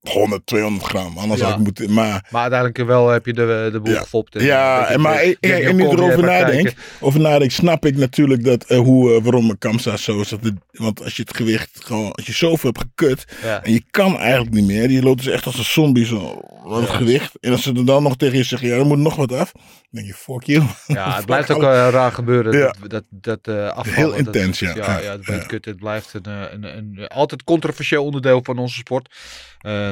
100, 0.00 0.46
200 0.46 0.84
gram. 0.84 1.18
Anders 1.18 1.40
Ja. 1.40 1.46
had 1.46 1.58
ik 1.58 1.64
moeten. 1.64 1.92
Maar 1.92 2.26
Maar 2.30 2.40
uiteindelijk 2.40 2.84
wel 2.86 3.08
heb 3.08 3.26
je 3.26 3.32
de, 3.32 3.68
de 3.72 3.80
boel 3.80 3.92
Ja. 3.92 4.00
gefopt. 4.00 4.36
en- 4.36 4.44
ja, 4.44 4.86
en 4.86 5.00
maar 5.00 5.22
ik, 5.24 5.36
kon 5.40 5.80
erover 5.80 6.22
nadenk, 6.22 6.72
over 7.00 7.20
nadenk, 7.20 7.50
snap 7.50 7.86
ik 7.86 7.96
natuurlijk 7.96 8.44
dat, 8.44 8.64
eh, 8.64 8.78
hoe, 8.78 9.14
eh, 9.14 9.22
waarom 9.22 9.58
Kamsa 9.58 9.96
zo 9.96 10.20
is. 10.20 10.28
Dat 10.28 10.42
het- 10.44 10.54
want 10.72 11.04
als 11.04 11.16
je 11.16 11.22
het 11.22 11.36
gewicht 11.36 11.70
gewoon, 11.84 12.12
als 12.12 12.26
je 12.26 12.32
zoveel 12.32 12.70
hebt 12.72 12.84
gekut 12.94 13.24
Ja. 13.42 13.62
en 13.64 13.72
je 13.72 13.82
kan 13.90 14.18
eigenlijk 14.18 14.54
niet 14.54 14.66
meer, 14.66 14.90
je 14.90 15.02
loopt 15.02 15.24
dus 15.24 15.32
echt 15.32 15.46
als 15.46 15.58
een 15.58 15.64
zombie 15.64 16.06
zo, 16.06 16.40
wat 16.64 16.80
het 16.80 16.90
gewicht. 16.90 17.32
En 17.40 17.52
als 17.52 17.62
ze 17.62 17.72
er 17.74 17.84
dan 17.86 18.02
nog 18.02 18.16
tegen 18.16 18.36
je 18.36 18.44
zeggen, 18.44 18.68
ja, 18.68 18.74
er 18.76 18.86
moet 18.86 18.98
nog 18.98 19.16
wat 19.16 19.32
af, 19.32 19.52
dan 19.52 19.62
denk 19.90 20.06
je, 20.06 20.14
fuck 20.14 20.42
you. 20.42 20.64
Ja, 20.86 21.14
het 21.16 21.26
blijft 21.26 21.50
ook 21.50 21.62
eh, 21.62 21.88
raar 21.90 22.12
gebeuren. 22.12 22.52
Dat, 22.52 22.76
dat, 22.88 23.04
dat 23.10 23.38
eh, 23.42 23.68
afvallen. 23.68 23.94
Heel 23.94 24.12
intens, 24.14 24.58
ja. 24.58 24.74
Ja, 24.74 25.00
het, 25.00 25.20
blijft 25.20 25.46
kut. 25.46 25.64
het 25.64 25.76
blijft 25.76 26.14
een, 26.14 26.24
eh, 26.24 26.40
een, 26.52 26.64
een, 26.76 26.92
een 26.96 27.08
altijd 27.08 27.44
controversieel 27.44 28.04
onderdeel 28.04 28.40
van 28.42 28.58
onze 28.58 28.74
sport. 28.76 29.14
Eh, 29.60 29.89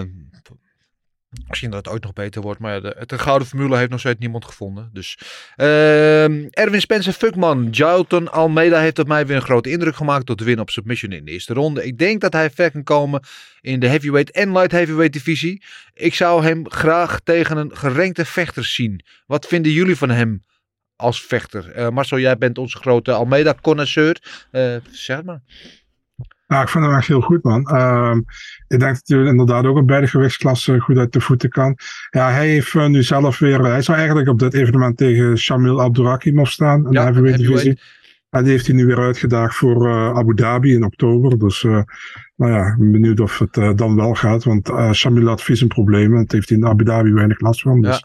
misschien 1.47 1.71
dat 1.71 1.85
het 1.85 1.95
ooit 1.95 2.03
nog 2.03 2.13
beter 2.13 2.43
wordt, 2.43 2.61
maar 2.61 2.83
de, 2.83 3.05
een 3.07 3.19
gouden 3.19 3.49
formule 3.49 3.77
heeft 3.77 3.91
nog 3.91 4.01
steeds 4.01 4.19
niemand 4.19 4.45
gevonden. 4.45 4.91
Dus 4.93 5.19
ehm, 5.57 6.47
Erwin 6.51 6.81
Spencer 6.81 7.13
Fuckman, 7.13 7.71
Jolton 7.71 8.31
Almeida 8.31 8.81
heeft 8.81 8.99
op 8.99 9.07
mij 9.07 9.27
weer 9.27 9.37
een 9.37 9.43
grote 9.43 9.71
indruk 9.71 9.97
gemaakt 9.97 10.27
door 10.27 10.37
de 10.37 10.45
win 10.45 10.61
op 10.61 10.71
submission 10.71 11.13
in 11.13 11.25
de 11.25 11.31
eerste 11.31 11.55
ronde. 11.55 11.85
Ik 11.85 11.99
denk 11.99 12.21
dat 12.21 12.33
hij 12.33 12.51
ver 12.51 12.71
kan 12.71 12.83
komen 12.83 13.21
in 13.61 13.81
de 13.81 13.87
heavyweight 13.87 14.31
en 14.31 14.53
light 14.53 14.73
heavyweight 14.73 15.13
divisie. 15.13 15.63
Ik 15.95 16.15
zou 16.15 16.43
hem 16.43 16.71
graag 16.71 17.21
tegen 17.21 17.57
een 17.57 17.77
gerenkte 17.77 18.25
vechter 18.25 18.65
zien. 18.65 19.05
Wat 19.27 19.47
vinden 19.47 19.73
jullie 19.73 19.97
van 19.97 20.11
hem 20.11 20.43
als 20.97 21.23
vechter? 21.23 21.71
Eh, 21.71 21.89
Marcel, 21.89 22.19
jij 22.19 22.39
bent 22.39 22.59
onze 22.59 22.79
grote 22.79 23.13
Almeida-connoisseur. 23.13 24.47
Eh, 24.51 24.77
zeg 24.91 25.23
maar. 25.23 25.41
Nou, 26.49 26.63
ik 26.63 26.69
vind 26.69 26.85
hem 26.85 26.95
echt 26.95 27.07
heel 27.07 27.21
goed, 27.21 27.43
man. 27.43 27.67
Ehm, 27.67 28.19
ik 28.69 28.79
denk 28.81 28.95
dat 28.95 29.03
hij 29.05 29.25
inderdaad 29.25 29.65
ook 29.65 29.77
in 29.77 29.87
beide 29.87 30.07
gewichtsklassen 30.07 30.81
goed 30.81 30.99
uit 30.99 31.13
de 31.13 31.21
voeten 31.21 31.49
kan. 31.51 31.77
Ja, 32.11 32.31
hij 32.31 32.49
heeft 32.49 32.75
eh, 32.75 32.87
nu 32.87 33.03
zelf 33.03 33.39
weer... 33.39 33.65
Hij 33.65 33.83
zou 33.83 33.99
eigenlijk 33.99 34.29
op 34.29 34.39
dit 34.39 34.55
evenement 34.55 34.97
tegen 34.97 35.39
Shamil 35.39 35.83
Abdurakim 35.83 36.39
opstaan. 36.39 36.79
In 36.79 36.85
Ja, 36.85 36.91
de 36.91 36.99
heavyweight 36.99 37.39
heavyweight. 37.41 37.65
divisie. 37.65 37.97
En 38.31 38.43
die 38.43 38.53
heeft 38.53 38.67
hij 38.67 38.75
nu 38.77 38.87
weer 38.87 38.99
uitgedaagd 38.99 39.55
voor 39.55 39.89
eh, 39.89 40.17
Abu 40.17 40.35
Dhabi 40.35 40.75
in 40.75 40.85
oktober. 40.85 41.39
Dus 41.39 41.65
eh, 41.65 41.81
nou 42.37 42.53
ja, 42.53 42.67
ik 42.67 42.79
ben 42.79 42.91
benieuwd 42.93 43.21
of 43.21 43.39
het 43.39 43.79
dan 43.79 43.97
wel 43.97 44.15
gaat. 44.15 44.45
Want 44.45 44.73
Shamil 44.93 45.27
had 45.27 45.43
visumproblemen. 45.43 46.19
Het 46.19 46.33
heeft 46.33 46.49
hij 46.49 46.59
in 46.59 46.67
Abu 46.67 46.85
Dhabi 46.85 47.13
weinig 47.13 47.41
last 47.41 47.61
van. 47.61 47.81
Dus. 47.81 48.05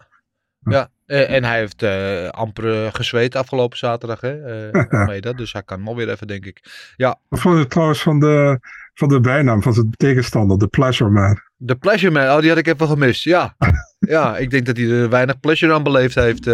Ja. 0.64 0.72
Ja, 0.74 0.90
eh, 1.14 1.36
en 1.36 1.44
hij 1.44 1.58
heeft 1.58 1.84
eh, 1.84 2.28
amper 2.28 2.86
eh, 2.86 2.94
gezweet 2.94 3.36
afgelopen 3.36 3.78
zaterdag, 3.78 4.22
hè, 4.22 4.72
Almeida. 4.90 5.34
Dus 5.34 5.54
hij 5.54 5.64
kan 5.64 5.84
nog 5.84 5.96
weer 5.96 6.10
even, 6.10 6.28
denk 6.28 6.46
ik. 6.46 6.62
Ja, 6.96 7.20
Wat 7.30 7.40
vond 7.40 7.58
je 7.58 7.68
trouwens 7.68 8.02
van 8.02 8.20
de, 8.20 8.60
van 8.94 9.08
de 9.08 9.20
bijnaam 9.20 9.62
van 9.62 9.74
zijn 9.74 9.90
tegenstander, 9.92 10.58
de 10.58 10.68
Pleasure 10.68 11.10
Man? 11.10 11.42
de 11.58 11.76
Pleasure 11.76 12.12
Man, 12.12 12.36
oh, 12.36 12.40
die 12.40 12.50
had 12.50 12.58
ik 12.58 12.68
even 12.68 12.88
gemist. 12.88 13.24
Ja, 13.24 13.56
Ja, 14.00 14.38
ik 14.38 14.50
denk 14.50 14.66
dat 14.66 14.78
hij 14.78 14.90
er 14.90 15.10
weinig 15.10 15.40
pleasure 15.40 15.74
aan 15.74 15.84
beleefd 15.84 16.16
heeft. 16.16 16.48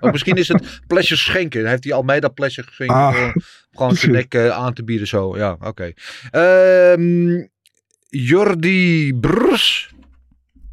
of 0.00 0.10
misschien 0.12 0.36
is 0.36 0.48
het 0.48 0.80
pleasure 0.86 1.20
schenken. 1.20 1.60
Hij 1.60 1.70
heeft 1.70 1.84
hij 1.84 1.92
Almeida 1.92 2.28
pleasure 2.28 2.66
geschenkt. 2.66 2.92
Ah. 2.92 3.14
voor 3.14 3.42
gewoon 3.72 3.96
zijn 3.96 4.12
nek 4.12 4.36
aan 4.36 4.74
te 4.74 4.84
bieden 4.84 5.06
zo. 5.06 5.36
Ja, 5.36 5.56
oké. 5.60 5.92
Ehm, 6.30 7.46
Jordi 8.08 9.14
Brus. 9.14 9.94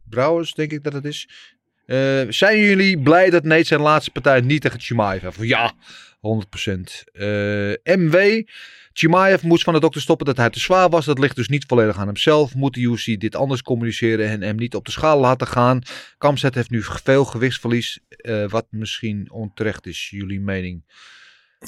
Brouwers, 0.09 0.53
denk 0.53 0.71
ik 0.71 0.83
dat 0.83 0.93
het 0.93 1.05
is. 1.05 1.29
Eh, 1.91 2.21
zijn 2.29 2.59
jullie 2.59 2.99
blij 2.99 3.29
dat 3.29 3.43
Nate 3.43 3.63
zijn 3.63 3.81
laatste 3.81 4.11
partij 4.11 4.41
niet 4.41 4.61
tegen 4.61 4.79
Chimaev 4.79 5.21
heeft? 5.21 5.37
Ja, 5.39 5.73
100%. 6.19 7.03
Eh, 7.13 7.27
MW. 7.83 8.43
Chimaev 8.93 9.41
moest 9.41 9.63
van 9.63 9.73
de 9.73 9.79
dokter 9.79 10.01
stoppen 10.01 10.25
dat 10.25 10.37
hij 10.37 10.49
te 10.49 10.59
zwaar 10.59 10.89
was. 10.89 11.05
Dat 11.05 11.19
ligt 11.19 11.35
dus 11.35 11.47
niet 11.47 11.65
volledig 11.67 11.97
aan 11.97 12.07
hemzelf. 12.07 12.55
Moet 12.55 12.73
de 12.73 12.81
UFC 12.81 13.19
dit 13.19 13.35
anders 13.35 13.61
communiceren 13.61 14.29
en 14.29 14.41
hem 14.41 14.55
niet 14.55 14.75
op 14.75 14.85
de 14.85 14.91
schaal 14.91 15.19
laten 15.19 15.47
gaan? 15.47 15.81
Kamzet 16.17 16.55
heeft 16.55 16.69
nu 16.69 16.83
veel 16.83 17.25
gewichtsverlies, 17.25 17.99
eh, 18.07 18.49
wat 18.49 18.65
misschien 18.69 19.31
onterecht 19.31 19.87
is. 19.87 20.09
Jullie 20.09 20.39
mening? 20.39 20.83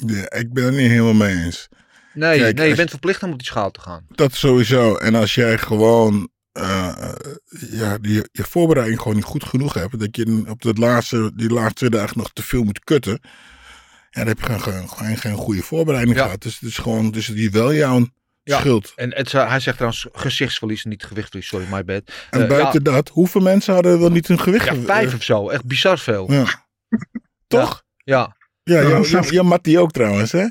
Ja, 0.06 0.30
ik 0.30 0.52
ben 0.52 0.64
het 0.64 0.74
niet 0.74 0.90
helemaal 0.90 1.14
mee 1.14 1.44
eens. 1.44 1.68
Nee, 2.14 2.38
Kijk, 2.38 2.56
nee 2.56 2.68
je 2.68 2.74
bent 2.74 2.90
verplicht 2.90 3.22
om 3.22 3.32
op 3.32 3.38
die 3.38 3.46
schaal 3.46 3.70
te 3.70 3.80
gaan. 3.80 4.06
Dat 4.08 4.34
sowieso. 4.34 4.96
En 4.96 5.14
als 5.14 5.34
jij 5.34 5.58
gewoon 5.58 6.28
eh, 6.54 6.88
eh, 6.88 7.12
ja, 7.70 7.98
die, 7.98 8.28
je 8.32 8.44
voorbereiding 8.44 9.00
gewoon 9.00 9.16
niet 9.16 9.24
goed 9.24 9.44
genoeg 9.44 9.74
hebt. 9.74 9.98
Dat 9.98 10.16
je 10.16 10.44
op 10.48 10.62
de 10.62 10.72
laatste, 10.74 11.32
die 11.34 11.50
laatste 11.50 11.74
twee 11.74 11.90
dagen 11.90 12.18
nog 12.18 12.30
te 12.32 12.42
veel 12.42 12.62
moet 12.62 12.84
kutten. 12.84 13.18
Ja, 14.10 14.24
dan 14.24 14.26
heb 14.26 14.40
je 14.40 14.58
gewoon, 14.58 14.88
gewoon 14.88 15.16
geen 15.16 15.34
goede 15.36 15.62
voorbereiding 15.62 16.16
Ja. 16.16 16.22
gehad. 16.24 16.42
Dus 16.42 16.58
het 16.60 16.68
is 16.68 16.78
gewoon, 16.78 17.10
dus 17.10 17.26
die 17.26 17.50
wel 17.50 17.74
jouw 17.74 18.06
Ja. 18.42 18.58
schuld. 18.58 18.92
En 18.96 19.14
het, 19.14 19.32
hij 19.32 19.60
zegt 19.60 19.76
trouwens 19.76 20.06
gezichtsverlies, 20.12 20.84
niet 20.84 21.04
gewichtverlies. 21.04 21.48
Sorry, 21.48 21.66
my 21.70 21.84
bad. 21.84 22.02
En 22.30 22.42
Eh, 22.42 22.48
buiten 22.48 22.82
dat, 22.82 23.08
hoeveel 23.08 23.40
mensen 23.40 23.74
hadden 23.74 24.00
wel 24.00 24.10
niet 24.10 24.28
hun 24.28 24.40
gewicht? 24.40 24.64
ja, 24.66 24.74
vijf 24.74 25.14
of 25.14 25.22
zo. 25.22 25.48
Echt 25.48 25.64
bizar 25.64 25.98
veel. 25.98 26.32
Ja. 26.32 26.66
Toch? 27.46 27.82
Ja. 27.96 28.36
Ja, 28.62 28.80
ja, 28.80 28.88
Ja, 28.88 28.96
ja, 28.96 29.02
zelfs- 29.02 29.28
ja, 29.30 29.42
Mattie 29.42 29.78
ook 29.78 29.90
trouwens, 29.90 30.32
hè? 30.32 30.46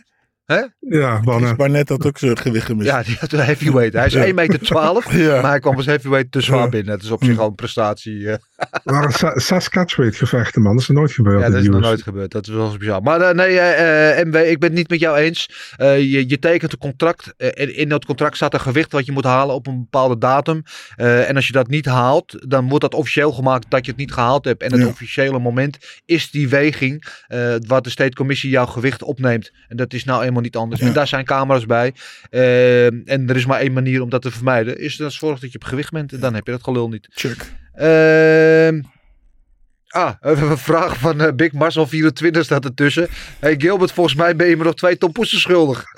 Ja, 0.80 1.20
mannen. 1.24 1.56
Barnett 1.56 1.90
had 1.90 2.06
ook 2.06 2.18
zijn 2.18 2.38
gewicht 2.38 2.66
gemist. 2.66 2.90
Ja, 2.90 3.04
die 3.04 3.18
had 3.20 3.32
een 3.32 3.40
heavyweight. 3.40 3.94
Hij 3.94 4.06
is 4.06 4.14
Ja. 4.14 4.26
1,12 4.26 4.34
meter, 4.34 5.18
Ja. 5.24 5.42
maar 5.42 5.50
hij 5.50 5.60
kwam 5.60 5.76
als 5.76 5.86
heavyweight 5.86 6.32
te 6.32 6.42
zwaar 6.42 6.60
Ja. 6.60 6.70
binnen. 6.70 6.94
Het 6.94 7.04
is 7.04 7.12
op 7.12 7.24
zich 7.24 7.38
al 7.40 7.48
een 7.48 7.56
prestatie. 7.56 8.28
Waren 8.84 9.12
Sa- 9.42 9.60
catchweight 9.70 10.16
gevechten, 10.16 10.62
man. 10.62 10.74
Dat 10.74 10.82
is 10.82 10.88
nooit 10.88 11.12
gebeurd. 11.12 11.42
ja, 11.42 11.50
dat 11.50 11.62
is 11.62 11.68
nog 11.68 11.82
nooit 11.82 12.02
gebeurd. 12.02 12.32
Dat 12.32 12.48
is 12.48 12.54
wel 12.54 12.72
speciaal. 12.72 13.00
Maar 13.00 13.22
eh, 13.22 13.36
nee, 13.36 13.60
eh, 13.60 14.20
eh, 14.20 14.28
MW, 14.28 14.36
ik 14.36 14.60
ben 14.60 14.70
het 14.70 14.78
niet 14.78 14.90
met 14.90 15.00
jou 15.00 15.18
eens. 15.18 15.50
Je, 15.78 16.30
je 16.30 16.40
tekent 16.40 16.72
een 16.72 16.78
contract. 16.78 17.34
en 17.38 17.76
in 17.76 17.90
dat 17.90 18.06
contract 18.06 18.36
staat 18.36 18.54
een 18.54 18.60
gewicht 18.60 18.92
wat 18.92 19.06
je 19.06 19.12
moet 19.12 19.24
halen 19.24 19.56
op 19.56 19.68
een 19.68 19.80
bepaalde 19.80 20.18
datum. 20.18 20.64
En 20.96 21.36
als 21.36 21.48
je 21.48 21.54
dat 21.54 21.68
niet 21.68 21.86
haalt, 21.86 22.50
dan 22.50 22.68
wordt 22.68 22.82
dat 22.84 22.94
officieel 22.94 23.32
gemaakt 23.32 23.66
dat 23.70 23.86
je 23.86 23.92
het 23.92 24.00
niet 24.00 24.14
gehaald 24.14 24.46
hebt. 24.46 24.62
En 24.64 24.72
het 24.72 24.82
Ja. 24.82 24.88
officiële 24.88 25.40
moment 25.40 25.78
is 26.06 26.32
die 26.32 26.50
weging 26.50 27.06
wat 27.68 27.84
de 27.84 27.90
State 27.90 28.16
Commissie 28.16 28.50
jouw 28.50 28.66
gewicht 28.66 29.04
opneemt. 29.04 29.52
En 29.68 29.78
dat 29.78 29.94
is 29.94 30.04
nou 30.04 30.24
eenmaal 30.24 30.42
niet 30.42 30.56
anders. 30.56 30.82
Ja. 30.82 30.88
En 30.88 30.94
daar 30.94 31.08
zijn 31.08 31.26
camera's 31.26 31.66
bij. 31.66 31.94
En 32.30 33.24
er 33.28 33.36
is 33.36 33.46
maar 33.46 33.60
één 33.60 33.74
manier 33.74 34.02
om 34.02 34.10
dat 34.10 34.22
te 34.22 34.32
vermijden. 34.32 34.80
Is 34.80 34.98
dat 34.98 35.14
zorg 35.14 35.40
dat 35.40 35.52
je 35.52 35.58
op 35.58 35.64
gewicht 35.64 35.92
bent. 35.92 36.14
En 36.14 36.20
dan 36.20 36.34
heb 36.34 36.46
je 36.46 36.52
dat 36.52 36.64
gelul 36.64 36.90
niet. 36.90 37.08
Check. 37.12 37.62
Ehm 37.74 38.82
ah, 39.88 40.14
even 40.22 40.50
een 40.52 40.58
vraag 40.58 40.98
van 40.98 41.22
eh, 41.22 41.34
Big 41.34 41.52
Marcel 41.52 41.88
24 41.88 42.44
staat 42.44 42.66
ertussen. 42.66 43.08
Hey 43.40 43.56
Gilbert, 43.58 43.92
volgens 43.92 44.16
mij 44.16 44.36
ben 44.36 44.48
je 44.48 44.58
me 44.58 44.64
nog 44.64 44.76
twee 44.76 44.98
tompoesen 44.98 45.40
schuldig. 45.40 45.84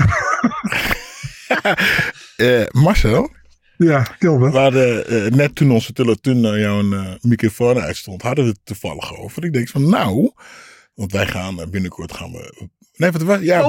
Eh, 2.36 2.64
Marcel, 2.72 3.30
Ja, 3.78 4.08
Gilbert. 4.20 4.52
we 4.54 4.58
hadden 4.60 5.08
eh, 5.08 5.32
net 5.32 5.56
toen 5.56 5.72
onze 5.72 5.94
telefoon 5.94 6.40
naar 6.42 6.60
jouw 6.60 6.84
microfoon 7.22 7.80
uitstond, 7.80 8.22
hadden 8.22 8.44
we 8.44 8.50
het 8.50 8.60
toevallig 8.64 9.18
over. 9.18 9.44
Ik 9.44 9.54
denk 9.54 9.68
van 9.70 9.90
nou, 9.90 10.32
want 10.96 11.12
wij 11.12 11.28
gaan 11.28 11.62
eh, 11.62 11.68
binnenkort 11.68 12.14
gaan 12.14 12.32
we... 12.32 12.68
Nee, 12.96 13.12
wat 13.12 13.22
was 13.22 13.40
Ja. 13.42 13.62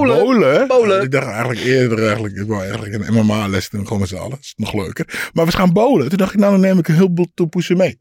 Bowlen. 0.66 1.02
Ik 1.02 1.10
dacht 1.10 1.26
eigenlijk 1.26 1.60
eerder 1.60 2.04
eigenlijk, 2.04 2.36
ik 2.36 2.46
wou 2.46 2.62
eigenlijk 2.62 2.94
een 2.94 3.14
MMA-les 3.14 3.68
doen, 3.68 3.82
gewoon 3.82 3.98
met 3.98 4.08
z'n 4.08 4.16
allen. 4.16 4.30
Dat 4.30 4.38
is 4.40 4.54
nog 4.56 4.72
leuker. 4.72 5.30
Maar 5.32 5.46
we 5.46 5.52
gaan 5.52 5.72
bowlen. 5.72 6.08
Toen 6.08 6.18
dacht 6.18 6.32
ik, 6.34 6.38
nou 6.40 6.52
dan 6.52 6.60
neem 6.60 6.78
ik 6.78 6.88
een 6.88 6.94
heleboel 6.94 7.26
toepoesen 7.34 7.76
mee. 7.76 7.96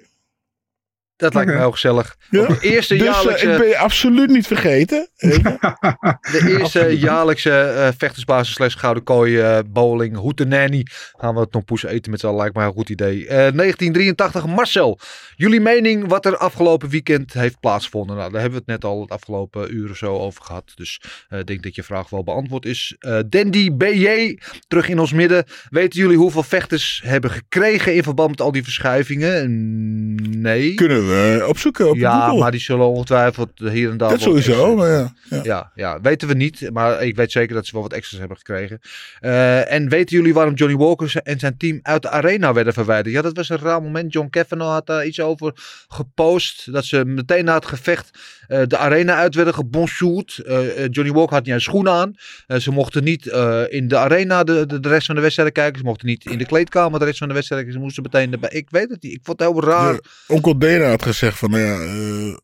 Dat 1.18 1.34
lijkt 1.34 1.52
me 1.52 1.58
heel 1.58 1.72
gezellig. 1.72 2.16
Ja. 2.30 2.48
De 2.48 2.58
eerste 2.62 2.96
Dus 2.96 3.08
eh, 3.08 3.14
jaarlijkse, 3.14 3.52
ik 3.52 3.58
ben 3.58 3.68
je 3.68 3.78
absoluut 3.78 4.30
niet 4.30 4.48
vergeten. 4.48 5.10
De 6.32 6.58
eerste 6.60 6.98
jaarlijkse 7.00 7.60
eh, 7.60 7.88
vechtersbasis 7.98 8.54
slash 8.54 8.76
gouden 8.78 9.04
kooi 9.04 9.40
eh, 9.40 9.60
bowling 9.68 10.16
hoetenanny 10.16 10.86
gaan 11.18 11.36
we 11.36 11.48
tompoesen 11.48 11.90
eten 11.90 12.12
met 12.12 12.20
z'n 12.20 12.26
allen. 12.26 12.40
Lijkt 12.40 12.56
me 12.56 12.64
een 12.64 12.72
goed 12.72 12.90
idee. 12.90 13.22
Eh, 13.22 13.28
1983, 13.28 14.46
Marcel. 14.46 15.00
Jullie 15.36 15.60
mening 15.60 16.08
wat 16.08 16.26
er 16.26 16.38
afgelopen 16.38 16.90
weekend 16.90 17.34
heeft 17.34 17.60
plaatsgevonden? 17.60 18.16
Nou, 18.16 18.32
daar 18.32 18.42
hebben 18.42 18.60
we 18.60 18.72
het 18.72 18.82
net 18.82 18.92
al 18.92 19.02
het 19.02 19.10
afgelopen 19.10 19.76
uur 19.76 19.90
of 19.90 19.98
zo 19.98 20.18
over 20.18 20.44
gehad. 20.44 20.72
Dus 20.76 21.02
eh, 21.30 21.40
ik 21.40 21.48
denk 21.48 21.64
dat 21.64 21.76
je 21.76 21.84
vraag 21.84 22.10
wel 22.10 22.24
beantwoord 22.24 22.66
is. 22.66 22.96
Eh 23.00 23.20
Dandy 23.30 23.72
BJ, 23.72 24.38
terug 24.68 24.90
in 24.90 25.00
ons 25.00 25.14
midden. 25.14 25.46
Weten 25.70 26.00
jullie 26.00 26.18
hoeveel 26.18 26.44
vechters 26.44 27.02
hebben 27.06 27.32
gekregen 27.32 27.96
in 27.96 28.04
verband 28.04 28.30
met 28.30 28.42
al 28.42 28.52
die 28.52 28.64
verschuivingen? 28.64 30.42
Nee. 30.42 30.74
Kunnen 30.74 31.05
we 31.05 31.05
opzoeken 31.48 31.90
op 31.90 31.96
Ja, 31.96 32.20
Google. 32.26 32.40
maar 32.40 32.52
die 32.52 32.60
zullen 32.60 32.86
ongetwijfeld 32.88 33.50
hier 33.56 33.90
en 33.90 33.98
daar. 33.98 34.10
dat 34.10 34.22
sowieso. 34.22 34.76
Maar 34.76 34.90
ja, 34.90 35.14
ja. 35.30 35.40
Ja, 35.44 35.72
ja, 35.76 36.02
weten 36.02 36.28
we 36.28 36.34
niet. 36.34 36.70
Maar 36.74 37.04
ik 37.04 37.16
weet 37.16 37.32
zeker 37.32 37.56
dat 37.56 37.66
ze 37.66 37.72
wel 37.74 37.82
wat 37.82 37.94
extra's 37.94 38.20
hebben 38.20 38.38
gekregen. 38.38 38.80
Eh, 39.20 39.72
en 39.72 39.90
weten 39.90 40.18
jullie 40.18 40.34
waarom 40.34 40.54
Johnny 40.54 40.78
Walker 40.78 41.14
en 41.24 41.40
zijn 41.40 41.58
team 41.58 41.80
uit 41.82 42.02
de 42.02 42.10
arena 42.10 42.54
werden 42.54 42.74
verwijderd? 42.74 43.16
Ja, 43.16 43.22
dat 43.22 43.36
was 43.36 43.50
een 43.50 43.58
raar 43.58 43.82
moment. 43.82 44.14
John 44.14 44.30
Kavanaugh 44.30 44.72
had 44.72 44.86
daar 44.88 45.06
iets 45.06 45.20
over 45.20 45.52
gepost. 45.88 46.74
Dat 46.74 46.86
ze 46.86 47.06
meteen 47.06 47.46
na 47.46 47.54
het 47.56 47.66
gevecht 47.66 48.10
eh, 48.48 48.62
de 48.68 48.78
arena 48.78 49.16
uit 49.16 49.36
werden 49.36 49.54
gebonsjoerd. 49.54 50.38
Eh, 50.46 50.84
eh, 50.84 50.88
Johnny 50.92 51.14
Walker 51.14 51.36
had 51.36 51.46
niet 51.46 51.54
een 51.54 51.62
schoen 51.62 51.90
aan. 51.90 52.14
Ze 52.60 52.72
mochten 52.72 53.04
niet 53.04 53.26
in 53.70 53.88
de 53.88 53.98
arena 53.98 54.44
de, 54.44 54.66
de, 54.66 54.80
de 54.80 54.90
rest 54.90 55.06
van 55.06 55.16
de 55.16 55.22
wedstrijd 55.22 55.52
kijken. 55.52 55.80
Ze 55.80 55.86
mochten 55.86 56.08
niet 56.08 56.26
in 56.26 56.38
de 56.38 56.46
kleedkamer 56.46 57.00
de 57.00 57.06
rest 57.06 57.18
van 57.18 57.28
de 57.28 57.34
wedstrijd 57.34 57.62
kijken. 57.62 57.80
Ze 57.80 57.86
moesten 57.86 58.04
meteen 58.04 58.32
erbij. 58.32 58.50
Ik 58.50 58.70
weet 58.70 58.90
het 58.90 59.02
niet. 59.04 59.14
Ik 59.14 59.20
vond 59.24 59.40
het 59.40 59.50
heel 59.50 59.64
raar. 59.64 59.94
De- 59.94 60.04
Onkel 60.28 60.58
Dana 60.58 60.90
had 60.90 61.02
gezegd 61.04 61.38
van, 61.38 61.50
nou 61.50 61.64
ja, 61.64 62.40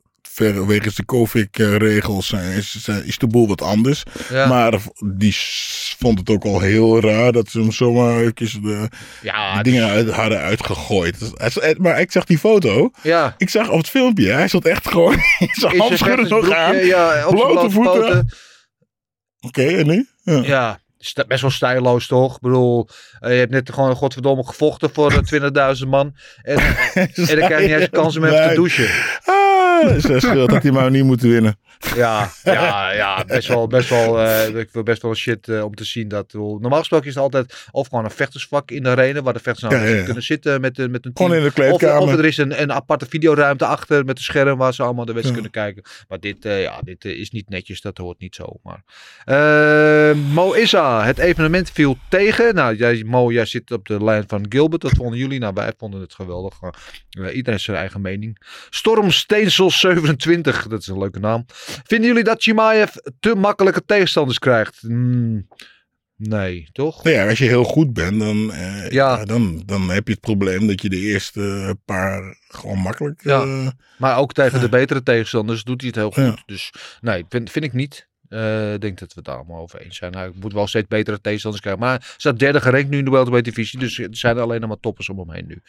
wegens 0.67 0.95
de 0.95 1.05
COVID-regels 1.05 2.27
zijn- 2.27 2.51
is, 2.51 2.75
zijn- 2.84 3.05
is 3.05 3.17
de 3.17 3.27
boel 3.27 3.47
wat 3.47 3.61
anders. 3.61 4.03
Ja. 4.29 4.47
Maar 4.47 4.73
die 5.15 5.36
vond 5.99 6.19
het 6.19 6.29
ook 6.29 6.43
al 6.43 6.59
heel 6.59 6.99
raar 7.01 7.32
dat 7.32 7.47
ze 7.49 7.59
hem 7.59 7.71
zomaar 7.71 8.19
eventjes 8.19 8.51
de, 8.53 8.89
ja, 9.21 9.53
die 9.53 9.63
dingen 9.71 9.89
uit, 9.89 10.09
hadden 10.09 10.39
uitgegooid. 10.39 11.32
Maar 11.77 11.99
ik 11.99 12.11
zag 12.11 12.25
die 12.25 12.38
foto. 12.38 12.91
ja. 13.03 13.36
Ik 13.38 13.49
zag 13.49 13.69
op 13.69 13.77
het 13.77 13.89
filmpje, 13.89 14.32
hij 14.32 14.47
zat 14.47 14.65
echt 14.65 14.88
gewoon 14.88 15.13
in 15.39 15.47
zijn 15.51 15.77
handschoenen 15.77 16.29
nog 16.29 16.45
vechtersbroekje, 16.45 16.55
aan. 16.55 16.86
Ja, 16.86 17.25
Blote 17.29 17.69
voeten. 17.69 18.29
Oké, 19.39 19.63
en 19.65 19.88
nu? 19.88 20.07
Ja. 20.23 20.41
Ja, 20.43 20.79
best 21.27 21.41
wel 21.41 21.49
stijloos 21.51 22.07
toch? 22.07 22.36
Ik 22.36 22.41
bedoel, 22.41 22.88
eh, 23.19 23.32
je 23.32 23.38
hebt 23.38 23.51
net 23.51 23.73
gewoon 23.73 23.95
godverdomme 23.95 24.43
gevochten 24.45 24.89
voor 24.93 25.11
eh, 25.11 25.75
20.000 25.82 25.88
man. 25.88 26.15
En, 26.41 26.57
en 26.93 27.09
dan 27.15 27.25
krijg 27.25 27.49
je 27.49 27.55
niet 27.67 27.71
eens 27.75 27.84
een 27.84 27.89
kans 27.89 28.17
om 28.17 28.23
even 28.25 28.49
te 28.49 28.55
douchen. 28.55 28.88
Ah, 29.23 29.50
dat 30.07 30.22
scheelt 30.22 30.49
dat 30.49 30.63
hij 30.63 30.72
maar 30.72 30.91
niet 30.91 31.03
moet 31.03 31.22
winnen. 31.22 31.55
Ja, 31.95 32.32
ja, 32.43 32.91
ja 32.91 33.25
best 33.25 33.47
wel, 33.47 33.67
best 33.67 33.89
wel, 33.89 34.19
eh, 34.21 34.47
ik 34.55 34.69
wil 34.71 34.84
best 34.84 35.01
wel 35.01 35.15
shit 35.15 35.47
eh, 35.47 35.63
om 35.63 35.75
te 35.75 35.84
zien. 35.84 36.07
Dat, 36.07 36.34
normaal 36.34 36.79
gesproken 36.79 37.07
is 37.07 37.13
het 37.13 37.23
altijd 37.23 37.67
of 37.71 37.88
gewoon 37.88 38.03
een 38.05 38.11
vechtersvak 38.11 38.71
in 38.71 38.84
de 38.84 38.89
arena, 38.89 39.21
waar 39.21 39.34
de 39.34 39.39
vechters 39.39 39.71
nou 39.71 39.84
Ja, 39.84 39.89
ja, 39.89 39.95
ja. 39.95 40.03
kunnen 40.03 40.23
zitten 40.23 40.61
met, 40.61 40.75
de, 40.75 40.89
met 40.89 41.05
een 41.05 41.11
Gewoon 41.13 41.32
team. 41.32 41.43
in 41.43 41.51
de 41.55 41.61
Of, 41.61 41.77
kleedkamer. 41.77 42.01
of 42.13 42.17
er 42.19 42.25
is 42.25 42.38
een, 42.38 42.61
een 42.61 42.71
aparte 42.71 43.05
videoruimte 43.05 43.65
achter 43.65 44.05
met 44.05 44.17
een 44.17 44.23
scherm 44.23 44.57
waar 44.57 44.73
ze 44.73 44.84
allemaal 44.84 45.05
de 45.05 45.13
wedstrijd 45.13 45.43
Ja. 45.43 45.49
kunnen 45.49 45.73
kijken. 45.73 45.91
Maar 46.07 46.19
dit, 46.19 46.45
eh, 46.45 46.61
ja, 46.61 46.79
dit 46.84 47.05
eh, 47.05 47.11
is 47.19 47.29
niet 47.32 47.49
netjes, 47.49 47.82
dat 47.82 47.97
hoort 47.97 48.19
niet 48.19 48.36
zo. 48.36 48.59
Maar. 48.63 48.84
Eh, 49.25 50.15
Mo 50.34 50.51
Issa, 50.53 51.03
het 51.05 51.17
evenement 51.17 51.71
viel 51.71 51.97
tegen. 52.09 52.55
Nou, 52.55 52.75
jij, 52.75 53.03
Mo, 53.05 53.32
jij 53.32 53.45
zit 53.45 53.71
op 53.71 53.88
de 53.88 54.03
lijn 54.03 54.23
van 54.27 54.45
Gilbert. 54.49 54.82
Dat 54.82 54.91
vonden 54.95 55.17
jullie. 55.19 55.39
Nou, 55.39 55.53
wij 55.53 55.71
vonden 55.77 56.01
het 56.01 56.13
geweldig. 56.13 56.53
Eh, 56.61 56.69
iedereen 57.09 57.43
heeft 57.51 57.63
zijn 57.63 57.77
eigen 57.77 58.01
mening. 58.01 58.41
Storm 58.69 59.11
Steensel 59.11 59.71
27, 59.71 60.67
dat 60.67 60.79
is 60.82 60.88
een 60.88 60.99
leuke 60.99 61.19
naam. 61.19 61.45
Vinden 61.84 62.07
jullie 62.07 62.24
dat 62.24 62.41
Chimaev 62.41 62.95
te 63.19 63.36
makkelijke 63.36 63.86
tegenstanders 63.86 64.39
krijgt? 64.39 64.78
Hmm, 64.80 65.47
nee, 66.15 66.69
toch? 66.72 67.03
Nou 67.03 67.15
ja, 67.15 67.30
als 67.30 67.38
je 67.38 67.45
heel 67.45 67.63
goed 67.63 67.93
bent, 67.93 68.19
dan, 68.19 68.51
eh, 68.53 68.89
Ja. 68.89 69.17
ja, 69.17 69.26
dan, 69.26 69.63
dan 69.65 69.89
heb 69.89 70.07
je 70.07 70.13
het 70.13 70.22
probleem 70.22 70.67
dat 70.67 70.82
je 70.82 70.89
de 70.89 70.97
eerste 70.99 71.76
paar 71.86 72.38
gewoon 72.47 72.78
makkelijk... 72.78 73.24
Ja. 73.24 73.41
eh, 73.41 73.67
Maar 73.97 74.17
ook 74.17 74.34
tegen 74.34 74.59
de 74.59 74.69
betere 74.69 75.03
tegenstanders 75.03 75.63
doet 75.63 75.82
hij 75.82 75.89
het 75.95 75.99
heel 75.99 76.11
goed. 76.26 76.43
Dus 76.45 76.74
nee, 77.01 77.26
vind, 77.30 77.51
vind 77.51 77.65
ik 77.65 77.74
niet. 77.74 78.09
Eh, 78.32 78.73
Ik 78.73 78.82
denk 78.82 78.99
dat 78.99 79.07
we 79.07 79.13
het 79.15 79.25
daar 79.25 79.36
allemaal 79.36 79.61
over 79.61 79.82
eens 79.82 79.97
zijn. 79.97 80.15
Hij 80.15 80.32
moet 80.39 80.53
wel 80.53 80.67
steeds 80.67 80.88
betere 80.88 81.21
tegenstanders 81.21 81.63
krijgen. 81.63 81.84
Maar 81.84 81.91
hij 81.97 82.07
staat 82.17 82.39
derde 82.39 82.61
gerankt 82.61 82.89
nu 82.89 82.97
in 82.97 83.05
de 83.05 83.11
welterweight 83.11 83.55
divisie. 83.55 83.79
Dus 83.79 83.99
er 83.99 84.07
zijn 84.11 84.38
er 84.38 84.41
alleen 84.43 84.59
nog 84.59 84.69
maar 84.69 84.79
toppers 84.79 85.09
om 85.09 85.19
hem 85.19 85.32
heen 85.32 85.47
nu. 85.47 85.61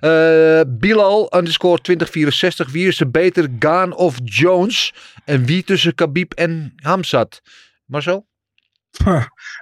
Eh, 0.00 0.60
Bilal 0.68 1.36
underscore 1.36 1.80
2064. 1.80 2.70
Wie 2.70 2.86
is 2.86 3.00
er 3.00 3.10
beter, 3.10 3.48
Gaan 3.58 3.94
of 3.94 4.16
Jones? 4.24 4.94
En 5.24 5.44
wie 5.44 5.64
tussen 5.64 5.94
Khabib 5.94 6.32
en 6.32 6.72
Hamzat? 6.76 7.40
Marcel? 7.84 8.26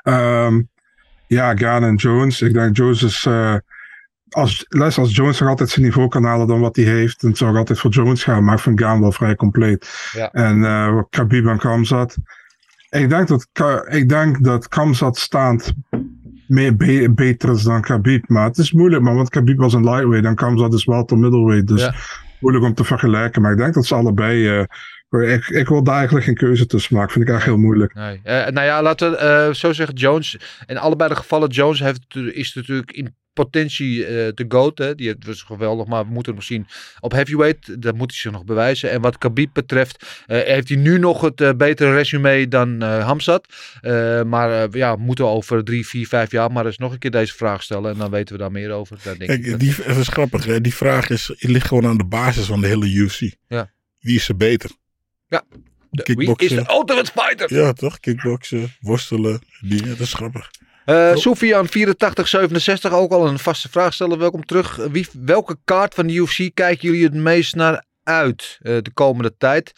Ehm, 0.02 0.62
ja, 1.26 1.56
Gaan 1.56 1.84
en 1.84 1.94
Jones. 1.94 2.42
Ik 2.42 2.52
denk 2.52 2.76
Jones 2.76 3.02
is 3.02 3.26
eh, 3.26 3.56
als, 4.28 4.64
luister, 4.68 5.02
als 5.02 5.14
Jones 5.14 5.40
nog 5.40 5.48
altijd 5.48 5.68
zijn 5.70 5.84
niveau 5.84 6.08
kan 6.08 6.24
halen 6.24 6.46
dan 6.46 6.60
wat 6.60 6.76
hij 6.76 6.84
heeft, 6.84 7.20
dan 7.20 7.36
zou 7.36 7.50
ik 7.50 7.56
altijd 7.56 7.78
voor 7.78 7.90
Jones 7.90 8.22
gaan. 8.24 8.44
Maar 8.44 8.54
ik 8.54 8.60
vind 8.60 8.80
Gaan 8.80 9.00
wel 9.00 9.12
vrij 9.12 9.34
compleet. 9.34 10.10
Ja. 10.12 10.30
En 10.32 11.06
Khabib 11.10 11.46
en 11.46 11.58
Kamzat. 11.58 12.16
Ik 13.00 13.08
denk 13.08 13.28
dat, 13.28 13.48
ik 13.88 14.08
denk 14.08 14.44
dat 14.44 14.68
Kamzat 14.68 15.18
staand 15.18 15.72
meer 16.46 16.76
be- 16.76 17.12
beter 17.14 17.50
is 17.52 17.62
dan 17.62 17.80
Khabib. 17.82 18.28
Maar 18.28 18.44
het 18.44 18.58
is 18.58 18.72
moeilijk, 18.72 19.02
man, 19.02 19.14
want 19.16 19.28
Khabib 19.30 19.58
was 19.58 19.72
een 19.72 19.84
lightweight 19.84 20.26
en 20.26 20.34
Kamzat 20.34 20.74
is 20.74 20.84
wel 20.84 21.04
tot 21.04 21.18
middleweight. 21.18 21.66
Dus 21.66 21.80
Ja. 21.80 21.94
moeilijk 22.40 22.64
om 22.64 22.74
te 22.74 22.84
vergelijken. 22.84 23.42
Maar 23.42 23.52
ik 23.52 23.58
denk 23.58 23.74
dat 23.74 23.86
ze 23.86 23.94
allebei... 23.94 24.48
eh, 24.48 25.32
ik, 25.34 25.48
ik 25.48 25.68
wil 25.68 25.82
daar 25.82 25.94
eigenlijk 25.96 26.24
geen 26.26 26.34
keuze 26.34 26.66
tussen 26.66 26.96
maken. 26.96 27.12
Vind 27.12 27.28
ik 27.28 27.34
echt 27.34 27.44
heel 27.44 27.56
moeilijk. 27.58 27.94
Nee. 27.94 28.20
Eh, 28.22 28.46
nou 28.52 28.66
ja, 28.66 28.82
laten 28.82 29.10
we 29.10 29.16
eh, 29.16 29.52
zo 29.52 29.72
zeggen. 29.72 29.94
Jones. 29.96 30.38
In 30.66 30.78
allebei 30.78 31.08
de 31.08 31.16
gevallen, 31.16 31.48
Jones 31.48 31.80
heeft, 31.80 32.16
is 32.16 32.54
natuurlijk 32.54 32.90
in 32.92 33.14
potentie 33.36 34.04
eh 34.06 34.12
de 34.34 34.44
GOAT. 34.48 34.78
Hè. 34.78 34.94
Die 34.94 35.14
was 35.26 35.42
geweldig, 35.42 35.86
maar 35.86 36.04
we 36.06 36.12
moeten 36.12 36.34
nog 36.34 36.42
zien. 36.42 36.66
Op 37.00 37.12
heavyweight, 37.12 37.82
dat 37.82 37.94
moet 37.96 38.10
hij 38.10 38.20
zich 38.20 38.32
nog 38.32 38.44
bewijzen. 38.44 38.90
En 38.90 39.00
wat 39.00 39.18
Khabib 39.18 39.50
betreft, 39.52 40.22
eh, 40.26 40.40
heeft 40.42 40.68
hij 40.68 40.78
nu 40.78 40.98
nog 40.98 41.20
het 41.20 41.40
eh, 41.40 41.50
betere 41.56 41.92
resume 41.94 42.48
dan 42.48 42.82
Hamzat. 42.82 43.46
Maar 44.26 44.76
ja, 44.76 44.96
we 44.96 45.02
moeten 45.02 45.26
over 45.26 45.64
drie, 45.64 45.86
vier, 45.86 46.06
vijf 46.06 46.30
jaar 46.30 46.52
maar 46.52 46.66
eens 46.66 46.78
nog 46.78 46.92
een 46.92 46.98
keer 46.98 47.10
deze 47.10 47.34
vraag 47.34 47.62
stellen. 47.62 47.92
En 47.92 47.98
dan 47.98 48.10
weten 48.10 48.34
we 48.34 48.40
daar 48.40 48.52
meer 48.52 48.70
over. 48.70 48.98
Daar 49.02 49.18
denk 49.18 49.30
ik. 49.30 49.58
Die, 49.60 49.74
dat 49.86 49.96
is 49.96 50.08
grappig. 50.08 50.44
Hè? 50.44 50.60
Die 50.60 50.74
vraag 50.74 51.10
is, 51.10 51.34
die 51.38 51.50
ligt 51.50 51.66
gewoon 51.66 51.86
aan 51.86 51.98
de 51.98 52.04
basis 52.06 52.46
van 52.46 52.60
de 52.60 52.66
hele 52.66 52.86
UFC. 52.92 53.20
Ja. 53.48 53.70
Wie 54.00 54.16
is 54.16 54.28
er 54.28 54.36
beter? 54.36 54.70
Ja. 55.28 55.42
De- 55.90 56.14
Wie 56.14 56.34
is 56.36 56.48
de 56.48 56.64
ultimate 56.70 57.10
fighter? 57.14 57.54
Ja, 57.54 57.72
toch? 57.72 58.00
Kickboksen, 58.00 58.74
worstelen, 58.80 59.40
dingen. 59.60 59.88
Dat 59.88 60.00
is 60.00 60.14
grappig. 60.14 60.50
Eh 60.86 61.14
Sofian 61.16 61.68
8467, 61.68 62.92
ook 62.92 63.12
al 63.12 63.26
een 63.26 63.38
vaste 63.38 63.68
vraag 63.70 63.94
stellen. 63.94 64.18
Welkom 64.18 64.44
terug. 64.44 64.76
Wie, 64.76 65.08
welke 65.12 65.56
kaart 65.64 65.94
van 65.94 66.06
de 66.06 66.14
UFC 66.14 66.50
kijken 66.54 66.88
jullie 66.88 67.04
het 67.04 67.14
meest 67.14 67.54
naar 67.54 67.84
uit 68.02 68.58
eh, 68.62 68.76
de 68.82 68.90
komende 68.94 69.36
tijd? 69.38 69.72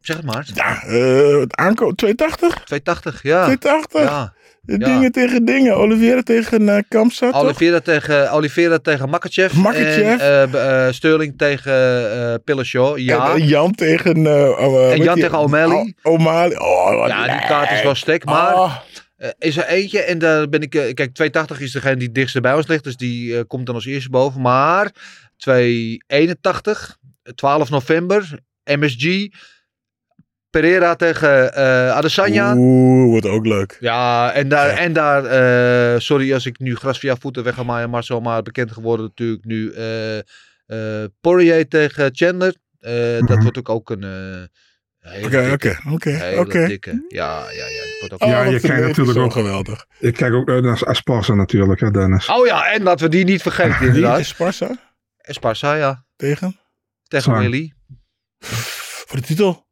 Zeg 0.00 0.16
het 0.16 0.24
maar. 0.24 0.46
Ja, 0.54 0.82
eh 0.82 1.40
het 1.40 1.56
aankomen 1.56 1.96
280? 1.96 2.64
280, 2.64 3.22
ja. 3.22 3.44
280? 3.44 4.00
ja. 4.02 4.34
Ja. 4.76 4.76
Dingen 4.86 5.12
tegen 5.12 5.44
dingen. 5.44 5.76
Oliveira 5.76 6.22
tegen 6.22 6.68
eh 6.68 6.78
Kamsat, 6.88 7.32
toch? 7.32 7.42
Oliveira 7.42 7.80
tegen, 7.80 8.30
Oliveira 8.32 8.78
tegen 8.78 9.08
Makachev. 9.08 9.52
Makachev. 9.52 10.20
En 10.20 10.52
eh, 10.52 10.86
eh, 10.86 10.92
Sterling 10.92 11.34
tegen 11.38 11.72
eh 12.12 12.34
Pillashaw. 12.44 12.98
Ja. 12.98 13.34
En, 13.34 13.46
Jan 13.46 13.72
tegen... 13.72 14.26
eh, 14.26 14.48
oh, 14.66 14.84
eh, 14.84 14.92
En 14.92 15.02
Jan 15.02 15.14
tegen 15.20 15.38
O'Malley. 15.38 15.94
O- 16.02 16.10
O'Malley. 16.12 16.58
Oh, 16.58 17.04
ja, 17.08 17.22
die 17.38 17.46
kaart 17.48 17.70
is 17.70 17.82
wel 17.82 17.94
stek. 17.94 18.24
Maar 18.24 18.54
Oh. 18.54 18.76
Eh, 19.16 19.28
is 19.38 19.56
er 19.56 19.66
eentje 19.66 20.00
en 20.02 20.18
daar 20.18 20.48
ben 20.48 20.60
ik. 20.60 20.74
eh, 20.74 20.80
kijk, 20.94 21.14
280 21.14 21.60
is 21.60 21.72
degene 21.72 21.96
die 21.96 22.12
dichtst 22.12 22.40
bij 22.40 22.54
ons 22.54 22.66
ligt. 22.66 22.84
Dus 22.84 22.96
die 22.96 23.36
eh, 23.36 23.42
komt 23.46 23.66
dan 23.66 23.74
als 23.74 23.86
eerste 23.86 24.10
boven. 24.10 24.40
Maar 24.40 24.90
281, 25.36 26.96
12 27.34 27.70
november, 27.70 28.38
MSG. 28.64 29.26
Pereira 30.50 30.94
tegen 30.94 31.54
eh 31.54 31.90
Adesanya. 31.90 32.54
Oeh, 32.56 33.10
wordt 33.10 33.26
ook 33.26 33.46
leuk. 33.46 33.76
Ja, 33.80 34.32
en 34.32 34.48
daar, 34.48 34.68
en 34.68 34.92
daar 34.92 35.24
eh, 35.24 35.98
sorry 36.00 36.32
als 36.32 36.46
ik 36.46 36.58
nu 36.58 36.76
gras 36.76 36.98
via 36.98 37.16
voeten 37.16 37.44
weg 37.44 37.54
ga 37.54 37.62
maaien, 37.62 37.90
Marcel, 37.90 38.20
maar 38.20 38.42
bekend 38.42 38.72
geworden 38.72 39.06
natuurlijk 39.06 39.44
nu 39.44 39.72
eh 39.72 40.18
eh 40.18 41.04
Poirier 41.20 41.68
tegen 41.68 42.10
Chandler. 42.14 42.54
Eh, 42.80 42.92
Dat 43.18 43.28
Mhm. 43.28 43.42
wordt 43.42 43.58
ook, 43.58 43.68
ook 43.68 43.90
een 43.90 44.02
eh, 44.02 45.10
hele 45.12 45.26
Oké, 45.26 45.48
dikke. 45.48 45.78
oké, 45.84 45.92
oké, 45.94 46.10
hele 46.10 46.40
oké. 46.40 46.66
dikke. 46.66 47.04
Ja, 47.08 47.40
ja, 47.50 47.66
ja. 47.66 47.82
Dat 47.82 47.98
wordt 48.00 48.14
ook 48.14 48.22
Oh, 48.22 48.28
Ja, 48.28 48.44
dat 48.44 48.52
je 48.52 48.60
vind 48.60 48.62
ik 48.62 48.68
kijkt 48.78 48.86
natuurlijk 48.86 49.18
zo 49.18 49.24
ook- 49.24 49.32
geweldig. 49.32 49.86
Ik 49.98 50.14
kijk 50.14 50.32
ook 50.32 50.48
uit 50.48 50.64
naar 50.64 50.82
Esparza 50.82 51.34
natuurlijk, 51.34 51.80
hè 51.80 51.90
Dennis. 51.90 52.28
Oh 52.28 52.46
ja, 52.46 52.72
en 52.72 52.82
laten 52.82 53.04
we 53.04 53.10
die 53.16 53.24
niet 53.24 53.42
vergeten 53.42 53.78
Wie 53.78 53.86
inderdaad. 53.88 54.18
is 54.20 54.28
Sparsa 54.28 54.78
Esparza, 55.16 55.74
ja. 55.74 56.04
tegen? 56.16 56.56
Tegen. 57.08 57.38
Willy. 57.38 57.72
Voor 59.06 59.16
de 59.16 59.22
titel. 59.26 59.66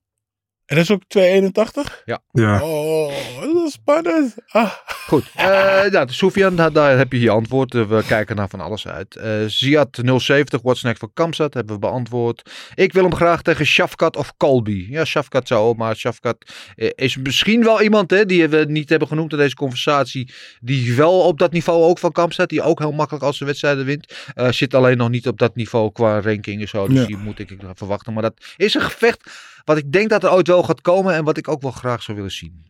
En 0.66 0.76
dat 0.76 0.84
is 0.84 0.90
ook 0.90 1.02
281? 1.08 2.02
Ja. 2.04 2.62
Oh, 2.62 3.12
dat 3.40 3.66
is 3.66 3.72
spannend. 3.72 4.34
Ah. 4.48 4.72
Goed. 5.06 5.24
eh 5.34 5.84
nou, 5.92 6.12
Sofian, 6.12 6.56
daar, 6.56 6.72
daar 6.72 6.98
heb 6.98 7.12
je 7.12 7.20
je 7.20 7.30
antwoord. 7.30 7.74
Eh, 7.74 7.82
we 7.88 8.02
kijken 8.06 8.36
naar 8.36 8.48
van 8.48 8.60
alles 8.60 8.86
uit. 8.86 9.16
Eh 9.16 9.30
Ziad 9.46 9.98
070, 10.16 10.62
what's 10.62 10.82
next 10.82 10.98
voor 10.98 11.10
Kamsat, 11.14 11.54
hebben 11.54 11.74
we 11.74 11.80
beantwoord. 11.80 12.50
Ik 12.74 12.92
wil 12.92 13.02
hem 13.02 13.14
graag 13.14 13.42
tegen 13.42 13.66
Shafkat 13.66 14.16
of 14.16 14.36
Colby. 14.36 14.86
Ja, 14.90 15.04
Shafkat 15.04 15.48
zou 15.48 15.68
ook, 15.68 15.76
maar 15.76 15.96
Shafkat 15.96 16.36
eh, 16.76 16.90
is 16.94 17.16
misschien 17.16 17.64
wel 17.64 17.82
iemand 17.82 18.10
hè, 18.10 18.24
die 18.26 18.48
we 18.48 18.64
niet 18.68 18.88
hebben 18.88 19.08
genoemd 19.08 19.32
in 19.32 19.38
deze 19.38 19.54
conversatie. 19.54 20.32
Die 20.60 20.94
wel 20.96 21.20
op 21.20 21.38
dat 21.38 21.52
niveau 21.52 21.82
ook 21.82 21.98
van 21.98 22.12
Kamsat, 22.12 22.48
die 22.48 22.62
ook 22.62 22.78
heel 22.78 22.92
makkelijk 22.92 23.24
als 23.24 23.36
zijn 23.36 23.48
wedstrijden 23.48 23.84
wint. 23.84 24.14
Eh, 24.34 24.50
zit 24.50 24.74
alleen 24.74 24.96
nog 24.96 25.08
niet 25.08 25.28
op 25.28 25.38
dat 25.38 25.56
niveau 25.56 25.92
qua 25.92 26.20
ranking 26.20 26.60
en 26.60 26.68
zo. 26.68 26.86
Dus 26.88 26.98
Ja. 27.00 27.06
die 27.06 27.16
moet 27.16 27.38
ik 27.38 27.62
nog 27.62 27.72
verwachten. 27.76 28.12
Maar 28.12 28.22
dat 28.22 28.44
is 28.56 28.74
een 28.74 28.80
gevecht 28.82 29.30
wat 29.66 29.76
ik 29.76 29.92
denk 29.92 30.10
dat 30.10 30.24
er 30.24 30.32
ooit 30.32 30.46
wel 30.46 30.62
gaat 30.62 30.80
komen 30.80 31.14
en 31.14 31.24
wat 31.24 31.36
ik 31.36 31.48
ook 31.48 31.62
wel 31.62 31.70
graag 31.70 32.02
zou 32.02 32.16
willen 32.16 32.32
zien. 32.32 32.64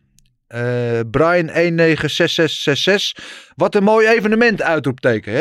Eh 0.47 0.99
Brian 1.11 1.45
196666. 1.45 3.51
Wat 3.55 3.75
een 3.75 3.83
mooi 3.83 4.07
evenement, 4.07 4.61
uitroepteken. 4.61 5.33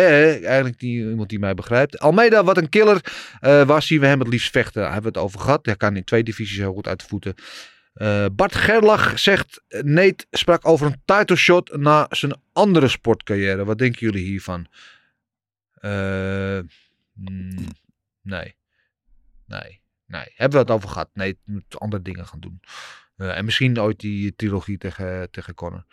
Eigenlijk 0.45 0.79
die, 0.79 1.09
iemand 1.09 1.29
die 1.29 1.39
mij 1.39 1.55
begrijpt. 1.55 1.99
Almeida, 1.99 2.45
wat 2.45 2.57
een 2.57 2.69
killer. 2.69 3.01
Eh, 3.41 3.63
waar 3.63 3.83
zien 3.83 4.01
we 4.01 4.07
hem 4.07 4.19
het 4.19 4.29
liefst 4.29 4.51
vechten? 4.51 4.83
Daar 4.83 4.93
hebben 4.93 5.13
we 5.13 5.19
het 5.19 5.27
over 5.27 5.41
gehad. 5.41 5.67
Hij 5.67 5.77
kan 5.77 5.97
in 5.97 6.05
twee 6.05 6.23
divisies 6.23 6.59
heel 6.59 6.73
goed 6.73 6.89
uit 6.89 7.01
de 7.01 7.07
voeten. 7.07 7.35
Eh, 7.93 8.27
Bart 8.33 8.55
Gerlach 8.55 9.19
zegt, 9.19 9.63
Nate 9.69 10.27
sprak 10.31 10.69
over 10.69 10.87
een 10.87 11.03
title 11.05 11.37
shot 11.37 11.77
na 11.77 12.07
zijn 12.11 12.41
andere 12.53 12.89
sportcarrière. 12.89 13.65
Wat 13.65 13.79
denken 13.79 14.01
jullie 14.01 14.25
hiervan? 14.25 14.67
Mm, 15.81 16.69
nee. 18.23 18.57
Nee. 19.47 19.85
Nee. 20.07 20.33
Hebben 20.35 20.59
we 20.59 20.65
het 20.65 20.75
over 20.75 20.89
gehad? 20.89 21.09
Nee, 21.13 21.29
het 21.29 21.39
moet 21.45 21.81
andere 21.81 22.03
dingen 22.03 22.27
gaan 22.27 22.41
doen. 22.41 22.61
Eh, 23.17 23.37
en 23.37 23.45
misschien 23.45 23.81
ooit 23.81 24.01
die 24.01 24.35
trilogie 24.37 24.79
tegen, 24.79 25.31
tegen 25.31 25.55
Conor. 25.55 25.85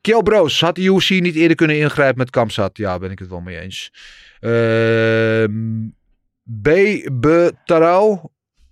Kiel 0.00 0.22
Broos, 0.22 0.60
had 0.60 0.74
de 0.74 0.82
UFC 0.82 1.10
niet 1.10 1.34
eerder 1.34 1.56
kunnen 1.56 1.78
ingrijpen 1.78 2.18
met 2.18 2.30
Kamsat? 2.30 2.76
Ja, 2.76 2.98
ben 2.98 3.10
ik 3.10 3.18
het 3.18 3.28
wel 3.28 3.40
mee 3.40 3.60
eens. 3.60 3.92
Ehm 4.40 5.88
B. 6.62 6.68
B. 7.20 7.50
Tarau, 7.64 8.18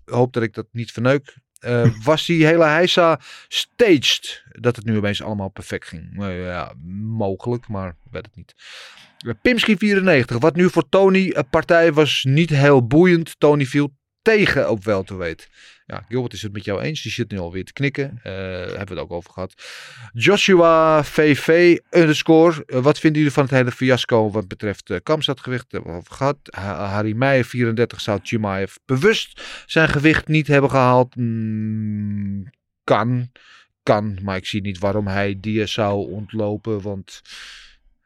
hoop 0.05 0.33
dat 0.33 0.43
ik 0.43 0.55
dat 0.55 0.67
niet 0.73 0.93
verneuk. 0.93 1.37
Eh, 1.59 1.91
was 2.05 2.27
die 2.27 2.47
hele 2.47 2.65
heisa 2.65 3.21
staged? 3.49 4.45
Dat 4.49 4.77
het 4.77 4.85
nu 4.85 4.97
opeens 4.97 5.23
allemaal 5.23 5.49
perfect 5.49 5.87
ging. 5.87 6.13
Nou 6.13 6.33
ja, 6.33 6.73
mogelijk, 7.07 7.69
maar 7.69 7.97
weet 8.11 8.27
het 8.27 8.37
niet. 8.37 8.55
Eh, 9.19 9.33
Pimski 9.43 9.77
94. 9.77 10.39
Wat 10.39 10.57
nu 10.57 10.71
voor 10.71 10.89
Tony 10.89 11.31
een 11.35 11.49
partij 11.49 11.93
was 11.93 12.25
niet 12.29 12.51
heel 12.51 12.87
boeiend. 12.87 13.41
Tony 13.41 13.67
viel 13.67 13.95
tegen 14.23 14.71
op 14.71 14.85
welterweight. 14.85 15.49
Ja, 15.87 16.05
Gilbert 16.09 16.33
is 16.33 16.43
het 16.43 16.53
met 16.53 16.65
jou 16.65 16.81
eens. 16.81 17.03
Die 17.03 17.13
zit 17.13 17.31
nu 17.31 17.39
alweer 17.39 17.65
te 17.65 17.73
knikken. 17.73 18.21
Eh 18.23 18.33
hebben 18.33 18.77
we 18.87 18.91
het 18.91 18.99
ook 18.99 19.11
over 19.11 19.31
gehad. 19.33 19.55
Joshua 20.13 21.05
VV 21.05 21.79
underscore. 21.91 22.65
Eh, 22.67 22.81
wat 22.83 22.99
vinden 22.99 23.19
jullie 23.19 23.35
van 23.35 23.43
het 23.45 23.53
hele 23.53 23.73
fiasco 23.73 24.31
wat 24.31 24.49
betreft 24.49 24.91
uh, 24.91 24.97
Kamstadgewicht? 25.03 25.73
Hebben 25.73 25.93
we 25.93 25.99
over 25.99 26.15
gehad. 26.15 26.37
Ha- 26.43 26.87
Harry 26.87 27.13
Meijer 27.13 27.45
34 27.45 28.01
zou 28.01 28.21
Chimaev 28.23 28.75
bewust 28.85 29.43
zijn 29.67 29.89
gewicht 29.89 30.29
niet 30.29 30.47
hebben 30.47 30.71
gehaald. 30.71 31.17
Mm, 31.17 32.45
kan. 32.85 33.31
Kan. 33.83 34.19
Maar 34.23 34.37
ik 34.37 34.47
zie 34.47 34.61
niet 34.61 34.79
waarom 34.79 35.07
hij 35.07 35.37
die 35.41 35.67
zou 35.67 36.11
ontlopen. 36.11 36.81
Want 36.81 37.21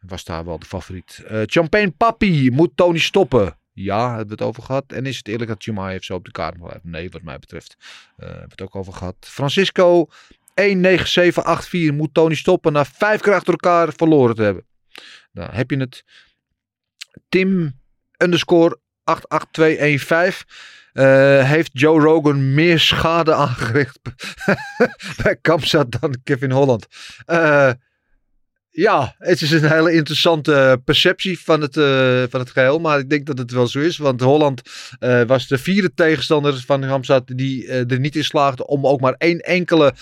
was 0.01 0.25
daar 0.25 0.45
wel 0.45 0.59
de 0.59 0.67
favoriet. 0.67 1.23
Eh 1.29 1.43
Champagne 1.47 1.91
Papi 1.91 2.51
moet 2.51 2.71
Tony 2.75 2.99
stoppen. 2.99 3.57
Ja, 3.79 4.09
hebben 4.09 4.27
we 4.27 4.33
het 4.33 4.43
over 4.43 4.63
gehad. 4.63 4.85
En 4.93 5.07
is 5.07 5.17
het 5.17 5.29
eerlijk 5.29 5.49
dat 5.51 5.63
Chimaev 5.63 6.03
zo 6.03 6.15
op 6.15 6.25
de 6.25 6.31
kaart 6.31 6.59
blijft? 6.59 6.85
Nee, 6.85 7.11
wat 7.11 7.23
mij 7.23 7.39
betreft. 7.39 7.77
Eh 8.17 8.27
hebben 8.27 8.43
we 8.45 8.51
het 8.51 8.63
ook 8.63 8.77
over 8.77 8.93
gehad. 8.93 9.17
Francisco 9.21 10.07
19784 10.55 11.93
moet 11.93 12.15
Tony 12.15 12.35
stoppen 12.35 12.73
na 12.73 12.85
vijf 12.85 13.21
keer 13.21 13.35
achter 13.35 13.53
elkaar 13.53 13.93
verloren 13.97 14.35
te 14.35 14.43
hebben. 14.43 14.67
Nou, 15.33 15.53
heb 15.53 15.71
je 15.71 15.77
het. 15.77 16.05
Tim 17.29 17.81
underscore 18.19 18.81
88215. 19.05 20.47
eh, 20.93 21.49
heeft 21.51 21.71
Joe 21.73 22.01
Rogan 22.01 22.55
meer 22.55 22.79
schade 22.79 23.35
aangericht 23.35 23.99
bij 25.23 25.37
Kamzat 25.41 26.01
dan 26.01 26.17
Kevin 26.25 26.51
Holland? 26.51 26.87
Eh, 27.27 27.71
ja, 28.77 29.15
het 29.19 29.43
is 29.43 29.51
een 29.51 29.71
hele 29.71 29.93
interessante 29.93 30.81
perceptie 30.85 31.41
van 31.41 31.61
het, 31.61 31.77
eh, 31.77 32.23
van 32.29 32.41
het 32.41 32.51
geheel. 32.51 32.79
Maar 32.79 32.99
ik 32.99 33.11
denk 33.11 33.27
dat 33.27 33.39
het 33.39 33.51
wel 33.51 33.67
zo 33.67 33.79
is. 33.79 33.97
Want 33.97 34.21
Holland 34.21 34.63
eh, 34.99 35.23
was 35.23 35.49
de 35.49 35.59
vierde 35.59 35.95
tegenstander 35.95 36.63
van 36.67 36.83
Hamzat 36.83 37.23
die 37.27 37.67
eh, 37.67 37.91
er 37.91 38.01
niet 38.01 38.17
in 38.17 38.25
slaagde 38.25 38.67
om 38.67 38.87
ook 38.87 39.01
maar 39.01 39.15
één 39.19 39.41
enkele 39.41 39.95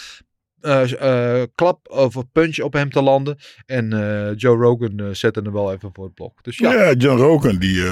klap 1.54 1.88
of 1.90 2.14
punch 2.32 2.58
op 2.58 2.72
hem 2.72 2.90
te 2.90 3.02
landen. 3.02 3.38
En 3.66 3.88
Joe 4.36 4.56
Rogan 4.56 5.16
zette 5.16 5.40
hem 5.40 5.52
wel 5.52 5.72
even 5.72 5.90
voor 5.92 6.04
het 6.04 6.14
blok. 6.14 6.44
Dus 6.44 6.58
ja, 6.58 6.72
Ja, 6.72 6.92
John 6.92 7.20
Rogan 7.20 7.56
die 7.56 7.82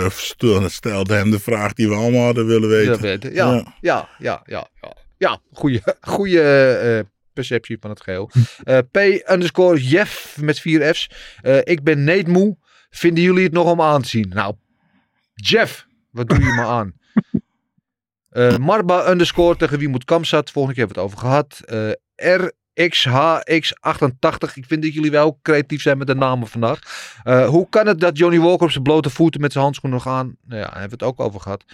stelde 0.67 1.15
hem 1.15 1.31
de 1.31 1.39
vraag 1.39 1.73
die 1.73 1.89
we 1.89 1.95
allemaal 1.95 2.25
hadden 2.25 2.47
willen 2.47 2.69
weten. 2.69 3.35
Ja, 3.35 3.39
Ja. 3.45 3.75
ja, 3.81 4.09
ja, 4.19 4.43
ja, 4.47 4.69
ja. 4.81 4.97
Ja, 5.19 5.41
goede, 5.53 5.97
goede 6.01 7.07
perceptie 7.33 7.77
van 7.81 7.91
het 7.91 8.01
geheel. 8.01 8.31
Eh, 8.65 8.79
P 8.91 8.97
underscore 9.31 9.81
Jeff 9.81 10.39
met 10.41 10.61
vier 10.61 10.95
F's. 10.95 11.11
Eh, 11.41 11.59
ik 11.63 11.83
ben 11.83 12.05
Nate 12.05 12.31
moe. 12.31 12.57
Vinden 12.91 13.25
jullie 13.25 13.45
het 13.45 13.53
nog 13.53 13.71
om 13.71 13.81
aan 13.81 14.03
te 14.03 14.09
zien? 14.09 14.29
Nou, 14.29 14.55
Jeff, 15.35 15.87
wat 16.11 16.29
doe 16.29 16.39
je 16.39 16.45
me 16.45 16.63
aan? 16.63 16.93
Eh, 18.33 18.57
Marba 18.57 19.11
underscore 19.11 19.57
tegen 19.57 19.79
wie 19.79 19.89
moet 19.89 20.05
Kamsat. 20.05 20.51
Volgende 20.51 20.77
keer 20.77 20.87
hebben 20.87 21.05
we 21.05 21.11
het 21.11 21.21
over 21.21 21.29
gehad. 21.29 21.61
Eh 21.65 22.47
RXHX88. 22.81 24.55
Ik 24.55 24.65
vind 24.67 24.83
dat 24.83 24.95
jullie 24.95 25.11
wel 25.11 25.39
creatief 25.43 25.83
zijn 25.83 25.99
met 25.99 26.07
de 26.07 26.15
namen 26.15 26.49
vandaag. 26.49 26.79
Eh, 27.23 27.49
hoe 27.49 27.69
kan 27.69 27.87
het 27.87 28.01
dat 28.01 28.19
Johnny 28.19 28.39
Walker 28.39 28.65
op 28.65 28.71
zijn 28.71 28.85
blote 28.85 29.11
voeten 29.11 29.41
met 29.41 29.53
zijn 29.53 29.65
handschoenen 29.65 29.99
nog 30.05 30.15
aan? 30.15 30.37
Nou 30.47 30.61
ja, 30.61 30.67
daar 30.67 30.81
hebben 30.81 30.99
we 30.99 31.05
het 31.05 31.15
ook 31.15 31.27
over 31.27 31.41
gehad. 31.41 31.65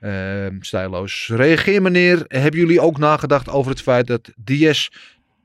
Ehm 0.00 0.56
stijloos. 0.60 1.30
Reageer 1.32 1.82
meneer. 1.82 2.24
Hebben 2.28 2.60
jullie 2.60 2.80
ook 2.80 2.98
nagedacht 2.98 3.48
over 3.48 3.70
het 3.70 3.82
feit 3.82 4.06
dat 4.06 4.30
DS 4.44 4.90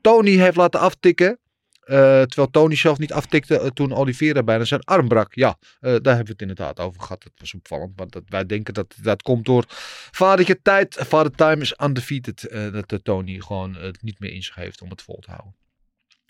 Tony 0.00 0.36
heeft 0.36 0.56
laten 0.56 0.80
aftikken? 0.80 1.38
Eh, 1.84 2.22
terwijl 2.22 2.50
Tony 2.50 2.76
zelf 2.76 2.98
niet 2.98 3.12
aftikte 3.12 3.58
eh, 3.58 3.66
toen 3.66 3.94
Oliveira 3.94 4.42
bijna 4.42 4.64
zijn 4.64 4.84
arm 4.84 5.08
brak. 5.08 5.34
Ja, 5.34 5.58
eh, 5.58 5.80
daar 5.80 5.90
hebben 5.90 6.24
we 6.24 6.32
het 6.32 6.40
inderdaad 6.40 6.80
over 6.80 7.00
gehad. 7.00 7.22
Dat 7.22 7.32
was 7.36 7.54
opvallend. 7.54 7.92
Want 7.96 8.12
dat, 8.12 8.22
wij 8.26 8.46
denken 8.46 8.74
dat 8.74 8.94
dat 9.02 9.22
komt 9.22 9.44
door 9.44 9.64
vadertje 10.10 10.62
tijd. 10.62 10.94
Father 10.94 11.32
time 11.32 11.62
is 11.62 11.74
undefeated. 11.82 12.48
dat 12.88 13.04
Tony 13.04 13.40
gewoon 13.40 13.74
het 13.74 14.02
niet 14.02 14.20
meer 14.20 14.32
in 14.32 14.42
zich 14.42 14.54
heeft 14.54 14.82
om 14.82 14.90
het 14.90 15.02
vol 15.02 15.18
te 15.20 15.30
houden. 15.30 15.54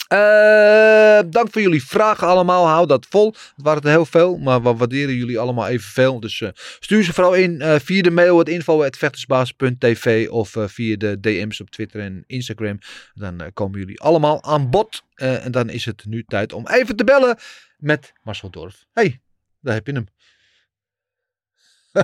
Eh, 0.09 1.21
dank 1.27 1.53
voor 1.53 1.63
jullie 1.63 1.85
vragen 1.85 2.27
allemaal. 2.27 2.67
Hou 2.67 2.87
dat 2.87 3.07
vol. 3.11 3.27
Het 3.27 3.53
waren 3.65 3.83
er 3.83 3.89
heel 3.89 4.07
veel, 4.07 4.39
maar 4.39 4.63
we 4.63 4.75
waarderen 4.75 5.15
jullie 5.15 5.39
allemaal 5.39 5.69
evenveel. 5.69 6.21
Dus 6.21 6.41
eh, 6.41 6.49
stuur 6.81 7.05
ze 7.05 7.13
vooral 7.13 7.35
in 7.35 7.61
eh, 7.61 7.75
via 7.79 8.03
de 8.03 8.11
mail 8.11 8.39
het 8.39 8.49
info.vechtersbaas.tv 8.49 10.29
of 10.29 10.57
via 10.59 10.97
de 10.97 11.21
DM's 11.21 11.61
op 11.61 11.71
Twitter 11.71 12.01
en 12.01 12.25
Instagram. 12.27 12.79
Dan 13.15 13.51
komen 13.53 13.79
jullie 13.79 14.01
allemaal 14.01 14.43
aan 14.45 14.71
bod. 14.71 15.03
En 15.15 15.53
dan 15.53 15.71
is 15.71 15.85
het 15.85 16.05
nu 16.05 16.25
tijd 16.27 16.53
om 16.53 16.67
even 16.69 16.97
te 16.97 17.05
bellen 17.05 17.39
met 17.79 18.13
Marcel 18.23 18.51
Dorf. 18.51 18.85
hey, 18.93 19.21
daar 19.61 19.75
heb 19.75 19.87
je 19.87 19.93
hem. 19.93 20.07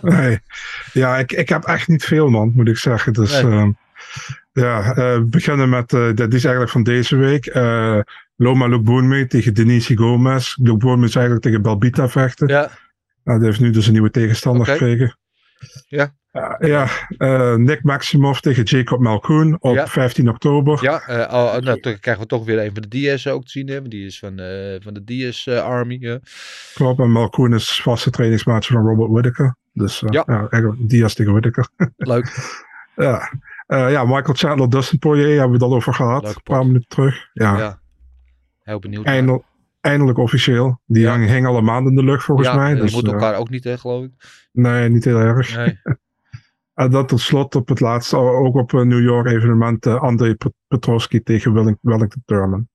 Nee. 0.03 0.39
Ja, 0.93 1.19
ik, 1.19 1.33
ik 1.33 1.49
heb 1.49 1.65
echt 1.65 1.89
niet 1.89 2.05
veel, 2.05 2.29
man, 2.29 2.53
moet 2.55 2.69
ik 2.69 2.77
zeggen. 2.77 3.13
Dus 3.13 3.43
Nee. 3.43 3.75
Ja, 4.53 4.95
we 4.95 5.27
beginnen 5.31 5.69
met, 5.69 5.93
eh, 5.93 6.15
dat 6.15 6.33
is 6.35 6.43
eigenlijk 6.45 6.73
van 6.73 6.83
deze 6.83 7.17
week. 7.17 7.47
eh 7.47 8.01
Loma 8.37 8.67
Lukboonme 8.67 9.27
tegen 9.27 9.55
Denise 9.55 9.97
Gomez. 9.97 10.57
Lukboonme 10.57 11.07
is 11.07 11.15
eigenlijk 11.15 11.45
tegen 11.45 11.63
Balbita 11.63 12.09
vechten. 12.09 12.49
Ja, 12.49 12.71
Nou, 13.25 13.39
die 13.39 13.49
heeft 13.49 13.61
nu 13.61 13.71
dus 13.71 13.87
een 13.87 13.93
nieuwe 13.93 14.11
tegenstander 14.11 14.67
gekregen. 14.67 15.17
Ja. 15.89 16.15
Ja, 16.59 16.89
Nick 17.57 17.83
Maximov 17.83 18.39
tegen 18.39 18.63
Jacob 18.63 19.01
Malkoon 19.01 19.57
op 19.61 19.75
Ja. 19.75 19.87
15 19.87 20.29
oktober. 20.29 20.79
ja 20.83 21.03
oh, 21.31 21.57
nou, 21.57 21.81
dan 21.81 21.99
krijgen 22.01 22.23
we 22.23 22.29
toch 22.29 22.45
weer 22.45 22.59
een 22.65 22.71
van 22.75 22.85
de 22.89 23.15
DS 23.15 23.27
ook 23.27 23.45
te 23.45 23.51
zien. 23.51 23.69
Hè? 23.69 23.83
Die 23.83 24.07
is 24.07 24.19
van, 24.19 24.33
van 24.83 24.95
de 25.05 25.35
eh, 25.45 25.63
Army. 25.65 25.97
ja. 26.01 26.19
Klopt, 26.75 27.01
en 27.01 27.11
Malkoon 27.11 27.55
is 27.55 27.83
vaste 27.83 28.11
trainingsmaatje 28.11 28.73
van 28.73 28.87
Robert 28.87 29.11
Whittaker. 29.11 29.57
Dus 29.73 30.01
Ja. 30.01 30.25
ja. 30.27 30.39
eigenlijk 30.51 30.89
Diaz 30.89 31.15
tegen 31.15 31.33
Whittaker. 31.33 31.69
Leuk. 31.97 32.27
ja. 32.97 33.33
Eh, 33.71 33.91
ja, 33.91 34.05
Michael 34.05 34.35
Chandler, 34.35 34.69
Dustin 34.69 34.99
Poirier 34.99 35.29
hebben 35.39 35.47
we 35.59 35.65
het 35.65 35.73
al 35.73 35.75
over 35.75 35.95
gehad. 35.95 36.25
Een 36.27 36.43
paar 36.43 36.67
minuten 36.67 36.89
terug. 36.89 37.29
Ja, 37.33 37.59
Ja. 37.59 37.81
Heel 38.63 38.79
benieuwd. 38.79 39.05
Eindel- 39.05 39.45
eindelijk 39.81 40.19
officieel. 40.19 40.81
Die 40.87 41.03
Ja. 41.03 41.19
hing 41.19 41.47
al 41.47 41.57
een 41.57 41.65
maand 41.65 41.89
in 41.89 41.95
de 41.95 42.05
lucht 42.05 42.25
volgens 42.25 42.49
ja, 42.49 42.55
mij. 42.57 42.73
die 42.73 42.83
Dus, 42.83 42.93
moeten 42.93 43.15
eh, 43.15 43.21
elkaar 43.23 43.39
ook 43.39 43.51
niet, 43.51 43.65
hè, 43.65 43.79
geloof 43.79 44.05
ik. 44.05 44.11
nee, 44.53 44.89
niet 44.89 45.05
heel 45.05 45.19
erg. 45.19 45.57
Nee. 45.57 45.79
En 46.75 46.91
dan 46.91 47.07
tot 47.07 47.21
slot 47.21 47.55
op 47.55 47.69
het 47.69 47.81
laatste, 47.81 48.17
ook 48.17 48.55
op 48.55 48.73
een 48.73 48.89
New 48.89 49.03
York 49.03 49.27
evenement, 49.27 49.87
eh, 49.87 50.03
André 50.03 50.35
Pet- 50.35 50.53
Petrosky 50.69 51.21
tegen 51.23 51.53
Welling- 51.53 51.79
Wellington 51.81 52.23
Thurman. 52.25 52.69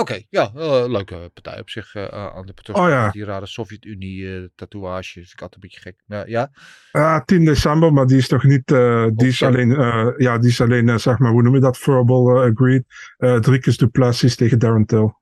Oké, 0.00 0.22
ja, 0.30 0.50
eh, 0.54 0.84
leuke 0.88 1.30
partij 1.34 1.60
op 1.60 1.70
zich. 1.70 1.94
eh, 1.94 2.04
aan 2.36 2.46
de 2.46 2.52
Petrosky. 2.52 2.84
Oh 2.84 2.88
ja. 2.90 3.10
Die 3.10 3.24
rare 3.24 3.46
Sovjet-Unie 3.46 4.26
eh. 4.26 4.32
Vind 4.34 5.32
ik 5.32 5.40
altijd 5.40 5.54
een 5.54 5.60
beetje 5.60 5.80
gek. 5.80 5.96
Ja, 6.06 6.24
ja. 6.26 6.50
Ah, 6.92 7.24
10 7.24 7.44
december, 7.44 7.92
maar 7.92 8.06
die 8.06 8.16
is 8.16 8.28
toch 8.28 8.44
niet, 8.44 8.66
die 9.14 9.28
is 9.28 9.42
alleen, 9.42 9.68
ja, 10.16 10.38
die 10.38 10.50
is 10.50 10.60
alleen, 10.60 11.00
zeg 11.00 11.18
maar, 11.18 11.30
hoe 11.30 11.42
noem 11.42 11.54
je 11.54 11.60
dat, 11.60 11.78
verbal 11.78 12.42
agreed. 12.42 12.84
Eh 13.16 13.38
Driekus 13.38 13.76
Duplessis 13.76 14.36
tegen 14.36 14.58
Darren 14.58 14.86
Till. 14.86 15.14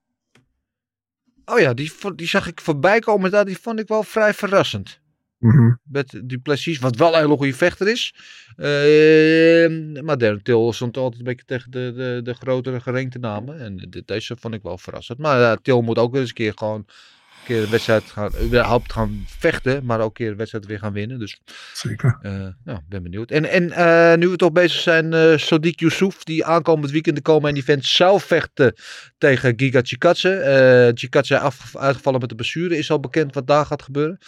Oh 1.45 1.59
ja, 1.59 1.75
die, 1.75 1.93
die 2.15 2.27
zag 2.27 2.47
ik 2.47 2.61
voorbij 2.61 2.99
komen. 2.99 3.31
daar. 3.31 3.45
Die 3.45 3.59
vond 3.59 3.81
ik 3.81 3.89
wel 3.89 4.03
vrij 4.03 4.35
verrassend. 4.35 5.01
Mhm. 5.45 5.73
Met 5.83 6.21
Duplessis, 6.25 6.79
wat 6.79 6.97
wel 6.97 7.15
een 7.15 7.21
hele 7.21 7.37
goede 7.37 7.55
vechter 7.55 7.89
is. 7.89 8.15
Eh, 8.57 10.03
maar 10.03 10.19
Darren 10.19 10.43
Till 10.43 10.73
stond 10.73 10.97
altijd 10.97 11.19
een 11.21 11.27
beetje 11.27 11.45
tegen 11.47 11.71
de, 11.71 11.93
de, 11.97 12.21
de 12.23 12.35
grotere 12.35 12.81
gerenkte 12.81 13.19
namen. 13.19 13.61
En 13.61 14.03
deze 14.05 14.37
vond 14.41 14.55
ik 14.55 14.63
wel 14.63 14.79
verrassend. 14.79 15.19
Maar 15.19 15.59
Till 15.63 15.83
moet 15.83 15.99
ook 15.99 16.13
weer 16.13 16.21
eens 16.21 16.29
een 16.29 16.35
keer 16.37 16.53
gewoon 16.57 16.77
een 16.79 17.45
keer 17.45 17.61
de 17.61 17.69
wedstrijd 17.69 18.05
gaan, 18.05 18.31
überhaupt 18.43 18.93
gaan 18.93 19.25
vechten. 19.27 19.85
Maar 19.85 20.01
ook 20.01 20.07
een 20.07 20.13
keer 20.13 20.31
de 20.31 20.37
wedstrijd 20.37 20.67
weer 20.67 20.79
gaan 20.79 20.93
winnen. 20.93 21.19
Dus 21.19 21.41
Zeker. 21.73 22.19
eh 22.23 22.47
nou, 22.65 22.81
ben 22.89 23.03
benieuwd. 23.03 23.31
En, 23.31 23.45
en 23.51 23.71
eh, 23.71 24.17
nu 24.19 24.29
we 24.29 24.37
toch 24.37 24.53
bezig 24.53 24.81
zijn, 24.81 25.13
eh 25.13 25.39
Sadiq 25.39 25.75
Youssouf, 25.75 26.25
die 26.25 26.45
aankomend 26.45 26.91
weekend 26.91 27.17
de 27.17 27.23
komen 27.23 27.57
event 27.57 27.85
zou 27.85 28.21
vechten 28.21 28.75
tegen 29.19 29.53
Giga 29.57 29.81
Chikadze. 29.83 30.35
Eh 30.35 30.91
Chikadze 30.95 31.39
af, 31.39 31.77
uitgevallen 31.77 32.21
met 32.21 32.29
de 32.29 32.35
blessure. 32.35 32.77
Is 32.77 32.91
al 32.91 33.01
bekend 33.01 33.35
wat 33.35 33.47
daar 33.47 33.67
gaat 33.67 33.83
gebeuren? 33.83 34.19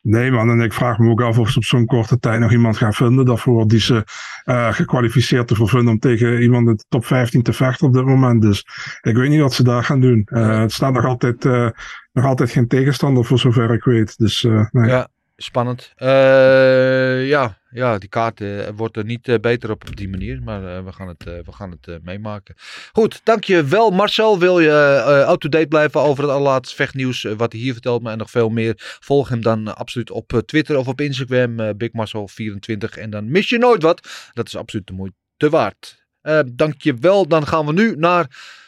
Nee 0.00 0.30
man, 0.30 0.50
en 0.50 0.60
ik 0.60 0.72
vraag 0.72 0.98
me 0.98 1.10
ook 1.10 1.22
af 1.22 1.38
of 1.38 1.50
ze 1.50 1.56
op 1.56 1.64
zo'n 1.64 1.86
korte 1.86 2.18
tijd 2.18 2.40
nog 2.40 2.52
iemand 2.52 2.76
gaan 2.76 2.92
vinden 2.92 3.24
daarvoor 3.24 3.68
die 3.68 3.80
ze 3.80 4.04
eh, 4.44 4.72
gekwalificeerd 4.72 5.50
ervoor 5.50 5.68
vinden 5.68 5.92
om 5.92 5.98
tegen 5.98 6.42
iemand 6.42 6.68
in 6.68 6.74
de 6.74 6.84
top 6.88 7.04
15 7.04 7.42
te 7.42 7.52
vechten 7.52 7.86
op 7.86 7.92
dit 7.92 8.04
moment. 8.04 8.42
Dus 8.42 8.66
ik 9.00 9.16
weet 9.16 9.28
niet 9.28 9.40
wat 9.40 9.52
ze 9.52 9.62
daar 9.62 9.84
gaan 9.84 10.00
doen. 10.00 10.22
Eh, 10.24 10.60
het 10.60 10.72
staat 10.72 10.92
nog 10.92 11.04
altijd, 11.04 11.44
eh, 11.44 11.68
nog 12.12 12.24
altijd 12.24 12.50
geen 12.50 12.68
tegenstander 12.68 13.24
voor 13.24 13.38
zover 13.38 13.70
ik 13.70 13.84
weet. 13.84 14.18
Dus. 14.18 14.40
Ja, 14.70 15.08
spannend. 15.40 15.92
Eh, 15.96 17.28
ja, 17.28 17.58
ja, 17.70 17.98
die 17.98 18.08
kaart 18.08 18.40
eh, 18.40 18.68
wordt 18.76 18.96
er 18.96 19.04
niet 19.04 19.28
eh, 19.28 19.38
beter 19.40 19.70
op, 19.70 19.96
die 19.96 20.08
manier. 20.08 20.42
Maar 20.42 20.84
we 20.84 20.92
gaan 20.92 21.08
het, 21.08 21.24
we 21.24 21.52
gaan 21.52 21.70
het 21.70 22.02
meemaken. 22.02 22.54
Goed, 22.92 23.20
dankjewel 23.24 23.90
Marcel. 23.90 24.38
Wil 24.38 24.60
je 24.60 25.26
up-to-date 25.30 25.66
blijven 25.66 26.00
over 26.00 26.22
het 26.22 26.32
allerlaatste 26.32 26.76
vechtnieuws? 26.76 27.22
wat 27.22 27.52
hij 27.52 27.60
hier 27.60 27.72
vertelt, 27.72 28.02
maar 28.02 28.12
en 28.12 28.18
nog 28.18 28.30
veel 28.30 28.48
meer. 28.48 28.72
Volg 29.00 29.28
hem 29.28 29.42
dan 29.42 29.76
absoluut 29.76 30.10
op 30.10 30.42
Twitter 30.46 30.76
of 30.76 30.88
op 30.88 31.00
Instagram. 31.00 31.60
eh 31.60 31.70
BigMarcel24. 31.70 32.98
En 32.98 33.10
dan 33.10 33.30
mis 33.30 33.48
je 33.48 33.58
nooit 33.58 33.82
wat. 33.82 34.08
Dat 34.32 34.46
is 34.46 34.56
absoluut 34.56 34.86
de 34.86 34.92
moeite 34.92 35.48
waard. 35.50 36.06
Dankjewel. 36.52 37.28
Dan 37.28 37.46
gaan 37.46 37.66
we 37.66 37.72
nu 37.72 37.96
naar 37.96 38.26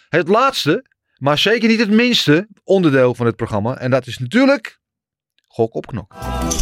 het 0.08 0.28
laatste. 0.28 0.84
Maar 1.18 1.38
zeker 1.38 1.68
niet 1.68 1.80
het 1.80 1.90
minste 1.90 2.48
onderdeel 2.64 3.14
van 3.14 3.26
het 3.26 3.36
programma. 3.36 3.78
En 3.78 3.90
dat 3.90 4.06
is 4.06 4.18
natuurlijk... 4.18 4.79
Gok 5.52 5.74
op 5.74 5.86
knok. 5.86 6.14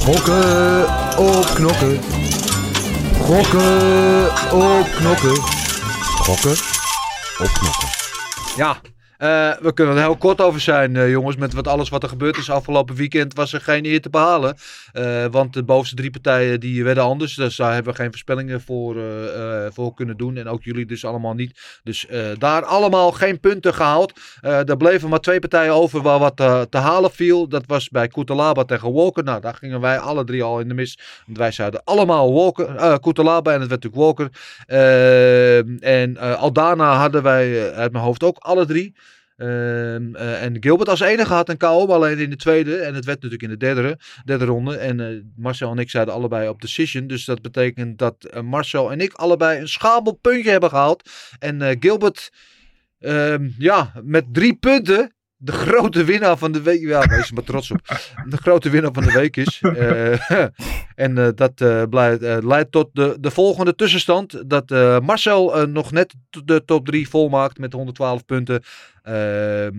Gokken 0.04 0.82
op 1.18 1.44
knokken. 1.54 2.00
Gokken 3.20 4.26
op 4.52 4.86
knokken. 4.96 5.36
Gokken 6.24 6.56
op 7.38 7.50
knokken. 7.52 7.88
Ja, 8.56 8.80
eh, 9.18 9.52
we 9.60 9.72
kunnen 9.74 9.96
er 9.96 10.02
heel 10.02 10.16
kort 10.16 10.40
over 10.40 10.60
zijn, 10.60 10.96
eh, 10.96 11.10
jongens. 11.10 11.36
Met 11.36 11.54
wat 11.54 11.68
alles 11.68 11.88
wat 11.88 12.02
er 12.02 12.08
gebeurd 12.08 12.36
is 12.36 12.50
afgelopen 12.50 12.94
weekend 12.94 13.34
was 13.34 13.52
er 13.52 13.60
geen 13.60 13.84
eer 13.84 14.00
te 14.00 14.10
behalen. 14.10 14.56
Eh, 14.92 15.24
want 15.30 15.52
de 15.52 15.62
bovenste 15.62 15.96
drie 15.96 16.10
partijen 16.10 16.60
die 16.60 16.84
werden 16.84 17.02
anders. 17.02 17.34
Dus 17.34 17.56
daar 17.56 17.74
hebben 17.74 17.92
we 17.92 17.98
geen 17.98 18.10
voorspellingen 18.10 18.60
voor, 18.60 18.96
voor 19.72 19.94
kunnen 19.94 20.16
doen. 20.16 20.36
En 20.36 20.48
ook 20.48 20.62
jullie 20.62 20.86
dus 20.86 21.04
allemaal 21.04 21.34
niet. 21.34 21.80
Dus 21.82 22.06
daar 22.38 22.64
allemaal 22.64 23.12
geen 23.12 23.40
punten 23.40 23.74
gehaald. 23.74 24.12
Eh 24.40 24.68
er 24.68 24.76
bleven 24.76 25.08
maar 25.08 25.20
twee 25.20 25.38
partijen 25.38 25.72
over 25.72 26.02
waar 26.02 26.18
wat 26.18 26.36
te 26.70 26.78
halen 26.78 27.10
viel. 27.10 27.48
Dat 27.48 27.62
was 27.66 27.88
bij 27.88 28.08
Kutalaba 28.08 28.64
tegen 28.64 28.92
Walker. 28.92 29.24
Nou, 29.24 29.40
daar 29.40 29.54
gingen 29.54 29.80
wij 29.80 29.98
alle 29.98 30.24
drie 30.24 30.42
al 30.42 30.60
in 30.60 30.68
de 30.68 30.74
mis. 30.74 30.98
Want 31.26 31.38
wij 31.38 31.50
zeiden 31.50 31.80
allemaal 31.84 32.32
Walker, 32.32 33.00
Kutalaba 33.00 33.52
en 33.52 33.60
het 33.60 33.68
werd 33.68 33.82
natuurlijk 33.82 34.18
Walker. 34.18 34.30
En 35.80 36.16
eh, 36.16 36.42
Aldana 36.42 36.96
hadden 36.96 37.22
wij 37.22 37.72
uit 37.72 37.92
mijn 37.92 38.04
hoofd 38.04 38.22
ook 38.22 38.36
alle 38.38 38.66
drie. 38.66 38.94
Ehm, 39.38 40.14
eh, 40.14 40.42
en 40.42 40.56
Gilbert 40.60 40.88
als 40.88 41.00
enige 41.00 41.32
had 41.32 41.48
een 41.48 41.56
KO, 41.56 41.86
alleen 41.86 42.18
in 42.18 42.30
de 42.30 42.36
tweede. 42.36 42.76
En 42.76 42.94
het 42.94 43.04
werd 43.04 43.22
natuurlijk 43.22 43.42
in 43.42 43.58
de 43.58 43.66
derde, 43.66 43.98
derde 44.24 44.44
ronde. 44.44 44.76
En 44.76 45.00
eh, 45.00 45.06
Marcel 45.36 45.70
en 45.70 45.78
ik 45.78 45.90
zeiden 45.90 46.14
allebei 46.14 46.48
op 46.48 46.60
decision. 46.60 47.06
Dus 47.06 47.24
dat 47.24 47.42
betekent 47.42 47.98
dat 47.98 48.24
eh, 48.24 48.42
Marcel 48.42 48.92
en 48.92 49.00
ik 49.00 49.12
allebei 49.12 49.60
een 49.60 49.68
schabel 49.68 50.12
puntje 50.12 50.50
hebben 50.50 50.68
gehaald. 50.68 51.10
En 51.38 51.76
Gilbert, 51.80 52.32
ehm, 52.98 53.48
ja, 53.58 53.92
met 54.02 54.24
drie 54.32 54.54
punten. 54.54 55.12
De 55.40 55.52
grote 55.52 56.04
winnaar 56.04 56.38
van 56.38 56.52
de 56.52 56.62
week. 56.62 56.80
Ja, 56.80 57.06
wees 57.06 57.28
er 57.28 57.34
maar 57.34 57.42
trots 57.44 57.70
op. 57.70 57.80
De 58.28 58.36
grote 58.36 58.70
winnaar 58.70 58.92
van 58.92 59.02
de 59.04 59.12
week 59.12 59.36
is. 59.36 59.60
Eh, 59.62 60.30
en 60.94 61.18
eh, 61.18 61.28
dat 61.34 61.60
eh, 61.60 61.82
blijft, 61.90 62.22
eh, 62.22 62.36
leidt 62.40 62.72
tot 62.72 62.88
de, 62.92 63.16
de 63.20 63.30
volgende 63.30 63.74
tussenstand. 63.74 64.42
Dat 64.50 64.70
eh, 64.70 65.00
Marcel 65.00 65.56
eh, 65.60 65.66
nog 65.66 65.92
net 65.92 66.14
de 66.44 66.62
top 66.64 66.86
3 66.86 67.08
volmaakt 67.08 67.58
met 67.58 67.72
112 67.72 68.24
punten. 68.24 68.62
Ehm, 69.02 69.72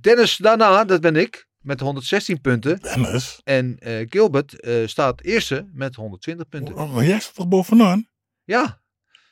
Dennis 0.00 0.36
daarna, 0.36 0.84
dat 0.84 1.00
ben 1.00 1.16
ik, 1.16 1.46
met 1.60 1.80
116 1.80 2.40
punten. 2.40 2.78
Dennis, 2.80 3.40
En 3.44 3.76
eh, 3.78 4.06
Gilbert 4.10 4.60
eh, 4.60 4.74
staat 4.86 5.20
eerste 5.22 5.68
met 5.72 5.94
120 5.94 6.48
punten. 6.48 6.74
oh, 6.74 6.94
maar 6.94 7.04
jij 7.04 7.20
staat 7.20 7.34
toch 7.34 7.48
bovenaan? 7.48 8.06
Ja, 8.44 8.80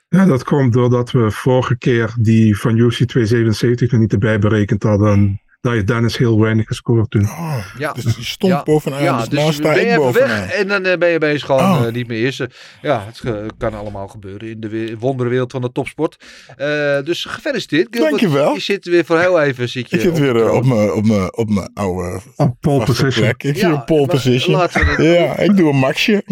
Ja, 0.09 0.25
dat 0.27 0.45
komt 0.45 0.73
doordat 0.73 1.11
we 1.11 1.31
vorige 1.31 1.79
keer 1.79 2.15
die 2.19 2.57
van 2.59 2.77
UC 2.77 2.93
277 2.93 3.91
nog 3.91 4.01
niet 4.01 4.13
erbij 4.13 4.39
berekend 4.39 4.83
hadden. 4.83 5.43
En 5.65 5.71
Dave 5.71 5.85
Dennis 5.85 6.17
heel 6.17 6.41
weinig 6.41 6.67
gescoord 6.67 7.11
toen. 7.11 7.23
Oh, 7.25 7.57
Ja. 7.79 7.93
Dus 7.93 8.05
die 8.05 8.25
stond 8.25 8.53
Ja. 8.53 8.63
bovenaan. 8.63 9.03
Ja, 9.03 9.19
dus, 9.19 9.29
dus 9.29 9.55
sta 9.55 9.63
ben 9.63 9.75
je 9.75 9.81
ik 9.81 9.87
even 9.87 10.03
bovenaan. 10.03 10.29
weg 10.41 10.53
en 10.53 10.69
dan 10.69 10.85
eh, 10.85 10.99
ben 10.99 11.09
je 11.09 11.19
bezig 11.19 11.47
gewoon 11.47 11.61
Oh. 11.79 11.87
eh, 11.87 11.93
niet 11.93 12.07
meer 12.09 12.19
eerste. 12.25 12.51
Ja, 12.83 13.05
het 13.07 13.23
kan 13.59 13.75
allemaal 13.75 14.09
gebeuren 14.09 14.49
in 14.49 14.61
de 14.61 14.69
we- 14.69 14.97
wonderwereld 14.99 15.51
van 15.53 15.61
de 15.61 15.73
topsport. 15.73 16.17
Eh, 16.57 16.67
dus 17.05 17.25
gefeliciteerd. 17.25 17.87
Gilbert. 17.91 18.11
Dankjewel. 18.21 18.55
Je 18.55 18.61
zit 18.61 18.85
weer 18.85 19.05
voor 19.05 19.19
heel 19.19 19.41
even 19.43 19.69
zit 19.69 19.91
je 19.91 19.97
Ik 19.97 20.03
zit 20.03 20.19
weer 20.19 20.51
op 20.51 20.65
mijn 20.65 20.93
op 20.93 21.05
mijn 21.07 21.37
op 21.37 21.49
mijn 21.51 21.71
oude 21.75 22.21
Op 22.37 22.55
pole 22.61 22.85
position. 22.85 23.25
plek. 23.25 23.43
Ik 23.43 23.55
Ja, 23.57 23.61
zie 23.61 23.73
op 23.75 23.87
pole 23.87 24.01
maar 24.01 24.09
position. 24.09 24.57
laten 24.57 24.81
we 24.81 24.91
het- 25.03 25.17
Ja, 25.19 25.39
ik 25.39 25.57
doe 25.57 25.71
een 25.71 25.77
maxje. 25.79 26.23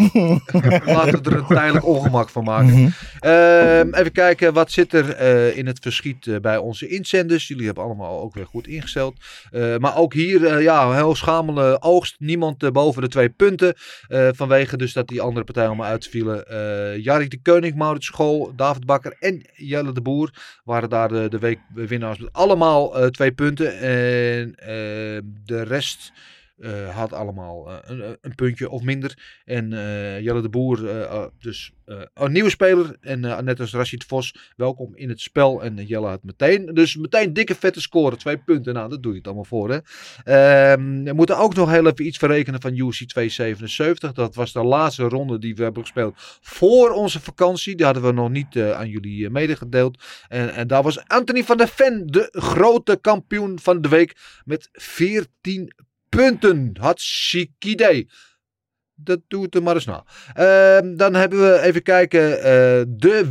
Laten 0.85 1.23
we 1.23 1.29
er 1.29 1.37
een 1.37 1.45
tijdelijk 1.47 1.85
ongemak 1.85 2.29
van 2.29 2.43
maken. 2.43 2.65
Mhm. 2.73 2.89
Ehm, 3.23 3.93
even 3.93 4.11
kijken, 4.11 4.53
wat 4.53 4.71
zit 4.71 4.93
er 4.93 5.09
eh, 5.09 5.57
in 5.57 5.67
het 5.67 5.79
verschiet 5.81 6.27
eh, 6.27 6.35
bij 6.39 6.57
onze 6.57 6.87
inzenders? 6.87 7.47
Jullie 7.47 7.65
hebben 7.65 7.83
allemaal 7.83 8.21
ook 8.21 8.33
weer 8.33 8.45
goed 8.45 8.67
ingesteld. 8.67 9.15
Eh, 9.51 9.77
maar 9.77 9.97
ook 9.97 10.13
hier, 10.13 10.61
ja, 10.61 10.93
heel 10.93 11.15
schamele 11.15 11.81
oogst. 11.81 12.15
Niemand 12.19 12.71
boven 12.71 13.01
de 13.01 13.07
twee 13.07 13.29
punten. 13.29 13.73
Vanwege 14.35 14.77
dus 14.77 14.93
dat 14.93 15.07
die 15.07 15.21
andere 15.21 15.45
partijen 15.45 15.69
allemaal 15.69 15.89
uitvielen. 15.89 16.45
Jarrik 17.01 17.29
de 17.29 17.41
Koning, 17.41 17.75
Maurits 17.75 18.05
School, 18.05 18.53
David 18.55 18.85
Bakker 18.85 19.15
en 19.19 19.41
Jelle 19.53 19.91
de 19.91 20.01
Boer 20.01 20.29
waren 20.63 20.89
daar 20.89 21.07
de, 21.07 21.29
de 21.29 21.39
weekwinnaars 21.39 22.17
met 22.17 22.33
allemaal 22.33 23.09
twee 23.11 23.31
punten. 23.31 23.79
En 23.79 24.55
eh, 24.55 25.21
de 25.45 25.63
rest 25.63 26.11
eh, 26.57 26.95
had 26.95 27.13
allemaal 27.13 27.69
eh, 27.69 27.77
een, 27.81 28.17
een 28.21 28.35
puntje 28.35 28.69
of 28.69 28.81
minder. 28.81 29.41
En 29.45 29.73
eh, 29.73 30.19
Jelle 30.19 30.41
de 30.41 30.49
Boer, 30.49 30.89
eh, 30.89 31.01
eh, 31.03 31.25
dus 31.39 31.71
eh, 31.85 32.01
een 32.13 32.31
nieuwe 32.31 32.49
speler. 32.49 32.97
En 33.01 33.25
eh, 33.25 33.39
net 33.39 33.59
als 33.59 33.73
Rashid 33.73 34.03
Vos, 34.03 34.35
welkom 34.55 34.95
in 34.95 35.09
het 35.09 35.21
spel. 35.21 35.63
En 35.63 35.79
eh, 35.79 35.87
Jelle 35.87 36.07
had 36.07 36.23
meteen, 36.23 36.65
dus 36.65 36.95
meteen 36.95 37.33
dikke 37.33 37.55
vette 37.55 37.81
score. 37.81 38.15
Twee 38.15 38.37
punten, 38.37 38.73
nou 38.73 38.89
dat 38.89 39.03
doe 39.03 39.11
je 39.11 39.17
het 39.17 39.27
allemaal 39.27 39.45
voor 39.45 39.69
hè. 39.69 39.79
Ehm, 40.23 41.03
we 41.03 41.13
moeten 41.13 41.37
ook 41.37 41.55
nog 41.55 41.69
heel 41.69 41.87
even 41.87 42.05
iets 42.05 42.17
verrekenen 42.17 42.61
van 42.61 42.71
UC 42.71 43.07
277. 43.07 44.11
Dat 44.11 44.35
was 44.35 44.53
de 44.53 44.63
laatste 44.63 45.03
ronde 45.03 45.39
die 45.39 45.55
we 45.55 45.63
hebben 45.63 45.81
gespeeld 45.81 46.13
voor 46.41 46.89
onze 46.89 47.21
vakantie. 47.21 47.75
Die 47.75 47.85
hadden 47.85 48.03
we 48.03 48.11
nog 48.11 48.29
niet 48.29 48.55
eh, 48.55 48.71
aan 48.71 48.89
jullie 48.89 49.25
eh, 49.25 49.31
medegedeeld. 49.31 50.03
En, 50.27 50.53
en 50.53 50.67
daar 50.67 50.83
was 50.83 51.07
Anthony 51.07 51.43
van 51.43 51.57
der 51.57 51.67
Ven, 51.67 52.07
de 52.07 52.27
grote 52.31 52.97
kampioen 53.01 53.59
van 53.59 53.81
de 53.81 53.89
week. 53.89 54.15
Met 54.45 54.69
14 54.71 55.29
punten. 55.41 55.91
Hartstikke 56.79 57.67
idee. 57.67 58.09
Dat 58.95 59.19
doet 59.27 59.55
er 59.55 59.63
maar 59.63 59.75
eens 59.75 59.85
na. 59.85 60.05
Ehm, 60.33 60.95
dan 60.95 61.13
hebben 61.13 61.39
we 61.39 61.61
even 61.61 61.83
kijken. 61.83 62.37
eh, 62.37 62.83
de 62.87 63.29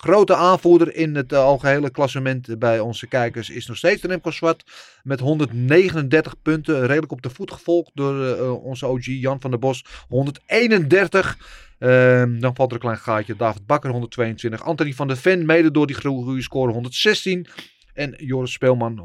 grote 0.00 0.34
aanvoerder 0.34 0.94
in 0.94 1.14
het 1.14 1.32
uh, 1.32 1.38
algehele 1.38 1.90
klassement 1.90 2.58
bij 2.58 2.80
onze 2.80 3.06
kijkers 3.06 3.50
is 3.50 3.66
nog 3.66 3.76
steeds 3.76 4.02
Remco 4.02 4.30
Zwart. 4.30 4.64
Met 5.02 5.20
139 5.20 6.42
punten. 6.42 6.86
Redelijk 6.86 7.12
op 7.12 7.22
de 7.22 7.30
voet 7.30 7.52
gevolgd 7.52 7.90
door 7.94 8.24
eh, 8.24 8.38
eh, 8.38 8.64
onze 8.64 8.86
OG 8.86 9.04
Jan 9.04 9.40
van 9.40 9.50
der 9.50 9.58
Bos. 9.58 9.84
131. 10.08 11.38
Ehm, 11.78 12.38
dan 12.38 12.54
valt 12.54 12.68
er 12.68 12.74
een 12.74 12.82
klein 12.82 12.98
gaatje. 12.98 13.36
David 13.36 13.66
Bakker 13.66 13.90
122. 13.90 14.62
Anthony 14.62 14.92
van 14.92 15.08
der 15.08 15.16
Ven 15.16 15.46
mede 15.46 15.70
door 15.70 15.86
die 15.86 15.96
goede 15.96 16.42
score 16.42 16.72
116. 16.72 17.46
En 17.94 18.14
Joris 18.16 18.52
Speelman 18.52 18.98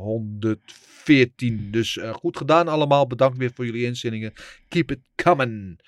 114. 1.06 1.68
Dus 1.72 1.98
eh, 1.98 2.14
goed 2.14 2.38
gedaan 2.38 2.68
allemaal. 2.68 3.07
Bedankt 3.07 3.38
weer 3.38 3.52
voor 3.56 3.65
jullie 3.65 3.86
inzendingen. 3.86 4.34
Keep 4.69 4.91
it 4.91 4.99
coming. 5.15 5.80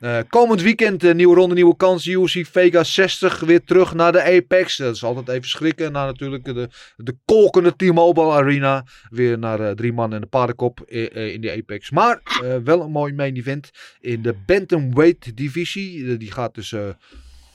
Eh, 0.00 0.18
komend 0.28 0.62
weekend 0.62 1.02
een 1.02 1.16
nieuwe 1.16 1.34
ronde, 1.34 1.54
nieuwe 1.54 1.76
kans. 1.76 2.06
UFC 2.06 2.46
Vega 2.46 2.84
60 2.84 3.40
weer 3.40 3.64
terug 3.64 3.94
naar 3.94 4.12
de 4.12 4.22
Apex. 4.22 4.76
Dat 4.76 4.94
is 4.94 5.04
altijd 5.04 5.28
even 5.28 5.48
schrikken. 5.48 5.92
Na 5.92 6.04
natuurlijk 6.04 6.44
de, 6.44 6.68
de 6.96 7.16
kolkende 7.24 7.76
T-Mobile 7.76 8.30
Arena. 8.30 8.84
Weer 9.10 9.38
naar 9.38 9.60
eh, 9.60 9.70
drie 9.70 9.92
man 9.92 10.12
en 10.12 10.20
de 10.20 10.26
paardenkop 10.26 10.80
eh, 10.80 11.16
eh, 11.16 11.32
in 11.32 11.40
de 11.40 11.52
Apex. 11.52 11.90
Maar 11.90 12.20
eh, 12.42 12.56
wel 12.64 12.80
een 12.80 12.90
mooi 12.90 13.12
main 13.12 13.36
event 13.36 13.70
in 14.00 14.22
de 14.22 14.34
Bantamweight 14.46 15.36
divisie. 15.36 16.10
Eh, 16.10 16.18
die 16.18 16.32
gaat 16.32 16.54
tussen 16.54 16.98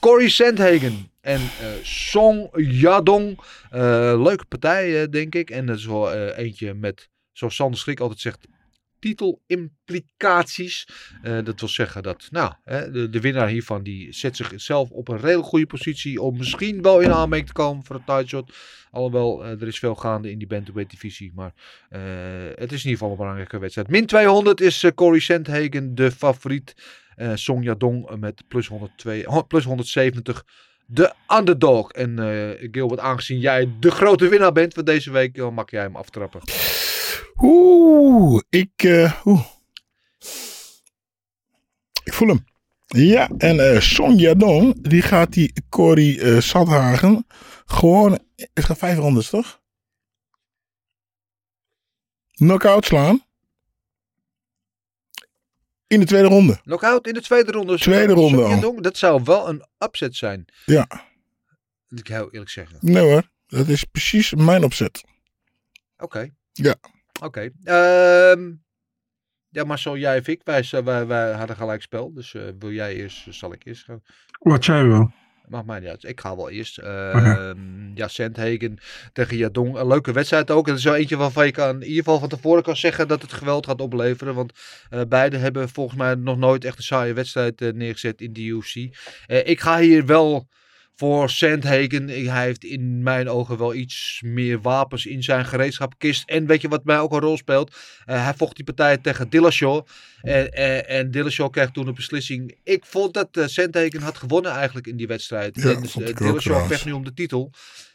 Corey 0.00 0.28
Sandhagen 0.28 1.10
en 1.28 1.40
eh, 1.40 1.68
Song 1.82 2.48
Yadong. 2.56 3.38
Eh, 3.70 3.80
leuke 4.22 4.44
partij, 4.48 5.02
eh, 5.02 5.08
denk 5.10 5.34
ik. 5.34 5.50
En 5.50 5.66
dat 5.66 5.76
is 5.76 5.86
wel 5.86 6.12
eentje 6.32 6.74
met, 6.74 7.08
zoals 7.32 7.54
Sander 7.54 7.78
Schrik 7.78 8.00
altijd 8.00 8.20
zegt, 8.20 8.46
titelimplicaties. 8.98 10.88
Eh, 11.22 11.44
dat 11.44 11.60
wil 11.60 11.68
zeggen 11.68 12.02
dat 12.02 12.26
nou, 12.30 12.52
hè, 12.64 12.90
de, 12.90 13.08
de 13.08 13.20
winnaar 13.20 13.48
hiervan 13.48 13.82
die 13.82 14.12
zet 14.12 14.36
zichzelf 14.36 14.90
op 14.90 15.08
een 15.08 15.18
redelijk 15.20 15.48
goede 15.48 15.66
positie 15.66 16.20
om 16.22 16.36
misschien 16.36 16.82
wel 16.82 17.00
in 17.00 17.12
aanmerking 17.12 17.48
te 17.48 17.54
komen 17.54 17.84
voor 17.84 17.96
een 17.96 18.04
titleshot. 18.04 18.52
Alhoewel, 18.90 19.44
eh, 19.44 19.50
er 19.50 19.66
is 19.66 19.78
veel 19.78 19.94
gaande 19.94 20.30
in 20.30 20.38
die 20.38 20.46
bantamweight 20.46 20.90
divisie. 20.92 21.32
Maar 21.34 21.52
het 22.54 22.72
is 22.72 22.84
in 22.84 22.90
ieder 22.90 22.90
geval 22.90 23.10
een 23.10 23.16
belangrijke 23.16 23.58
wedstrijd. 23.58 23.88
Min 23.88 24.06
200 24.06 24.60
is 24.60 24.84
Corey 24.94 25.20
Sandhagen 25.20 25.94
de 25.94 26.10
favoriet. 26.10 26.74
Song 27.34 27.62
Yadong 27.62 28.16
met 28.16 28.42
plus, 28.48 28.66
102, 28.66 29.24
ho- 29.24 29.42
plus 29.46 29.64
170 29.64 30.44
de 30.90 31.12
underdog. 31.38 31.92
En 31.92 32.18
eh, 32.18 32.68
Gilbert, 32.70 33.00
aangezien 33.00 33.38
jij 33.38 33.70
de 33.80 33.90
grote 33.90 34.28
winnaar 34.28 34.52
bent 34.52 34.74
van 34.74 34.84
deze 34.84 35.10
week, 35.10 35.34
dan 35.34 35.54
mag 35.54 35.70
jij 35.70 35.82
hem 35.82 35.96
aftrappen. 35.96 36.40
Oeh, 37.36 38.42
ik, 38.48 38.70
eh, 38.76 39.20
oeh. 39.24 39.44
ik 42.04 42.12
voel 42.12 42.28
hem. 42.28 42.44
Ja, 42.86 43.28
en 43.38 43.72
eh 43.72 43.80
Song 43.80 44.18
Yadong, 44.18 44.88
die 44.88 45.02
gaat 45.02 45.32
die 45.32 45.52
eh 46.20 46.40
Sandhagen 46.40 47.26
gewoon, 47.66 48.18
het 48.54 48.64
gaat 48.64 48.78
vijf 48.78 48.98
rondes 48.98 49.30
toch? 49.30 49.60
Knockout 52.32 52.84
slaan. 52.84 53.26
In 55.88 56.00
de 56.00 56.06
tweede 56.06 56.28
ronde. 56.28 56.60
Knockout 56.62 57.06
in 57.06 57.14
de 57.14 57.20
tweede 57.20 57.52
ronde. 57.52 57.78
Tweede 57.78 58.12
ronde 58.12 58.42
al. 58.42 58.82
Dat 58.82 58.96
zou 58.96 59.22
wel 59.24 59.48
een 59.48 59.64
upset 59.78 60.16
zijn. 60.16 60.44
Ja, 60.64 60.86
Moet 61.88 62.00
ik 62.00 62.06
heel 62.08 62.30
eerlijk 62.30 62.50
zeggen. 62.50 62.78
nee 62.80 63.02
hoor. 63.02 63.30
Dat 63.46 63.68
is 63.68 63.84
precies 63.84 64.34
mijn 64.34 64.64
opzet. 64.64 65.04
Oké. 65.98 66.30
Ja. 66.52 66.74
Oké. 67.22 67.50
Ehm, 67.64 68.52
ja, 69.48 69.64
maar 69.64 69.78
zo 69.78 69.96
jij 69.98 70.18
of 70.18 70.26
ik, 70.26 70.40
wij, 70.44 70.64
wij, 70.84 71.06
wij 71.06 71.32
hadden 71.32 71.56
gelijk 71.56 71.82
spel. 71.82 72.12
Dus 72.12 72.34
eh, 72.34 72.42
wil 72.58 72.72
jij 72.72 72.94
eerst, 72.94 73.26
zal 73.30 73.52
ik 73.52 73.64
eerst 73.64 73.84
gaan. 73.84 74.02
Wat 74.38 74.64
jij 74.64 74.84
wil. 74.84 75.12
Maakt 75.48 75.66
mij 75.66 75.80
niet 75.80 75.88
uit. 75.88 76.04
Ik 76.04 76.20
ga 76.20 76.36
wel 76.36 76.50
eerst. 76.50 76.78
Ehm, 76.78 77.94
ja, 77.94 78.08
Sandhagen 78.08 78.78
tegen 79.12 79.36
Jadong. 79.36 79.76
Een 79.76 79.86
leuke 79.86 80.12
wedstrijd 80.12 80.50
ook. 80.50 80.66
Het 80.66 80.76
is 80.76 80.82
zo 80.82 80.92
eentje 80.92 81.16
waarvan 81.16 81.46
je 81.46 81.52
kan, 81.52 81.74
in 81.74 81.88
ieder 81.88 82.04
geval 82.04 82.18
van 82.18 82.28
tevoren 82.28 82.62
kan 82.62 82.76
zeggen 82.76 83.08
dat 83.08 83.22
het 83.22 83.32
geweld 83.32 83.66
gaat 83.66 83.80
opleveren. 83.80 84.34
Want 84.34 84.52
eh 84.90 85.00
beide 85.08 85.36
hebben 85.36 85.68
volgens 85.68 85.98
mij 85.98 86.14
nog 86.14 86.38
nooit 86.38 86.64
echt 86.64 86.76
een 86.76 86.82
saaie 86.82 87.12
wedstrijd 87.12 87.60
eh, 87.60 87.72
neergezet 87.72 88.20
in 88.20 88.32
de 88.32 88.42
UFC. 88.42 88.74
Eh, 89.26 89.46
ik 89.46 89.60
ga 89.60 89.78
hier 89.78 90.06
wel 90.06 90.48
voor 90.98 91.30
Sandhagen. 91.30 92.08
Hij 92.08 92.44
heeft 92.44 92.64
in 92.64 93.02
mijn 93.02 93.28
ogen 93.28 93.58
wel 93.58 93.74
iets 93.74 94.20
meer 94.24 94.60
wapens 94.60 95.06
in 95.06 95.22
zijn 95.22 95.44
gereedschapkist. 95.44 96.28
En 96.28 96.46
weet 96.46 96.60
je 96.60 96.68
wat 96.68 96.84
mij 96.84 96.98
ook 96.98 97.12
een 97.12 97.20
rol 97.20 97.36
speelt? 97.36 97.76
Eh, 98.04 98.24
hij 98.24 98.34
vocht 98.34 98.56
die 98.56 98.64
partij 98.64 98.96
tegen 98.96 99.28
Dillashaw. 99.28 99.86
En, 100.20 100.52
en, 100.52 100.88
en 100.88 101.10
Dillashaw 101.10 101.50
kreeg 101.50 101.70
toen 101.70 101.86
een 101.86 101.94
beslissing. 101.94 102.56
Ik 102.64 102.84
vond 102.86 103.14
dat 103.14 103.28
uh, 103.32 103.46
Sandhagen 103.46 104.02
had 104.02 104.16
gewonnen 104.16 104.52
eigenlijk 104.52 104.86
in 104.86 104.96
die 104.96 105.06
wedstrijd. 105.06 105.62
Ja, 105.62 105.70
en 105.70 105.82
dus, 105.82 105.96
eh, 105.96 106.16
Dillashaw 106.16 106.66
vecht 106.66 106.84
nu 106.84 106.92
om 106.92 107.04
de 107.04 107.14
titel. 107.14 107.52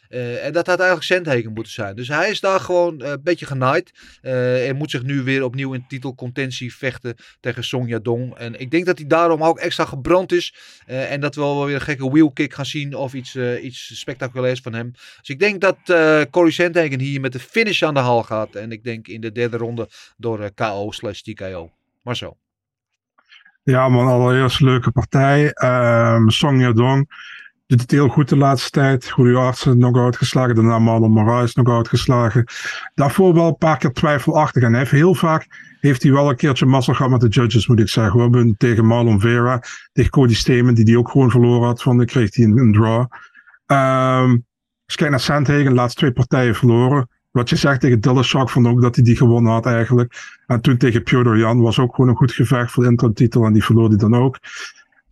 Eh, 0.08 0.44
en 0.44 0.52
dat 0.52 0.66
had 0.66 0.78
eigenlijk 0.78 1.08
Sandhagen 1.08 1.52
moeten 1.52 1.72
zijn. 1.72 1.96
Dus 1.96 2.08
hij 2.08 2.30
is 2.30 2.40
daar 2.40 2.60
gewoon 2.60 3.00
eh, 3.00 3.10
een 3.10 3.22
beetje 3.22 3.46
genaaid. 3.46 3.92
Eh, 4.22 4.68
en 4.68 4.76
moet 4.76 4.90
zich 4.90 5.02
nu 5.02 5.22
weer 5.22 5.44
opnieuw 5.44 5.72
in 5.72 5.84
titelcontentie 5.88 6.74
vechten 6.74 7.14
tegen 7.40 7.64
Song 7.64 7.88
Yadong. 7.88 8.34
En 8.34 8.60
ik 8.60 8.70
denk 8.70 8.86
dat 8.86 8.98
hij 8.98 9.06
daarom 9.06 9.44
ook 9.44 9.58
extra 9.58 9.84
gebrand 9.84 10.32
is. 10.32 10.54
En 10.86 11.20
dat 11.20 11.34
we 11.34 11.40
wel 11.40 11.66
weer 11.66 11.74
een 11.74 11.80
gekke 11.80 12.10
wheelkick 12.10 12.54
gaan 12.54 12.66
zien. 12.66 12.94
Of 12.94 13.14
iets, 13.14 13.36
iets 13.62 13.98
spectaculairs 13.98 14.60
van 14.60 14.74
hem. 14.74 14.90
Dus 14.92 15.28
ik 15.28 15.38
denk 15.38 15.60
dat 15.60 15.76
Corey 16.30 16.50
Sandhagen 16.50 17.00
hier 17.00 17.20
met 17.20 17.32
de 17.32 17.38
finish 17.38 17.82
aan 17.82 17.94
de 17.94 18.00
haal 18.00 18.22
gaat. 18.22 18.54
En 18.54 18.72
ik 18.72 18.84
denk 18.84 19.08
in 19.08 19.20
de 19.20 19.32
derde 19.32 19.56
ronde 19.56 19.88
door 20.16 20.50
KO 20.54 20.90
slash 20.90 21.20
TKO. 21.20 21.70
Maar 22.02 22.16
zo. 22.16 22.36
Ja, 23.62 23.88
man, 23.88 24.06
allereerst 24.06 24.60
leuke 24.60 24.90
partij. 24.90 25.52
Song 26.26 26.60
Yadong 26.60 27.08
doet 27.66 27.80
het 27.80 27.90
heel 27.90 28.08
goed 28.08 28.28
de 28.28 28.36
laatste 28.36 28.70
tijd. 28.70 29.10
Goede 29.10 29.36
artsen 29.36 29.76
knock-out 29.76 30.16
geslagen. 30.16 30.54
Daarna 30.54 30.78
Marlon 30.78 31.10
Moraes 31.10 31.52
knock-out 31.52 31.88
geslagen. 31.88 32.44
Daarvoor 32.94 33.34
wel 33.34 33.46
een 33.46 33.56
paar 33.56 33.78
keer 33.78 33.92
twijfelachtig. 33.92 34.62
En 34.62 34.86
heel 34.86 35.14
vaak 35.14 35.46
heeft 35.80 36.02
hij 36.02 36.12
wel 36.12 36.30
een 36.30 36.36
keertje 36.36 36.66
mazzel 36.66 36.94
gehad 36.94 37.10
met 37.10 37.20
de 37.20 37.28
judges, 37.28 37.66
moet 37.66 37.80
ik 37.80 37.88
zeggen. 37.88 38.16
We 38.16 38.22
hebben 38.22 38.54
tegen 38.56 38.86
Marlon 38.86 39.20
Vera, 39.20 39.62
tegen 39.92 40.10
Cody 40.10 40.34
Stamen, 40.34 40.74
die 40.74 40.84
die 40.84 40.98
ook 40.98 41.10
gewoon 41.10 41.30
verloren 41.30 41.66
had. 41.66 41.82
Van, 41.82 42.04
kreeg 42.04 42.34
hij 42.34 42.44
een, 42.44 42.72
draw. 42.72 43.06
Ehm 43.66 44.36
als 44.86 44.94
je 44.94 45.08
naar 45.08 45.20
Sandhagen, 45.20 45.64
de 45.64 45.72
laatste 45.72 46.00
twee 46.00 46.12
partijen 46.12 46.54
verloren. 46.54 47.08
Wat 47.30 47.48
je 47.48 47.56
zegt 47.56 47.80
tegen 47.80 48.00
Dillashaw, 48.00 48.48
vond 48.48 48.66
ook 48.66 48.80
dat 48.80 48.94
hij 48.94 49.04
die 49.04 49.16
gewonnen 49.16 49.52
had 49.52 49.66
eigenlijk. 49.66 50.40
En 50.46 50.60
toen 50.60 50.76
tegen 50.76 51.02
Pyodor 51.02 51.38
Jan 51.38 51.60
was 51.60 51.78
ook 51.78 51.94
gewoon 51.94 52.10
een 52.10 52.16
goed 52.16 52.32
gevecht 52.32 52.72
voor 52.72 52.82
de 52.82 52.90
intratitel 52.90 53.44
en 53.44 53.52
die 53.52 53.64
verloor 53.64 53.88
hij 53.88 53.96
dan 53.96 54.14
ook. 54.14 54.38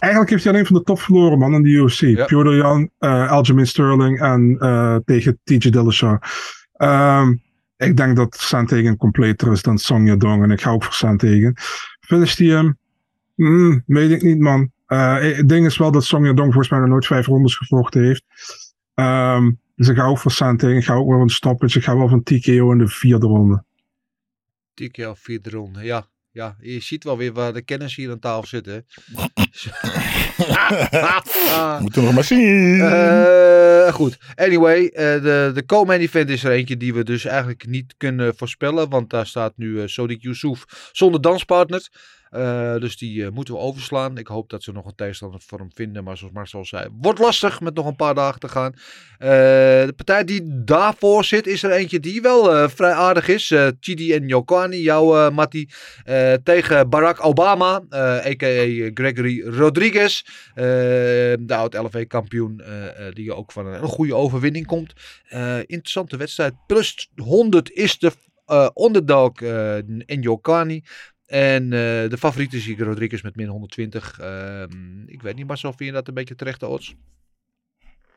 Eigenlijk 0.02 0.32
heeft 0.32 0.44
hij 0.44 0.52
alleen 0.52 0.66
van 0.66 0.76
de 0.76 0.82
top 0.82 1.00
verloren, 1.00 1.38
man, 1.38 1.54
in 1.54 1.62
de 1.62 1.68
UFC. 1.68 2.00
Ja. 2.00 2.26
Jan, 2.28 2.90
eh 2.98 3.30
Aljamain 3.30 3.66
Sterling 3.66 4.20
en 4.20 4.56
eh, 4.58 4.96
tegen 5.04 5.40
TJ 5.44 5.70
Dillashaw. 5.70 6.18
Ehm, 6.72 7.34
ik 7.76 7.96
denk 7.96 8.16
dat 8.16 8.36
Sandhagen 8.36 8.96
completer 8.96 9.52
is 9.52 9.62
dan 9.62 9.78
Song 9.78 10.06
Yadong. 10.06 10.42
En 10.42 10.50
ik 10.50 10.60
ga 10.60 10.70
ook 10.70 10.84
voor 10.84 10.92
Sandhagen. 10.92 11.54
Finish 12.00 12.34
die 12.34 12.52
hem? 12.52 12.78
Weet 13.86 14.10
ik 14.10 14.22
niet, 14.22 14.38
man. 14.38 14.70
Eh, 14.86 15.18
het 15.18 15.48
ding 15.48 15.66
is 15.66 15.78
wel 15.78 15.90
dat 15.92 16.04
Song 16.04 16.24
Yadong 16.24 16.52
volgens 16.52 16.68
mij 16.68 16.80
nog 16.80 16.88
nooit 16.88 17.06
vijf 17.06 17.26
rondes 17.26 17.56
gevochten 17.56 18.04
heeft. 18.04 18.24
Ehm, 18.94 19.50
dus 19.76 19.88
ik 19.88 19.96
ga 19.96 20.04
ook 20.04 20.18
voor 20.18 20.30
Sandhagen. 20.30 20.76
Ik 20.76 20.84
ga 20.84 20.94
ook 20.94 21.08
wel 21.08 21.20
een 21.20 21.28
stoppage. 21.28 21.78
Ik 21.78 21.84
ga 21.84 21.96
wel 21.96 22.08
van 22.08 22.22
TKO 22.22 22.72
in 22.72 22.78
de 22.78 22.88
vierde 22.88 23.26
ronde. 23.26 23.64
TKO 24.74 25.14
vierde 25.14 25.50
ronde, 25.50 25.84
ja. 25.84 26.06
Ja, 26.32 26.56
je 26.60 26.80
ziet 26.80 27.04
wel 27.04 27.16
weer 27.16 27.32
waar 27.32 27.52
de 27.52 27.62
kennis 27.62 27.96
hier 27.96 28.10
aan 28.10 28.18
tafel 28.18 28.46
zit, 28.46 28.66
hè. 28.66 28.72
Moeten 31.82 32.00
we 32.00 32.06
nog 32.06 32.14
maar 32.14 32.24
zien. 32.24 32.80
Eh, 32.80 33.92
goed. 33.92 34.18
Anyway, 34.34 34.86
eh, 34.86 35.22
de, 35.22 35.50
de 35.54 35.66
co-main 35.66 36.00
event 36.00 36.30
is 36.30 36.44
er 36.44 36.52
eentje 36.52 36.76
die 36.76 36.94
we 36.94 37.04
dus 37.04 37.24
eigenlijk 37.24 37.66
niet 37.66 37.94
kunnen 37.96 38.36
voorspellen. 38.36 38.88
Want 38.88 39.10
daar 39.10 39.26
staat 39.26 39.52
nu 39.56 39.68
uh, 39.68 39.86
Sodik 39.86 40.22
Yusuf 40.22 40.64
zonder 40.92 41.20
danspartner. 41.20 41.88
Uh, 42.36 42.76
dus 42.76 42.96
die 42.96 43.16
uh, 43.16 43.28
moeten 43.28 43.54
we 43.54 43.60
overslaan. 43.60 44.18
Ik 44.18 44.26
hoop 44.26 44.50
dat 44.50 44.62
ze 44.62 44.72
nog 44.72 44.86
een 44.86 44.94
tegenstander 44.94 45.40
voor 45.40 45.58
hem 45.58 45.70
vinden. 45.74 46.04
Maar 46.04 46.16
zoals 46.16 46.34
Marcel 46.34 46.64
zei, 46.64 46.88
wordt 47.00 47.18
lastig 47.18 47.60
met 47.60 47.74
nog 47.74 47.86
een 47.86 47.96
paar 47.96 48.14
dagen 48.14 48.40
te 48.40 48.48
gaan. 48.48 48.72
Uh, 48.72 49.28
de 49.86 49.92
partij 49.96 50.24
die 50.24 50.42
daarvoor 50.64 51.24
zit, 51.24 51.46
is 51.46 51.62
er 51.62 51.70
eentje 51.70 52.00
die 52.00 52.22
wel 52.22 52.68
vrij 52.68 52.92
aardig 52.92 53.28
is. 53.28 53.54
Chidi 53.80 54.12
en 54.12 54.28
Yokani, 54.28 54.82
jouw 54.82 55.30
Matti, 55.30 55.68
tegen 56.42 56.88
Barack 56.88 57.24
Obama, 57.24 57.82
a.k.a. 57.94 58.90
Gregory 58.94 59.46
Rodriguez. 59.46 60.22
de 60.54 61.44
oud-LV-kampioen, 61.46 62.62
die 63.12 63.34
ook 63.34 63.52
van 63.52 63.66
een, 63.66 63.82
goede 63.82 64.14
overwinning 64.14 64.66
komt. 64.66 64.92
interessante 65.66 66.16
wedstrijd. 66.16 66.54
Plus 66.66 67.10
100 67.16 67.70
is 67.70 67.98
de 67.98 68.12
underdog 68.74 69.32
en 70.06 70.20
Yokani. 70.20 70.82
En 71.32 71.62
uh, 71.62 71.70
de 71.70 72.16
favoriete 72.18 72.56
is 72.56 72.66
hier 72.66 72.84
Rodriguez 72.84 73.22
met 73.22 73.36
min 73.36 73.48
120. 73.48 74.20
Uh, 74.20 74.62
ik 75.06 75.22
weet 75.22 75.34
niet, 75.34 75.46
maar 75.46 75.58
zo 75.58 75.68
vind 75.68 75.88
je 75.88 75.94
dat 75.94 76.08
een 76.08 76.14
beetje 76.14 76.34
terechte 76.34 76.66
odds? 76.66 76.96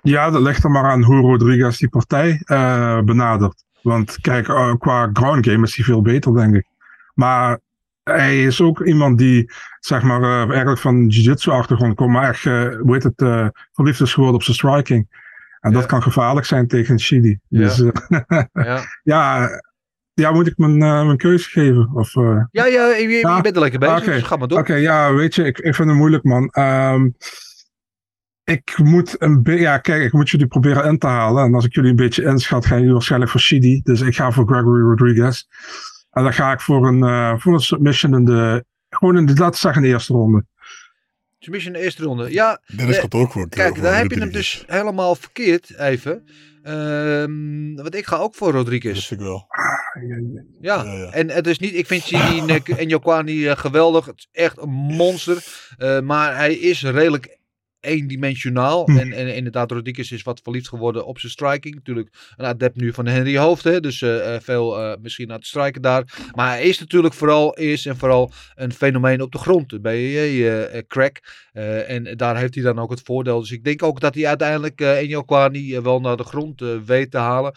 Ja, 0.01 0.29
dat 0.29 0.41
ligt 0.41 0.63
er 0.63 0.71
maar 0.71 0.83
aan 0.83 1.03
hoe 1.03 1.21
Rodriguez 1.21 1.77
die 1.77 1.89
partij 1.89 2.41
uh, 2.45 3.01
benadert. 3.01 3.63
Want 3.81 4.21
kijk, 4.21 4.45
qua 4.79 5.09
ground 5.13 5.47
game 5.47 5.63
is 5.63 5.75
hij 5.75 5.85
veel 5.85 6.01
beter, 6.01 6.35
denk 6.35 6.55
ik. 6.55 6.65
Maar 7.13 7.59
hij 8.03 8.43
is 8.43 8.61
ook 8.61 8.81
iemand 8.81 9.17
die, 9.17 9.51
zeg 9.79 10.01
maar, 10.01 10.49
eigenlijk 10.49 10.79
van 10.79 11.07
jiu-jitsu 11.07 11.51
achtergrond 11.51 11.95
komt, 11.95 12.11
maar 12.11 12.29
echt, 12.29 12.43
hoe 12.43 12.93
heet 12.93 13.03
het, 13.03 13.51
verliefd 13.73 14.01
is 14.01 14.13
geworden 14.13 14.35
op 14.35 14.43
zijn 14.43 14.57
striking. 14.57 15.07
En 15.59 15.71
ja. 15.71 15.77
dat 15.77 15.85
kan 15.85 16.03
gevaarlijk 16.03 16.45
zijn 16.45 16.67
tegen 16.67 16.99
Chidi. 16.99 17.39
Ja. 17.47 17.59
Dus 17.59 17.77
ja. 18.53 18.83
ja, 19.03 19.49
ja, 20.15 20.31
moet 20.31 20.47
ik 20.47 20.57
mijn, 20.57 20.81
uh, 20.81 21.05
mijn 21.05 21.17
keuze 21.17 21.49
geven? 21.49 21.89
Of, 21.93 22.15
uh... 22.15 22.43
Ja, 22.51 22.65
ja, 22.65 22.95
je, 22.95 23.39
bent 23.41 23.55
er 23.55 23.61
lekker 23.61 23.79
bezig, 23.79 23.97
okay. 23.97 24.13
dus 24.13 24.23
ga 24.23 24.35
maar 24.35 24.47
door. 24.47 24.59
Oké, 24.59 24.69
okay, 24.69 24.81
ja, 24.81 25.13
weet 25.13 25.35
je, 25.35 25.43
ik, 25.43 25.57
ik 25.57 25.75
vind 25.75 25.89
het 25.89 25.97
moeilijk, 25.97 26.23
man. 26.23 26.51
Um, 26.59 27.15
ik 28.45 28.77
moet 28.77 29.21
een 29.21 29.43
beetje, 29.43 29.61
ja, 29.61 29.77
kijk, 29.77 30.03
ik 30.03 30.13
moet 30.13 30.29
jullie 30.29 30.47
proberen 30.47 30.85
in 30.85 30.97
te 30.97 31.07
halen. 31.07 31.43
En 31.43 31.53
als 31.53 31.65
ik 31.65 31.73
jullie 31.73 31.89
een 31.89 31.95
beetje 31.95 32.23
inschat, 32.23 32.65
gaan 32.65 32.77
jullie 32.77 32.93
waarschijnlijk 32.93 33.31
voor 33.31 33.39
Shidi. 33.39 33.81
Dus 33.83 34.01
ik 34.01 34.15
ga 34.15 34.31
voor 34.31 34.47
Gregory 34.47 34.81
Rodriguez. 34.81 35.43
En 36.11 36.23
dan 36.23 36.33
ga 36.33 36.51
ik 36.51 36.61
voor 36.61 36.87
een, 36.87 37.03
uh, 37.03 37.33
voor 37.37 37.53
een 37.53 37.59
submission 37.59 38.13
in 38.13 38.25
de, 38.25 38.65
gewoon 38.89 39.17
in 39.17 39.25
de, 39.25 39.33
laten 39.35 39.59
zeggen, 39.59 39.81
in 39.81 39.87
de 39.87 39.93
eerste 39.93 40.13
ronde. 40.13 40.45
Submission 41.45 41.73
in 41.73 41.79
de 41.79 41.85
eerste 41.85 42.03
ronde, 42.03 42.31
ja. 42.31 42.61
Dennis 42.75 42.97
gaat 42.97 43.13
ook 43.13 43.31
voor. 43.31 43.49
Kijk, 43.49 43.81
daar 43.81 43.97
heb 43.97 44.11
je 44.11 44.19
hem 44.19 44.31
dus 44.31 44.63
helemaal 44.67 45.15
verkeerd, 45.15 45.77
even. 45.77 46.23
Um, 46.63 47.75
want 47.75 47.95
ik 47.95 48.05
ga 48.05 48.17
ook 48.17 48.35
voor 48.35 48.51
Rodriguez. 48.51 48.93
Dat 48.93 49.03
vind 49.03 49.19
ik 49.19 49.25
wel. 49.25 49.47
Ja, 50.61 50.83
ja, 50.83 50.93
ja. 50.93 51.11
en 51.11 51.29
het 51.29 51.47
is 51.47 51.59
niet, 51.59 51.75
ik 51.75 51.85
vind 51.85 52.03
Chidi 52.03 52.59
en 52.81 52.87
Jokwani 52.87 53.45
uh, 53.45 53.57
geweldig. 53.57 54.05
Het 54.05 54.17
is 54.17 54.27
echt 54.31 54.57
een 54.57 54.69
monster. 54.69 55.43
Uh, 55.77 55.99
maar 55.99 56.35
hij 56.35 56.53
is 56.53 56.83
redelijk 56.83 57.37
eendimensionaal. 57.85 58.85
Hm. 58.85 58.97
En, 58.97 59.11
en 59.11 59.35
inderdaad, 59.35 59.71
Rodriguez 59.71 60.11
is 60.11 60.23
wat 60.23 60.39
verliefd 60.43 60.67
geworden 60.67 61.05
op 61.05 61.19
zijn 61.19 61.31
striking. 61.31 61.75
Natuurlijk 61.75 62.09
een 62.35 62.45
adept 62.45 62.75
nu 62.75 62.93
van 62.93 63.05
Henry 63.05 63.37
Hoofd. 63.37 63.63
Hè? 63.63 63.79
Dus 63.79 64.01
uh, 64.01 64.35
veel 64.39 64.79
uh, 64.79 64.93
misschien 65.01 65.29
aan 65.31 65.37
het 65.37 65.47
strijken 65.47 65.81
daar. 65.81 66.29
Maar 66.31 66.49
hij 66.49 66.63
is 66.63 66.79
natuurlijk 66.79 67.13
vooral, 67.13 67.53
is 67.53 67.85
en 67.85 67.97
vooral 67.97 68.31
een 68.55 68.73
fenomeen 68.73 69.21
op 69.21 69.31
de 69.31 69.37
grond. 69.37 69.81
Bij 69.81 70.01
uh, 70.01 70.81
crack. 70.87 71.19
en 71.87 72.17
daar 72.17 72.37
heeft 72.37 72.55
hij 72.55 72.63
dan 72.63 72.79
ook 72.79 72.89
het 72.89 73.01
voordeel. 73.01 73.39
Dus 73.39 73.51
ik 73.51 73.63
denk 73.63 73.83
ook 73.83 73.99
dat 73.99 74.15
hij 74.15 74.27
uiteindelijk 74.27 74.81
uh, 74.81 74.97
Enyo 74.97 75.21
Kwani 75.21 75.81
wel 75.81 75.99
naar 75.99 76.17
de 76.17 76.23
grond 76.23 76.61
weet 76.85 77.11
te 77.11 77.17
halen. 77.17 77.53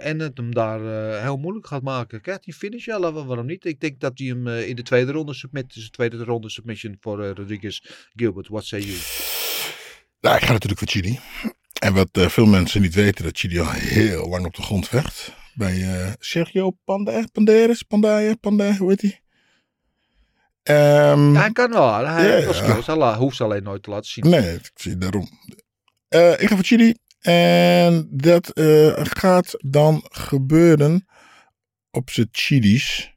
en 0.00 0.20
het 0.20 0.36
hem 0.36 0.54
daar 0.54 0.80
heel 1.22 1.36
moeilijk 1.36 1.66
gaat 1.66 1.82
maken. 1.82 2.20
Krijgt 2.20 2.44
hij 2.44 2.54
finish? 2.54 2.84
Ja, 2.84 3.12
waarom 3.12 3.46
niet? 3.46 3.64
Ik 3.64 3.80
denk 3.80 4.00
dat 4.00 4.12
hij 4.14 4.26
hem 4.26 4.48
in 4.48 4.76
de 4.76 4.82
tweede 4.82 5.12
ronde 5.12 5.34
submit. 5.34 5.74
Dus 5.74 5.84
de 5.84 5.90
tweede 5.90 6.24
ronde 6.24 6.50
submission 6.50 6.96
voor 7.00 7.26
Rodriguez 7.26 7.80
Gilbert. 8.14 8.48
What 8.48 8.64
say 8.64 8.80
you? 8.80 9.33
Nou, 10.24 10.36
ik 10.36 10.44
ga 10.44 10.52
natuurlijk 10.52 10.78
voor 10.78 10.88
Chidi. 10.88 11.18
En 11.80 11.94
wat 11.94 12.08
uh, 12.12 12.28
veel 12.28 12.46
mensen 12.46 12.80
niet 12.80 12.94
weten, 12.94 13.24
dat 13.24 13.38
Chidi 13.38 13.60
al 13.60 13.70
heel 13.70 14.28
lang 14.28 14.46
op 14.46 14.54
de 14.54 14.62
grond 14.62 14.88
vecht. 14.88 15.32
Bij 15.54 15.76
uh, 15.76 16.12
Sergio 16.18 16.70
Panda, 16.70 17.24
Panderes, 17.32 17.82
Pandaye, 17.82 18.36
Panda, 18.36 18.76
hoe 18.76 18.90
heet 18.90 19.00
hij? 19.00 19.20
Um, 21.12 21.32
ja, 21.34 21.40
hij 21.40 21.52
kan 21.52 21.70
wel. 21.70 22.04
Hij 22.04 22.28
ja, 22.28 22.34
heeft 22.34 22.54
skills. 22.54 22.86
Hij 22.86 23.14
hoeft 23.14 23.36
ze 23.36 23.44
alleen 23.44 23.62
nooit 23.62 23.82
te 23.82 23.90
laten 23.90 24.10
zien. 24.10 24.28
Nee, 24.28 24.54
ik 24.54 24.70
zie 24.74 24.98
daarom. 24.98 25.28
Uh, 26.08 26.32
ik 26.32 26.48
ga 26.48 26.54
voor 26.54 26.64
Chidi. 26.64 26.94
En 27.20 28.08
dat 28.10 28.50
gaat 28.94 29.54
dan 29.58 30.04
gebeuren 30.08 31.06
op 31.90 32.10
zijn 32.10 32.28
Chidis. 32.32 33.14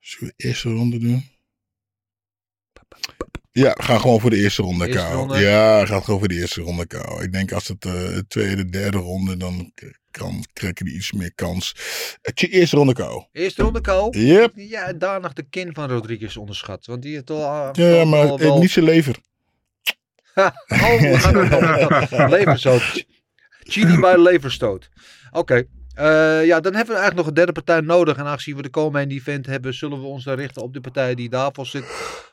Zullen 0.00 0.26
we 0.26 0.34
de 0.36 0.48
eerste 0.48 0.70
ronde 0.70 0.98
doen? 0.98 1.37
Ja, 3.58 3.74
ga 3.80 3.98
gewoon 3.98 4.20
voor 4.20 4.30
de 4.30 4.36
eerste 4.36 4.62
ronde 4.62 4.86
Eerste 4.86 5.06
KO. 5.06 5.12
ronde? 5.16 5.38
Ja, 5.38 5.86
ga 5.86 6.00
gewoon 6.00 6.18
voor 6.18 6.28
de 6.28 6.34
eerste 6.34 6.60
ronde 6.60 6.86
KO. 6.86 7.20
Ik 7.20 7.32
denk 7.32 7.52
als 7.52 7.68
het 7.68 7.84
uh, 7.84 7.92
de 7.92 8.24
tweede, 8.28 8.68
derde 8.68 8.98
ronde, 8.98 9.36
dan 9.36 9.72
kan, 10.10 10.44
krijgen 10.52 10.84
die 10.84 10.94
iets 10.94 11.12
meer 11.12 11.32
kans. 11.34 11.74
Tje- 12.34 12.48
eerste 12.48 12.76
ronde 12.76 12.92
KO. 12.94 13.28
Eerste 13.32 13.62
ronde 13.62 13.80
KO. 13.80 14.08
Yep. 14.10 14.52
Ja, 14.54 14.92
daar 14.92 15.20
nog 15.20 15.32
de 15.32 15.42
kin 15.50 15.70
van 15.74 15.88
Rodriguez 15.90 16.36
onderschat. 16.36 16.86
Want 16.86 17.02
die 17.02 17.14
heeft 17.14 17.30
al... 17.30 17.38
uh, 17.38 17.68
Ja, 17.72 17.82
wel- 17.82 18.06
maar 18.06 18.24
wel- 18.26 18.38
eh, 18.38 18.44
wel- 18.44 18.58
niet 18.58 18.70
zijn 18.70 18.84
lever. 18.84 19.16
Oh, 20.34 20.50
we 21.00 21.18
gaan 21.18 21.36
het 21.36 22.30
leverstoot. 22.38 23.04
Chili 23.62 24.00
bij 24.00 24.18
leverstoot. 24.22 24.88
Oké. 25.30 25.64
Eh, 25.98 26.46
ja, 26.46 26.60
dan 26.60 26.74
hebben 26.74 26.94
we 26.94 27.00
eigenlijk 27.00 27.16
nog 27.16 27.26
een 27.26 27.34
derde 27.34 27.52
partij 27.52 27.80
nodig. 27.80 28.16
En 28.16 28.24
aangezien 28.24 28.56
we 28.56 28.62
de 28.62 28.70
komende 28.70 29.14
event 29.14 29.46
hebben, 29.46 29.74
zullen 29.74 30.00
we 30.00 30.06
ons 30.06 30.24
dan 30.24 30.36
richten 30.36 30.62
op 30.62 30.72
de 30.74 30.80
partij 30.80 31.14
die 31.14 31.28
daarvoor 31.28 31.66
zit. 31.66 31.84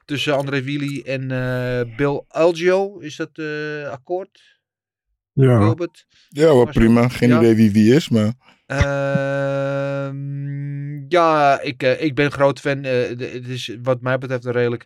Tussen 0.06 0.36
André 0.36 0.62
Willy 0.62 1.02
en 1.06 1.32
eh, 1.32 1.96
Bill 1.96 2.24
Algio. 2.28 3.00
Is 3.00 3.16
dat 3.16 3.30
eh, 3.34 3.90
akkoord? 3.90 4.60
Ja. 5.34 5.60
Gilbert? 5.60 6.06
Ja, 6.30 6.46
wel 6.46 6.66
prima. 6.66 7.10
Geen 7.10 7.30
ja. 7.30 7.38
idee 7.38 7.56
wie 7.56 7.72
wie 7.72 7.94
is, 7.94 8.10
maar... 8.10 8.34
Ehm, 8.66 10.16
ja, 11.08 11.60
ik, 11.62 11.84
eh, 11.84 12.02
ik 12.02 12.16
ben 12.16 12.32
groot 12.32 12.60
fan. 12.60 12.84
Eh, 12.84 13.10
het 13.10 13.48
is 13.48 13.78
wat 13.82 14.02
mij 14.02 14.18
betreft 14.18 14.46
een 14.46 14.52
redelijk 14.52 14.86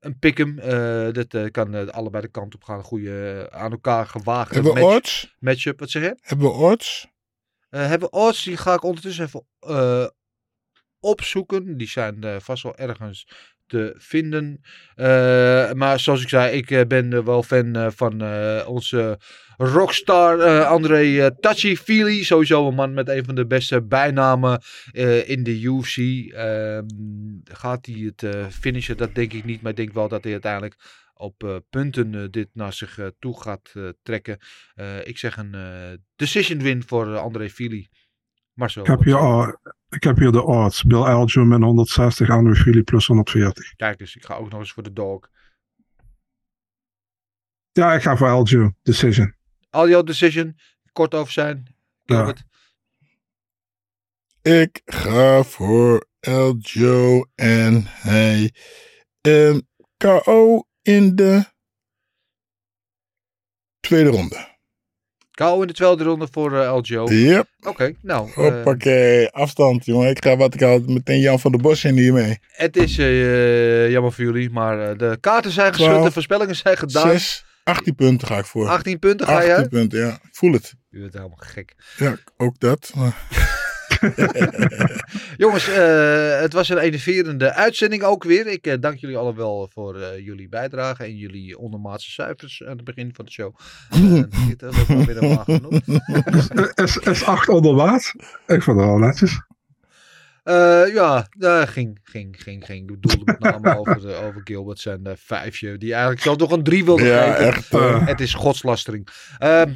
een 0.00 0.18
pick'em. 0.18 0.58
Eh 0.58 1.12
dat 1.12 1.34
eh, 1.34 1.44
kan 1.50 1.92
allebei 1.92 2.22
de 2.22 2.30
kant 2.30 2.54
op 2.54 2.64
gaan. 2.64 2.78
Een 2.78 2.84
goede 2.84 3.48
aan 3.50 3.70
elkaar 3.70 4.06
gewaagde 4.06 4.54
Hebben 4.54 4.74
we 4.74 4.80
match, 4.80 4.94
odds? 4.96 5.36
matchup. 5.38 5.80
Wat 5.80 5.90
zeg 5.90 6.02
je? 6.02 6.16
Hebben 6.20 6.46
we 6.46 6.52
odds? 6.52 7.08
Eh, 7.70 7.86
hebben 7.86 8.08
we? 8.10 8.40
Die 8.44 8.56
ga 8.56 8.74
ik 8.74 8.82
ondertussen 8.82 9.24
even 9.24 9.46
eh, 9.60 10.06
opzoeken. 11.00 11.76
Die 11.76 11.88
zijn 11.88 12.22
eh, 12.22 12.36
vast 12.38 12.62
wel 12.62 12.76
ergens 12.76 13.28
te 13.66 13.94
vinden. 13.96 14.60
Maar 15.76 16.00
zoals 16.00 16.22
ik 16.22 16.28
zei, 16.28 16.56
ik 16.56 16.88
ben 16.88 17.24
wel 17.24 17.42
fan 17.42 17.92
van 17.92 18.22
onze 18.66 19.18
rockstar 19.56 20.64
André 20.64 21.30
Tachi 21.40 21.76
Fili. 21.76 22.24
Sowieso 22.24 22.68
een 22.68 22.74
man 22.74 22.94
met 22.94 23.08
een 23.08 23.24
van 23.24 23.34
de 23.34 23.46
beste 23.46 23.82
bijnamen 23.82 24.62
in 25.24 25.42
de 25.42 25.60
UFC. 25.60 25.96
Ehm, 26.32 26.84
gaat 27.44 27.86
hij 27.86 28.12
het 28.14 28.52
finishen? 28.54 28.96
Dat 28.96 29.14
denk 29.14 29.32
ik 29.32 29.44
niet. 29.44 29.62
Maar 29.62 29.70
ik 29.70 29.76
denk 29.76 29.92
wel 29.92 30.08
dat 30.08 30.22
hij 30.22 30.32
uiteindelijk 30.32 30.76
op 31.20 31.44
eh, 31.44 31.56
punten 31.70 32.14
eh, 32.14 32.30
dit 32.30 32.48
naar 32.52 32.72
zich 32.72 32.98
eh, 32.98 33.06
toe 33.18 33.40
gaat 33.40 33.72
trekken. 34.02 34.38
Eh, 34.74 35.06
ik 35.06 35.18
zeg 35.18 35.36
een 35.36 35.54
eh, 35.54 35.98
decision 36.16 36.58
win 36.58 36.82
voor 36.86 37.16
André 37.16 37.50
Fili. 37.50 37.88
Marcel. 38.52 38.82
Ik 38.82 38.88
heb, 38.88 39.02
hier, 39.02 39.58
ik 39.88 40.02
heb 40.02 40.16
hier 40.16 40.32
de 40.32 40.42
odds. 40.42 40.84
Bill 40.84 40.98
Algio 41.02 41.44
min 41.44 41.62
160, 41.62 42.30
Andrew 42.30 42.56
Philly 42.56 42.82
plus 42.82 43.06
140. 43.06 43.74
Kijk 43.76 44.00
eens, 44.00 44.16
ik 44.16 44.24
ga 44.24 44.34
ook 44.34 44.50
nog 44.50 44.60
eens 44.60 44.72
voor 44.72 44.82
de 44.82 44.92
dog. 44.92 45.28
Ja, 47.72 47.94
ik 47.94 48.02
ga 48.02 48.16
voor 48.16 48.28
Algio. 48.28 48.72
Decision. 48.82 49.34
Al 49.70 49.88
jouw 49.88 50.02
decision, 50.02 50.56
kort 50.92 51.14
over 51.14 51.32
zijn. 51.32 51.76
Gilbert. 52.04 52.42
Ik 54.42 54.82
ga 54.84 55.42
voor 55.42 56.06
El 56.20 56.56
Joe 56.56 57.28
en 57.34 57.84
hij 57.86 58.54
ehm, 59.20 59.60
KO 59.96 60.64
in 60.82 61.16
de 61.16 61.44
tweede 63.80 64.08
ronde. 64.10 64.48
Kou 65.30 65.60
in 65.60 65.66
de 65.66 65.72
tweede 65.72 66.04
ronde 66.04 66.28
voor 66.30 66.60
eh, 66.60 66.76
LGO. 66.76 67.08
Yep. 67.12 67.46
Oké, 67.60 67.94
nou. 68.02 68.28
eh, 68.28 68.34
Hoppakee, 68.34 69.28
afstand, 69.30 69.84
jongen. 69.84 70.10
Ik 70.10 70.24
ga 70.24 70.36
wat 70.36 70.54
ik 70.54 70.60
had 70.60 70.86
meteen 70.86 71.20
Jan 71.20 71.40
van 71.40 71.50
der 71.52 71.60
Bos 71.60 71.84
in 71.84 71.96
hier 71.96 72.12
mee. 72.12 72.38
het 72.48 72.76
is 72.76 72.98
eh, 72.98 73.90
jammer 73.90 74.12
voor 74.12 74.24
jullie, 74.24 74.50
maar 74.50 74.90
eh, 74.90 74.98
de 74.98 75.18
kaarten 75.20 75.50
zijn 75.50 75.74
geschud, 75.74 76.02
de 76.02 76.12
voorspellingen 76.12 76.56
zijn 76.56 76.76
gedaan. 76.76 77.08
6, 77.10 77.44
18 77.64 77.94
punten 77.94 78.26
ga 78.28 78.38
ik 78.38 78.44
voor. 78.44 78.68
18 78.68 78.98
punten 78.98 79.26
ga 79.26 79.34
18 79.36 79.62
je? 79.62 79.68
punten, 79.68 79.98
ja. 80.00 80.12
Ik 80.12 80.28
voel 80.32 80.52
het. 80.52 80.74
Je 80.88 81.00
bent 81.00 81.12
helemaal 81.12 81.36
gek. 81.40 81.74
Ja, 81.96 82.16
ook 82.36 82.58
dat. 82.58 82.92
Maar... 82.94 83.16
Jongens, 85.36 85.68
eh, 85.68 86.40
het 86.40 86.52
was 86.52 86.68
een 86.68 86.78
enerverende 86.78 87.54
uitzending 87.54 88.02
ook 88.02 88.24
weer. 88.24 88.46
Ik 88.46 88.66
eh, 88.66 88.80
dank 88.80 88.98
jullie 88.98 89.16
allemaal 89.16 89.68
voor 89.68 90.00
eh, 90.00 90.24
jullie 90.24 90.48
bijdrage 90.48 91.04
en 91.04 91.16
jullie 91.16 91.58
ondermaatse 91.58 92.10
cijfers 92.10 92.62
aan 92.62 92.76
het 92.76 92.84
begin 92.84 93.14
van 93.14 93.24
de 93.24 93.30
show. 93.30 93.54
Uh, 94.00 94.22
dit 94.48 94.86
weer 94.86 95.06
helemaal 95.06 95.44
genoemd. 95.44 95.82
Is, 96.84 96.96
is 96.96 97.24
8 97.24 97.48
onder 97.48 97.74
maat? 97.74 98.12
Ik 98.46 98.62
vond 98.62 98.78
het 98.78 98.86
wel 98.86 98.98
netjes. 98.98 99.40
Eh, 100.42 100.94
ja, 100.94 101.26
daar 101.38 101.68
ging, 101.68 101.98
ging, 102.02 102.36
ging, 102.42 102.64
ging. 102.64 102.80
Ik 102.90 103.00
bedoelde 103.00 103.24
met 103.24 103.38
name 103.38 103.78
over, 103.78 104.00
de, 104.00 104.14
over 104.14 104.40
Gilbert 104.44 104.78
zijn 104.78 105.04
eh, 105.06 105.12
vijfje. 105.16 105.78
Die 105.78 105.92
eigenlijk 105.92 106.22
zelf 106.22 106.36
nog 106.36 106.50
een 106.50 106.62
drie 106.62 106.84
wilde 106.84 107.04
Ja, 107.04 107.32
geven. 107.32 107.46
echt, 107.46 107.74
eh. 107.74 108.06
Het 108.06 108.20
is 108.20 108.34
godslastering. 108.34 109.08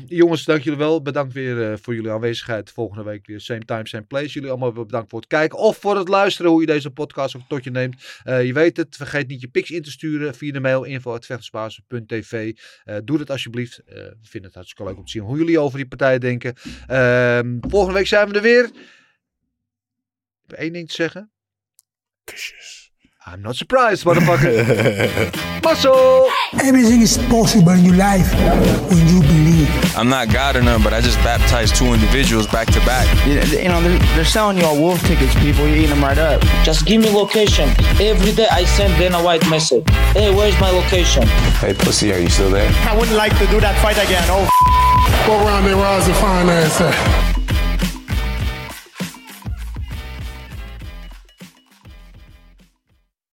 Jongens, 0.07 0.45
dank 0.45 0.63
jullie 0.63 0.79
wel. 0.79 1.03
Bedankt 1.03 1.33
weer 1.33 1.71
eh, 1.71 1.79
voor 1.83 1.95
jullie 1.95 2.11
aanwezigheid. 2.11 2.71
Volgende 2.71 3.03
week 3.05 3.27
weer 3.27 3.41
same 3.41 3.65
time, 3.65 3.89
same 3.89 4.05
place. 4.05 4.29
Jullie 4.29 4.49
allemaal 4.51 4.75
weer 4.75 4.87
bedankt 4.87 5.11
voor 5.11 5.19
het 5.21 5.29
kijken 5.29 5.59
of 5.59 5.77
voor 5.77 5.97
het 5.97 6.09
luisteren. 6.09 6.51
Hoe 6.51 6.61
je 6.61 6.67
deze 6.67 6.91
podcast 6.91 7.37
ook 7.37 7.43
tot 7.49 7.65
je 7.65 7.71
neemt. 7.71 8.21
Eh, 8.25 8.45
je 8.45 8.53
weet 8.53 8.77
het. 8.77 8.97
Vergeet 8.97 9.29
niet 9.29 9.41
je 9.41 9.49
pics 9.49 9.71
in 9.71 9.83
te 9.83 9.91
sturen 9.91 10.35
via 10.35 10.53
de 10.53 10.61
mail 10.61 10.85
info.vechtersbasis.tv. 10.85 12.53
Eh 12.85 12.97
doe 13.05 13.19
dat 13.19 13.31
alsjeblieft. 13.31 13.79
Eh, 13.87 13.95
we 13.95 14.17
vinden 14.23 14.43
het 14.51 14.55
hartstikke 14.55 14.85
leuk 14.91 14.99
om 14.99 15.05
te 15.05 15.11
zien 15.11 15.23
hoe 15.23 15.39
jullie 15.39 15.59
over 15.59 15.79
die 15.79 15.89
partij 15.89 16.19
denken. 16.19 16.55
Ehm, 16.87 17.57
volgende 17.61 17.95
week 17.95 18.07
zijn 18.07 18.29
we 18.29 18.35
er 18.35 18.43
weer. 18.43 18.71
Ik 20.45 20.51
heb 20.51 20.59
één 20.59 20.73
ding 20.73 20.89
te 20.89 20.95
zeggen. 20.95 21.31
Kusjes. 22.25 22.93
I'm 23.27 23.41
not 23.41 23.57
surprised, 23.57 24.05
motherfucker. 24.05 24.53
Muscle! 25.65 26.29
Everything 26.61 27.01
is 27.01 27.17
possible 27.29 27.73
in 27.73 27.85
your 27.85 27.97
life 27.97 28.29
when 28.91 29.09
you 29.09 29.21
believe. 29.23 29.97
I'm 29.97 30.09
not 30.09 30.29
God 30.29 30.57
or 30.57 30.63
none, 30.63 30.83
but 30.83 30.93
I 30.93 31.01
just 31.01 31.17
baptized 31.23 31.75
two 31.77 31.95
individuals 31.95 32.47
back 32.47 32.67
to 32.73 32.81
back. 32.81 33.07
You, 33.27 33.41
you 33.63 33.69
know, 33.69 33.81
they're, 33.81 33.99
they're 34.15 34.27
selling 34.27 34.59
you 34.59 34.65
all 34.67 34.77
wolf 34.79 35.01
tickets, 35.07 35.35
people. 35.37 35.67
You're 35.67 35.79
eating 35.79 35.91
them 35.91 36.05
right 36.05 36.19
up. 36.19 36.43
Just 36.65 36.85
give 36.85 37.01
me 37.01 37.11
location. 37.11 37.71
Every 37.99 38.33
day 38.33 38.47
I 38.51 38.67
send 38.67 38.99
Dana 38.99 39.23
White 39.23 39.49
message. 39.49 39.89
Hey, 40.13 40.29
where's 40.35 40.59
my 40.61 40.71
location? 40.71 41.27
Hey, 41.63 41.73
pussy, 41.73 42.13
are 42.13 42.19
you 42.19 42.29
still 42.29 42.51
there? 42.51 42.71
I 42.87 42.95
wouldn't 42.95 43.17
like 43.17 43.33
to 43.39 43.47
do 43.47 43.59
that 43.61 43.81
fight 43.81 43.97
again. 43.97 44.25
Oh, 44.29 44.47
Go 45.27 45.33
around 45.47 45.65
there, 45.65 45.77
where's 45.77 46.07
the 46.07 46.13
finance 46.15 46.81
at? 46.83 47.34